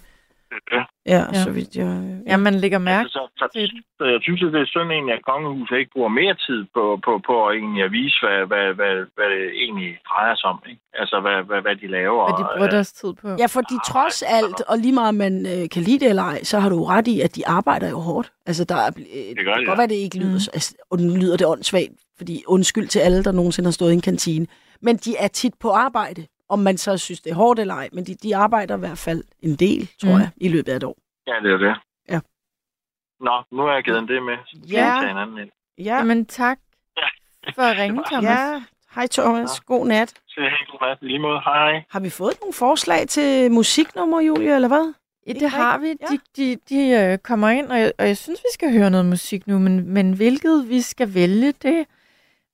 ja. 0.72 0.84
ja, 1.14 1.22
Ja. 1.34 1.44
så 1.44 1.52
vidt 1.57 1.76
jeg... 1.76 1.86
øh, 2.03 2.18
Ja, 2.32 2.38
man 2.38 2.56
lægger 2.64 2.80
mærke 2.80 2.99
Altså, 2.99 3.22
så, 3.38 3.44
så, 3.44 3.48
til 3.53 3.61
det. 3.61 3.84
så 3.98 4.03
jeg 4.14 4.19
synes, 4.22 4.41
at 4.44 4.53
det 4.53 4.61
er 4.61 4.65
synd 4.76 4.90
egentlig, 4.91 5.14
at 5.19 5.24
kongehuset 5.32 5.78
ikke 5.78 5.91
bruger 5.95 6.11
mere 6.22 6.36
tid 6.48 6.60
på, 6.76 6.84
på, 7.06 7.11
på 7.28 7.34
at, 7.48 7.56
egentlig 7.57 7.84
at 7.88 7.91
vise, 7.91 8.18
hvad, 8.22 8.40
hvad, 8.52 8.65
hvad, 8.80 8.94
hvad 9.18 9.28
det 9.36 9.44
egentlig 9.64 9.90
drejer 10.10 10.36
sig 10.36 10.48
om. 10.53 10.60
Ikke? 10.72 10.82
Altså, 11.02 11.15
hvad, 11.26 11.38
hvad, 11.49 11.61
hvad 11.65 11.76
de 11.82 11.88
laver. 11.98 12.22
Hvad 12.28 12.38
de 12.41 12.45
bruger 12.53 12.69
deres 12.78 12.91
tid 12.99 13.11
på. 13.22 13.28
Ja, 13.44 13.48
fordi 13.57 13.76
trods 13.91 14.19
alt, 14.38 14.60
og 14.72 14.76
lige 14.78 14.95
meget 15.02 15.15
man 15.15 15.34
øh, 15.53 15.64
kan 15.74 15.82
lide 15.88 15.99
det 16.03 16.10
eller 16.14 16.24
ej, 16.34 16.40
så 16.52 16.56
har 16.64 16.69
du 16.69 16.80
ret 16.94 17.07
i, 17.07 17.15
at 17.22 17.36
de 17.36 17.48
arbejder 17.57 17.90
jo 17.90 17.99
hårdt. 18.10 18.28
Altså, 18.49 18.64
der 18.72 18.76
er, 18.86 18.91
øh, 18.98 19.03
det, 19.38 19.45
gør 19.45 19.53
kan 19.53 19.61
de, 19.61 19.65
godt 19.65 19.78
ja. 19.78 19.82
være, 19.82 19.88
det 19.94 19.99
ikke 20.06 20.18
lyder, 20.24 20.41
mm. 20.49 20.56
altså, 20.57 20.72
og 20.91 20.98
nu 20.99 21.14
lyder 21.22 21.38
det 21.38 21.48
åndssvagt, 21.48 21.91
fordi 22.18 22.44
undskyld 22.48 22.88
til 22.88 22.99
alle, 22.99 23.24
der 23.24 23.32
nogensinde 23.32 23.68
har 23.68 23.78
stået 23.80 23.91
i 23.91 23.94
en 23.94 24.07
kantine. 24.11 24.48
Men 24.82 24.98
de 24.98 25.11
er 25.19 25.28
tit 25.28 25.53
på 25.60 25.69
arbejde, 25.69 26.22
om 26.49 26.60
man 26.60 26.78
så 26.78 26.98
synes, 26.98 27.22
det 27.22 27.32
er 27.32 27.36
hårdt 27.36 27.60
eller 27.60 27.74
ej. 27.74 27.90
Men 27.94 28.03
de, 28.03 28.15
de 28.15 28.36
arbejder 28.36 28.76
i 28.76 28.80
hvert 28.80 28.98
fald 28.98 29.24
en 29.41 29.56
del, 29.56 29.88
tror 30.02 30.14
Mm. 30.15 30.19
jeg, 30.19 30.30
i 30.38 30.48
løbet 30.49 30.72
af 30.72 30.76
et 30.76 30.84
år. 30.84 30.98
Ja, 31.28 31.34
det 31.44 31.52
er 31.53 31.57
det. 31.57 31.76
Ja. 32.10 32.19
Nå, 33.19 33.44
nu 33.52 33.61
har 33.64 33.74
jeg 33.74 33.84
givet 33.84 33.98
en 33.99 34.07
det 34.07 34.24
med. 34.24 34.38
Så 34.45 34.57
skal 34.64 34.69
Ja. 34.72 34.86
jeg 34.86 35.02
tage 35.02 35.11
en 35.11 35.18
anden 35.18 35.38
ind. 35.38 35.49
Ja, 35.78 35.95
Jamen 35.98 36.26
tak 36.26 36.57
for 37.56 37.61
at 37.61 37.78
ringe, 37.78 38.03
Thomas. 38.11 38.30
ja. 38.30 38.64
Hej 38.95 39.07
Thomas, 39.11 39.60
god 39.60 39.88
nat. 39.88 40.14
God 40.36 40.88
nat. 40.88 40.98
Lige 41.02 41.19
måde. 41.19 41.40
Hej, 41.45 41.72
hej. 41.72 41.84
Har 41.90 41.99
vi 41.99 42.10
fået 42.10 42.34
nogle 42.41 42.53
forslag 42.53 43.07
til 43.07 43.52
musiknummer, 43.52 44.22
Julie, 44.22 44.56
eller 44.56 44.68
hvad? 44.68 44.94
Ja, 45.28 45.34
det 45.34 45.49
har 45.49 45.78
vi. 45.78 45.94
De, 45.94 46.19
de, 46.38 46.56
de 46.69 46.90
øh, 46.90 47.18
kommer 47.18 47.49
ind, 47.49 47.68
og 47.68 47.80
jeg, 47.80 47.91
og 47.99 48.07
jeg 48.07 48.18
synes, 48.18 48.40
vi 48.40 48.49
skal 48.53 48.72
høre 48.78 48.90
noget 48.90 49.06
musik 49.06 49.48
nu, 49.48 49.60
men, 49.60 49.94
men 49.94 50.14
hvilket 50.14 50.69
vi 50.69 50.82
skal 50.82 51.14
vælge, 51.14 51.52
det... 51.52 51.86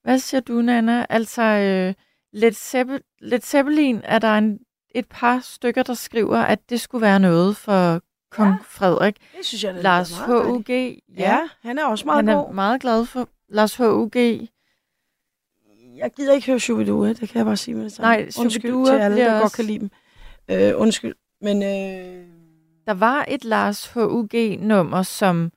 Hvad 0.03 0.19
siger 0.19 0.41
du, 0.41 0.53
Nana? 0.53 1.05
Altså, 1.09 1.41
øh, 1.41 1.93
Led, 2.33 2.51
Zeppel, 2.51 3.01
Led 3.19 3.39
Zeppelin 3.41 4.01
er 4.03 4.19
der 4.19 4.37
en, 4.37 4.59
et 4.95 5.07
par 5.09 5.39
stykker, 5.39 5.83
der 5.83 5.93
skriver, 5.93 6.37
at 6.37 6.69
det 6.69 6.81
skulle 6.81 7.01
være 7.01 7.19
noget 7.19 7.57
for 7.57 8.01
kong 8.31 8.49
ja. 8.51 8.57
Frederik. 8.63 9.15
Det 9.37 9.45
synes 9.45 9.63
jeg, 9.63 9.73
det 9.73 9.83
Lars. 9.83 10.17
H.U.G. 10.19 10.99
Ja, 11.17 11.39
han 11.61 11.77
er 11.79 11.85
også 11.85 12.05
meget 12.05 12.25
han 12.25 12.35
god. 12.37 12.47
er 12.47 12.51
meget 12.51 12.81
glad 12.81 13.05
for 13.05 13.29
Lars 13.49 13.75
H.U.G. 13.75 14.15
Jeg 15.97 16.11
gider 16.15 16.33
ikke 16.33 16.47
høre 16.47 16.59
Shubidua, 16.59 17.07
det 17.09 17.17
kan 17.29 17.37
jeg 17.37 17.45
bare 17.45 17.57
sige 17.57 17.75
med 17.75 17.83
det 17.83 17.91
samme. 17.91 18.07
Nej, 18.15 18.29
Undskyld 18.39 18.85
til 18.85 18.91
alle, 18.93 19.17
der 19.17 19.31
godt 19.33 19.43
også- 19.43 19.55
kan 19.55 19.65
lide 19.65 19.79
dem. 19.79 19.89
Øh, 20.47 20.73
undskyld, 20.81 21.15
men 21.41 21.63
øh, 21.63 22.27
Der 22.85 22.93
var 22.93 23.25
et 23.27 23.45
Lars 23.45 23.85
H.U.G.-nummer, 23.87 25.03
som 25.03 25.51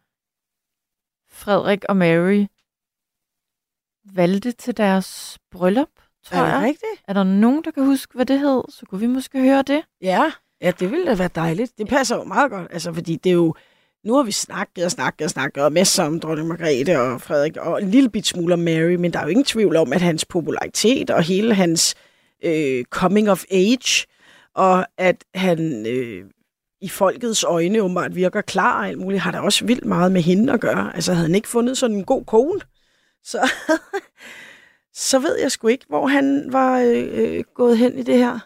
Frederik 1.29 1.85
og 1.89 1.97
Mary 1.97 2.47
valgte 4.05 4.53
til 4.53 4.77
deres 4.77 5.39
bryllup, 5.51 5.89
tror 6.31 6.39
er 6.39 6.45
det 6.45 6.53
jeg. 6.53 6.63
rigtigt? 6.63 7.03
Er 7.09 7.13
der 7.13 7.25
nogen, 7.25 7.65
der 7.65 7.71
kan 7.71 7.85
huske, 7.85 8.15
hvad 8.15 8.27
det 8.27 8.41
hed? 8.41 8.63
Så 8.69 8.87
kunne 8.87 9.01
vi 9.01 9.07
måske 9.07 9.41
høre 9.41 9.63
det. 9.63 9.83
Ja, 10.03 10.33
ja, 10.63 10.71
det 10.81 10.91
ville 10.91 11.07
da 11.07 11.15
være 11.15 11.31
dejligt. 11.35 11.79
Det 11.79 11.89
passer 11.89 12.17
jo 12.17 12.25
meget 12.25 12.51
godt, 12.51 12.69
altså, 12.71 12.93
fordi 12.93 13.17
det 13.17 13.31
er 13.31 13.35
jo... 13.35 13.55
Nu 14.05 14.15
har 14.15 14.23
vi 14.23 14.33
snakket 14.33 14.85
og 14.85 14.91
snakket 14.91 15.25
og 15.25 15.31
snakket 15.31 15.63
og 15.63 15.73
masser 15.73 16.05
om 16.05 16.21
dronning 16.21 16.49
Margrethe 16.49 17.01
og 17.01 17.21
Frederik 17.21 17.57
og 17.57 17.83
en 17.83 17.91
lille 17.91 18.11
bit 18.11 18.27
smule 18.27 18.55
om 18.55 18.61
Mary, 18.61 18.95
men 18.95 19.13
der 19.13 19.19
er 19.19 19.23
jo 19.23 19.29
ingen 19.29 19.45
tvivl 19.45 19.77
om, 19.77 19.93
at 19.93 20.01
hans 20.01 20.25
popularitet 20.25 21.11
og 21.11 21.23
hele 21.23 21.55
hans 21.55 21.95
øh, 22.45 22.85
coming 22.85 23.31
of 23.31 23.45
age, 23.51 24.07
og 24.55 24.87
at 24.99 25.25
han 25.35 25.87
øh, 25.87 26.25
i 26.81 26.89
folkets 26.89 27.45
øjne 27.45 27.83
åbenbart 27.83 28.15
virker 28.15 28.41
klar 28.41 28.81
og 28.81 28.89
alt 28.89 28.99
muligt, 28.99 29.23
har 29.23 29.31
der 29.31 29.41
også 29.41 29.65
vildt 29.65 29.85
meget 29.85 30.13
med 30.13 30.23
hende 30.23 30.53
at 30.53 30.61
gøre. 30.61 30.95
Altså 30.95 31.13
havde 31.13 31.27
han 31.27 31.35
ikke 31.35 31.49
fundet 31.49 31.79
sådan 31.79 31.97
en 31.97 32.05
god 32.05 32.25
kone, 32.25 32.61
så, 33.25 33.39
så 34.97 35.19
ved 35.19 35.39
jeg 35.39 35.53
sgu 35.53 35.69
ikke, 35.69 35.85
hvor 35.89 36.07
han 36.07 36.53
var 36.53 36.81
øh, 36.81 37.09
øh, 37.13 37.45
gået 37.55 37.79
hen 37.79 37.99
i 37.99 38.03
det 38.03 38.19
her. 38.19 38.39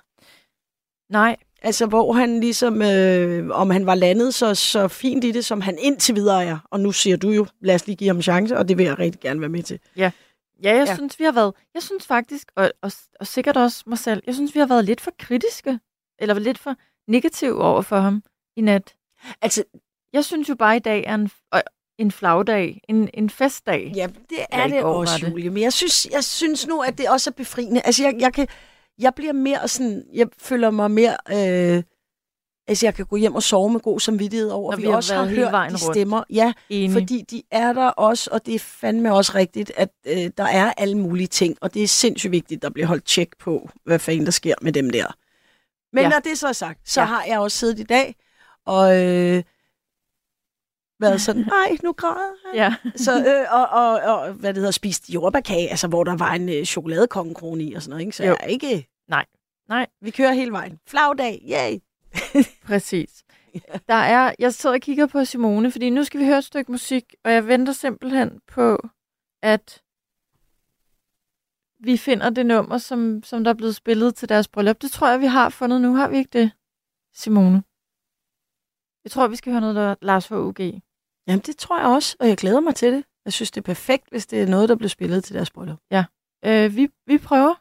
Nej, 1.13 1.37
Altså, 1.63 1.87
hvor 1.87 2.13
han 2.13 2.41
ligesom, 2.41 2.83
øh, 2.83 3.49
om 3.51 3.71
han 3.71 3.87
var 3.87 3.95
landet 3.95 4.35
så, 4.35 4.55
så 4.55 4.89
fint 4.89 5.25
i 5.25 5.31
det, 5.31 5.45
som 5.45 5.61
han 5.61 5.79
indtil 5.81 6.15
videre 6.15 6.45
er. 6.45 6.59
Og 6.71 6.81
nu 6.81 6.93
siger 6.93 7.17
du 7.17 7.31
jo, 7.31 7.47
lad 7.61 7.75
os 7.75 7.87
lige 7.87 7.97
give 7.97 8.09
ham 8.09 8.17
en 8.17 8.23
chance, 8.23 8.57
og 8.59 8.69
det 8.69 8.79
vil 8.79 8.85
jeg 8.87 8.99
rigtig 8.99 9.21
gerne 9.21 9.41
være 9.41 9.49
med 9.49 9.63
til. 9.63 9.79
Ja, 9.97 10.03
jeg 10.03 10.13
Ja. 10.63 10.75
ja. 10.79 10.95
synes, 10.95 11.19
vi 11.19 11.25
har 11.25 11.33
været... 11.33 11.55
Jeg 11.75 11.83
synes 11.83 12.07
faktisk, 12.07 12.53
og, 12.57 12.73
og, 12.83 12.93
og 13.21 13.27
sikkert 13.27 13.57
også 13.57 13.83
mig 13.87 13.99
selv, 13.99 14.23
jeg 14.27 14.35
synes, 14.35 14.55
vi 14.55 14.61
har 14.61 14.67
været 14.67 14.85
lidt 14.85 15.01
for 15.01 15.11
kritiske, 15.19 15.79
eller 16.19 16.39
lidt 16.39 16.59
for 16.59 16.75
negative 17.09 17.63
over 17.65 17.83
for 17.83 17.97
ham 17.97 18.23
i 18.57 18.61
nat. 18.61 18.95
Altså, 19.43 19.65
Jeg 20.13 20.25
synes 20.25 20.49
jo 20.49 20.55
bare, 20.55 20.77
i 20.77 20.81
dag 20.81 21.05
er 21.07 21.15
en, 21.15 21.31
øh, 21.55 21.61
en 22.01 22.11
flagdag, 22.13 22.81
en, 22.89 23.09
en 23.15 23.31
festdag. 23.31 23.93
ja, 23.97 24.07
det 24.31 24.39
er 24.51 24.67
det 24.67 24.83
også, 24.83 25.15
det. 25.21 25.31
Julie. 25.31 25.51
Men 25.51 25.63
jeg 25.63 25.73
synes, 25.73 26.07
jeg 26.13 26.25
synes 26.25 26.67
nu, 26.67 26.81
at 26.81 26.99
det 26.99 27.09
også 27.09 27.31
er 27.31 27.35
befriende. 27.35 27.81
Altså, 27.85 28.03
jeg, 28.05 28.15
jeg, 28.21 28.33
kan, 28.33 28.47
jeg 28.99 29.15
bliver 29.15 29.33
mere 29.33 29.69
sådan, 29.69 30.05
jeg 30.15 30.27
føler 30.39 30.71
mig 30.71 30.91
mere... 30.91 31.17
Øh, 31.33 31.83
altså, 32.69 32.87
jeg 32.87 32.95
kan 32.95 33.07
gå 33.07 33.17
hjem 33.17 33.35
og 33.35 33.43
sove 33.43 33.71
med 33.73 33.81
god 33.81 34.01
samvittighed 34.01 34.51
over, 34.51 34.71
Når 34.71 34.77
vi, 34.77 34.83
vi 34.83 34.89
har 34.89 34.97
også 34.97 35.15
været 35.15 35.29
har 35.29 35.37
hørt 35.37 35.53
vejen 35.53 35.73
de 35.73 35.77
rundt. 35.85 35.97
stemmer. 35.97 36.23
Ja, 36.31 36.53
Enig. 36.71 36.93
fordi 36.93 37.25
de 37.31 37.43
er 37.51 37.73
der 37.73 37.87
også, 37.89 38.31
og 38.33 38.47
det 38.47 38.55
er 38.55 38.59
fandme 38.59 39.15
også 39.15 39.33
rigtigt, 39.35 39.73
at 39.77 39.89
øh, 40.07 40.31
der 40.37 40.45
er 40.45 40.73
alle 40.77 40.99
mulige 40.99 41.27
ting, 41.27 41.57
og 41.61 41.75
det 41.75 41.83
er 41.83 41.89
sindssygt 41.89 42.31
vigtigt, 42.31 42.59
at 42.59 42.63
der 42.63 42.71
bliver 42.71 42.87
holdt 42.87 43.05
tjek 43.05 43.29
på, 43.39 43.71
hvad 43.85 43.99
fanden 43.99 44.25
der 44.25 44.33
sker 44.33 44.55
med 44.63 44.73
dem 44.73 44.91
der. 44.91 45.07
Men 45.93 46.03
ja. 46.05 46.09
Når 46.09 46.19
det 46.19 46.39
så 46.39 46.49
er 46.49 46.53
sagt, 46.53 46.91
så. 46.91 47.01
Ja. 47.01 47.07
har 47.07 47.25
jeg 47.25 47.39
også 47.39 47.59
siddet 47.59 47.79
i 47.79 47.83
dag, 47.85 48.15
og 48.67 49.05
øh, 49.05 49.43
været 51.01 51.21
sådan, 51.21 51.43
nej, 51.43 51.77
nu 51.83 51.93
græder 51.93 52.21
jeg. 52.55 52.75
Ja. 52.85 52.91
Så, 52.97 53.19
øh, 53.19 53.47
og, 53.55 53.69
og, 53.69 54.01
og, 54.01 54.33
hvad 54.33 54.49
det 54.55 54.57
hedder, 54.57 54.71
spist 54.71 55.11
jordbærkage, 55.11 55.71
altså 55.71 55.89
hvor 55.89 56.05
der 56.05 56.17
var 56.17 56.33
en 56.35 56.49
øh, 56.49 56.65
chokoladekongekrone 56.65 57.65
i 57.65 57.75
og 57.75 57.83
sådan 57.83 57.91
noget, 57.91 58.01
ikke? 58.07 58.17
Så 58.17 58.23
Jo. 58.25 58.29
jeg 58.29 58.37
er 58.41 58.47
ikke... 58.47 58.89
Nej. 59.09 59.25
Nej. 59.69 59.87
Vi 60.01 60.11
kører 60.11 60.33
hele 60.33 60.53
vejen. 60.53 60.79
Flagdag, 60.87 61.43
yay! 61.51 61.79
Præcis. 62.69 63.25
Der 63.89 63.95
er, 63.95 64.35
jeg 64.39 64.55
sidder 64.55 64.75
og 64.77 64.81
kigger 64.81 65.07
på 65.07 65.25
Simone, 65.25 65.71
fordi 65.71 65.91
nu 65.91 66.05
skal 66.05 66.21
vi 66.21 66.25
høre 66.25 66.39
et 66.39 66.45
stykke 66.45 66.73
musik, 66.73 67.15
og 67.25 67.33
jeg 67.33 67.47
venter 67.47 67.73
simpelthen 67.73 68.41
på, 68.49 68.89
at 69.43 69.83
vi 71.81 71.97
finder 71.97 72.31
det 72.31 72.47
nummer, 72.47 72.79
som, 72.79 73.23
som 73.23 73.45
der 73.45 73.51
er 73.51 73.55
blevet 73.55 73.77
spillet 73.77 74.15
til 74.15 74.29
deres 74.29 74.49
bryllup. 74.49 74.83
Det 74.83 74.91
tror 74.91 75.09
jeg, 75.09 75.21
vi 75.21 75.27
har 75.27 75.49
fundet 75.49 75.81
nu. 75.81 75.95
Har 75.95 76.09
vi 76.09 76.17
ikke 76.17 76.39
det, 76.39 76.51
Simone? 77.15 77.63
Jeg 79.05 79.11
tror, 79.11 79.29
vi 79.29 79.37
skal 79.37 79.53
høre 79.53 79.61
noget, 79.61 79.77
der 79.77 79.83
er 79.83 79.95
Lars 80.03 80.29
H.U.G. 80.29 80.81
Jamen, 81.31 81.43
det 81.47 81.57
tror 81.57 81.79
jeg 81.79 81.87
også, 81.89 82.17
og 82.21 82.29
jeg 82.29 82.37
glæder 82.37 82.61
mig 82.61 82.75
til 82.75 82.93
det. 82.93 83.05
Jeg 83.25 83.33
synes, 83.33 83.51
det 83.51 83.61
er 83.61 83.65
perfekt, 83.65 84.05
hvis 84.11 84.27
det 84.27 84.43
er 84.43 84.47
noget, 84.47 84.69
der 84.69 84.75
bliver 84.77 84.89
spillet 84.89 85.25
til 85.25 85.35
deres 85.35 85.51
bryllup. 85.51 85.79
Øh, 86.45 86.77
vi, 86.77 86.89
vi 87.07 87.19
prøver. 87.19 87.55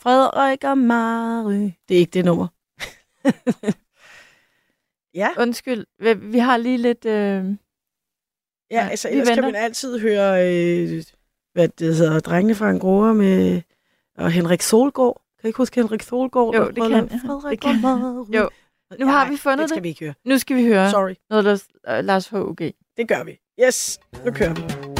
Frederik 0.00 0.64
og 0.64 0.78
Mary. 0.78 1.70
Det 1.88 1.94
er 1.94 1.98
ikke 1.98 2.10
det 2.10 2.24
nummer. 2.24 2.46
ja, 5.20 5.28
Undskyld, 5.38 5.86
vi, 5.98 6.14
vi 6.14 6.38
har 6.38 6.56
lige 6.56 6.78
lidt... 6.78 7.04
Øh... 7.04 7.12
ja, 7.12 7.54
Ja, 8.70 8.88
altså 8.88 9.08
vi 9.08 9.12
ellers 9.12 9.28
kan 9.28 9.36
venter. 9.36 9.50
man 9.52 9.54
altid 9.62 9.98
høre, 10.00 10.46
øh, 10.46 11.02
hvad 11.52 11.68
det 11.68 11.96
hedder, 11.96 12.20
Drengene 12.20 12.54
fra 12.54 12.70
en 12.70 12.78
Groer 12.78 13.12
med 13.12 13.62
og 14.16 14.30
Henrik 14.30 14.62
Solgaard. 14.62 15.22
Kan 15.40 15.46
I 15.46 15.48
ikke 15.48 15.56
huske 15.56 15.80
Henrik 15.80 16.02
Solgaard? 16.02 16.54
Jo, 16.54 16.66
det 16.68 16.74
kan 16.82 16.90
jeg. 16.90 17.20
Frederik 17.26 17.50
Det 17.50 17.60
kan 17.60 17.82
jeg. 17.82 18.40
Jo. 18.40 18.50
Nu 18.98 19.06
har 19.06 19.30
vi 19.30 19.36
fundet 19.36 19.58
det. 19.58 19.68
skal 19.68 19.76
det. 19.76 19.82
vi 19.82 19.88
ikke 19.88 20.04
høre. 20.04 20.14
Nu 20.24 20.38
skal 20.38 20.56
vi 20.56 20.66
høre 20.66 20.90
Sorry. 20.90 21.14
noget, 21.30 21.44
der 21.44 21.62
øh, 21.98 22.04
Lars 22.04 22.28
H.U.G. 22.28 22.72
Det 22.96 23.08
gør 23.08 23.24
vi. 23.24 23.38
Yes, 23.64 24.00
nu 24.24 24.32
kører 24.32 24.54
vi. 24.54 24.95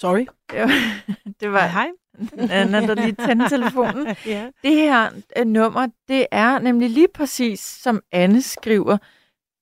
Sorry. 0.00 0.26
Det 1.40 1.52
var, 1.52 1.66
hej. 1.66 1.90
Anna, 2.50 2.80
der 2.80 2.94
lige 2.94 3.12
tændte 3.12 3.48
telefonen. 3.48 4.06
Ja. 4.26 4.50
Det 4.62 4.74
her 4.74 5.10
øh, 5.36 5.46
nummer, 5.46 5.88
det 6.08 6.26
er 6.30 6.58
nemlig 6.58 6.90
lige 6.90 7.08
præcis, 7.14 7.60
som 7.60 8.00
Anne 8.12 8.42
skriver. 8.42 8.98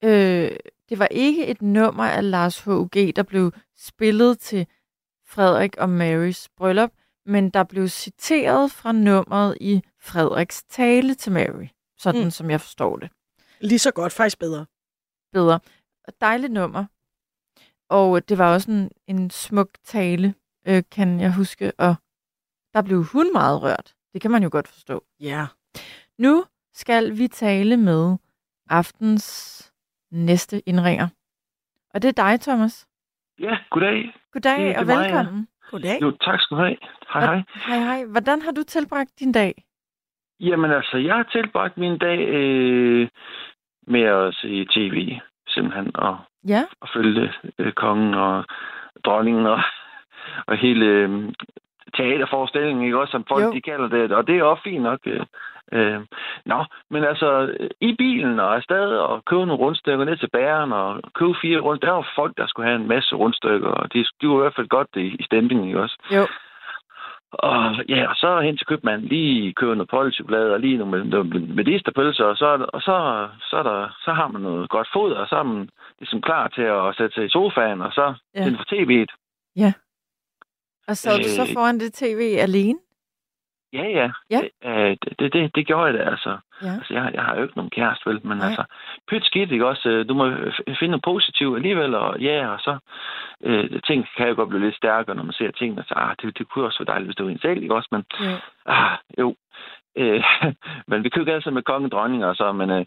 Øh, 0.04 0.50
det 0.88 0.98
var 0.98 1.06
ikke 1.06 1.46
et 1.46 1.62
nummer 1.62 2.04
af 2.04 2.30
Lars 2.30 2.60
H.U.G., 2.60 3.16
der 3.16 3.22
blev 3.22 3.52
spillet 3.76 4.38
til 4.38 4.66
Frederik 5.28 5.76
og 5.76 5.88
Marys 5.88 6.48
bryllup, 6.56 6.90
men 7.26 7.50
der 7.50 7.64
blev 7.64 7.88
citeret 7.88 8.72
fra 8.72 8.92
nummeret 8.92 9.58
i 9.60 9.82
Frederiks 10.00 10.62
tale 10.62 11.14
til 11.14 11.32
Mary. 11.32 11.66
Sådan 11.98 12.24
mm. 12.24 12.30
som 12.30 12.50
jeg 12.50 12.60
forstår 12.60 12.96
det. 12.96 13.10
Lige 13.60 13.78
så 13.78 13.90
godt, 13.90 14.12
faktisk 14.12 14.38
bedre. 14.38 14.66
Bedre. 15.32 15.60
Dejligt 16.20 16.52
nummer. 16.52 16.84
Og 17.90 18.28
det 18.28 18.38
var 18.38 18.54
også 18.54 18.70
en, 18.70 18.90
en 19.06 19.30
smuk 19.30 19.68
tale, 19.84 20.34
øh, 20.68 20.82
kan 20.90 21.20
jeg 21.20 21.34
huske. 21.36 21.72
Og 21.78 21.94
der 22.74 22.82
blev 22.82 23.04
hun 23.12 23.32
meget 23.32 23.62
rørt. 23.62 23.94
Det 24.12 24.22
kan 24.22 24.30
man 24.30 24.42
jo 24.42 24.48
godt 24.52 24.68
forstå. 24.68 25.04
Ja. 25.20 25.46
Nu 26.18 26.44
skal 26.74 27.18
vi 27.18 27.28
tale 27.28 27.76
med 27.76 28.16
aftens 28.70 29.26
næste 30.10 30.68
indringer. 30.68 31.08
Og 31.94 32.02
det 32.02 32.18
er 32.18 32.22
dig, 32.24 32.40
Thomas. 32.40 32.88
Ja, 33.40 33.56
goddag. 33.70 34.14
Goddag 34.32 34.68
Det 34.68 34.76
og 34.76 34.86
mig, 34.86 34.92
ja. 34.92 35.02
velkommen. 35.02 35.48
Goddag. 35.70 35.98
Jo, 36.02 36.10
tak 36.10 36.40
skal 36.40 36.56
du 36.56 36.62
have. 36.62 36.76
Hej, 37.12 37.24
hej. 37.24 37.42
Hej, 37.66 37.78
hej. 37.78 38.04
Hvordan 38.04 38.42
har 38.42 38.52
du 38.52 38.62
tilbragt 38.62 39.20
din 39.20 39.32
dag? 39.32 39.64
Jamen 40.40 40.70
altså, 40.70 40.96
jeg 40.96 41.14
har 41.14 41.22
tilbragt 41.32 41.76
min 41.76 41.98
dag 41.98 42.18
øh, 42.28 43.08
med 43.86 44.02
at 44.02 44.34
se 44.34 44.64
tv, 44.64 45.18
simpelthen, 45.48 45.96
og, 45.96 46.18
Ja, 46.48 46.62
og 46.80 46.88
følge 46.94 47.32
øh, 47.58 47.72
kongen 47.72 48.14
og 48.14 48.44
dronningen 49.04 49.46
og, 49.46 49.60
og 50.46 50.56
hele 50.56 50.86
øh, 50.86 51.32
teaterforestillingen, 51.96 52.84
ikke 52.84 53.00
også, 53.00 53.10
som 53.10 53.24
folk 53.28 53.44
Jo. 53.44 53.52
de 53.52 53.60
kalder 53.60 53.88
det. 53.88 54.12
Og 54.12 54.26
det 54.26 54.38
er 54.38 54.42
også 54.42 54.62
fint 54.62 54.82
nok. 54.82 55.00
Øh, 55.06 55.26
øh. 55.72 56.00
Nå, 56.46 56.64
men 56.90 57.04
altså, 57.04 57.56
i 57.80 57.94
bilen 57.98 58.40
og 58.40 58.54
afsted 58.54 58.86
og 58.96 59.24
købe 59.24 59.46
nogle 59.46 59.62
rundstykker 59.64 60.04
ned 60.04 60.16
til 60.16 60.30
bæren 60.32 60.72
og 60.72 61.00
købe 61.14 61.34
fire 61.42 61.58
rundt. 61.60 61.82
Der 61.82 61.90
var 61.90 62.08
folk, 62.14 62.36
der 62.36 62.46
skulle 62.46 62.68
have 62.68 62.80
en 62.80 62.88
masse 62.88 63.14
rundstykker, 63.14 63.68
og 63.68 63.92
de, 63.92 64.04
de 64.20 64.28
var 64.28 64.34
i 64.34 64.42
hvert 64.42 64.56
fald 64.56 64.68
godt 64.68 64.88
i, 64.96 65.06
i 65.20 65.22
stemningen, 65.22 65.66
ikke 65.66 65.80
også? 65.80 65.96
jo. 66.12 66.26
Og 67.32 67.74
ja, 67.88 68.08
og 68.10 68.16
så 68.16 68.40
hen 68.40 68.56
til 68.56 68.66
købmanden, 68.66 69.08
lige 69.08 69.52
købe 69.54 69.74
noget 69.76 69.88
polchokolade 69.90 70.52
og 70.52 70.60
lige 70.60 70.76
nogle, 70.76 71.04
nogle 71.10 71.40
medisterpølser, 71.54 72.24
og 72.24 72.36
så, 72.36 72.66
og 72.72 72.80
så, 72.82 73.28
så, 73.50 73.56
er 73.56 73.62
der, 73.62 73.96
så 74.04 74.12
har 74.12 74.28
man 74.28 74.42
noget 74.42 74.68
godt 74.70 74.88
foder, 74.92 75.16
og 75.18 75.28
så 75.28 75.36
er 75.36 75.42
man 75.42 75.68
ligesom 75.98 76.22
klar 76.22 76.48
til 76.48 76.62
at 76.62 76.94
sætte 76.96 77.14
sig 77.14 77.24
i 77.24 77.28
sofaen, 77.28 77.80
og 77.82 77.92
så 77.92 78.14
Ja. 78.34 78.44
tænde 78.44 78.58
for 78.58 78.64
tv'et. 78.74 79.12
Ja. 79.56 79.72
Og 80.88 80.96
så 80.96 81.10
er 81.10 81.16
du 81.16 81.28
så 81.28 81.42
Øh. 81.42 81.48
foran 81.54 81.80
det 81.80 81.92
tv 81.92 82.36
alene? 82.38 82.78
Ja, 83.76 83.88
ja. 84.00 84.10
Ja. 84.30 84.40
Øh, 84.64 84.96
det, 85.02 85.12
det, 85.18 85.32
det, 85.32 85.54
det 85.56 85.66
gjorde 85.66 85.84
jeg 85.86 85.94
da, 85.94 86.10
altså. 86.10 86.38
Ja. 86.62 86.72
Altså, 86.78 86.94
jeg, 86.94 87.10
jeg 87.14 87.22
har 87.22 87.36
jo 87.36 87.42
ikke 87.42 87.56
nogen 87.56 87.70
kæreste, 87.70 88.10
vel? 88.10 88.20
Men 88.26 88.38
Nej. 88.38 88.46
altså, 88.46 88.64
pyt 89.08 89.24
skidt, 89.24 89.52
ikke 89.52 89.66
også? 89.66 89.88
Øh, 89.88 90.08
Du 90.08 90.14
må 90.14 90.24
finde 90.66 90.88
noget 90.94 91.02
positivt 91.04 91.56
alligevel, 91.56 91.94
og 91.94 92.20
ja, 92.20 92.48
og 92.48 92.60
så... 92.60 92.78
Øh, 93.44 93.82
ting 93.86 94.06
kan 94.16 94.28
jo 94.28 94.34
godt 94.34 94.48
blive 94.48 94.64
lidt 94.64 94.76
stærkere, 94.76 95.16
når 95.16 95.22
man 95.22 95.32
ser 95.32 95.50
tingene, 95.50 95.84
så 95.88 95.94
ah, 95.96 96.14
det, 96.22 96.38
det 96.38 96.48
kunne 96.48 96.64
også 96.64 96.78
være 96.78 96.92
dejligt, 96.92 97.06
hvis 97.08 97.16
det 97.16 97.24
var 97.26 97.30
en 97.32 97.38
selv, 97.40 97.62
ikke 97.62 97.74
også? 97.74 97.88
Men, 97.92 98.04
Ja. 98.20 98.36
ah, 98.66 98.98
jo. 99.18 99.36
Øh, 99.98 100.24
men 100.88 101.04
vi 101.04 101.08
kan 101.08 101.18
jo 101.18 101.22
ikke 101.22 101.32
altid 101.34 101.50
med 101.50 101.62
konge 101.62 101.86
og 101.86 101.92
dronninger, 101.92 102.26
og 102.26 102.36
så, 102.36 102.52
men 102.52 102.70
øh, 102.70 102.84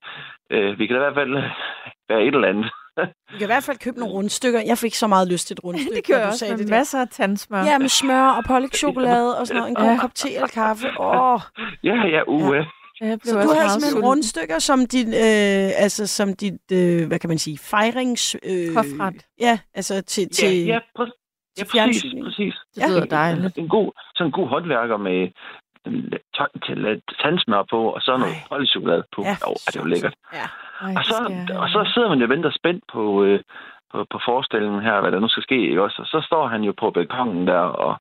øh, 0.49 0.80
vi 0.80 0.88
kan 0.88 0.95
da 0.95 1.02
i 1.02 1.06
hvert 1.06 1.22
fald 1.22 1.34
være 2.10 2.24
et 2.24 2.36
eller 2.36 2.48
andet. 2.48 2.72
Du 3.05 3.38
kan 3.38 3.41
i 3.41 3.45
hvert 3.45 3.63
fald 3.63 3.77
købe 3.77 3.99
nogle 3.99 4.13
rundstykker. 4.13 4.59
Jeg 4.61 4.77
fik 4.77 4.95
så 4.95 5.07
meget 5.07 5.27
lyst 5.27 5.47
til 5.47 5.53
et 5.53 5.63
rundstykke, 5.63 5.95
Det 5.95 6.07
gør 6.07 6.13
da 6.13 6.19
jeg 6.19 6.27
også 6.30 6.45
med 6.49 6.57
det 6.57 6.67
der. 6.67 6.76
masser 6.77 6.99
af 7.01 7.07
tandsmør. 7.11 7.63
Ja, 7.63 7.77
med 7.77 7.89
smør 7.89 8.27
og 8.30 8.43
pålægtschokolade 8.47 9.38
og 9.39 9.47
sådan 9.47 9.57
noget. 9.59 9.69
En 9.69 9.76
god 9.76 9.85
Ja. 9.85 9.97
kop 9.99 10.15
te 10.15 10.34
eller 10.35 10.47
kaffe. 10.47 10.88
Åh. 10.99 11.39
ja, 11.84 11.95
ja, 12.15 12.21
uh, 12.27 12.55
ja. 12.55 13.17
Så 13.23 13.41
du 13.41 13.49
havde 13.49 13.69
simpelthen 13.69 13.81
sulten. 13.81 14.03
rundstykker 14.09 14.59
som 14.59 14.85
dit, 14.85 15.07
øh, 15.07 15.84
altså 15.84 16.07
som 16.07 16.34
dit, 16.34 16.71
øh, 16.71 17.07
hvad 17.07 17.19
kan 17.19 17.27
man 17.27 17.38
sige, 17.38 17.57
fejrings... 17.57 18.35
Øh, 18.43 18.76
Hofret. 18.76 19.26
Ja, 19.39 19.59
altså 19.76 20.01
til, 20.01 20.30
til, 20.30 20.65
ja, 20.65 20.73
ja, 20.73 20.80
præ- 20.99 21.01
ja, 21.57 21.63
til 21.63 21.65
præcis, 21.65 21.71
fjernsynet. 21.71 22.23
præcis. 22.26 22.53
Det 22.76 22.84
lyder 22.89 23.05
dejligt. 23.05 23.57
En 23.57 23.67
god, 23.69 23.91
sådan 24.15 24.27
en 24.27 24.31
god 24.31 24.47
håndværker 24.47 24.97
med 24.97 25.27
til 26.65 26.77
lidt 26.77 27.03
tandsmør 27.23 27.64
på, 27.64 27.80
og 27.95 28.01
så 28.01 28.18
noget 28.18 28.69
chokolade 28.69 29.03
på. 29.15 29.22
Ja, 29.22 29.35
oh, 29.47 29.57
er 29.68 29.72
det 29.73 29.80
jo 29.80 29.85
lækkert. 29.85 30.15
Ja. 30.34 30.45
Ej, 30.81 30.93
Og 30.97 31.03
så, 31.06 31.15
og 31.64 31.69
så 31.69 31.91
sidder 31.93 32.10
man 32.10 32.19
jo 32.19 32.23
og 32.23 32.30
venter 32.30 32.51
spændt 32.51 32.84
på, 32.93 33.23
øh, 33.23 33.39
på, 33.91 34.06
på 34.11 34.19
forestillingen 34.26 34.81
her, 34.81 35.01
hvad 35.01 35.11
der 35.11 35.19
nu 35.19 35.27
skal 35.27 35.43
ske, 35.43 35.69
ikke 35.69 35.84
også? 35.84 36.01
Og 36.01 36.07
så 36.07 36.22
står 36.26 36.47
han 36.47 36.64
jo 36.64 36.73
på 36.77 36.91
balkongen 36.91 37.47
der 37.47 37.60
og, 37.60 37.95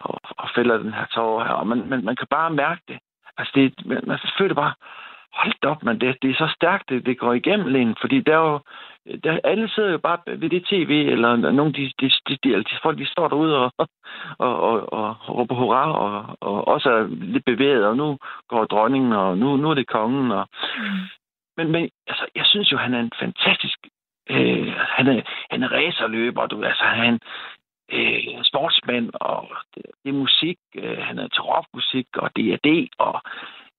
og, 0.00 0.20
og 0.38 0.48
fælder 0.54 0.78
den 0.78 0.92
her 0.92 1.06
tårer 1.14 1.44
her, 1.44 1.52
og 1.52 1.66
man, 1.66 1.88
man, 1.88 2.04
man 2.04 2.16
kan 2.16 2.26
bare 2.30 2.50
mærke 2.50 2.82
det. 2.88 2.98
Altså, 3.38 3.52
det, 3.54 3.86
man, 3.86 4.00
man 4.06 4.18
føler 4.38 4.54
bare, 4.54 4.72
hold 5.42 5.54
da 5.62 5.68
op, 5.68 5.82
man, 5.82 5.98
det, 6.00 6.16
det 6.22 6.30
er 6.30 6.34
så 6.34 6.48
stærkt, 6.54 6.88
det, 6.88 7.06
det 7.06 7.18
går 7.18 7.32
igennem 7.32 7.76
en, 7.76 7.96
fordi 8.00 8.20
der 8.20 8.32
er 8.32 8.50
jo, 8.50 8.60
der, 9.24 9.40
alle 9.44 9.68
sidder 9.68 9.90
jo 9.90 9.98
bare 9.98 10.18
ved 10.26 10.50
det 10.50 10.66
tv, 10.66 10.90
eller 11.12 11.36
nogle 11.36 11.72
de, 11.72 11.92
de, 12.00 12.10
de, 12.28 12.38
de, 12.44 12.56
de 12.58 12.74
folk, 12.82 12.98
de 12.98 13.06
står 13.06 13.28
derude 13.28 13.56
og, 13.64 13.72
og, 14.38 14.60
og, 14.62 14.92
og 14.92 15.36
råber 15.36 15.54
hurra, 15.54 15.92
og, 15.92 16.36
og 16.40 16.68
også 16.68 16.90
er 16.90 17.06
lidt 17.06 17.44
bevæget, 17.44 17.86
og 17.86 17.96
nu 17.96 18.18
går 18.48 18.64
dronningen, 18.64 19.12
og 19.12 19.38
nu, 19.38 19.56
nu 19.56 19.70
er 19.70 19.74
det 19.74 19.86
kongen, 19.86 20.32
og, 20.32 20.48
men, 21.56 21.72
men 21.72 21.90
altså, 22.06 22.26
jeg 22.34 22.46
synes 22.46 22.72
jo, 22.72 22.76
han 22.76 22.94
er 22.94 23.00
en 23.00 23.12
fantastisk... 23.20 23.78
Øh, 24.30 24.72
han, 24.76 25.06
er, 25.06 25.20
han 25.50 25.62
er 25.62 25.72
racerløber, 25.72 26.46
du, 26.46 26.62
altså, 26.62 26.84
han 26.84 27.18
øh, 27.92 28.42
sportsmand, 28.42 29.10
og 29.14 29.48
det, 29.74 29.82
det 30.04 30.08
er 30.08 30.22
musik. 30.26 30.58
Øh, 30.74 30.98
han 30.98 31.18
er 31.18 31.28
til 31.28 31.42
rockmusik, 31.42 32.06
og 32.16 32.30
D&D, 32.36 32.88
og, 32.98 33.22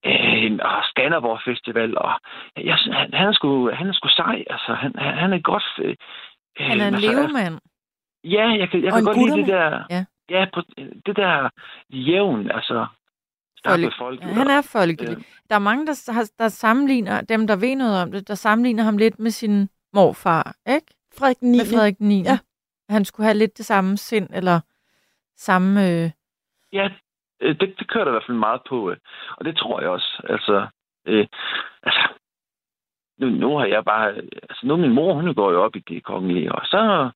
øh, 0.06 0.60
og 0.62 0.84
Skanderborg 0.84 1.40
Festival, 1.46 1.98
og 1.98 2.12
jeg, 2.58 2.76
han, 2.76 3.14
han, 3.14 3.28
er 3.28 3.34
sgu, 3.34 3.72
han 3.72 3.88
er 3.88 3.94
sgu 3.94 4.08
sej, 4.10 4.44
altså, 4.50 4.74
han, 4.74 4.92
han, 4.98 5.14
han 5.18 5.34
er 5.34 5.40
godt... 5.40 5.64
Øh, 5.82 5.96
Han 6.58 6.82
er 6.82 6.88
en 6.88 6.94
altså, 6.94 7.12
levemand. 7.12 7.60
Ja, 8.24 8.46
jeg 8.60 8.70
kan, 8.70 8.84
jeg 8.84 8.94
kan 8.94 9.04
godt 9.04 9.18
lide 9.18 9.38
det 9.38 9.48
der... 9.48 9.84
Ja. 9.90 10.06
Ja, 10.30 10.46
på, 10.54 10.62
det 11.06 11.16
der 11.16 11.50
jævn, 11.90 12.52
altså... 12.52 12.88
Folk, 13.66 13.94
folk, 13.98 14.22
Ja, 14.22 14.28
han 14.28 14.48
er 14.48 14.62
folkelig. 14.62 15.18
Der 15.50 15.56
er 15.56 15.60
mange, 15.60 15.88
der, 15.88 16.12
har, 16.14 16.30
der 16.40 16.48
sammenligner, 16.48 17.22
dem 17.22 17.48
der 17.48 17.56
ved 17.56 17.76
noget 17.76 18.02
om 18.02 18.12
det, 18.12 18.28
der 18.28 18.36
sammenligner 18.36 18.84
ham 18.84 18.98
lidt 18.98 19.20
med 19.20 19.32
sin 19.32 19.70
morfar, 19.94 20.56
ikke? 20.70 20.88
Frederik 21.18 21.42
9. 21.42 21.58
Med 21.58 21.66
Frederik 21.66 22.00
9. 22.00 22.24
Ja. 22.24 22.40
Han 22.90 23.06
skulle 23.06 23.26
have 23.26 23.38
lidt 23.38 23.58
det 23.58 23.66
samme 23.66 23.98
sind, 23.98 24.30
eller 24.34 24.60
samme... 25.36 25.88
Øh... 25.88 26.12
Ja, 26.74 26.86
øh, 26.86 26.92
det, 27.41 27.76
det 27.80 27.88
kører 27.88 28.03
der 28.03 28.11
i 28.11 28.18
hvert 28.18 28.28
fald 28.28 28.38
meget 28.38 28.61
på, 28.70 28.91
øh, 28.91 28.98
og 29.38 29.45
det 29.45 29.57
tror 29.57 29.82
jeg 29.82 29.90
også. 29.90 30.22
Altså, 30.30 30.68
øh, 31.07 31.28
altså 31.84 32.02
nu, 33.20 33.30
nu 33.30 33.57
har 33.57 33.66
jeg 33.66 33.86
bare... 33.86 34.07
Altså, 34.49 34.61
nu 34.64 34.78
min 34.78 34.94
mor, 34.94 35.14
hun 35.14 35.36
går 35.36 35.52
jo 35.52 35.64
op 35.64 35.76
i 35.76 35.80
det 35.80 36.03
kongelige, 36.03 36.52
og 36.52 36.61
så... 36.66 37.11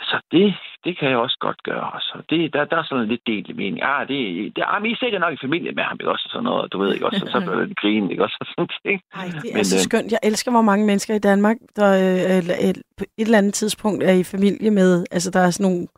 Så 0.00 0.20
det, 0.32 0.54
det 0.84 0.98
kan 0.98 1.08
jeg 1.10 1.18
også 1.18 1.36
godt 1.40 1.62
gøre. 1.62 1.94
Altså, 1.94 2.22
det, 2.30 2.52
der, 2.52 2.64
der 2.64 2.76
er 2.76 2.82
sådan 2.82 3.08
lidt 3.08 3.26
delt 3.26 3.48
i 3.48 3.52
mening. 3.52 3.82
Ah, 3.82 4.08
det, 4.08 4.18
det, 4.56 4.64
ah, 4.66 4.82
men 4.82 4.90
I 4.90 4.92
er 4.92 4.96
sikkert 5.00 5.20
nok 5.20 5.34
i 5.34 5.44
familie 5.46 5.72
med 5.72 5.82
ham, 5.82 5.98
ikke 6.00 6.10
også? 6.10 6.24
Og 6.26 6.30
sådan 6.30 6.44
noget, 6.44 6.72
du 6.72 6.78
ved 6.78 6.94
ikke 6.94 7.06
også? 7.06 7.22
Og 7.24 7.30
så 7.30 7.40
bliver 7.46 7.66
det 7.66 7.76
grin, 7.76 8.10
ikke 8.10 8.22
også? 8.22 8.36
Og 8.40 8.46
sådan 8.46 8.68
ting. 8.86 9.00
Ej, 9.14 9.24
det 9.42 9.50
er 9.50 9.56
Men, 9.56 9.64
så 9.64 9.76
øh, 9.76 9.80
skønt. 9.80 10.12
Jeg 10.12 10.18
elsker, 10.22 10.50
hvor 10.50 10.62
mange 10.62 10.86
mennesker 10.86 11.14
i 11.14 11.18
Danmark, 11.18 11.56
der 11.76 11.90
øh, 12.04 12.74
på 12.98 13.04
et 13.18 13.24
eller 13.26 13.38
andet 13.38 13.54
tidspunkt 13.54 14.04
er 14.04 14.12
i 14.12 14.24
familie 14.24 14.70
med... 14.70 15.06
Altså, 15.10 15.30
der 15.30 15.40
er 15.40 15.50
sådan 15.50 15.72
nogle 15.72 15.88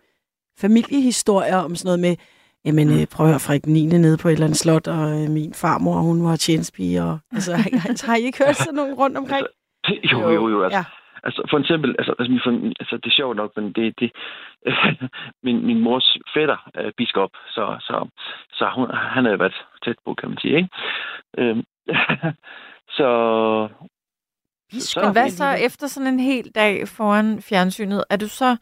familiehistorier 0.60 1.56
om 1.56 1.74
sådan 1.76 1.88
noget 1.88 2.00
med... 2.00 2.14
Jamen, 2.64 2.88
øh, 3.00 3.06
prøv 3.12 3.26
at 3.26 3.32
høre, 3.32 3.40
Frederik 3.40 3.66
9. 3.66 3.86
nede 3.86 4.18
på 4.22 4.28
et 4.28 4.32
eller 4.32 4.46
andet 4.46 4.58
slot, 4.58 4.86
og 4.88 5.22
øh, 5.22 5.30
min 5.30 5.54
farmor, 5.54 5.98
hun 6.00 6.24
var 6.24 6.36
tjenestepige, 6.36 7.02
og... 7.02 7.18
Altså, 7.36 7.52
har, 7.56 8.06
har 8.06 8.16
I 8.16 8.22
ikke 8.22 8.44
hørt 8.44 8.56
sådan 8.56 8.74
nogle 8.74 8.94
rundt 8.94 9.16
omkring? 9.16 9.46
Jo, 10.12 10.30
jo, 10.30 10.48
jo. 10.48 10.62
Altså, 10.64 10.78
Ja. 10.78 10.84
altså 11.24 11.46
for 11.50 11.58
eksempel, 11.58 11.94
altså, 11.98 12.14
altså, 12.18 12.32
fam- 12.46 12.72
altså 12.80 12.96
det 12.96 13.06
er 13.06 13.18
sjovt 13.20 13.36
nok, 13.36 13.50
men 13.56 13.72
det, 13.72 13.94
det 14.00 14.10
min, 15.46 15.66
min 15.66 15.80
mors 15.80 16.16
fætter 16.34 16.70
er 16.74 16.90
biskop, 16.96 17.30
så, 17.46 17.76
så, 17.80 18.08
så 18.52 18.70
hun, 18.76 18.86
han 18.94 19.24
har 19.24 19.36
været 19.36 19.54
tæt 19.84 19.96
på, 20.04 20.14
kan 20.14 20.28
man 20.28 20.38
sige, 20.38 20.56
ikke? 20.56 20.68
Øhm, 21.38 21.62
så... 22.98 23.08
Men 25.02 25.12
hvad 25.12 25.30
så 25.30 25.48
efter 25.66 25.86
sådan 25.86 26.06
en 26.14 26.20
hel 26.20 26.50
dag 26.54 26.88
foran 26.88 27.42
fjernsynet? 27.42 28.04
Er 28.10 28.16
du 28.16 28.28
så... 28.28 28.56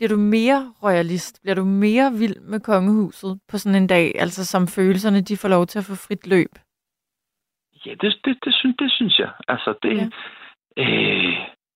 Bliver 0.00 0.16
du 0.16 0.22
mere 0.38 0.60
royalist? 0.82 1.42
Bliver 1.42 1.54
du 1.54 1.64
mere 1.64 2.12
vild 2.22 2.40
med 2.40 2.60
kongehuset 2.60 3.40
på 3.48 3.58
sådan 3.58 3.82
en 3.82 3.86
dag? 3.86 4.06
Altså 4.14 4.46
som 4.46 4.66
følelserne, 4.76 5.20
de 5.20 5.36
får 5.36 5.48
lov 5.48 5.66
til 5.66 5.78
at 5.78 5.88
få 5.90 5.94
frit 6.06 6.26
løb? 6.26 6.52
Ja, 7.86 7.90
det, 8.00 8.10
det, 8.24 8.38
det, 8.44 8.54
synes, 8.54 8.76
det 8.78 8.92
synes 8.92 9.18
jeg. 9.18 9.32
Altså, 9.48 9.74
det... 9.82 9.96
Ja. 9.96 10.06
Øh, 10.82 11.34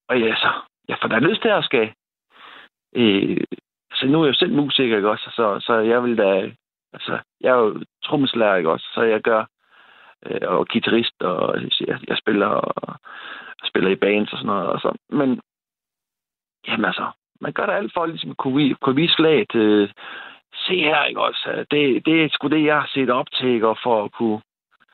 og 0.09 0.21
ja, 0.21 0.35
så... 0.35 0.51
Jeg 0.89 0.97
får 1.01 1.09
da 1.09 1.19
lyst 1.19 1.43
til 1.43 1.49
at 1.49 1.65
skal... 1.65 1.93
Øh, 2.97 3.41
altså, 3.91 4.07
nu 4.07 4.21
er 4.21 4.25
jeg 4.25 4.33
jo 4.33 4.39
selv 4.39 4.53
musiker, 4.53 4.97
ikke 4.97 5.11
også? 5.11 5.31
Så, 5.37 5.61
så 5.67 5.75
jeg 5.75 6.03
vil 6.03 6.19
da... 6.19 6.53
Altså, 6.93 7.19
jeg 7.41 7.51
er 7.51 7.59
jo 7.59 7.85
trommeslager, 8.05 8.57
ikke 8.57 8.71
også? 8.71 8.87
Så 8.95 9.03
jeg 9.03 9.21
gør... 9.21 9.45
Øh, 10.27 10.41
og 10.43 10.69
guitarist, 10.69 11.23
og 11.23 11.63
jeg, 11.81 11.99
jeg 12.09 12.17
spiller 12.19 12.47
og, 12.47 12.99
og 13.61 13.67
spiller 13.67 13.91
i 13.91 14.03
bands 14.05 14.33
og 14.33 14.39
sådan 14.39 14.47
noget. 14.47 14.67
Og 14.67 14.81
så. 14.81 14.97
Men... 15.11 15.41
Jamen 16.67 16.85
altså, 16.85 17.07
man 17.45 17.53
gør 17.53 17.67
da 17.67 17.73
alt 17.73 17.93
for 17.95 18.07
ligesom 18.07 18.31
at 18.31 18.37
kunne, 18.37 18.57
vi- 18.57 18.75
kunne 18.83 18.97
vise 19.03 19.17
flaget. 19.17 19.55
Øh, 19.55 19.89
se 20.67 20.77
her, 20.89 21.05
ikke 21.05 21.21
også? 21.21 21.67
Det, 21.71 22.07
det 22.07 22.15
er 22.25 22.29
sgu 22.33 22.49
det, 22.49 22.65
jeg 22.65 22.77
har 22.81 22.91
set 22.95 23.11
op 23.11 23.27
til, 23.37 23.49
ikke? 23.49 23.69
Og 23.69 23.79
for 23.83 24.05
at 24.05 24.13
kunne 24.13 24.41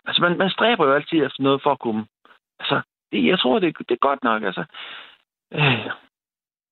Altså, 0.06 0.22
man, 0.22 0.38
man 0.38 0.50
stræber 0.50 0.86
jo 0.86 0.94
altid 0.94 1.18
efter 1.26 1.42
noget 1.42 1.62
for 1.62 1.70
at 1.72 1.78
kunne... 1.78 2.06
Altså, 2.60 2.80
det, 3.12 3.26
jeg 3.26 3.38
tror, 3.38 3.58
det, 3.58 3.78
det 3.78 3.90
er 3.90 4.06
godt 4.08 4.22
nok, 4.24 4.42
altså... 4.42 4.64
Øh, 5.52 5.86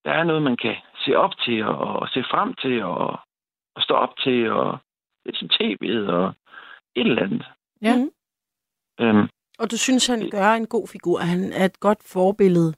der 0.04 0.12
er 0.12 0.24
noget, 0.24 0.42
man 0.42 0.56
kan 0.56 0.76
se 1.04 1.16
op 1.16 1.34
til 1.44 1.64
og, 1.64 1.78
og 2.00 2.08
se 2.08 2.24
frem 2.30 2.54
til 2.54 2.82
og, 2.84 3.18
og 3.76 3.82
stå 3.82 3.94
op 3.94 4.16
til 4.24 4.50
og 4.52 4.78
det 5.24 5.34
er 5.34 5.38
som 5.38 5.48
tv'et 5.52 6.12
og 6.12 6.34
et 6.96 7.06
eller 7.06 7.22
andet. 7.22 7.46
Ja. 7.82 7.94
Mm. 7.96 8.10
Øhm, 9.00 9.28
Og 9.58 9.70
du 9.70 9.76
synes, 9.78 10.06
han 10.06 10.30
gør 10.30 10.52
en 10.52 10.66
god 10.66 10.88
figur. 10.92 11.18
Han 11.18 11.52
er 11.52 11.64
et 11.64 11.80
godt 11.80 12.02
forbillede. 12.12 12.74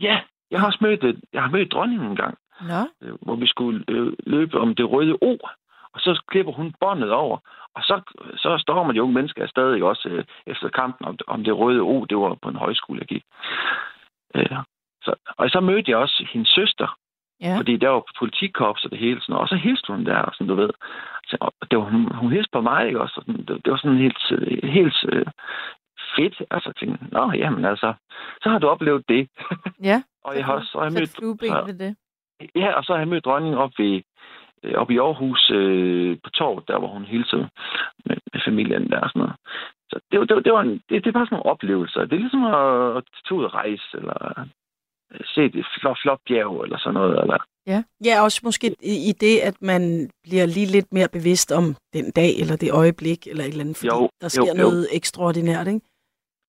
ja, 0.00 0.20
jeg 0.50 0.60
har 0.60 0.66
også 0.66 0.78
mødt, 0.80 1.04
øh, 1.04 1.14
jeg 1.32 1.42
har 1.42 1.50
mødt 1.50 1.72
dronningen 1.72 2.08
en 2.10 2.16
gang, 2.16 2.38
Nå. 2.60 2.80
øh, 3.02 3.14
hvor 3.22 3.36
vi 3.36 3.46
skulle 3.46 3.84
øh, 3.88 4.12
løbe 4.26 4.60
om 4.60 4.74
det 4.74 4.90
røde 4.90 5.16
O, 5.20 5.36
og 5.94 6.00
så 6.00 6.22
klipper 6.28 6.52
hun 6.52 6.74
båndet 6.80 7.12
over, 7.12 7.38
og 7.74 7.82
så, 7.82 8.00
så 8.36 8.58
stormer 8.58 8.92
de 8.92 9.02
unge 9.02 9.14
mennesker 9.14 9.46
stadig 9.46 9.82
også 9.84 10.08
øh, 10.08 10.24
efter 10.46 10.68
kampen 10.68 11.06
om, 11.06 11.18
om 11.26 11.44
det 11.44 11.58
røde 11.58 11.80
O, 11.80 12.04
det 12.04 12.18
var 12.18 12.34
på 12.42 12.48
en 12.48 12.56
højskole, 12.56 12.98
jeg 13.00 13.08
gik. 13.08 13.24
Øh, 14.34 14.56
så, 15.02 15.14
og 15.38 15.50
så 15.50 15.60
mødte 15.60 15.90
jeg 15.90 15.98
også 15.98 16.26
hendes 16.32 16.48
søster, 16.48 16.96
Ja. 17.42 17.56
fordi 17.58 17.76
der 17.76 17.88
var 17.88 18.02
politikkorps 18.18 18.84
og 18.84 18.90
det 18.90 18.98
hele 18.98 19.20
sådan. 19.20 19.40
Og 19.40 19.48
så 19.48 19.56
hilste 19.56 19.92
hun 19.92 20.06
der, 20.06 20.30
sådan 20.32 20.46
du 20.46 20.54
ved. 20.54 20.70
Så, 21.26 21.36
og 21.40 21.70
det 21.70 21.78
var, 21.78 21.84
hun, 21.84 22.14
hun 22.14 22.32
hilste 22.32 22.50
på 22.52 22.60
mig, 22.60 22.86
ikke 22.86 23.00
også? 23.00 23.14
Og 23.16 23.24
sådan, 23.26 23.44
det, 23.46 23.64
det, 23.64 23.70
var 23.70 23.76
sådan 23.76 23.98
helt, 23.98 24.18
helt 24.64 24.96
øh, 25.12 25.26
fedt. 26.18 26.36
Altså, 26.50 26.68
jeg 26.70 26.76
tænkte, 26.76 27.04
nå, 27.16 27.32
jamen 27.32 27.64
altså, 27.64 27.94
så 28.42 28.48
har 28.50 28.58
du 28.58 28.68
oplevet 28.68 29.04
det. 29.08 29.28
Ja. 29.90 30.02
og 30.24 30.36
jeg 30.36 30.44
har 30.44 30.52
også 30.52 30.68
så 30.72 30.78
har 30.78 30.84
jeg 30.84 30.92
mødt, 30.92 31.10
så- 31.10 31.64
ved 31.66 31.78
det. 31.78 31.96
Ja, 32.54 32.72
og 32.76 32.84
så 32.84 32.92
har 32.92 32.98
jeg 32.98 33.08
mødt 33.08 33.24
dronningen 33.24 33.58
op, 33.58 33.70
ved, 33.78 34.02
øh, 34.62 34.74
op 34.74 34.90
i 34.90 34.98
Aarhus 34.98 35.50
øh, 35.54 36.18
på 36.24 36.30
torvet, 36.30 36.68
der 36.68 36.78
hvor 36.78 36.88
hun 36.88 37.04
hilste 37.04 37.36
med, 38.06 38.16
med 38.32 38.40
familien 38.44 38.90
der 38.90 39.00
og 39.00 39.10
sådan 39.10 39.20
noget. 39.20 39.36
Så 39.90 40.00
det, 40.10 40.18
var- 40.18 40.26
det, 40.26 40.34
var- 40.36 40.42
det, 40.42 40.52
var 40.52 40.60
en, 40.60 40.82
det, 40.88 41.04
det 41.04 41.14
var 41.14 41.24
sådan 41.24 41.34
nogle 41.36 41.50
oplevelser. 41.52 42.00
Det 42.00 42.12
er 42.12 42.24
ligesom 42.26 42.44
at, 42.44 42.96
at 42.96 43.02
tage 43.28 43.38
ud 43.38 43.44
og 43.44 43.54
rejse, 43.54 43.86
eller 43.94 44.18
set 45.34 45.54
et 45.56 45.66
flot, 45.80 45.98
flot 46.02 46.20
bjerg 46.28 46.62
eller 46.64 46.78
sådan 46.78 46.94
noget. 46.94 47.20
Eller, 47.22 47.38
Ja. 47.66 47.82
Ja, 48.04 48.22
også 48.22 48.40
måske 48.44 48.66
i, 48.82 48.94
i 49.10 49.12
det, 49.20 49.38
at 49.38 49.56
man 49.62 50.10
bliver 50.22 50.46
lige 50.46 50.66
lidt 50.66 50.92
mere 50.92 51.08
bevidst 51.12 51.52
om 51.52 51.64
den 51.92 52.10
dag, 52.10 52.30
eller 52.40 52.56
det 52.56 52.70
øjeblik, 52.72 53.26
eller 53.26 53.44
et 53.44 53.48
eller 53.48 53.64
andet, 53.64 53.76
fordi 53.76 53.94
Jo, 53.94 54.08
der 54.20 54.28
sker 54.28 54.42
jo, 54.42 54.54
jo. 54.56 54.62
noget 54.62 54.86
ekstraordinært, 54.92 55.66
ikke? 55.66 55.80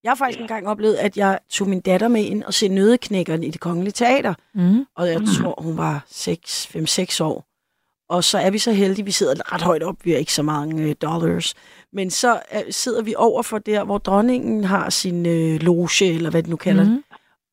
Jeg 0.03 0.09
har 0.09 0.15
faktisk 0.15 0.39
engang 0.39 0.67
oplevet, 0.67 0.95
at 0.95 1.17
jeg 1.17 1.39
tog 1.49 1.69
min 1.69 1.81
datter 1.81 2.07
med 2.07 2.23
ind 2.23 2.43
og 2.43 2.53
se 2.53 2.67
Nødeknækkeren 2.67 3.43
i 3.43 3.49
det 3.49 3.59
kongelige 3.61 3.91
teater. 3.91 4.33
Mm. 4.53 4.85
Og 4.95 5.07
jeg 5.07 5.21
tror, 5.37 5.61
hun 5.61 5.77
var 5.77 6.05
5-6 6.09 7.23
år. 7.23 7.45
Og 8.09 8.23
så 8.23 8.37
er 8.37 8.49
vi 8.49 8.57
så 8.57 8.71
heldige, 8.71 9.05
vi 9.05 9.11
sidder 9.11 9.53
ret 9.53 9.61
højt 9.61 9.83
op, 9.83 9.95
vi 10.03 10.11
har 10.11 10.17
ikke 10.17 10.33
så 10.33 10.43
mange 10.43 10.83
øh, 10.83 10.95
dollars. 11.01 11.53
Men 11.93 12.09
så 12.09 12.41
øh, 12.55 12.61
sidder 12.69 13.01
vi 13.01 13.15
over 13.17 13.41
for 13.43 13.57
der, 13.57 13.83
hvor 13.83 13.97
dronningen 13.97 14.63
har 14.63 14.89
sin 14.89 15.25
øh, 15.25 15.61
loge, 15.61 16.05
eller 16.05 16.29
hvad 16.29 16.43
det 16.43 16.49
nu 16.49 16.55
kalder 16.55 16.83
mm. 16.83 16.89
det. 16.89 17.03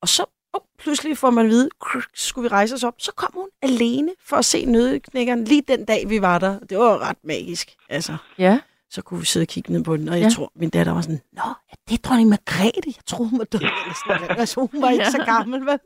Og 0.02 0.08
så 0.08 0.24
oh, 0.52 0.60
pludselig 0.78 1.18
får 1.18 1.30
man 1.30 1.44
at 1.44 1.50
vide, 1.50 1.68
"Krr, 1.80 2.00
skulle 2.14 2.42
vi 2.42 2.48
rejse 2.48 2.74
os 2.74 2.84
op. 2.84 2.94
Så 2.98 3.12
kom 3.16 3.30
hun 3.34 3.48
alene 3.62 4.12
for 4.24 4.36
at 4.36 4.44
se 4.44 4.64
nødeknækkeren 4.64 5.44
lige 5.44 5.62
den 5.68 5.84
dag, 5.84 6.08
vi 6.08 6.22
var 6.22 6.38
der. 6.38 6.58
Det 6.58 6.78
var 6.78 7.08
ret 7.08 7.16
magisk. 7.24 7.74
Altså, 7.88 8.16
Ja. 8.38 8.58
Så 8.90 9.02
kunne 9.02 9.20
vi 9.20 9.26
sidde 9.26 9.44
og 9.44 9.48
kigge 9.54 9.72
ned 9.72 9.84
på 9.84 9.96
den, 9.96 10.08
og 10.08 10.14
jeg 10.14 10.22
Ja. 10.22 10.28
tror, 10.36 10.48
min 10.62 10.70
datter 10.70 10.92
var 10.92 11.00
sådan, 11.00 11.20
Nå, 11.32 11.48
er 11.72 11.76
det 11.88 12.04
dronning 12.04 12.28
Margrethe? 12.34 12.92
Jeg 12.98 13.04
troede, 13.10 13.30
hun 13.30 13.38
var 13.38 13.48
død. 13.54 13.60
Eller 13.60 13.94
sådan 14.06 14.20
noget. 14.22 14.40
altså, 14.42 14.56
hun 14.72 14.82
var 14.82 14.90
ikke 14.90 15.10
så 15.18 15.22
gammel, 15.34 15.60
vel? 15.70 15.78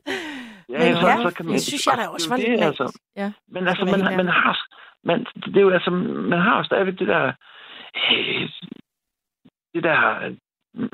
Men 0.68 0.80
ja, 0.80 1.52
det 1.54 1.62
synes 1.70 1.86
jeg 1.86 1.94
da 2.00 2.04
også 2.08 2.28
var 2.28 2.36
det, 2.36 2.48
lidt 2.50 2.60
altså, 2.70 2.98
Ja. 3.16 3.28
Men 3.54 3.68
altså, 3.68 3.84
man, 3.84 4.00
man 4.20 4.28
har, 4.28 4.54
man, 5.04 5.18
det 5.52 5.56
er 5.56 5.60
jo 5.68 5.70
altså, 5.70 5.90
man 6.32 6.40
har 6.46 6.54
jo 6.58 6.64
stadigvæk 6.64 6.98
det 6.98 7.08
der, 7.08 7.32
det 9.74 9.82
der, 9.88 9.98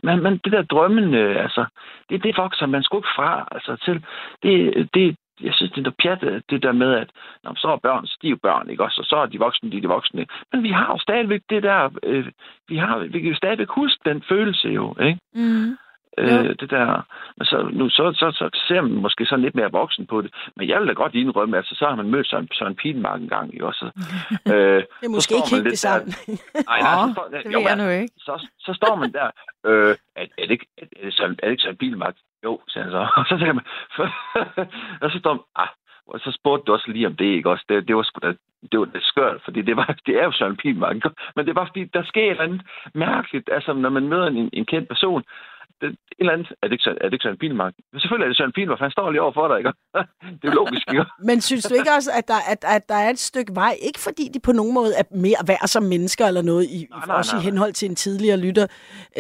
man, 0.03 0.23
man, 0.23 0.33
det 0.45 0.53
der 0.53 0.63
drømmen, 0.63 1.15
øh, 1.15 1.43
altså, 1.43 1.67
det, 2.09 2.23
det 2.25 2.37
vokser 2.37 2.67
man 2.67 2.83
sgu 2.83 2.99
ikke 2.99 3.17
fra, 3.17 3.49
altså, 3.53 3.77
til, 3.85 4.05
det, 4.43 4.55
det, 4.95 5.17
jeg 5.41 5.55
synes, 5.55 5.73
det 5.73 5.79
er 5.79 5.83
noget 5.83 5.97
pjat, 6.03 6.23
øh, 6.23 6.41
det 6.51 6.63
der 6.63 6.73
med, 6.73 6.95
at 6.95 7.11
når 7.45 7.55
så 7.57 7.69
er 7.69 7.77
børn, 7.77 8.07
så 8.07 8.19
er 8.25 8.37
børn, 8.43 8.71
ikke 8.71 8.85
også, 8.85 9.01
og 9.01 9.07
så 9.07 9.17
er 9.17 9.27
de 9.27 9.39
voksne, 9.39 9.71
de 9.71 9.77
er 9.77 9.81
de 9.81 9.89
voksne. 9.89 10.27
Men 10.53 10.63
vi 10.63 10.71
har 10.71 10.93
jo 10.93 10.99
stadigvæk 10.99 11.43
det 11.51 11.63
der, 11.63 11.91
øh, 12.03 12.27
vi, 12.69 12.77
har, 12.77 12.99
vi 12.99 13.21
kan 13.21 13.31
jo 13.31 13.37
stadigvæk 13.37 13.69
huske 13.69 14.01
den 14.05 14.23
følelse 14.29 14.69
jo, 14.69 14.97
ikke? 15.01 15.21
Mm. 15.35 15.77
Øh, 16.19 16.57
det 16.61 16.71
der. 16.71 17.03
Så, 17.43 17.69
nu, 17.73 17.89
så, 17.89 18.13
så, 18.21 18.27
så, 18.39 18.61
ser 18.69 18.81
man 18.81 18.93
måske 18.93 19.27
sådan 19.27 19.45
lidt 19.45 19.55
mere 19.55 19.73
voksen 19.73 20.07
på 20.07 20.21
det. 20.23 20.31
Men 20.57 20.69
jeg 20.69 20.81
vil 20.81 20.89
da 20.89 20.93
godt 20.93 21.15
indrømme, 21.15 21.57
altså 21.57 21.75
så 21.75 21.85
har 21.89 21.95
man 21.95 22.11
mødt 22.11 22.29
Søren, 22.29 22.49
Søren 22.53 22.75
Pilmark 22.75 23.21
en 23.21 23.29
gang, 23.29 23.55
ikke 23.55 23.67
også? 23.67 23.85
øh, 24.53 24.83
Det 25.01 25.07
er 25.09 25.09
måske 25.09 25.35
ikke 25.35 25.51
helt 25.51 25.65
det 25.65 25.79
samme. 25.79 26.07
Nej, 26.55 26.81
nej, 26.81 27.07
så, 27.07 27.13
står- 27.13 27.29
det 27.33 27.53
jo, 27.53 27.61
jeg 27.61 27.77
nu 27.77 27.89
ikke. 27.89 28.15
Så, 28.19 28.47
så 28.59 28.75
står 28.75 28.95
man 28.97 29.13
der. 29.13 29.31
Øh, 29.67 29.97
er, 30.17 30.23
er, 30.39 30.43
det 30.47 30.51
ikke, 30.51 30.67
er, 30.79 30.85
er, 30.97 31.05
det 31.05 31.15
Søren, 31.15 31.33
er 31.43 31.47
det 31.47 31.51
ikke 31.51 31.63
Søren 31.63 31.77
Pilmark? 31.77 32.15
Jo, 32.45 32.61
siger 32.69 32.85
han 32.85 32.93
så. 32.93 33.03
Og 33.21 33.25
så 33.29 33.35
tænker 33.39 33.53
man, 33.53 33.65
og 35.03 35.11
så 35.11 35.19
står 35.19 35.33
man, 35.35 35.43
ah, 35.57 35.69
og 36.07 36.21
så 36.21 36.31
spurgte 36.39 36.65
du 36.67 36.73
også 36.73 36.91
lige 36.91 37.07
om 37.07 37.17
det, 37.17 37.25
ikke 37.25 37.51
også? 37.51 37.65
Det, 37.69 37.89
det 37.89 37.97
var 37.97 38.03
sgu 38.03 38.19
da, 38.23 38.33
det 38.73 38.79
var 38.81 38.89
lidt 38.95 39.05
skørt, 39.05 39.41
fordi 39.45 39.63
det, 39.63 39.77
var, 39.77 39.97
det 40.07 40.15
er 40.21 40.25
jo 40.25 40.33
Søren 40.33 40.59
ikke? 40.65 41.11
Men 41.37 41.47
det 41.47 41.55
var 41.55 41.67
fordi, 41.67 41.85
der 41.85 42.03
sker 42.05 42.23
et 42.25 42.31
eller 42.31 42.43
andet 42.45 42.63
mærkeligt, 42.95 43.49
altså 43.53 43.73
når 43.73 43.91
man 43.91 44.09
møder 44.09 44.27
en, 44.27 44.51
en 44.53 44.67
kendt 44.67 44.89
person, 44.89 45.23
det, 45.81 45.89
et 45.89 45.97
eller 46.19 46.33
andet, 46.33 46.49
er 46.63 46.67
det 46.69 46.73
ikke, 46.73 46.91
er 46.91 47.07
det 47.09 47.13
ikke 47.13 47.23
Søren 47.23 47.39
Pilmark? 47.39 47.75
Selvfølgelig 47.99 48.25
er 48.27 48.29
det 48.33 48.37
Søren 48.37 48.53
Pilmark, 48.53 48.79
han 48.79 48.91
står 48.91 49.11
lige 49.11 49.23
over 49.23 49.33
for 49.33 49.49
dig, 49.49 49.59
ikke? 49.59 49.73
det 50.41 50.45
er 50.45 50.51
jo 50.53 50.57
logisk, 50.63 50.85
ikke? 50.93 51.05
Men 51.29 51.41
synes 51.41 51.65
du 51.65 51.75
ikke 51.75 51.93
også, 51.99 52.11
at 52.19 52.29
der, 52.29 52.41
at, 52.53 52.61
at 52.77 52.89
der 52.89 52.95
er 52.95 53.11
et 53.11 53.19
stykke 53.19 53.55
vej, 53.55 53.73
ikke 53.89 54.01
fordi 54.01 54.25
de 54.35 54.41
på 54.41 54.53
nogen 54.53 54.75
måde 54.75 54.93
er 55.01 55.03
mere 55.11 55.41
værd 55.47 55.67
som 55.67 55.83
mennesker 55.83 56.27
eller 56.27 56.43
noget, 56.43 56.65
i, 56.65 56.87
nej, 56.91 57.07
nej, 57.07 57.17
også 57.17 57.37
nej. 57.37 57.43
i 57.43 57.45
henhold 57.45 57.73
til 57.73 57.89
en 57.91 57.97
tidligere 57.97 58.39
lytter, 58.47 58.67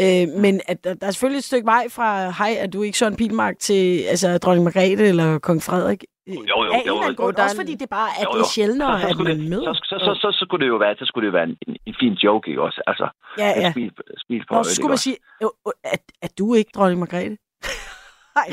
øh, 0.02 0.24
men 0.44 0.60
at 0.68 0.85
der, 0.85 0.94
der 0.94 1.06
er 1.06 1.10
selvfølgelig 1.10 1.39
et 1.39 1.51
stykke 1.51 1.66
vej 1.66 1.85
fra, 1.97 2.30
hej, 2.30 2.56
er 2.62 2.66
du 2.66 2.82
ikke 2.82 2.98
Søren 2.98 3.16
Pilmark, 3.16 3.59
til 3.59 4.02
altså, 4.12 4.39
dronning 4.39 4.64
Margrethe 4.64 5.05
eller 5.09 5.39
kong 5.39 5.62
Frederik? 5.62 6.05
Jo, 6.28 6.64
jo, 6.64 6.72
Af 6.72 6.78
en 6.78 6.88
eller 6.88 7.02
anden 7.02 7.16
grund, 7.16 7.36
også 7.36 7.56
fordi 7.56 7.74
det 7.74 7.88
bare 7.90 8.10
er, 8.20 8.24
Jo, 8.24 8.30
det 8.34 8.40
er 8.40 8.50
sjældnere, 8.56 9.00
Så- 9.00 9.06
så 9.06 9.09
at 9.12 9.18
man 9.28 9.40
det- 9.40 9.50
møder. 9.50 9.72
Så, 9.74 9.80
så, 9.90 9.96
så, 10.06 10.12
så, 10.22 10.28
så, 10.38 10.44
skulle 10.46 10.62
det 10.64 10.68
jo 10.74 10.76
være, 10.76 10.94
så 10.98 11.05
skulle 11.05 11.22
det 11.26 11.32
jo 11.32 11.36
være 11.38 11.48
en, 11.50 11.56
en, 11.68 11.76
en 11.86 11.94
fin 12.00 12.12
joke, 12.12 12.50
ikke 12.50 12.62
også? 12.62 12.80
Altså, 12.86 13.06
Ja, 13.38 13.48
ja. 13.62 13.66
Et 13.68 13.72
smil, 13.72 13.92
smil 14.26 14.42
på 14.48 14.55
Nå, 14.55 14.62
så 14.62 14.74
skulle 14.74 14.88
man 14.96 14.98
sige, 15.06 15.16
"Jo, 15.42 15.48
jo, 15.66 15.72
er, 15.84 15.96
er 16.22 16.28
du 16.38 16.55
ikke 16.55 16.70
dronning 16.74 17.00
Margrethe? 17.00 17.36
Nej, 18.38 18.48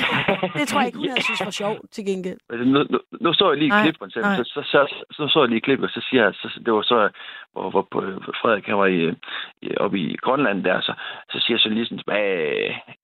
det 0.58 0.68
tror 0.68 0.80
jeg 0.80 0.88
ikke, 0.88 0.98
hun 0.98 1.08
havde 1.10 1.24
synes 1.24 1.46
var 1.46 1.52
sjovt 1.52 1.80
til 1.92 2.06
gengæld. 2.06 2.40
Nu, 2.74 2.84
nu, 2.92 3.00
nu 3.22 3.34
så 3.34 3.50
jeg 3.52 3.58
lige 3.60 3.72
klip, 3.82 3.96
for 4.00 4.06
eksempel. 4.06 4.32
Så, 4.38 4.44
så, 4.54 4.62
så, 4.74 4.80
så, 5.12 5.28
så 5.34 5.40
jeg 5.42 5.50
lige 5.50 5.62
klip, 5.62 5.80
og 5.84 5.90
så 5.90 6.02
siger 6.10 6.24
jeg, 6.24 6.34
så, 6.34 6.48
det 6.66 6.74
var 6.74 6.82
så, 6.82 7.10
hvor, 7.54 7.70
hvor 7.70 7.88
Frederik 8.42 8.66
han 8.66 8.78
var 8.78 8.86
i, 8.86 9.00
oppe 9.78 10.00
i 10.00 10.16
Grønland 10.26 10.64
der, 10.64 10.82
så, 10.82 10.94
så 11.32 11.38
siger 11.46 11.58
journalisten, 11.66 12.00
hvad, 12.06 12.24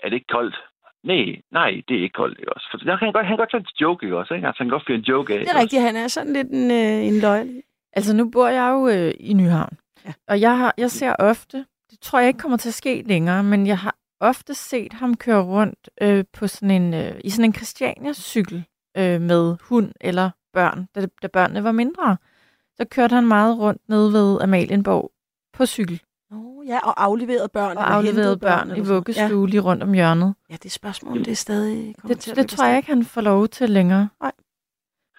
er 0.04 0.08
det 0.10 0.14
ikke 0.14 0.34
koldt? 0.38 0.56
Nej, 1.04 1.42
nej, 1.52 1.82
det 1.88 1.98
er 1.98 2.04
ikke 2.04 2.14
koldt, 2.14 2.40
ikke 2.40 2.54
også? 2.54 2.68
For 2.72 2.78
der 2.78 2.98
kan 2.98 3.06
han 3.06 3.14
godt, 3.14 3.26
han 3.26 3.38
kan 3.38 3.42
godt 3.44 3.52
tage 3.52 3.62
en 3.62 3.68
joke, 3.82 4.06
ikke 4.06 4.18
også? 4.18 4.34
Ikke? 4.34 4.48
Altså, 4.48 4.60
han 4.64 4.68
kan 4.68 4.72
godt 4.72 4.88
fyre 4.88 4.98
en 4.98 5.04
joke 5.04 5.34
af. 5.34 5.40
Det 5.40 5.50
er 5.50 5.60
rigtigt, 5.60 5.82
han 5.82 5.96
er 5.96 6.08
sådan 6.08 6.34
lidt 6.34 6.48
en, 6.48 6.72
øh, 6.72 7.08
en 7.08 7.20
løgn. 7.20 7.62
Altså, 7.94 8.16
nu 8.16 8.30
bor 8.30 8.48
jeg 8.48 8.70
jo 8.72 8.88
øh, 8.88 9.14
i 9.20 9.34
Nyhavn. 9.34 9.78
Ja. 10.06 10.14
Og 10.28 10.42
jeg, 10.42 10.58
har, 10.58 10.74
jeg 10.78 10.92
ser 10.92 11.16
ofte, 11.20 11.58
det 11.92 12.00
tror 12.02 12.20
jeg 12.20 12.28
ikke 12.28 12.40
kommer 12.40 12.58
til 12.58 12.70
at 12.70 12.74
ske 12.74 13.04
længere, 13.06 13.44
men 13.44 13.68
jeg 13.68 13.78
har 13.78 13.96
ofte 14.20 14.54
set 14.54 14.94
ham 14.94 15.18
køre 15.18 15.44
rundt 15.44 15.90
øh, 16.02 16.24
på 16.34 16.48
sådan 16.48 16.72
en, 16.72 16.94
øh, 16.94 17.20
i 17.24 17.30
sådan 17.30 17.46
en 17.46 17.56
Christiania-cykel 17.56 18.64
øh, 18.98 19.22
med 19.22 19.58
hund 19.62 19.92
eller 20.02 20.30
børn, 20.54 20.88
da, 20.96 21.06
da 21.22 21.28
børnene 21.28 21.64
var 21.64 21.72
mindre. 21.72 22.18
Så 22.78 22.86
kørte 22.86 23.16
han 23.16 23.28
meget 23.28 23.58
rundt 23.60 23.82
nede 23.90 24.14
ved 24.14 24.42
Amalienborg 24.42 25.12
på 25.54 25.66
cykel. 25.66 26.02
Oh, 26.32 26.68
ja, 26.68 26.80
og 26.80 27.04
afleveret 27.04 27.52
børn. 27.52 27.66
Og 27.78 27.84
eller 27.84 27.96
afleverede 27.96 28.22
hentet 28.30 28.40
børn 28.40 28.78
i 28.78 28.80
vuggestue 28.80 29.50
lige 29.50 29.60
rundt 29.62 29.84
om 29.84 29.94
hjørnet. 29.94 30.36
Ja, 30.50 30.54
det 30.54 30.66
er 30.66 30.70
spørgsmål, 30.70 31.20
det 31.20 31.32
er 31.32 31.36
stadig 31.36 31.96
Det, 32.08 32.20
til 32.20 32.36
det 32.36 32.50
tror 32.50 32.66
jeg 32.66 32.78
ikke, 32.78 32.90
han 32.90 33.06
får 33.06 33.22
lov 33.22 33.48
til 33.48 33.70
længere. 33.70 34.10
Nej. 34.22 34.32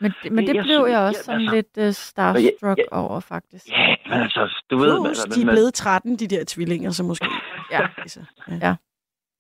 Men, 0.01 0.13
men 0.31 0.47
det 0.47 0.55
Jeg 0.55 0.63
blev 0.65 0.75
synes- 0.79 0.91
jeg 0.91 0.99
også 1.01 1.19
ja, 1.19 1.23
sådan 1.23 1.41
altså- 1.41 1.55
lidt 1.55 1.89
uh, 1.89 1.95
starstruck 1.95 2.79
over, 2.93 3.21
faktisk. 3.21 3.69
Ja, 3.69 3.97
men 4.07 4.21
altså, 4.23 4.63
du 4.71 4.79
ved... 4.79 5.01
Plus, 5.05 5.19
men- 5.27 5.35
de 5.35 5.41
er 5.41 5.47
men- 5.47 5.53
blevet 5.55 5.75
13, 5.75 6.17
de 6.17 6.27
der 6.27 6.45
tvillinger, 6.49 6.91
så 6.91 7.03
måske... 7.03 7.27
Ja. 7.71 7.87
Altså, 7.99 8.21
ja. 8.49 8.55
ja. 8.63 8.75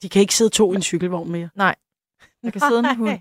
De 0.03 0.09
kan 0.09 0.21
ikke 0.23 0.35
sidde 0.35 0.51
to 0.51 0.73
i 0.73 0.77
en 0.77 0.83
cykelvogn 0.83 1.31
mere. 1.33 1.49
Nej. 1.55 1.75
Der 2.45 2.51
kan 2.51 2.61
sidde 2.61 2.79
en 2.79 2.97
hund. 2.97 3.19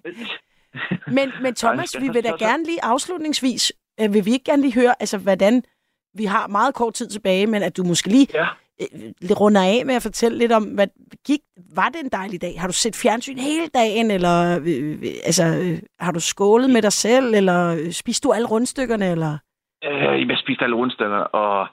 Men, 1.08 1.32
men 1.42 1.56
Thomas, 1.56 1.96
vi 2.00 2.10
vil 2.10 2.24
da 2.24 2.30
gerne 2.40 2.64
lige 2.66 2.84
afslutningsvis, 2.84 3.74
øh, 4.02 4.14
vil 4.14 4.26
vi 4.26 4.32
ikke 4.32 4.44
gerne 4.46 4.62
lige 4.62 4.74
høre, 4.74 4.94
altså 5.00 5.18
hvordan, 5.18 5.64
vi 6.14 6.26
har 6.26 6.48
meget 6.48 6.76
kort 6.76 6.94
tid 6.94 7.08
tilbage, 7.08 7.48
men 7.48 7.64
at 7.64 7.78
du 7.78 7.84
måske 7.84 8.08
lige 8.10 8.28
ja. 8.34 8.48
øh, 8.82 9.32
runder 9.42 9.62
af 9.62 9.86
med 9.86 9.96
at 9.96 10.02
fortælle 10.02 10.38
lidt 10.38 10.52
om, 10.52 10.64
hvad 10.64 10.88
gik, 11.28 11.40
var 11.76 11.90
det 11.90 12.00
en 12.04 12.10
dejlig 12.10 12.42
dag? 12.42 12.54
Har 12.60 12.68
du 12.68 12.74
set 12.74 12.96
fjernsyn 13.04 13.38
hele 13.38 13.68
dagen, 13.68 14.12
eller 14.12 14.60
øh, 14.60 14.92
øh, 15.04 15.14
altså, 15.26 15.44
øh, 15.44 15.80
har 16.00 16.12
du 16.12 16.20
skålet 16.20 16.70
med 16.70 16.82
dig 16.82 16.92
selv, 16.94 17.34
eller 17.34 17.60
øh, 17.86 17.92
spiste 17.92 18.28
du 18.28 18.34
alle 18.34 18.48
rundstykkerne, 18.48 19.12
eller? 19.12 19.38
Øh, 19.86 20.30
jeg 20.30 20.38
spiste 20.44 20.64
alle 20.64 20.76
rundstykker, 20.76 21.18
og 21.18 21.68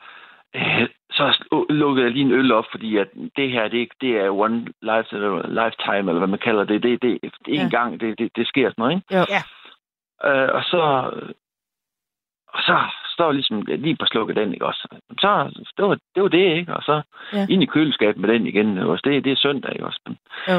øh, 0.57 0.89
så 1.11 1.45
lukkede 1.71 2.05
jeg 2.07 2.13
lige 2.13 2.25
en 2.25 2.33
øl 2.33 2.53
op, 2.53 2.65
fordi 2.71 2.97
at 2.97 3.09
det 3.37 3.51
her, 3.51 3.69
det, 3.69 3.89
det 4.01 4.11
er 4.17 4.31
one 4.31 4.59
life, 4.83 5.09
eller 5.13 5.49
lifetime, 5.61 6.11
eller 6.11 6.19
hvad 6.19 6.29
man 6.37 6.39
kalder 6.49 6.65
det. 6.65 6.83
Det, 6.83 7.03
det, 7.03 7.19
det 7.23 7.57
er 7.57 7.61
en 7.61 7.71
Ja. 7.73 7.77
gang, 7.79 8.01
det, 8.01 8.19
det, 8.19 8.31
det 8.37 8.47
sker 8.49 8.69
sådan 8.71 8.75
noget, 8.83 8.95
ikke? 8.97 9.17
Jo. 9.17 9.25
Ja. 9.35 9.43
Øh, 10.29 10.49
og 10.55 10.63
så, 10.63 10.83
og 12.55 12.61
så 12.63 12.79
står 13.15 13.33
ligesom 13.33 13.63
lige 13.63 13.97
på 13.97 14.07
slukket 14.07 14.37
den, 14.37 14.55
ikke 14.55 14.67
også? 14.67 14.89
Så, 15.21 15.31
det 15.77 15.85
var 15.85 15.99
det, 16.15 16.23
var 16.23 16.29
det 16.29 16.57
ikke? 16.59 16.75
Og 16.77 16.83
så 16.83 17.03
Ja. 17.33 17.47
ind 17.51 17.63
i 17.63 17.67
køleskabet 17.67 18.21
med 18.21 18.29
den 18.35 18.47
igen, 18.47 18.71
ikke 18.71 18.87
også? 18.91 19.03
Det, 19.05 19.25
det 19.25 19.33
er 19.33 19.37
søndag, 19.37 19.73
ikke 19.73 19.87
også? 19.87 20.01
Men, 20.07 20.19
Jo. 20.49 20.57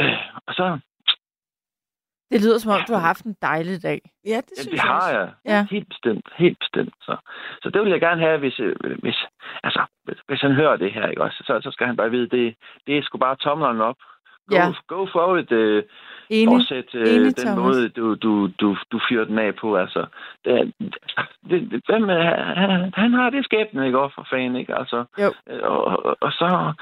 øh, 0.00 0.18
og 0.46 0.54
så, 0.54 0.78
Det 2.30 2.40
lyder 2.44 2.58
som 2.58 2.72
om, 2.72 2.80
du 2.88 2.92
har 2.92 3.00
haft 3.10 3.24
en 3.24 3.36
dejlig 3.42 3.82
dag. 3.82 4.00
Ja, 4.32 4.36
det 4.46 4.52
Ja, 4.56 4.62
synes 4.62 4.66
det 4.66 4.72
jeg 4.76 4.82
har 4.82 4.96
også. 4.96 5.18
jeg. 5.18 5.28
Ja. 5.44 5.66
Helt 5.70 5.88
bestemt. 5.88 6.26
Helt 6.36 6.58
bestemt. 6.58 6.94
Så, 7.02 7.16
så 7.62 7.70
det 7.70 7.82
vil 7.82 7.90
jeg 7.90 8.00
gerne 8.00 8.20
have, 8.20 8.38
hvis, 8.38 8.60
øh, 8.60 8.76
hvis, 9.02 9.18
altså, 9.62 9.82
hvis- 10.04 10.22
hvis 10.28 10.40
han 10.40 10.52
hører 10.52 10.76
det 10.76 10.92
her, 10.92 11.06
ikke 11.08 11.22
også? 11.22 11.42
Så, 11.46 11.60
så 11.62 11.70
skal 11.70 11.86
han 11.86 11.96
bare 11.96 12.10
vide, 12.10 12.28
det, 12.36 12.54
det 12.86 12.98
er 12.98 13.02
sgu 13.02 13.18
bare 13.18 13.36
tomlerne 13.36 13.84
op. 13.84 13.96
Go, 14.50 14.54
Ja. 14.56 14.72
go 14.88 15.06
for 15.12 15.36
it. 15.38 15.52
Uh, 15.52 15.82
Enig. 16.30 16.54
Fortsæt 16.54 16.94
uh, 16.94 17.00
Enig, 17.00 17.36
den 17.36 17.46
Thomas. 17.46 17.58
måde, 17.64 17.88
du, 17.88 18.14
du, 18.14 18.48
du, 18.60 18.76
du 18.92 19.00
fyrer 19.08 19.24
den 19.24 19.38
af 19.38 19.54
på. 19.60 19.76
Altså, 19.76 20.06
det, 20.44 20.72
det, 21.50 21.70
det, 21.70 21.82
hvem, 21.88 22.08
han, 22.08 22.92
han 22.94 23.12
har 23.12 23.30
det 23.30 23.44
skæbne, 23.44 23.86
ikke 23.86 23.98
også, 23.98 24.14
for 24.14 24.26
fanden, 24.30 24.56
ikke? 24.56 24.74
Altså, 24.78 25.04
Jo. 25.22 25.30
øh, 25.50 25.60
og, 25.62 25.84
og, 25.84 26.16
og 26.20 26.32
så... 26.32 26.72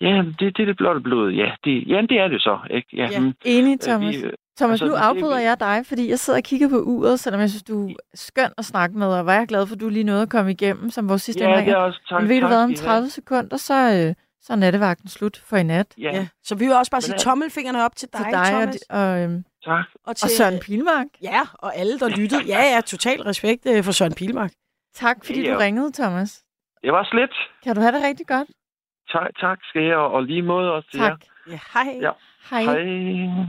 Ja, 0.00 0.22
det, 0.40 0.56
det 0.56 0.62
er 0.62 0.66
det 0.66 0.76
blotte 0.76 1.00
blod. 1.00 1.30
Ja, 1.32 1.50
det, 1.64 1.88
ja, 1.88 2.00
det 2.00 2.20
er 2.20 2.28
det 2.28 2.40
så, 2.42 2.58
ikke? 2.70 2.88
Ja, 2.96 3.08
Ja, 3.12 3.20
mm, 3.20 3.32
enig, 3.44 3.72
øh, 3.72 3.78
Thomas. 3.78 4.14
vi, 4.16 4.22
øh, 4.26 4.32
Thomas, 4.58 4.82
altså, 4.82 4.86
nu 4.86 4.92
afbryder 5.08 5.38
jeg 5.38 5.56
dig, 5.60 5.82
fordi 5.88 6.10
jeg 6.10 6.18
sidder 6.18 6.38
og 6.38 6.44
kigger 6.44 6.68
på 6.68 6.76
uret, 6.76 7.20
selvom 7.20 7.40
jeg 7.40 7.50
synes, 7.50 7.62
du 7.62 7.88
er 7.88 7.94
skøn 8.14 8.50
at 8.58 8.64
snakke 8.64 8.98
med, 8.98 9.06
og 9.06 9.18
er 9.28 9.32
jeg 9.38 9.48
glad 9.48 9.66
for, 9.66 9.74
at 9.74 9.80
du 9.80 9.88
lige 9.88 10.04
nåede 10.04 10.22
at 10.22 10.30
komme 10.30 10.50
igennem, 10.50 10.90
som 10.90 11.08
vores 11.08 11.22
sidste 11.22 11.44
Ja, 11.44 11.48
indringer. 11.50 11.72
det 11.74 11.80
er 11.80 11.84
også- 11.84 12.00
tak- 12.08 12.20
Men 12.22 12.28
ved 12.28 12.36
du 12.36 12.40
tak, 12.40 12.50
hvad, 12.50 12.62
om 12.64 12.70
Ina. 12.70 12.76
30 12.78 13.08
sekunder, 13.08 13.56
så, 13.56 13.74
øh, 13.74 14.14
så 14.46 14.52
er 14.52 14.56
nattevagten 14.56 15.08
slut 15.08 15.36
for 15.48 15.56
i 15.56 15.62
nat. 15.62 15.94
Ja. 15.98 16.10
Ja. 16.14 16.26
Så 16.42 16.54
vi 16.54 16.64
vil 16.66 16.74
også 16.74 16.90
bare 16.90 17.00
sige 17.00 17.18
tommelfingrene 17.18 17.84
op 17.84 17.96
til 17.96 18.08
dig, 18.12 18.20
Til 18.20 18.32
dig 18.32 18.40
og, 18.40 18.48
Thomas. 18.62 18.82
og, 18.90 19.22
øhm, 19.22 19.44
Tak. 19.64 19.84
Og, 20.04 20.14
og 20.22 20.30
Søren 20.30 20.60
Pilmark. 20.60 21.06
Ja, 21.22 21.40
og 21.54 21.76
alle, 21.76 21.98
der 21.98 22.08
lyttede. 22.08 22.42
Ja, 22.46 22.62
ja, 22.74 22.80
total 22.80 23.22
respekt 23.22 23.66
øh, 23.66 23.84
for 23.84 23.92
Søren 23.92 24.14
Pilmark. 24.14 24.50
Tak, 24.94 25.24
fordi 25.24 25.40
Ja. 25.46 25.52
du 25.54 25.58
ringede, 25.58 25.92
Thomas. 25.92 26.42
Det 26.82 26.92
var 26.92 27.04
slet. 27.10 27.30
Kan 27.64 27.74
du 27.74 27.80
have 27.80 27.92
det 27.96 28.02
rigtig 28.02 28.26
godt? 28.26 28.48
Tak, 29.12 29.30
tak 29.40 29.58
skal 29.68 29.82
jeg, 29.82 29.96
og 29.96 30.22
lige 30.22 30.42
måde 30.42 30.72
også 30.72 30.88
til 30.90 31.00
Tak. 31.00 31.10
jer. 31.46 31.52
Ja, 31.52 31.58
hej. 31.74 31.98
Ja. 32.00 32.10
Hej. 32.50 32.62
Hej. 32.62 33.46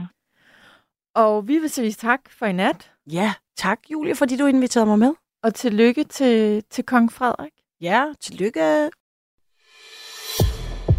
Og 1.14 1.48
vi 1.48 1.58
vil 1.58 1.70
sige 1.70 1.92
tak 1.92 2.20
for 2.38 2.46
i 2.46 2.52
nat. 2.52 2.92
Ja, 3.12 3.32
tak 3.56 3.78
Julie, 3.92 4.14
fordi 4.16 4.36
du 4.36 4.46
inviterede 4.46 4.86
mig 4.86 4.98
med. 4.98 5.12
Og 5.42 5.54
tillykke 5.54 6.04
til, 6.04 6.64
til 6.70 6.84
kong 6.84 7.12
Frederik. 7.12 7.52
Ja, 7.80 8.04
tillykke. 8.20 8.90